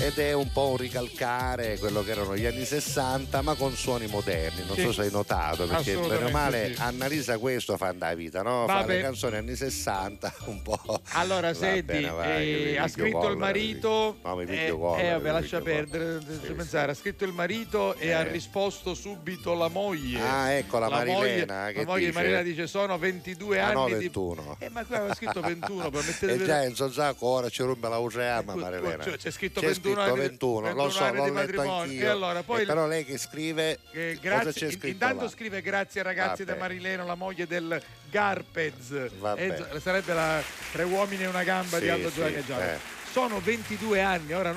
ed 0.00 0.18
è 0.18 0.32
un 0.32 0.50
po' 0.52 0.68
un 0.70 0.76
ricalcare 0.76 1.78
quello 1.78 2.02
che 2.02 2.10
erano 2.10 2.36
gli 2.36 2.44
anni 2.44 2.64
60 2.64 3.40
ma 3.42 3.54
con 3.54 3.72
suoni 3.74 4.06
moderni 4.06 4.64
non 4.66 4.74
Sì. 4.76 4.82
so 4.82 4.92
se 4.92 5.02
hai 5.02 5.10
notato 5.10 5.66
perché 5.66 5.94
bene 5.96 6.24
o 6.24 6.30
male 6.30 6.74
sì. 6.74 6.80
Annalisa 6.82 7.38
questo 7.38 7.76
fa 7.76 7.92
da 7.92 8.12
vita 8.14 8.42
no? 8.42 8.64
fa 8.66 8.80
Vabbè. 8.80 8.96
le 8.96 9.00
canzoni 9.02 9.36
anni 9.36 9.54
60 9.54 10.34
un 10.46 10.62
po' 10.62 11.00
Allora, 11.12 11.48
Va 11.52 11.54
senti, 11.54 11.82
bene, 11.82 12.10
vai, 12.10 12.72
eh, 12.72 12.78
ha 12.78 12.88
scritto 12.88 13.18
colla, 13.18 13.30
il 13.32 13.36
marito. 13.38 14.16
no 14.22 14.34
mi 14.36 14.42
eh, 14.42 14.46
piglio 14.46 14.96
eh, 14.96 15.02
mi 15.04 15.10
vabbè, 15.10 15.30
lascia 15.30 15.60
perdere. 15.60 16.18
devo 16.18 16.54
pensare, 16.54 16.90
ha 16.90 16.94
scritto 16.94 17.24
il 17.24 17.32
marito 17.32 17.94
e 17.96 18.08
Eh. 18.08 18.12
ha 18.12 18.22
risposto 18.22 18.94
subito 18.94 19.54
la 19.54 19.68
moglie. 19.68 20.20
Ah, 20.20 20.50
ecco, 20.50 20.78
la 20.78 20.88
moglie, 20.90 21.14
Marilena, 21.14 21.64
la 21.66 21.72
che 21.72 21.84
moglie 21.84 21.98
di 22.00 22.06
dice? 22.06 22.18
Marilena 22.18 22.42
dice: 22.42 22.66
Sono 22.66 22.98
22 22.98 23.60
Ah, 23.60 23.66
anni 23.66 23.74
no, 23.74 23.86
di. 23.86 23.92
21. 23.94 24.56
Eh, 24.58 24.68
ma 24.70 24.84
qua 24.84 24.96
aveva 24.98 25.14
scritto 25.14 25.40
21, 25.40 25.90
poi 25.90 26.04
mettete 26.04 26.32
e 26.34 26.44
già 26.44 26.62
in 26.64 26.74
Zozzaco 26.74 27.26
ora 27.26 27.48
ci 27.48 27.62
rompe 27.62 27.88
la 27.88 27.98
voce 27.98 28.22
ama 28.26 28.54
Marilena 28.54 29.02
cioè, 29.04 29.16
c'è 29.16 29.30
scritto 29.30 29.60
C'è 29.60 29.66
21 29.88 29.94
scritto 29.94 30.00
anni 30.00 30.14
di- 30.14 30.20
21, 30.28 30.60
lo 30.60 30.66
21 30.66 30.90
so 30.90 31.12
l'ho 31.12 31.24
di 31.24 31.30
letto 31.32 31.60
anch'io 31.60 32.04
E 32.04 32.06
allora, 32.08 32.42
poi 32.42 32.62
E 32.62 32.66
però 32.66 32.86
lei 32.86 33.04
che 33.04 33.18
scrive 33.18 33.78
Eh, 33.92 34.18
cosa 34.20 34.20
grazie, 34.20 34.52
c'è 34.52 34.68
scritto 34.70 34.86
intanto 34.86 35.24
là? 35.24 35.28
scrive 35.30 35.62
grazie 35.62 36.02
ragazzi 36.02 36.44
da 36.44 36.52
Vabbè. 36.54 36.64
Marilena, 36.66 37.04
la 37.04 37.14
moglie 37.14 37.46
del 37.46 37.82
Garpez. 38.10 39.10
Vabbè. 39.18 39.66
Eh, 39.74 39.80
sarebbe 39.80 40.12
la 40.14 40.42
tre 40.72 40.82
uomini 40.84 41.24
e 41.24 41.26
una 41.26 41.42
gamba 41.44 41.78
di 41.78 41.84
Sì, 41.84 41.90
Aldo 41.90 42.08
sì, 42.08 42.14
Giovanni 42.16 42.44
Giacomo. 42.46 42.68
eh. 42.68 42.78
Sono 43.10 43.40
22 43.40 44.00
anni, 44.00 44.32
ora 44.32 44.54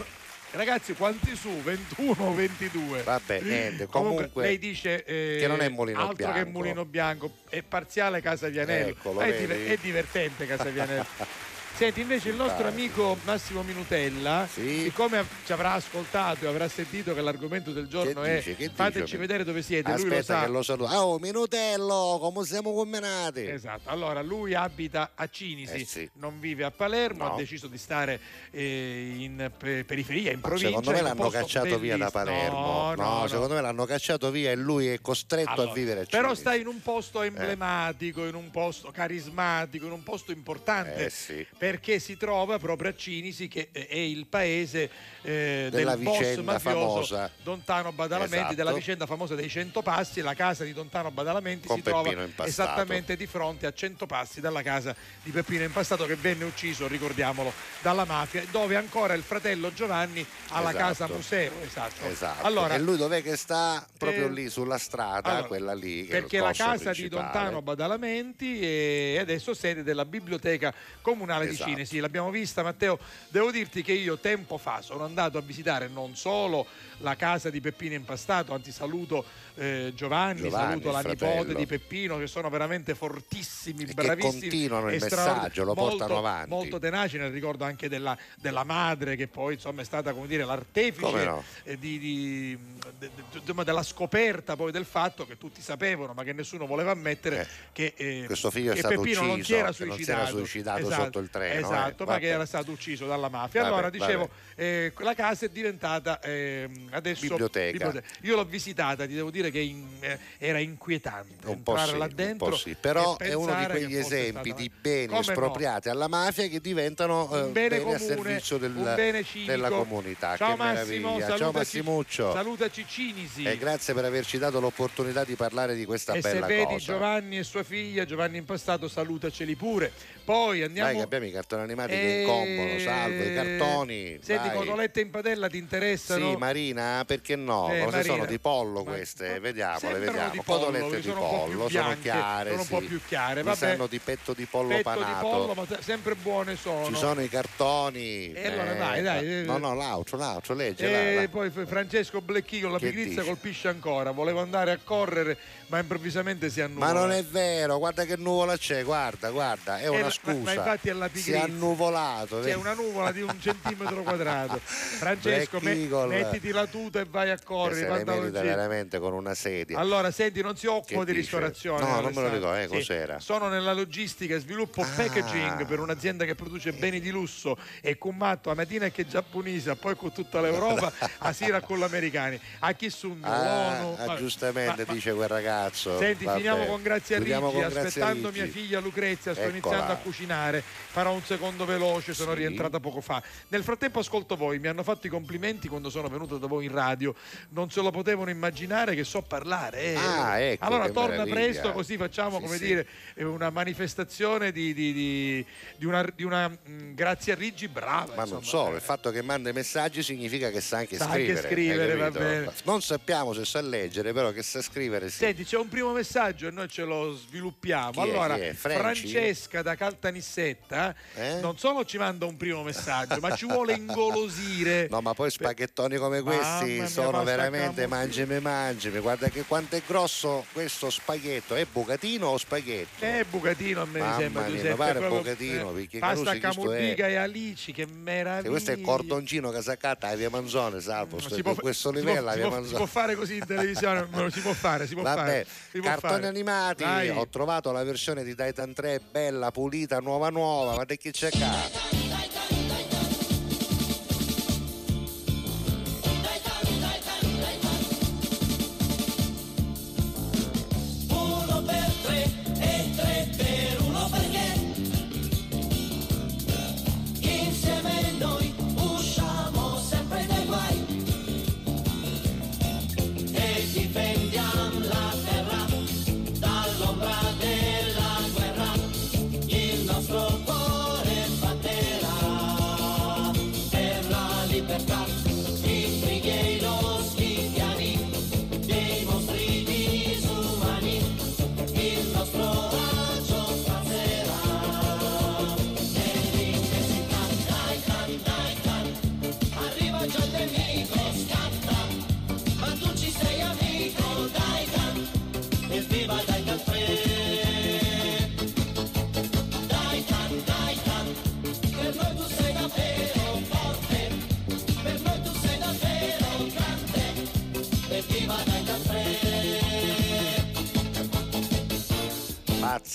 ragazzi 0.51 0.93
quanti 0.93 1.35
su? 1.35 1.49
21 1.61 2.15
o 2.25 2.33
22? 2.33 3.03
Vabbè, 3.03 3.41
niente, 3.41 3.85
comunque, 3.87 4.43
lei 4.43 4.57
dice 4.57 5.03
eh, 5.03 5.37
che 5.39 5.47
non 5.47 5.59
è 5.61 5.69
Mulino 5.69 5.99
altro 5.99 6.15
Bianco. 6.15 6.37
che 6.37 6.45
Mulino 6.45 6.85
Bianco, 6.85 7.31
è 7.49 7.61
parziale 7.61 8.21
Casa 8.21 8.47
Vianello. 8.47 8.87
Eccolo, 8.89 9.19
è, 9.21 9.37
diver- 9.37 9.67
è 9.67 9.77
divertente 9.79 10.47
Casa 10.47 10.65
Vianello. 10.69 11.05
Senti, 11.77 12.01
invece 12.01 12.29
il 12.29 12.35
nostro 12.35 12.67
amico 12.67 13.15
Massimo 13.23 13.61
Minutella, 13.61 14.47
siccome 14.51 15.23
ci 15.45 15.51
avrà 15.53 15.73
ascoltato 15.73 16.45
e 16.45 16.47
avrà 16.47 16.67
sentito 16.67 17.13
che 17.13 17.21
l'argomento 17.21 17.71
del 17.71 17.85
giorno 17.87 18.21
Che 18.21 18.33
è 18.33 18.35
dice? 18.37 18.55
Che 18.55 18.71
fateci 18.73 19.01
dice? 19.03 19.17
vedere 19.17 19.43
dove 19.43 19.61
siete, 19.61 19.91
lui 19.91 20.05
lo 20.05 20.15
Aspetta 20.17 20.39
sa. 20.39 20.45
che 20.45 20.49
lo 20.49 20.63
saluto. 20.63 20.91
Oh, 20.95 21.19
Minutello, 21.19 22.17
come 22.19 22.45
siamo 22.47 22.73
combinati? 22.73 23.45
Esatto, 23.45 23.89
allora 23.89 24.23
lui 24.23 24.55
abita 24.55 25.11
a 25.13 25.29
Cinisi, 25.29 25.81
Eh 25.81 25.85
sì. 25.85 26.09
non 26.13 26.39
vive 26.39 26.63
a 26.63 26.71
Palermo, 26.71 27.25
No. 27.25 27.33
ha 27.33 27.37
deciso 27.37 27.67
di 27.67 27.77
stare 27.77 28.19
eh, 28.49 29.13
in 29.19 29.51
pe- 29.55 29.83
periferia, 29.83 30.31
in 30.31 30.39
Ma 30.41 30.47
provincia. 30.47 30.69
secondo 30.69 30.91
me 30.91 31.01
l'hanno 31.01 31.29
cacciato 31.29 31.77
via 31.77 31.95
da. 31.95 32.09
Palermo. 32.09 32.59
No, 32.59 32.95
no, 32.95 33.19
no. 33.19 33.27
secondo 33.27 33.53
me 33.53 33.61
l'hanno 33.61 33.85
cacciato 33.85 34.31
via 34.31 34.49
e 34.49 34.55
lui 34.55 34.87
è 34.87 34.99
costretto 34.99 35.51
Allora, 35.51 35.69
a 35.69 35.73
vivere 35.75 35.99
a 36.01 36.05
Però 36.09 36.23
Cinisi. 36.29 36.41
sta 36.41 36.55
in 36.55 36.65
un 36.65 36.81
posto 36.81 37.21
emblematico, 37.21 38.25
in 38.25 38.33
un 38.33 38.49
posto 38.49 38.89
carismatico, 38.89 39.85
in 39.85 39.91
un 39.91 40.01
posto 40.01 40.31
importante. 40.31 41.05
Eh 41.05 41.09
sì. 41.11 41.45
Perché 41.67 41.99
si 41.99 42.15
trova 42.15 42.57
proprio 42.59 42.91
a 42.91 42.95
Cinisi, 42.95 43.49
che 43.49 43.71
è 43.73 43.97
il 43.97 44.27
paese 44.27 44.89
eh, 45.27 45.67
Della 45.69 45.95
del 45.95 46.03
boss 46.05 46.19
vicenda 46.19 46.51
mafioso 46.53 46.79
famosa. 46.79 47.31
Dontano 47.43 47.91
Badalamenti, 47.91 48.35
Esatto. 48.37 48.55
della 48.55 48.71
vicenda 48.71 49.05
famosa 49.05 49.35
dei 49.35 49.49
Cento 49.49 49.81
Passi. 49.81 50.21
La 50.21 50.33
casa 50.33 50.63
di 50.63 50.71
Dontano 50.71 51.11
Badalamenti 51.11 51.67
Con 51.67 51.75
si 51.75 51.83
trova 51.83 52.03
Peppino 52.03 52.21
Impastato. 52.23 52.49
esattamente 52.49 53.17
di 53.17 53.27
fronte 53.27 53.65
a 53.65 53.73
Cento 53.73 54.05
Passi 54.05 54.39
dalla 54.39 54.61
casa 54.61 54.95
di 55.21 55.31
Peppino 55.31 55.63
Impastato, 55.63 56.05
che 56.05 56.15
venne 56.15 56.45
ucciso, 56.45 56.87
ricordiamolo, 56.87 57.51
dalla 57.81 58.05
mafia, 58.05 58.41
dove 58.51 58.77
ancora 58.77 59.15
il 59.15 59.21
fratello 59.23 59.73
Giovanni 59.73 60.25
ha 60.51 60.61
la 60.61 60.69
Esatto. 60.69 60.85
casa 60.85 61.07
museo. 61.13 61.51
Esatto. 61.61 62.05
Esatto. 62.05 62.45
Allora, 62.45 62.75
e 62.75 62.79
lui 62.79 62.95
dov'è 62.95 63.21
che 63.21 63.35
sta? 63.35 63.85
Proprio 63.97 64.27
eh, 64.27 64.31
lì 64.31 64.49
sulla 64.49 64.77
strada, 64.77 65.29
allora, 65.29 65.47
quella 65.47 65.73
lì. 65.73 66.05
Perché 66.05 66.39
la 66.39 66.53
casa 66.53 66.91
di 66.91 66.99
principale. 67.01 67.21
Dontano 67.33 67.61
Badalamenti 67.61 68.63
è 68.65 69.17
adesso 69.19 69.53
sede 69.53 69.83
della 69.83 70.05
biblioteca 70.05 70.73
comunale 71.01 71.49
Esatto. 71.49 71.65
di 71.65 71.71
Cinesi. 71.71 71.99
L'abbiamo 71.99 72.29
vista, 72.29 72.63
Matteo. 72.63 72.97
Devo 73.27 73.51
dirti 73.51 73.81
che 73.83 73.91
io 73.91 74.17
tempo 74.19 74.57
fa 74.57 74.81
sono 74.81 75.03
andato 75.03 75.15
a 75.23 75.41
visitare 75.41 75.87
non 75.87 76.15
solo 76.15 76.67
la 76.99 77.15
casa 77.15 77.49
di 77.49 77.61
Peppino 77.61 77.93
Impastato, 77.95 78.53
anzi 78.53 78.71
saluto 78.71 79.23
eh, 79.55 79.91
Giovanni, 79.95 80.41
Giovanni, 80.41 80.81
saluto 80.81 80.91
la 80.91 80.99
il 81.01 81.07
nipote 81.07 81.31
fratello. 81.31 81.57
di 81.57 81.65
Peppino, 81.65 82.17
che 82.17 82.27
sono 82.27 82.49
veramente 82.49 82.95
fortissimi, 82.95 83.85
che 83.85 83.93
bravissimi. 83.93 84.39
continuano 84.41 84.87
il 84.89 84.95
e 84.95 84.99
messaggio, 84.99 85.63
lo 85.63 85.73
Molto- 85.73 85.97
portano 85.97 86.17
avanti. 86.19 86.49
Molto 86.49 86.79
tenaci, 86.79 87.17
nel 87.17 87.31
ricordo 87.31 87.63
anche 87.63 87.89
della, 87.89 88.17
della 88.35 88.63
madre, 88.63 89.15
che 89.15 89.27
poi 89.27 89.55
insomma 89.55 89.81
è 89.81 89.85
stata 89.85 90.13
come 90.13 90.27
dire 90.27 90.43
l'artefice 90.45 91.23
no? 91.25 91.43
eh, 91.63 91.77
di- 91.77 91.99
di- 91.99 92.57
de- 92.97 93.63
della 93.63 93.83
scoperta 93.83 94.55
poi 94.55 94.71
del 94.71 94.85
fatto 94.85 95.25
che 95.25 95.37
tutti 95.37 95.61
sapevano 95.61 96.13
ma 96.13 96.23
che 96.23 96.33
nessuno 96.33 96.65
voleva 96.65 96.91
ammettere 96.91 97.47
che, 97.71 97.93
eh, 97.95 98.23
questo 98.25 98.49
figlio 98.51 98.71
è 98.71 98.73
che 98.75 98.79
stato 98.81 99.01
Peppino 99.01 99.21
non 99.21 99.35
si 99.35 99.39
ucciso, 99.53 99.55
era 99.57 99.71
che 99.71 99.85
non 99.85 99.97
si 99.97 100.03
suicidato, 100.03 100.21
era 100.27 100.37
suicidato 100.37 100.79
Esatto, 100.87 101.03
sotto 101.03 101.19
il 101.19 101.29
treno, 101.29 101.59
esatto 101.67 102.03
eh, 102.03 102.05
ma 102.05 102.13
che 102.13 102.25
vabbè. 102.25 102.33
era 102.33 102.45
stato 102.45 102.71
ucciso 102.71 103.05
dalla 103.07 103.29
mafia 103.29 103.61
Vabbè, 103.61 103.73
allora 103.73 103.89
dicevo 103.89 104.29
eh, 104.55 104.93
la 104.99 105.13
casa 105.15 105.45
è 105.45 105.49
diventata 105.49 106.21
ehm, 106.21 106.86
adesso 106.91 107.21
Biblioteca. 107.27 108.01
io 108.21 108.35
l'ho 108.35 108.45
visitata 108.45 109.05
ti 109.05 109.13
devo 109.13 109.29
dire 109.31 109.49
che 109.51 109.59
in- 109.59 109.85
eh, 109.99 110.17
era 110.37 110.59
inquietante 110.59 111.45
Un 111.47 111.53
entrare 111.57 111.91
sì, 111.91 111.97
là 111.97 112.07
dentro 112.07 112.55
sì. 112.55 112.75
Però 112.79 113.17
e 113.19 113.25
è 113.29 113.33
uno 113.33 113.53
di 113.55 113.65
quegli 113.65 113.95
esempi 113.95 114.49
stata- 114.49 114.61
di 114.61 114.71
beni 114.81 115.05
Come 115.07 115.19
no? 115.19 115.19
espropriati 115.21 115.89
alla 115.89 116.07
mafia 116.07 116.47
che 116.47 116.59
diventano 116.61 117.29
eh, 117.33 117.49
bene 117.49 117.69
beni 117.69 117.75
a 117.75 117.79
comune, 117.83 117.99
servizio 117.99 118.57
del- 118.57 119.23
della 119.45 119.69
comunità. 119.69 120.35
Ciao 120.37 120.51
che 120.51 120.57
Massimo, 120.57 121.11
meraviglia. 121.15 121.37
Ciao 121.37 121.51
Massimuccio. 121.51 122.31
Salutaci 122.33 122.85
Cinisi. 122.87 123.43
E 123.43 123.57
grazie 123.57 123.93
per 123.93 124.05
averci 124.05 124.37
dato 124.37 124.59
l'opportunità 124.59 125.23
di 125.23 125.35
parlare 125.35 125.75
di 125.75 125.85
questa 125.85 126.13
e 126.13 126.21
se 126.21 126.31
bella 126.33 126.45
vedi 126.45 126.63
cosa. 126.65 126.77
Giovanni 126.93 127.37
e 127.37 127.43
sua 127.43 127.63
figlia, 127.63 128.05
Giovanni 128.05 128.37
Impastato, 128.37 128.87
salutaceli 128.87 129.55
pure. 129.55 129.91
Poi 130.23 130.61
andiamo. 130.63 130.87
Dai, 130.89 130.97
che 130.97 131.03
abbiamo 131.03 131.25
i 131.25 131.31
cartoni 131.31 131.61
animati 131.63 131.91
che 131.91 132.17
Eh, 132.17 132.21
incombono, 132.21 132.79
salvo 132.79 133.23
i 133.23 133.33
cartoni. 133.33 134.19
Senti, 134.21 134.47
vai. 134.47 134.57
cotolette 134.57 134.99
in 135.01 135.09
padella 135.09 135.47
ti 135.47 135.57
interessano? 135.57 136.31
Sì, 136.31 136.35
Marina, 136.37 136.76
perché 137.05 137.35
no? 137.35 137.71
Eh, 137.71 137.83
Cosa 137.83 137.97
Marina. 137.97 138.13
sono 138.15 138.25
di 138.25 138.39
pollo 138.39 138.83
queste? 138.83 139.39
Vediamole, 139.39 139.79
Sembrano 139.79 140.05
vediamo. 140.05 140.31
di 140.31 140.41
pollo, 140.43 140.59
Cotolette 140.65 140.89
che 140.89 141.01
di 141.01 141.09
pollo, 141.11 141.69
sono 141.69 141.95
chiare. 142.01 142.49
sono 142.49 142.61
un 142.61 142.67
po' 142.67 142.79
sì. 142.79 142.85
più 142.85 143.01
chiare, 143.07 143.41
vabbè. 143.43 143.55
sanno 143.57 143.87
di 143.87 143.99
petto 143.99 144.33
di 144.33 144.45
pollo 144.45 144.67
Petto 144.69 144.83
panato. 144.83 145.25
di 145.25 145.31
pollo, 145.31 145.53
ma 145.53 145.65
se- 145.67 145.81
sempre 145.81 146.15
buone 146.15 146.55
sono. 146.55 146.85
Ci 146.85 146.95
sono 146.95 147.21
i 147.21 147.29
cartoni. 147.29 148.31
E 148.33 148.47
allora 148.47 148.73
dai, 148.73 149.01
dai. 149.01 149.45
No, 149.45 149.57
no, 149.57 149.73
l'altro, 149.75 150.17
l'altro, 150.17 150.53
legge. 150.53 150.87
E 150.87 151.15
là, 151.15 151.21
là. 151.21 151.27
poi 151.29 151.49
Francesco 151.49 152.21
Blecchi 152.21 152.61
con 152.61 152.71
la 152.71 152.79
pigrizia 152.79 153.23
colpisce 153.23 153.67
ancora. 153.67 154.11
Volevo 154.11 154.41
andare 154.41 154.71
a 154.71 154.79
correre, 154.83 155.37
ma 155.67 155.79
improvvisamente 155.79 156.49
si 156.49 156.61
annuvola. 156.61 156.93
Ma 156.93 156.99
non 156.99 157.11
è 157.11 157.23
vero, 157.23 157.77
guarda 157.77 158.05
che 158.05 158.15
nuvola 158.17 158.57
c'è, 158.57 158.83
guarda, 158.83 159.29
guarda, 159.29 159.79
è 159.79 159.85
Eh, 159.85 159.87
una 159.87 160.01
ma- 160.03 160.09
scusa. 160.09 160.37
ma 160.39 160.53
infatti 160.53 160.89
è 160.89 160.93
la 160.93 161.05
Si 161.11 161.19
è 161.19 161.23
pigrizia. 161.23 161.43
annuvolato. 161.43 162.35
C'è 162.37 162.43
vedi? 162.43 162.59
una 162.59 162.73
nuvola 162.73 163.11
di 163.11 163.21
un 163.21 163.35
centimetro 163.39 164.03
quadrato. 164.03 164.59
Francesco, 164.63 165.59
me- 165.61 165.75
mettiti 166.07 166.51
la 166.51 166.66
tuta 166.67 166.99
e 166.99 167.05
vai 167.05 167.29
a 167.31 167.37
correre. 167.43 167.75
se 167.79 167.85
i 167.85 167.89
le 167.89 168.03
merita 168.03 168.41
veramente 168.41 168.99
con 168.99 169.13
una 169.13 169.33
sedia. 169.33 169.77
Allora, 169.79 170.11
senti, 170.11 170.41
non 170.41 170.55
si 170.55 170.67
occupa 170.67 171.03
di 171.03 171.11
ristorazione. 171.11 171.81
No, 171.83 172.01
non 172.01 172.11
me 172.13 172.21
lo 172.21 172.29
ricordo, 172.29 172.55
eh, 172.55 172.63
Sì. 172.63 172.67
cos'era? 172.69 173.15
Ah. 173.15 173.19
Sono 173.19 173.47
nella 173.49 173.73
logistica 173.73 174.35
e 174.35 174.39
sviluppo 174.39 174.83
packaging 174.95 175.65
per 175.65 175.79
un'azienda 175.79 176.25
che 176.25 176.35
produce 176.35 176.73
beni 176.73 176.99
di 176.99 177.09
lusso 177.09 177.57
e 177.81 177.97
combatto 177.97 178.49
a 178.49 178.53
mattina 178.55 178.89
che 178.89 179.07
giapponese, 179.07 179.75
poi 179.75 179.95
con 179.95 180.11
tutta 180.11 180.41
l'Europa, 180.41 180.91
a 181.19 181.33
Sira 181.33 181.61
con 181.61 181.77
gli 181.79 181.83
americani. 181.83 182.39
A 182.59 182.73
chi 182.73 182.89
sono? 182.89 183.15
Ah, 183.21 183.79
l'ONU? 183.81 183.95
ah, 183.99 184.05
Ma- 184.07 184.15
giustamente 184.17 184.85
ma- 184.85 184.93
dice 184.93 185.13
quel 185.13 185.27
ragazzo. 185.27 185.97
Senti, 185.97 186.25
Vabbè. 186.25 186.37
finiamo 186.37 186.65
con 186.65 186.81
Grazia 186.81 187.15
Chiudiamo 187.17 187.49
Ricci, 187.51 187.61
con 187.73 187.77
aspettando 187.77 188.31
mia 188.31 188.47
figlia 188.47 188.79
Lucrezia, 188.79 189.33
sto 189.33 189.41
Eccola. 189.43 189.57
iniziando 189.57 189.91
a 189.93 189.95
cucinare, 189.97 190.63
farò 190.63 191.11
un 191.13 191.23
secondo 191.23 191.65
veloce, 191.65 192.13
sono 192.13 192.31
Sì. 192.31 192.37
rientrata 192.39 192.79
poco 192.79 193.01
fa. 193.01 193.21
Nel 193.49 193.63
frattempo 193.63 193.99
ascolto 193.99 194.35
voi, 194.35 194.59
mi 194.59 194.67
hanno 194.67 194.83
fatto 194.83 195.07
i 195.07 195.09
complimenti 195.09 195.67
quando 195.67 195.89
sono 195.89 196.07
venuto 196.07 196.37
da 196.37 196.47
voi 196.47 196.56
in 196.61 196.71
radio, 196.71 197.13
non 197.49 197.69
se 197.69 197.81
lo 197.81 197.91
potevano 197.91 198.29
immaginare 198.29 198.95
che 198.95 199.03
so 199.03 199.21
parlare. 199.21 199.81
eh. 199.81 199.95
Ah, 199.95 200.39
ecco, 200.39 200.65
allora 200.65 200.89
torna 200.89 201.23
meraviglia. 201.23 201.35
presto 201.35 201.71
così 201.71 201.97
facciamo, 201.97 202.37
Sì, 202.37 202.43
come 202.43 202.57
sì. 202.57 202.65
dire, 202.65 202.87
una 203.17 203.49
manifestazione 203.49 204.51
di, 204.51 204.73
di- 204.73 204.93
di- 204.93 205.45
di 205.77 205.85
una, 205.85 206.05
di 206.15 206.23
una, 206.23 206.47
mh, 206.47 206.93
Grazia 206.93 207.35
Ricci 207.35 207.67
brava. 207.67 208.15
Ma 208.15 208.23
non 208.25 208.43
solo, 208.43 208.75
il 208.75 208.81
fatto 208.81 209.11
che 209.11 209.21
manda 209.21 209.49
i 209.49 209.53
messaggi 209.53 210.01
significa 210.03 210.49
che 210.49 210.61
sa 210.61 210.77
anche 210.77 210.97
Sa 210.97 211.05
anche 211.05 211.35
scrivere. 211.35 211.47
scrivere, 211.47 211.97
capito? 211.97 212.19
bene. 212.19 212.51
Non 212.63 212.81
sappiamo 212.81 213.33
se 213.33 213.45
sa 213.45 213.61
leggere, 213.61 214.13
però 214.13 214.31
che 214.31 214.43
sa 214.43 214.61
scrivere 214.61 215.09
sì. 215.09 215.17
Senti, 215.17 215.43
c'è 215.43 215.57
un 215.57 215.67
primo 215.69 215.91
messaggio 215.93 216.47
e 216.47 216.51
noi 216.51 216.67
ce 216.67 216.83
lo 216.83 217.13
sviluppiamo. 217.15 217.91
Chi 217.91 217.99
è? 217.99 218.01
allora, 218.01 218.35
è? 218.35 218.53
Franci? 218.53 219.07
Francesca 219.07 219.61
da 219.61 219.75
Caltanissetta 219.75 220.95
Eh? 221.15 221.39
non 221.41 221.57
solo 221.57 221.85
ci 221.85 221.97
manda 221.97 222.25
un 222.25 222.37
primo 222.37 222.63
messaggio, 222.63 223.19
ma 223.19 223.35
ci 223.35 223.45
vuole 223.45 223.73
ingolosire. 223.77 224.87
No, 224.89 225.01
ma 225.01 225.13
poi 225.13 225.29
spaghettoni 225.31 225.97
come 225.97 226.21
Mamma 226.21 226.41
questi 226.57 226.73
mia, 226.77 226.87
sono 226.87 227.23
veramente 227.23 227.87
mangiami 227.87 228.39
mangiami. 228.39 228.99
Guarda 228.99 229.29
che 229.29 229.43
quanto 229.43 229.75
è 229.75 229.81
grosso 229.85 230.45
questo 230.53 230.89
spaghetto. 230.89 231.55
È 231.55 231.65
bucatino 231.65 232.27
o 232.27 232.37
spaghetto? 232.37 233.03
Eh, 233.05 233.25
bucatino 233.29 233.81
a 233.81 233.85
me 233.85 233.99
Mamma 233.99 234.17
sembra 234.17 234.41
mia, 234.43 234.51
Giuseppe, 234.51 234.75
pare 234.75 234.99
proprio- 234.99 235.17
bucatino, 235.21 235.69
eh, 235.69 235.73
perché 235.73 235.99
Pasta 235.99 236.31
è- 236.31 236.95
e 236.97 237.15
alici, 237.15 237.71
che 237.71 237.85
meraviglia. 237.87 238.41
Che 238.43 238.49
questo 238.49 238.71
è 238.71 238.75
il 238.75 238.81
cordoncino 238.81 239.49
che 239.51 239.61
saccata 239.61 240.07
a 240.07 240.15
via 240.15 240.29
Manzone, 240.29 240.79
salvo. 240.81 241.19
sto- 241.19 241.35
Si 241.35 241.41
può- 241.41 241.55
questo 241.55 241.91
livello 241.91 242.31
si 242.31 242.39
può, 242.39 242.63
si 242.63 242.73
può 242.73 242.85
fare 242.85 243.15
così 243.15 243.35
in 243.37 243.45
televisione, 243.45 244.07
non 244.11 244.31
si 244.31 244.39
può 244.39 244.53
fare, 244.53 244.87
si 244.87 244.93
può 244.93 245.03
Vabbè, 245.03 245.19
fare. 245.19 245.47
si 245.71 245.79
può 245.79 245.89
cartoni 245.89 246.13
fare. 246.13 246.27
animati, 246.27 246.83
Vai. 246.83 247.09
ho 247.09 247.27
trovato 247.27 247.71
la 247.71 247.83
versione 247.83 248.23
di 248.23 248.35
Titan 248.35 248.73
3 248.73 248.99
bella, 249.11 249.51
pulita, 249.51 249.99
nuova 249.99 250.29
nuova, 250.29 250.75
ma 250.75 250.83
di 250.85 250.97
chi 250.97 251.11
c'è 251.11 251.29
qua? 251.31 251.86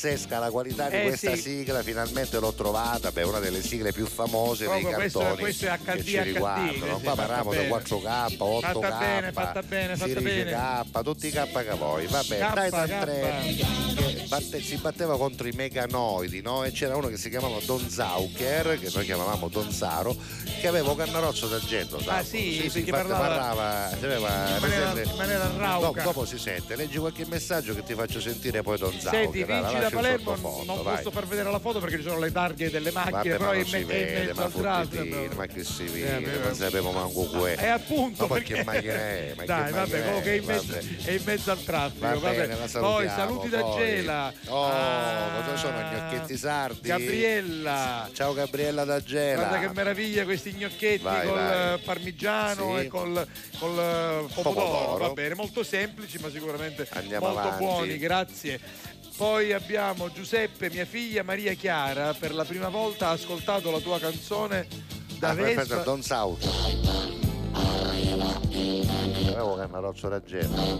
Pazzesca 0.03 0.41
la 0.41 0.51
qualità 0.51 0.89
di 0.89 0.97
Eh, 0.97 1.03
questa 1.03 1.37
sì. 1.37 1.43
sigla, 1.43 1.81
finalmente 1.85 2.41
l'ho 2.41 2.53
trovata, 2.53 3.12
beh, 3.12 3.23
una 3.23 3.39
delle 3.39 3.62
sigle 3.62 3.93
più 3.93 4.05
famose 4.07 4.65
Proprio 4.65 4.87
dei 4.89 4.95
questo- 4.97 5.19
cartoni 5.20 5.41
questo 5.43 5.66
è 5.66 5.79
che 5.85 5.93
HD, 5.99 6.05
ci 6.05 6.20
riguardano. 6.23 6.97
sì, 6.99 7.03
Qua 7.05 7.15
parliamo 7.15 7.51
da 7.53 7.57
bene. 7.59 7.69
4K, 7.69 8.35
8K, 8.37 8.81
Fatta 8.81 8.99
bene, 8.99 9.33
fatta 9.33 9.62
bene, 9.62 9.97
fatta 9.97 10.20
bene. 10.20 10.51
K, 10.91 11.03
tutti 11.05 11.27
i 11.29 11.31
K 11.31 11.53
che 11.53 11.74
vuoi. 11.77 12.07
Vabbè, 12.09 12.37
K, 12.39 12.65
Titan 12.65 12.89
K. 12.89 13.01
3 13.01 13.55
che 13.95 14.11
batte- 14.33 14.63
si 14.63 14.77
batteva 14.77 15.19
contro 15.19 15.47
i 15.47 15.53
meganoidi, 15.53 16.41
no? 16.41 16.65
E 16.65 16.73
c'era 16.73 16.97
uno 16.97 17.09
che 17.09 17.19
si 17.19 17.29
chiamava 17.29 17.59
Don 17.67 17.87
Zauker, 17.89 18.79
che 18.81 18.91
noi 18.95 19.05
chiamavamo 19.05 19.49
Don 19.49 19.71
Zaro, 19.71 20.17
che 20.61 20.67
aveva 20.67 20.95
cannarozzo 20.97 21.49
d'argento. 21.49 22.01
Ah, 22.07 22.23
sì, 22.25 22.59
perché 22.63 22.79
infatti 22.79 22.91
parlava- 22.91 23.27
parlava, 23.27 23.87
aveva 23.91 24.29
in 24.49 24.57
maniera- 24.61 25.03
in 25.03 25.17
maniera 25.17 25.51
rauca. 25.57 25.87
Dopo, 25.87 26.01
dopo 26.03 26.25
si 26.25 26.39
sente, 26.39 26.77
leggi 26.77 26.97
qualche 26.99 27.27
messaggio 27.27 27.75
che 27.75 27.83
ti 27.83 27.95
faccio 27.95 28.21
sentire 28.21 28.63
poi 28.63 28.79
Don 28.79 28.93
Zauker. 28.99 29.21
Senti, 29.21 29.45
vinci 29.45 29.53
da 29.53 29.61
lascio 29.61 29.85
in 29.85 29.91
Palermo, 29.91 30.63
non 30.65 30.83
vai. 30.83 30.97
posso 30.97 31.11
far 31.11 31.27
vedere 31.27 31.51
la 31.51 31.59
foto 31.59 31.79
perché 31.81 31.97
ci 31.99 32.03
sono 32.03 32.19
le 32.19 32.33
targhe 32.33 32.71
delle 32.71 32.91
macchine, 32.91 33.13
Vabbè, 33.13 33.29
però 33.29 33.45
ma 33.45 33.53
è 33.53 33.57
non 33.57 33.65
in, 33.65 33.67
si 33.67 33.75
è 33.77 33.79
in 33.81 33.87
vede, 33.87 34.33
mezzo 34.33 34.35
ma 34.35 34.77
al. 34.77 34.87
Futtitino, 34.89 35.29
ma 35.35 35.47
che 35.47 35.65
si 35.65 35.85
Eh, 35.85 35.89
vede, 35.91 36.21
beh, 36.31 36.39
non 36.45 36.55
sapevo 36.55 36.91
manco 36.93 37.23
quello. 37.25 37.61
E 37.61 37.67
appunto 37.67 38.27
Ma 38.27 38.35
perché 38.35 38.55
che 38.55 38.65
macchina 38.65 38.93
è? 38.95 39.35
Ma 39.37 39.45
Dai, 39.53 39.73
vabbè, 39.73 40.23
è 40.23 40.33
in, 41.11 41.23
mezzo, 41.25 41.51
al 41.51 41.63
traffico. 41.65 42.79
Poi 42.79 43.09
saluti 43.09 43.49
da 43.49 43.61
poi. 43.61 44.05
Oh, 44.49 44.65
Ah, 44.66 45.43
cosa 45.44 45.57
sono 45.57 45.78
gnocchetti 45.81 46.36
sardi? 46.36 46.89
Gabriella. 46.89 48.09
Ciao 48.12 48.32
Gabriella 48.35 48.85
da 48.85 49.01
Gela. 49.03 49.47
Guarda 49.49 49.66
che 49.66 49.73
meraviglia 49.74 50.24
questi 50.24 50.53
gnocchetti 50.53 51.03
Vai, 51.03 51.27
col 51.27 51.36
vai. 51.39 51.78
parmigiano 51.81 52.78
Sì. 52.78 52.85
e 52.85 52.89
col, 52.89 53.27
col 53.59 53.78
eh, 53.78 54.27
pomodoro. 54.35 54.43
Pomodoro. 54.43 54.97
Va 55.07 55.12
bene, 55.12 55.35
molto 55.35 55.62
semplici 55.62 56.19
ma 56.19 56.28
sicuramente 56.31 56.86
Andiamo 56.90 57.27
molto 57.27 57.40
avanti. 57.40 57.65
buoni, 57.65 57.99
grazie. 57.99 58.61
Poi 59.16 59.53
abbiamo 59.53 60.11
Giuseppe, 60.11 60.70
mia 60.70 60.85
figlia 60.86 61.23
Maria 61.23 61.53
Chiara, 61.55 62.15
per 62.15 62.35
la 62.35 62.44
prima 62.44 62.69
volta 62.70 63.09
ha 63.09 63.11
ascoltato 63.12 63.70
la 63.70 63.78
tua 63.78 63.99
canzone 64.01 64.66
da 65.19 65.28
Ah, 65.31 65.35
Vespa. 65.35 65.77
Don 65.82 66.03
South. 66.03 67.22
Avevo 67.93 69.56
cannarozzo 69.56 70.09
d'argento. 70.09 70.78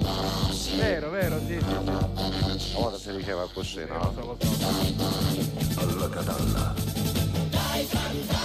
Vero, 0.77 1.11
vero, 1.11 1.39
sì, 1.47 1.59
sì. 1.59 2.77
Ora 2.77 2.97
si 2.97 3.15
diceva 3.17 3.47
così, 3.53 3.85
no? 3.87 4.15
Alla 5.77 6.09
catalla. 6.09 6.75
E 7.75 8.42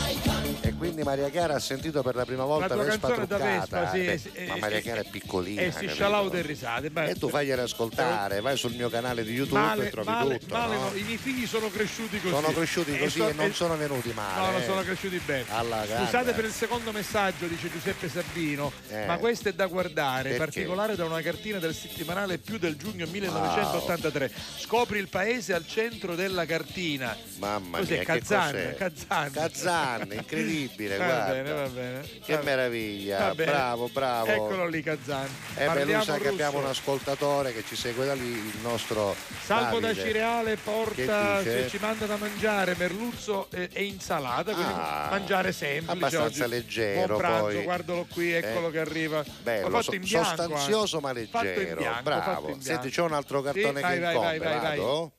quindi 0.77 1.03
Maria 1.03 1.29
Chiara 1.29 1.55
ha 1.55 1.59
sentito 1.59 2.01
per 2.03 2.15
la 2.15 2.25
prima 2.25 2.43
volta 2.45 2.73
tua 2.73 2.83
Vespa 2.83 3.07
truccata. 3.09 3.37
Vespa, 3.37 3.89
sì, 3.91 4.03
Beh, 4.05 4.17
sì, 4.17 4.29
ma 4.47 4.55
eh, 4.55 4.59
Maria 4.59 4.77
eh, 4.77 4.81
Chiara 4.81 5.01
è 5.01 5.05
piccolina. 5.09 5.61
E 5.61 5.65
si 5.67 5.71
capito? 5.73 5.93
scialau 5.93 6.29
del 6.29 6.43
risate. 6.43 6.89
beh. 6.89 7.09
E 7.09 7.15
tu 7.15 7.29
fagliele 7.29 7.61
ascoltare, 7.63 8.41
vai 8.41 8.57
sul 8.57 8.73
mio 8.73 8.89
canale 8.89 9.23
di 9.23 9.33
YouTube 9.33 9.59
Male, 9.59 9.87
e 9.87 9.89
trovi 9.89 10.07
male, 10.09 10.39
tutto. 10.39 10.53
male 10.55 10.75
no? 10.75 10.81
no, 10.89 10.95
I 10.95 11.01
miei 11.03 11.17
figli 11.17 11.45
sono 11.47 11.69
cresciuti 11.69 12.19
così. 12.19 12.33
Sono 12.33 12.51
cresciuti 12.51 12.97
così 12.97 13.19
e, 13.19 13.27
so- 13.27 13.33
non 13.33 13.53
sono 13.53 13.75
venuti 13.77 14.11
male. 14.13 14.39
No, 14.45 14.51
non 14.51 14.61
eh. 14.61 14.65
sono 14.65 14.81
cresciuti 14.81 15.21
bene. 15.25 15.45
Scusate 15.47 16.33
per 16.33 16.45
il 16.45 16.51
secondo 16.51 16.91
messaggio, 16.91 17.47
dice 17.47 17.69
Giuseppe 17.71 18.09
Sabino, 18.09 18.71
Eh. 18.89 19.05
ma 19.05 19.17
questo 19.17 19.49
è 19.49 19.53
da 19.53 19.65
guardare, 19.67 20.29
Perché? 20.29 20.37
particolare 20.37 20.95
da 20.95 21.05
una 21.05 21.21
cartina 21.21 21.59
del 21.59 21.73
settimanale 21.73 22.37
più 22.37 22.57
del 22.57 22.75
giugno 22.75 23.05
1983. 23.07 24.31
Scopri 24.57 24.99
il 24.99 25.07
paese 25.09 25.53
al 25.53 25.65
centro 25.67 26.15
della 26.15 26.45
cartina. 26.45 27.15
Mamma 27.37 27.79
Cos'è? 27.79 27.93
mia, 27.93 27.99
che 27.99 28.05
Kazan, 28.19 28.51
cos'è? 28.51 28.75
Kazan. 28.75 30.25
Incredibile, 30.67 30.97
Va 30.97 31.05
guarda. 31.05 31.31
bene, 31.33 31.51
va 31.51 31.67
bene. 31.67 32.01
Che 32.23 32.35
Va- 32.35 32.43
meraviglia, 32.43 33.33
bene. 33.33 33.51
bravo, 33.51 33.87
bravo. 33.91 34.27
Eccolo 34.27 34.67
lì 34.67 34.81
Kazan. 34.83 35.27
Eh 35.55 35.67
beh, 35.69 36.01
sa 36.03 36.17
che 36.17 36.27
abbiamo 36.27 36.59
un 36.59 36.65
ascoltatore 36.65 37.53
che 37.53 37.63
ci 37.65 37.75
segue 37.75 38.05
da 38.05 38.13
lì, 38.13 38.27
il 38.31 38.57
nostro 38.61 39.15
Salvo 39.43 39.79
da 39.79 39.87
Davide. 39.87 40.03
Cireale 40.05 40.57
porta 40.57 41.41
se 41.41 41.67
ci 41.69 41.77
manda 41.79 42.05
da 42.05 42.17
mangiare 42.17 42.75
merluzzo 42.77 43.47
e, 43.51 43.69
e 43.71 43.83
insalata, 43.85 44.53
quindi 44.53 44.73
Ah, 44.75 45.07
mangiare 45.09 45.51
semplice. 45.51 45.91
abbastanza 45.91 46.43
oggi. 46.43 46.49
leggero, 46.53 47.05
Buon 47.07 47.17
pranzo, 47.19 47.43
poi. 47.45 47.63
guardalo 47.63 48.05
qui, 48.11 48.31
eccolo 48.33 48.67
Eh, 48.67 48.71
che 48.71 48.79
arriva. 48.79 49.23
Bello, 49.41 49.69
fatto 49.69 49.95
in 49.95 50.01
bianco, 50.01 50.27
sostanzioso 50.27 50.99
ma 50.99 51.11
leggero, 51.11 51.79
bianco, 51.79 52.03
bravo. 52.03 52.57
Senti, 52.59 52.89
c'è 52.89 53.01
un 53.01 53.13
altro 53.13 53.41
cartone 53.41 53.65
Sì, 53.75 53.81
vai, 53.81 53.93
che 53.93 53.99
vai, 53.99 54.13
incombe, 54.15 54.37
vai, 54.39 54.59
vai, 54.59 54.77
vado? 54.77 55.11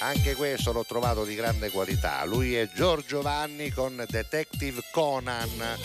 Anche 0.00 0.34
questo 0.34 0.72
l'ho 0.72 0.84
trovato 0.84 1.24
di 1.24 1.34
grande 1.34 1.70
qualità. 1.70 2.24
Lui 2.24 2.54
è 2.54 2.68
Giorgio 2.72 3.22
Vanni 3.22 3.70
con 3.70 4.04
Detective 4.06 4.82
Conan. 4.90 5.78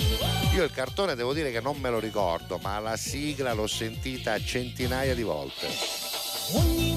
Io 0.53 0.63
il 0.63 0.71
cartone 0.71 1.15
devo 1.15 1.33
dire 1.33 1.49
che 1.49 1.61
non 1.61 1.77
me 1.79 1.89
lo 1.89 1.99
ricordo, 1.99 2.57
ma 2.61 2.77
la 2.79 2.97
sigla 2.97 3.53
l'ho 3.53 3.67
sentita 3.67 4.37
centinaia 4.37 5.15
di 5.15 5.23
volte. 5.23 6.90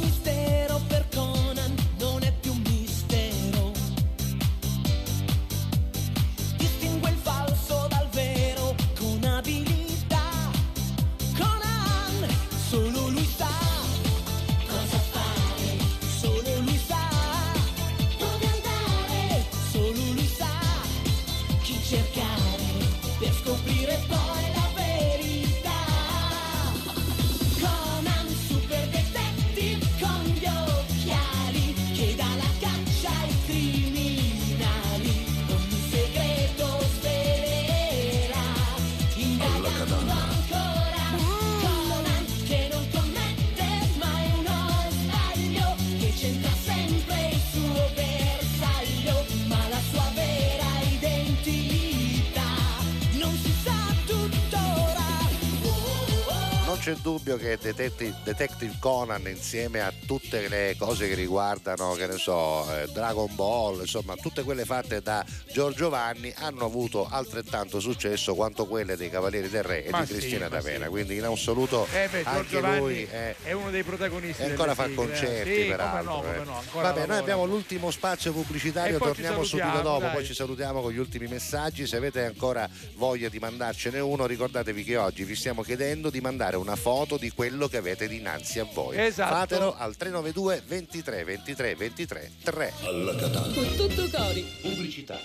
Dubbio 57.15 57.37
che 57.37 57.57
Detective, 57.61 58.13
Detective 58.25 58.75
Conan 58.81 59.25
insieme 59.29 59.81
a 59.81 59.93
tutte 60.05 60.49
le 60.49 60.75
cose 60.77 61.07
che 61.07 61.15
riguardano, 61.15 61.93
che 61.93 62.09
ne 62.09 62.17
so, 62.19 62.67
eh, 62.75 62.89
Dragon 62.93 63.33
Ball, 63.37 63.81
insomma, 63.83 64.17
tutte 64.17 64.43
quelle 64.43 64.65
fatte 64.65 65.01
da 65.01 65.25
Giorgio 65.53 65.91
Vanni 65.91 66.33
hanno 66.39 66.65
avuto 66.65 67.07
altrettanto 67.09 67.79
successo 67.79 68.35
quanto 68.35 68.67
quelle 68.67 68.97
dei 68.97 69.11
Cavalieri 69.11 69.49
del 69.49 69.63
Re 69.63 69.85
e 69.85 69.91
Ma 69.91 70.01
di 70.01 70.07
sì, 70.07 70.13
Cristina 70.15 70.49
D'Avena. 70.49 70.87
sì. 70.87 70.91
Quindi 70.91 71.17
in 71.17 71.23
assoluto 71.25 71.87
Eh 71.93 72.09
beh, 72.11 72.23
anche 72.25 72.61
lui 72.61 73.05
è 73.05 73.35
è 73.45 73.53
uno 73.53 73.71
dei 73.71 73.85
protagonisti. 73.85 74.43
e 74.43 74.47
ancora 74.51 74.75
fa 74.75 74.87
sigle, 74.87 75.03
eh. 75.03 75.07
concerti 75.07 75.55
Sì, 75.63 75.69
peraltro. 75.69 76.15
Come 76.15 76.27
no, 76.27 76.33
eh. 76.33 76.35
come 76.35 76.45
no, 76.45 76.63
Vabbè, 76.73 76.83
noi 76.83 76.95
lavora. 76.99 77.19
abbiamo 77.19 77.45
l'ultimo 77.45 77.91
spazio 77.93 78.33
pubblicitario, 78.33 78.99
torniamo 78.99 79.45
subito 79.45 79.81
dopo, 79.83 80.01
dai. 80.01 80.15
poi 80.15 80.25
ci 80.25 80.35
salutiamo 80.35 80.81
con 80.83 80.91
gli 80.91 80.99
ultimi 80.99 81.29
messaggi. 81.29 81.87
Se 81.87 81.97
avete 81.97 82.25
ancora 82.25 82.69
voglia 82.97 83.29
di 83.29 83.39
mandarcene 83.39 84.01
uno, 84.01 84.27
ricordatevi 84.27 84.83
che 84.83 84.97
oggi 84.97 85.23
vi 85.23 85.37
stiamo 85.37 85.63
chiedendo 85.63 86.11
di 86.11 86.21
mandare 86.21 86.57
una 86.57 86.75
foto 86.75 87.03
di 87.19 87.31
quello 87.31 87.69
che 87.69 87.77
avete 87.77 88.09
dinanzi 88.09 88.59
a 88.59 88.65
voi. 88.65 88.99
Esatto. 88.99 89.35
Fatelo 89.35 89.77
al 89.77 89.97
392 89.97 90.63
23 90.67 91.25
23 91.25 91.75
23 91.75 92.33
3. 92.43 92.73
Alla 92.83 93.15
Catania. 93.15 93.55
Con 93.55 93.75
tutto 93.77 94.09
cori. 94.11 94.43
Pubblicità. 94.61 95.19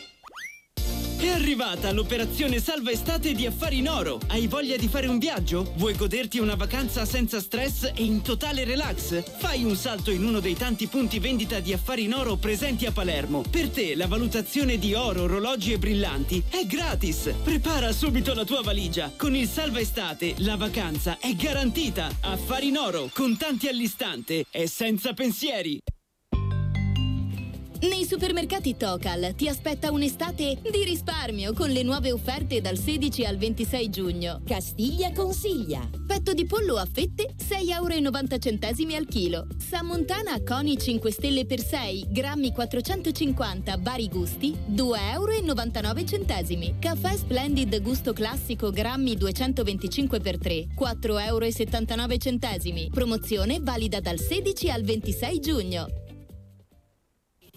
È 1.19 1.27
arrivata 1.27 1.91
l'operazione 1.91 2.61
Salva 2.61 2.91
Estate 2.91 3.33
di 3.33 3.45
Affari 3.45 3.79
in 3.79 3.89
Oro. 3.89 4.21
Hai 4.27 4.47
voglia 4.47 4.77
di 4.77 4.87
fare 4.87 5.07
un 5.07 5.19
viaggio? 5.19 5.73
Vuoi 5.75 5.93
goderti 5.93 6.39
una 6.39 6.55
vacanza 6.55 7.03
senza 7.03 7.41
stress 7.41 7.91
e 7.93 8.05
in 8.05 8.21
totale 8.21 8.63
relax? 8.63 9.21
Fai 9.37 9.65
un 9.65 9.75
salto 9.75 10.11
in 10.11 10.23
uno 10.23 10.39
dei 10.39 10.55
tanti 10.55 10.87
punti 10.87 11.19
vendita 11.19 11.59
di 11.59 11.73
Affari 11.73 12.05
in 12.05 12.13
Oro 12.13 12.37
presenti 12.37 12.85
a 12.85 12.93
Palermo. 12.93 13.43
Per 13.49 13.67
te 13.67 13.95
la 13.95 14.07
valutazione 14.07 14.79
di 14.79 14.93
oro, 14.93 15.23
orologi 15.23 15.73
e 15.73 15.77
brillanti 15.77 16.41
è 16.49 16.65
gratis. 16.65 17.33
Prepara 17.43 17.91
subito 17.91 18.33
la 18.33 18.45
tua 18.45 18.61
valigia. 18.61 19.11
Con 19.17 19.35
il 19.35 19.49
Salva 19.49 19.81
Estate 19.81 20.35
la 20.37 20.55
vacanza 20.55 21.17
è 21.19 21.33
garantita. 21.33 22.09
Affari 22.21 22.69
in 22.69 22.77
Oro, 22.77 23.09
contanti 23.13 23.67
all'istante 23.67 24.45
e 24.49 24.67
senza 24.67 25.11
pensieri. 25.11 25.81
Nei 27.81 28.03
supermercati 28.03 28.75
Tocal 28.75 29.33
ti 29.35 29.47
aspetta 29.47 29.89
un'estate 29.89 30.59
di 30.69 30.83
risparmio 30.83 31.53
con 31.53 31.69
le 31.69 31.81
nuove 31.81 32.11
offerte 32.11 32.59
dal 32.59 32.77
16 32.77 33.23
al 33.23 33.37
26 33.37 33.89
giugno. 33.89 34.41
Castiglia 34.45 35.13
consiglia. 35.13 35.89
Petto 36.05 36.33
di 36.33 36.45
pollo 36.45 36.75
a 36.75 36.85
fette 36.85 37.35
6,90 37.37 37.71
euro 37.71 38.95
al 38.97 39.05
chilo. 39.07 39.47
Sammontana 39.57 40.43
Coni 40.43 40.77
5 40.77 41.09
stelle 41.09 41.45
per 41.45 41.61
6, 41.61 42.07
grammi 42.09 42.51
450, 42.51 43.77
vari 43.79 44.09
gusti 44.09 44.53
2,99 44.71 46.59
euro. 46.59 46.75
Caffè 46.79 47.15
Splendid 47.15 47.81
gusto 47.81 48.11
classico 48.11 48.71
grammi 48.71 49.15
225 49.15 50.19
per 50.19 50.37
3, 50.37 50.67
4,79 50.77 51.17
euro. 51.27 52.89
Promozione 52.91 53.59
valida 53.61 54.01
dal 54.01 54.19
16 54.19 54.69
al 54.69 54.83
26 54.83 55.39
giugno. 55.39 55.87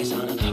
bodies 0.00 0.12
on 0.12 0.28
an 0.30 0.49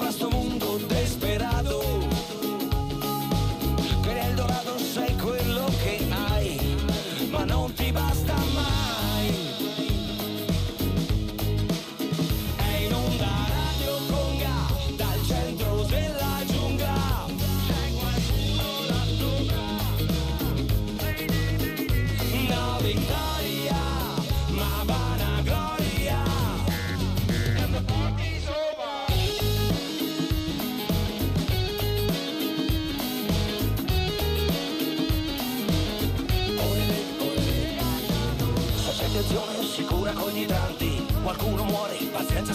sopra 0.00 0.12
sto 0.12 0.30
mondo 0.30 0.69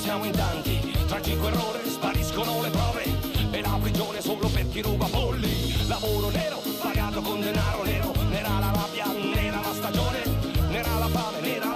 siamo 0.05 0.23
in 0.25 0.31
tanti. 0.31 0.93
Tragico 1.07 1.47
errore, 1.47 1.83
spariscono 1.85 2.61
le 2.61 2.69
prove 2.69 3.03
E 3.51 3.61
la 3.61 3.77
prigione 3.81 4.21
solo 4.21 4.47
per 4.47 4.69
chi 4.69 4.81
ruba 4.81 5.07
polli. 5.07 5.87
Lavoro 5.87 6.29
nero, 6.29 6.61
pagato 6.79 7.21
con 7.21 7.41
denaro 7.41 7.83
nero. 7.83 8.13
Nera 8.29 8.59
la 8.59 8.71
rabbia, 8.71 9.07
nera 9.07 9.59
la 9.61 9.73
stagione 9.73 10.23
Nera 10.69 10.97
la 10.99 11.07
fame, 11.07 11.39
nera 11.41 11.65
la 11.65 11.74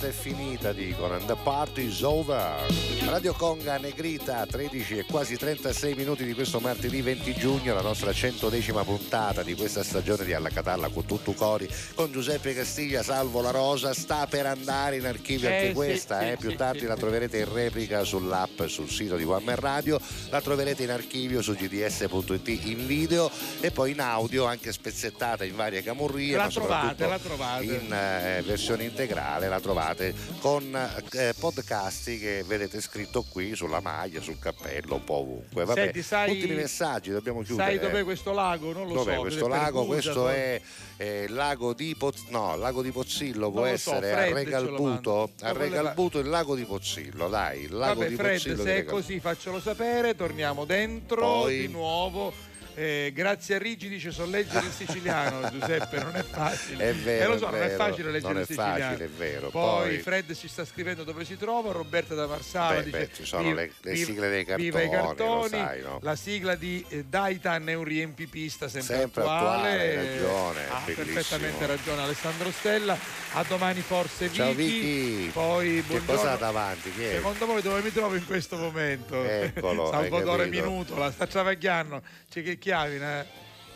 festa 0.00 0.06
è 0.06 0.12
finita, 0.12 0.72
dicono, 0.72 1.14
and 1.14 1.26
the 1.26 1.36
party 1.44 1.84
is 1.84 2.02
over. 2.02 2.99
Radio 3.10 3.32
Conga 3.32 3.76
Negrita, 3.76 4.46
13 4.46 4.98
e 4.98 5.04
quasi 5.04 5.36
36 5.36 5.94
minuti 5.94 6.24
di 6.24 6.32
questo 6.32 6.60
martedì 6.60 7.02
20 7.02 7.34
giugno, 7.34 7.74
la 7.74 7.80
nostra 7.80 8.12
110 8.12 8.70
puntata 8.84 9.42
di 9.42 9.56
questa 9.56 9.82
stagione 9.82 10.24
di 10.24 10.32
Alla 10.32 10.48
Catalla 10.48 10.88
con 10.90 11.04
tutto 11.06 11.32
cori, 11.32 11.68
con 11.96 12.12
Giuseppe 12.12 12.54
Castiglia, 12.54 13.02
Salvo 13.02 13.40
La 13.40 13.50
Rosa, 13.50 13.92
sta 13.94 14.28
per 14.28 14.46
andare 14.46 14.96
in 14.96 15.06
archivio 15.06 15.48
Eh, 15.48 15.52
anche 15.54 15.66
sì, 15.68 15.74
questa, 15.74 16.20
sì, 16.20 16.26
eh, 16.26 16.36
sì, 16.38 16.46
più 16.46 16.56
tardi 16.56 16.86
la 16.86 16.94
troverete 16.94 17.38
in 17.38 17.52
replica 17.52 18.04
sull'app 18.04 18.62
sul 18.66 18.88
sito 18.88 19.16
di 19.16 19.24
One 19.24 19.42
Man 19.44 19.56
Radio, 19.56 20.00
la 20.28 20.40
troverete 20.40 20.84
in 20.84 20.90
archivio 20.90 21.42
su 21.42 21.54
gds.it 21.54 22.48
in 22.48 22.86
video 22.86 23.28
e 23.60 23.72
poi 23.72 23.90
in 23.90 24.00
audio 24.00 24.44
anche 24.44 24.70
spezzettata 24.70 25.44
in 25.44 25.56
varie 25.56 25.82
camurrie, 25.82 26.36
La 26.36 26.48
trovate, 26.48 27.08
la 27.08 27.18
trovate. 27.18 27.64
in 27.64 27.92
eh, 27.92 28.42
versione 28.46 28.84
integrale 28.84 29.48
la 29.48 29.58
trovate 29.58 30.14
con 30.38 30.72
eh, 31.10 31.34
podcast 31.36 32.04
che 32.04 32.44
vedete 32.46 32.80
scritto 33.00 33.24
qui 33.28 33.54
sulla 33.56 33.80
maglia, 33.80 34.20
sul 34.20 34.38
cappello, 34.38 34.96
un 34.96 35.04
po' 35.04 35.14
ovunque. 35.14 35.64
Vabbè, 35.64 35.84
Senti, 35.84 36.02
sai- 36.02 36.30
ultimi 36.30 36.54
messaggi, 36.54 37.10
dobbiamo 37.10 37.42
chiudere. 37.42 37.70
Sai 37.70 37.78
dov'è 37.78 38.04
questo 38.04 38.32
lago? 38.32 38.72
Non 38.72 38.86
lo 38.86 38.94
Dov'è 38.94 39.14
so. 39.14 39.20
questo 39.20 39.48
lago? 39.48 39.84
Questo 39.86 40.28
è 40.28 40.60
eh, 40.98 41.22
il 41.24 41.32
lago 41.32 41.72
di 41.72 41.94
Poz- 41.96 42.26
no, 42.28 42.54
il 42.54 42.60
lago 42.60 42.82
di 42.82 42.90
Pozzillo 42.90 43.50
può 43.50 43.60
lo 43.62 43.76
so, 43.76 43.94
essere 43.94 44.12
a 44.12 44.32
Regalbuto, 44.34 45.30
a 45.40 45.52
Regalbuto 45.52 46.18
il 46.18 46.28
lago 46.28 46.54
di 46.54 46.64
Pozzillo, 46.64 47.28
dai, 47.28 47.62
il 47.62 47.74
lago 47.74 48.00
Vabbè, 48.00 48.08
di 48.10 48.14
Fred, 48.16 48.32
Pozzillo 48.34 48.62
se 48.62 48.76
è 48.76 48.84
così 48.84 49.20
faccelo 49.20 49.60
sapere, 49.60 50.14
torniamo 50.14 50.64
dentro 50.64 51.20
Poi- 51.20 51.58
di 51.60 51.68
nuovo. 51.68 52.48
Eh, 52.80 53.12
grazie 53.14 53.56
a 53.56 53.58
Rigi 53.58 53.88
dice 53.90 54.10
so 54.10 54.24
leggere 54.24 54.64
il 54.64 54.72
siciliano 54.72 55.46
Giuseppe 55.52 56.02
non 56.02 56.16
è 56.16 56.22
facile 56.22 56.88
È 56.88 56.94
vero, 56.94 57.24
Eh, 57.24 57.26
lo 57.34 57.38
so 57.38 57.48
è 57.48 57.50
non 57.50 57.60
è 57.62 57.66
vero, 57.66 57.84
facile 57.84 58.10
leggere 58.10 58.32
non 58.32 58.40
il 58.42 58.46
siciliano 58.46 58.78
facile, 58.78 59.04
è 59.04 59.08
vero. 59.08 59.50
poi, 59.50 59.88
Poi- 59.88 59.98
Fred 59.98 60.34
ci 60.34 60.48
sta 60.48 60.64
scrivendo 60.64 61.04
dove 61.04 61.24
si 61.26 61.36
trova 61.36 61.72
Roberta 61.72 62.14
da 62.14 62.26
Marsala 62.26 62.76
Beh, 62.76 62.82
dice 62.84 62.98
beh, 62.98 63.10
ci 63.12 63.24
sono 63.26 63.42
"Viva- 63.42 63.54
le- 63.60 63.72
le 63.82 63.96
sigle 63.96 64.28
dei 64.30 64.44
cartoni, 64.46 64.88
cartoni 64.88 65.48
sai, 65.50 65.82
no? 65.82 65.98
la 66.00 66.16
sigla 66.16 66.54
di 66.54 66.82
eh, 66.88 67.04
Daitan 67.04 67.68
è 67.68 67.74
un 67.74 67.84
riempipista 67.84 68.66
sempre, 68.68 68.96
Sempre 68.96 69.22
attuale, 69.24 69.68
hai 69.78 69.96
ragione, 69.96 70.68
ha 70.70 70.80
bellissimo. 70.86 71.04
perfettamente 71.12 71.66
ragione 71.66 72.02
Alessandro 72.02 72.50
Stella 72.50 72.96
a 73.34 73.44
domani 73.46 73.80
forse 73.82 74.32
Ciao 74.32 74.54
Vicky, 74.54 75.16
Vicky. 75.16 75.28
poi 75.32 75.74
Che 75.74 75.82
buongiorno 75.82 76.14
cosa 76.16 76.32
ha 76.32 76.36
davanti? 76.36 76.90
Chi 76.94 77.02
è? 77.04 77.12
Secondo 77.16 77.44
voi 77.46 77.60
dove 77.60 77.82
mi 77.82 77.92
trovo 77.92 78.14
in 78.14 78.24
questo 78.24 78.56
momento? 78.56 79.22
Eccolo, 79.22 79.90
Salvatore 79.92 80.44
capito. 80.44 80.64
Minuto, 80.64 80.96
la 80.96 81.10
sta 81.10 81.26
travagliando, 81.26 82.02
c'è 82.30 82.42
che 82.42 82.58
chiavina. 82.70 83.26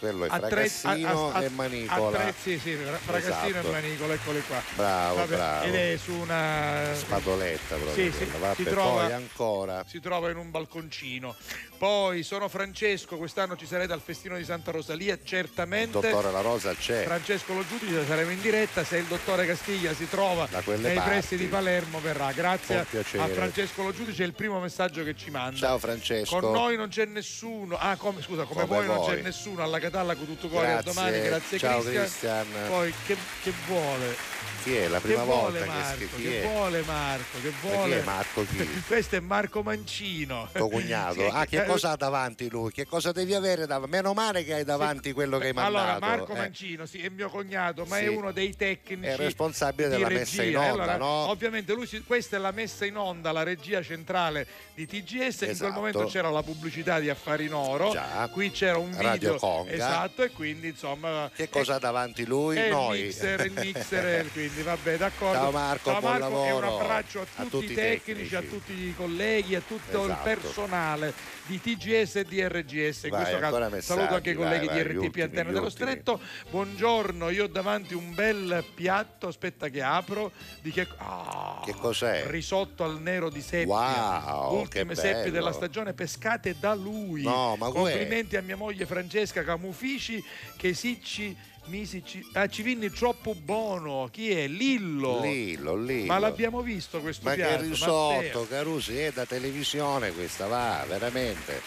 Quello 0.05 0.25
è 0.27 0.29
Attrezzi- 0.31 0.81
Fragassino 0.81 1.31
a- 1.33 1.35
a- 1.39 1.43
e 1.45 1.49
Manicola. 1.49 2.19
Attrezzi, 2.19 2.59
sì, 2.59 2.75
Fra- 2.75 2.99
Fragassino 2.99 3.49
Esatto. 3.59 3.69
e 3.69 3.71
Manicola, 3.71 4.13
eccoli 4.15 4.43
qua. 4.47 4.63
Bravo, 4.75 5.15
Vabbè, 5.17 5.35
bravo. 5.35 5.65
Ed 5.65 5.75
è 5.75 5.97
su 5.97 6.13
una 6.13 6.95
Spadoletta 6.95 7.77
proprio. 7.77 7.95
Sì, 8.11 8.17
sì. 8.17 8.25
Vabbè, 8.25 8.55
si 8.55 8.65
trova- 8.65 9.05
poi 9.05 9.13
ancora. 9.13 9.85
si 9.89 10.01
trova 10.01 10.31
in 10.31 10.37
un 10.37 10.51
balconcino. 10.51 11.35
Poi 11.79 12.23
sono 12.23 12.49
Francesco, 12.49 13.17
quest'anno 13.17 13.57
ci 13.57 13.67
sarete 13.67 13.93
al 13.95 14.01
festino 14.01 14.37
di 14.37 14.45
Santa 14.45 14.71
Rosalia, 14.71 15.19
certamente. 15.23 15.93
Dottore 16.01 16.31
La 16.31 16.41
Rosa 16.41 16.75
c'è. 16.75 17.05
Francesco 17.05 17.53
lo 17.55 17.65
giudice, 17.67 18.07
saremo 18.07 18.31
in 18.31 18.41
diretta. 18.43 18.85
Se 18.85 18.97
il 18.99 19.05
dottore 19.05 19.47
Castiglia 19.47 19.95
si 19.95 20.09
trova 20.09 20.47
nei 20.51 20.95
parti. 20.95 21.09
pressi 21.11 21.37
di 21.37 21.47
Palermo, 21.47 22.01
verrà. 22.01 22.31
Grazie 22.33 22.79
a 22.81 22.85
Francesco 22.85 23.83
lo 23.83 23.93
giudice, 23.95 24.23
è 24.23 24.27
il 24.27 24.35
primo 24.35 24.61
messaggio 24.61 25.03
che 25.03 25.15
ci 25.17 25.31
manda. 25.31 25.57
Ciao 25.59 25.79
Francesco. 25.79 26.39
Con 26.39 26.53
noi 26.53 26.77
non 26.77 26.89
c'è 26.89 27.05
nessuno. 27.07 27.77
Ah, 27.79 27.97
come, 27.97 28.21
scusa, 28.23 28.45
come, 28.45 28.63
Come 28.67 28.67
voi, 28.67 28.87
non 28.87 28.97
voi. 28.99 29.17
c'è 29.17 29.23
nessuno. 29.23 29.63
Alla 29.63 29.79
Catalla 29.95 30.17
con 30.17 30.27
tutto 30.27 30.49
cuore 30.49 30.73
a 30.73 30.81
Grazie. 30.81 30.93
domani. 30.93 31.21
Grazie 31.23 31.59
Ciao, 31.59 31.81
Cristian. 31.81 32.03
Cristian. 32.03 32.47
Poi 32.67 32.95
che, 33.07 33.17
che 33.45 33.53
vuole? 33.69 34.17
Chi 34.65 34.75
è? 34.77 34.89
La 34.89 34.99
prima 34.99 35.21
che 35.21 35.27
volta 35.27 35.59
che 35.61 35.67
Marco? 35.67 36.05
Chi 36.17 36.23
Che 36.23 36.43
è? 36.43 36.47
vuole 36.47 36.83
Marco? 36.87 37.39
Che 37.43 37.49
chi 37.51 37.55
vuole? 37.69 38.01
è 38.01 38.03
Marco 38.03 38.45
chi? 38.47 38.69
Questo 38.89 39.17
è 39.17 39.21
Marco 39.21 39.63
Mancino. 39.63 40.49
Tuo 40.53 40.69
cognato. 40.71 41.13
Sì, 41.25 41.31
Ah, 41.35 41.45
che 41.45 41.63
eh, 41.63 41.67
cosa 41.67 41.91
ha 41.91 41.97
davanti 41.97 42.49
lui? 42.49 42.71
Che 42.73 42.87
cosa 42.87 43.13
devi 43.13 43.35
avere 43.35 43.67
davanti? 43.67 43.91
Meno 43.95 44.15
male 44.15 44.43
che 44.43 44.55
hai 44.55 44.65
davanti 44.65 45.13
quello 45.13 45.37
che 45.39 45.49
hai 45.49 45.53
mandato. 45.53 45.77
Allora, 45.85 45.99
Marco 46.17 46.33
eh. 46.33 46.37
Mancino, 46.39 46.87
sì, 46.87 47.03
è 47.03 47.09
mio 47.11 47.29
cognato, 47.29 47.85
ma 47.85 47.99
Sì. 47.99 48.05
è 48.05 48.07
uno 48.09 48.33
dei 48.33 48.57
tecnici. 48.57 49.07
È 49.07 49.17
responsabile 49.17 49.89
della 49.89 50.09
regia. 50.09 50.21
messa 50.21 50.43
in 50.43 50.53
E 50.53 50.57
onda, 50.57 50.71
allora, 50.73 50.97
no? 50.97 51.29
Ovviamente 51.29 51.73
lui 51.75 51.87
si- 51.87 52.03
questa 52.03 52.37
è 52.37 52.39
la 52.41 52.51
messa 52.53 52.87
in 52.87 52.97
onda, 52.97 53.33
la 53.33 53.43
regia 53.43 53.83
centrale 53.83 54.47
di 54.75 54.87
TGS. 54.87 55.33
In 55.33 55.37
quel 55.39 55.51
Esatto. 55.51 55.73
momento 55.73 56.05
c'era 56.07 56.31
la 56.31 56.43
pubblicità 56.43 56.99
di 57.01 57.11
Affari 57.11 57.45
in 57.47 57.53
Oro. 57.55 57.91
Già. 57.91 58.27
Qui 58.33 58.51
c'era 58.51 58.79
un 58.79 58.91
video. 58.91 59.03
Radio 59.09 59.35
Conga. 59.37 59.71
Esatto, 59.73 60.23
e 60.23 60.31
quindi 60.31 60.69
insomma. 60.69 61.31
Che 61.35 61.49
cosa 61.51 61.75
ha 61.75 61.79
davanti 61.79 62.25
lui? 62.25 62.57
Noi. 62.71 62.99
il 63.01 63.05
mixer, 63.07 63.41
il 63.45 63.53
mixer, 63.53 64.31
quindi 64.33 64.54
vabbè, 64.63 64.97
d'accordo. 64.97 65.35
Ciao 65.39 65.51
Marco, 65.51 65.91
Ciao 65.91 66.01
buon 66.01 66.13
Marco, 66.19 66.27
e 66.45 66.53
un 66.53 66.61
lavoro 66.61 66.81
abbraccio 66.81 67.21
a 67.21 67.23
a 67.23 67.43
tutti, 67.45 67.51
tutti 67.51 67.73
i 67.73 67.75
tecnici, 67.75 68.05
tecnici. 68.29 68.35
a 68.37 68.41
tutti 68.43 68.73
i 68.73 68.95
colleghi, 68.97 69.55
a 69.55 69.61
tutto 69.67 70.05
il 70.05 70.11
Esatto. 70.11 70.23
personale 70.23 71.15
di 71.47 71.61
TGS 71.61 72.17
e 72.17 72.25
di 72.25 72.43
RGS. 72.47 73.03
In 73.05 73.11
Vai, 73.11 73.21
questo 73.23 73.39
caso 73.39 73.59
messaggi, 73.59 73.83
saluto 73.83 74.15
anche 74.15 74.31
i 74.31 74.35
vai, 74.35 74.45
colleghi 74.45 74.67
vai, 74.67 74.77
di 74.77 74.81
gli 74.83 74.93
RTP 74.93 75.03
ultimi, 75.03 75.23
Antenne 75.25 75.51
gli 75.51 75.55
dello. 75.55 75.69
Stretto. 75.71 76.21
Buongiorno, 76.51 77.29
io 77.31 77.45
ho 77.45 77.49
davanti 77.49 77.95
un 77.95 78.15
bel 78.15 78.65
piatto, 78.75 79.27
aspetta 79.29 79.69
che 79.69 79.83
apro, 79.83 80.33
di 80.63 80.71
che... 80.71 80.87
Ah, 80.99 81.61
Che 81.65 81.75
cos'è? 81.75 82.25
Risotto 82.27 82.85
al 82.85 83.01
nero 83.01 83.29
di 83.31 83.41
seppia. 83.41 83.75
Wow, 83.75 84.59
Ultime 84.61 84.95
seppie 84.95 85.31
della 85.31 85.53
stagione 85.53 85.93
pescate 85.95 86.57
da 86.59 86.75
lui. 86.75 87.23
No, 87.23 87.57
ma 87.57 87.67
uè. 87.69 87.73
Complimenti 87.73 88.37
a 88.37 88.43
mia 88.43 88.57
moglie 88.57 88.87
Francesca 88.87 89.43
Camufici 89.43 90.23
che 90.57 90.73
sicci 90.75 91.37
misici. 91.67 92.25
Ah, 92.33 92.47
ci 92.49 92.63
vinni 92.63 92.91
troppo 92.91 93.35
buono. 93.35 94.09
Chi 94.11 94.31
è? 94.31 94.47
Lillo. 94.47 95.21
Lillo, 95.21 95.77
Lillo. 95.77 96.07
Ma 96.07 96.19
l'abbiamo 96.19 96.61
visto 96.61 97.01
questo 97.01 97.25
Ma 97.25 97.35
che 97.35 97.43
piatto? 97.43 97.63
risotto, 97.63 98.15
Matteo. 98.15 98.47
Carusi, 98.47 98.99
è 98.99 99.13
da 99.13 99.25
televisione 99.25 100.13
questa, 100.13 100.47
va, 100.47 100.85
veramente. 100.89 101.61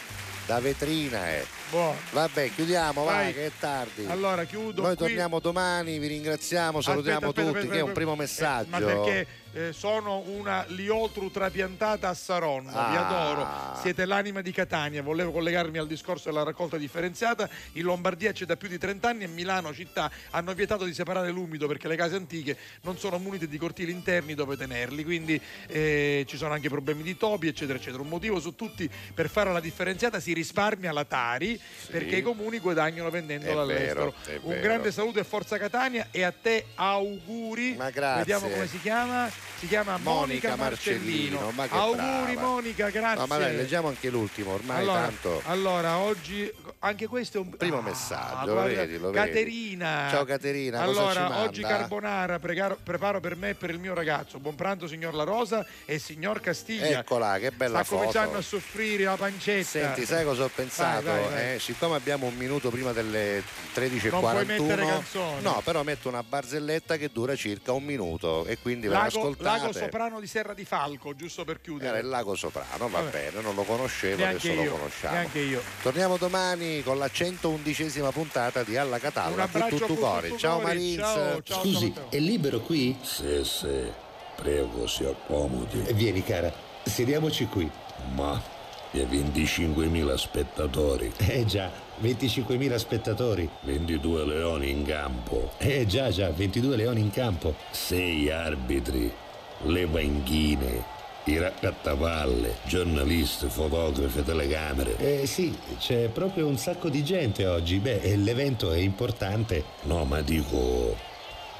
da 0.45 0.60
vetrina 0.60 1.26
è. 1.28 1.45
Buono. 1.69 1.98
Vabbè, 2.11 2.52
chiudiamo, 2.53 3.03
va, 3.03 3.11
Vai. 3.11 3.34
che 3.34 3.48
è 3.48 3.52
tardi. 3.60 4.06
Allora 4.06 4.45
chiudo 4.45 4.84
Noi 4.84 4.95
qui. 4.95 5.06
torniamo 5.07 5.39
domani, 5.39 5.99
vi 5.99 6.07
ringraziamo, 6.07 6.80
salutiamo 6.80 7.18
Aspetta, 7.27 7.41
aspetta, 7.41 7.48
tutti, 7.48 7.57
aspetta, 7.57 7.73
che 7.73 7.80
è 7.80 7.84
un 7.84 7.91
primo 7.91 8.14
Eh, 8.14 8.18
messaggio. 8.18 8.69
ma 8.69 8.80
perché 8.80 9.27
eh, 9.53 9.73
sono 9.73 10.19
una 10.27 10.64
liotru 10.69 11.30
trapiantata 11.31 12.07
a 12.07 12.14
Saronno, 12.14 12.69
vi 12.69 12.77
Ah. 12.77 13.07
adoro, 13.07 13.81
siete 13.81 14.06
l'anima 14.06 14.41
di 14.41 14.52
Catania, 14.53 15.02
volevo 15.02 15.31
collegarmi 15.31 15.77
al 15.77 15.88
discorso 15.88 16.30
della 16.30 16.44
raccolta 16.44 16.77
differenziata, 16.77 17.49
in 17.73 17.84
Lombardia 17.84 18.31
c'è 18.31 18.45
da 18.45 18.56
più 18.56 18.69
di 18.69 18.77
30 18.77 19.10
anni 19.10 19.23
e 19.23 19.27
Milano 19.27 19.73
città 19.73 20.10
hanno 20.30 20.53
vietato 20.53 20.85
di 20.85 20.94
separare 20.94 21.31
l'umido 21.31 21.68
perché 21.68 21.88
le 21.89 21.95
case 21.98 22.15
antiche 22.15 22.56
non 22.81 22.98
sono 22.98 23.18
munite 23.18 23.48
di 23.48 23.57
cortili 23.57 23.91
interni 23.91 24.35
dove 24.35 24.56
tenerli, 24.56 25.03
quindi 25.03 25.41
eh, 25.68 26.23
ci 26.30 26.38
sono 26.38 26.53
anche 26.53 26.69
problemi 26.69 27.02
di 27.03 27.18
topi 27.18 27.48
eccetera 27.48 27.77
eccetera. 27.77 28.02
Un 28.02 28.10
motivo 28.10 28.39
su 28.39 28.56
tutti 28.56 28.89
per 29.14 29.27
fare 29.30 29.52
la 29.52 29.60
differenziata 29.60 30.19
si 30.22 30.31
risparmia 30.34 30.91
la 30.94 31.03
Tari 31.03 31.57
perché 31.90 32.18
i 32.18 32.22
comuni 32.22 32.60
guadagnano 32.60 33.10
vendendola 33.10 33.66
vero, 33.66 34.04
all'estero. 34.04 34.14
è 34.26 34.40
Un 34.42 34.50
vero. 34.52 34.62
grande 34.62 34.92
saluto 34.92 35.20
e 35.20 35.24
forza 35.24 35.58
Catania 35.58 36.08
e 36.12 36.24
a 36.24 36.32
te 36.32 36.66
auguri. 36.76 37.76
Ma 37.76 37.90
grazie. 37.90 38.20
Vediamo 38.20 38.48
come 38.54 38.68
si 38.68 38.80
chiama. 38.82 39.30
Si 39.60 39.68
chiama 39.68 39.98
Monica, 39.98 40.50
Monica 40.50 40.56
Marcellino, 40.56 41.52
Marcellino. 41.56 41.84
auguri 41.84 42.34
brava. 42.36 42.48
Monica, 42.48 42.90
grazie. 42.92 43.20
No, 43.20 43.26
ma 43.26 43.38
dai, 43.40 43.56
leggiamo 43.56 43.88
anche 43.88 44.10
l'ultimo, 44.12 44.54
ormai 44.54 44.78
allora, 44.82 45.00
tanto. 45.02 45.42
allora, 45.46 45.98
oggi 45.98 46.52
anche 46.80 47.08
questo 47.08 47.40
è 47.40 47.42
un 47.42 47.50
Primo 47.58 47.80
Ah, 47.80 47.82
messaggio, 47.82 48.46
lo 48.46 48.54
guarda, 48.54 48.76
vedi, 48.76 49.00
lo 49.00 49.10
vedi. 49.10 49.26
Caterina. 49.26 50.08
Ciao 50.12 50.26
Caterina, 50.26 50.82
allora, 50.82 51.40
oggi 51.42 51.62
carbonara 51.62 52.38
pregaro- 52.38 52.78
preparo 52.84 53.20
per 53.20 53.36
me 53.36 53.50
e 53.50 53.56
per 53.56 53.72
il 53.72 53.80
mio 53.80 53.96
ragazzo. 53.96 54.38
Buon 54.38 54.54
pranzo 54.54 54.88
signor 54.88 55.16
La 55.16 55.24
Rosa 55.24 55.66
e 55.86 55.98
signor 55.98 56.40
Castiglia. 56.40 57.00
Eccola, 57.00 57.40
che 57.40 57.50
bella 57.50 57.84
Sta 57.84 57.96
cominciando 57.96 58.28
foto. 58.34 58.40
a 58.40 58.44
soffrire 58.44 59.06
la 59.06 59.16
pancetta. 59.18 59.64
Senti, 59.68 60.06
sai 60.06 60.24
cosa 60.24 60.44
ho 60.44 60.52
pensato? 60.54 61.06
Vai, 61.06 61.20
vai, 61.22 61.30
vai. 61.32 61.56
Eh, 61.56 61.60
siccome 61.60 61.96
abbiamo 61.96 62.28
un 62.28 62.36
minuto 62.36 62.70
prima 62.70 62.92
delle 62.92 63.42
13.41, 63.74 64.10
Non 64.12 64.20
puoi 64.20 64.46
mettere 64.46 64.86
canzoni. 64.86 65.42
no, 65.42 65.62
però 65.64 65.82
metto 65.82 66.10
una 66.10 66.22
barzelletta 66.22 66.98
che 66.98 67.10
dura 67.12 67.36
circa 67.36 67.72
un 67.72 67.84
minuto 67.84 68.46
e 68.46 68.60
quindi 68.62 68.86
Lago, 68.88 69.10
Lago 69.48 69.72
Soprano 69.74 70.19
di 70.19 70.28
Serra 70.28 70.53
di 70.53 70.65
Falco, 70.65 71.15
giusto 71.15 71.44
per 71.45 71.61
chiudere. 71.61 71.90
Era 71.90 71.98
il 71.99 72.07
lago 72.07 72.36
Soprano, 72.36 72.88
va 72.90 72.99
Vabbè. 73.02 73.10
bene, 73.32 73.41
non 73.41 73.56
lo 73.56 73.64
conoscevo, 73.64 74.18
Neanche 74.18 74.48
adesso 74.49 74.61
io, 74.64 74.69
lo 74.72 74.78
conosciamo. 74.78 75.14
neanche 75.15 75.40
io. 75.40 75.61
Torniamo 75.82 76.18
domani 76.18 76.82
con 76.84 76.98
la 76.98 77.07
111esima 77.07 78.11
puntata 78.11 78.64
di 78.64 78.78
Alla 78.78 78.95
Un 78.95 79.02
Catalla. 79.02 79.44
abbraccio 79.44 79.76
a 79.76 79.80
Tutto 79.80 79.94
cuore. 79.95 80.38
Ciao. 80.38 80.60
Marins. 80.61 80.98
Ciao, 80.99 81.41
ciao, 81.44 81.60
Scusi, 81.61 81.94
ciao. 81.94 82.11
è 82.11 82.18
libero 82.19 82.60
qui? 82.60 82.98
Sì, 83.02 83.41
sì, 83.44 83.91
prego, 84.36 84.88
si 84.88 85.03
accomodi. 85.06 85.80
Vieni 85.94 86.24
cara, 86.24 86.52
sediamoci 86.84 87.45
qui. 87.45 87.69
Ma 88.14 88.56
e 88.91 89.06
25.000 89.06 90.15
spettatori, 90.15 91.11
Eh 91.18 91.45
già, 91.45 91.69
25.000 92.02 92.76
spettatori. 92.78 93.48
22 93.61 94.26
leoni 94.26 94.69
in 94.69 94.86
campo, 94.86 95.52
Eh 95.57 95.86
già, 95.86 96.10
già, 96.10 96.30
22 96.32 96.76
leoni 96.78 97.02
in 97.02 97.11
campo. 97.11 97.53
6 97.72 98.30
arbitri, 98.32 99.11
le 99.64 99.88
panchine, 99.88 100.84
i 101.26 101.38
raccattavalle, 101.38 102.58
giornalisti, 102.66 103.48
fotografi, 103.48 104.24
telecamere. 104.24 104.98
Eh 104.98 105.26
sì, 105.26 105.58
c'è 105.78 106.08
proprio 106.10 106.48
un 106.48 106.58
sacco 106.58 106.90
di 106.90 107.04
gente 107.04 107.46
oggi. 107.46 107.80
Beh, 107.80 108.16
l'evento 108.16 108.72
è 108.72 108.78
importante. 108.78 109.64
No, 109.84 110.06
ma 110.06 110.22
dico 110.22 110.96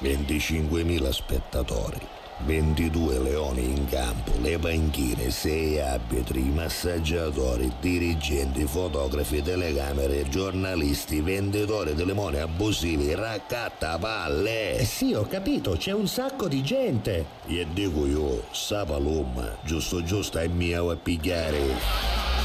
25.000 0.02 1.10
spettatori. 1.10 2.16
22 2.44 3.18
leoni 3.18 3.64
in 3.64 3.88
campo, 3.88 4.32
le 4.40 4.58
banchine, 4.58 5.30
6 5.30 5.80
arbitri, 5.80 6.42
massaggiatori, 6.42 7.72
dirigenti, 7.80 8.64
fotografi, 8.64 9.42
telecamere, 9.42 10.28
giornalisti, 10.28 11.20
venditori 11.20 11.94
di 11.94 12.04
limoni 12.04 12.38
abusivi, 12.38 13.14
raccattapalle. 13.14 14.78
Eh 14.78 14.84
sì, 14.84 15.14
ho 15.14 15.26
capito, 15.26 15.72
c'è 15.72 15.92
un 15.92 16.06
sacco 16.06 16.48
di 16.48 16.62
gente. 16.62 17.26
E 17.46 17.66
dico 17.72 18.06
io, 18.06 18.44
sa 18.52 18.84
palomma, 18.84 19.56
giusto 19.64 20.02
giusto 20.02 20.38
è 20.38 20.46
mia 20.46 20.80
a 20.80 20.96
pigliare. 20.96 22.36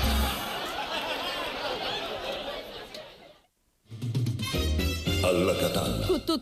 alla 5.24 5.56
Catalla. 5.56 6.06
Tutto 6.06 6.42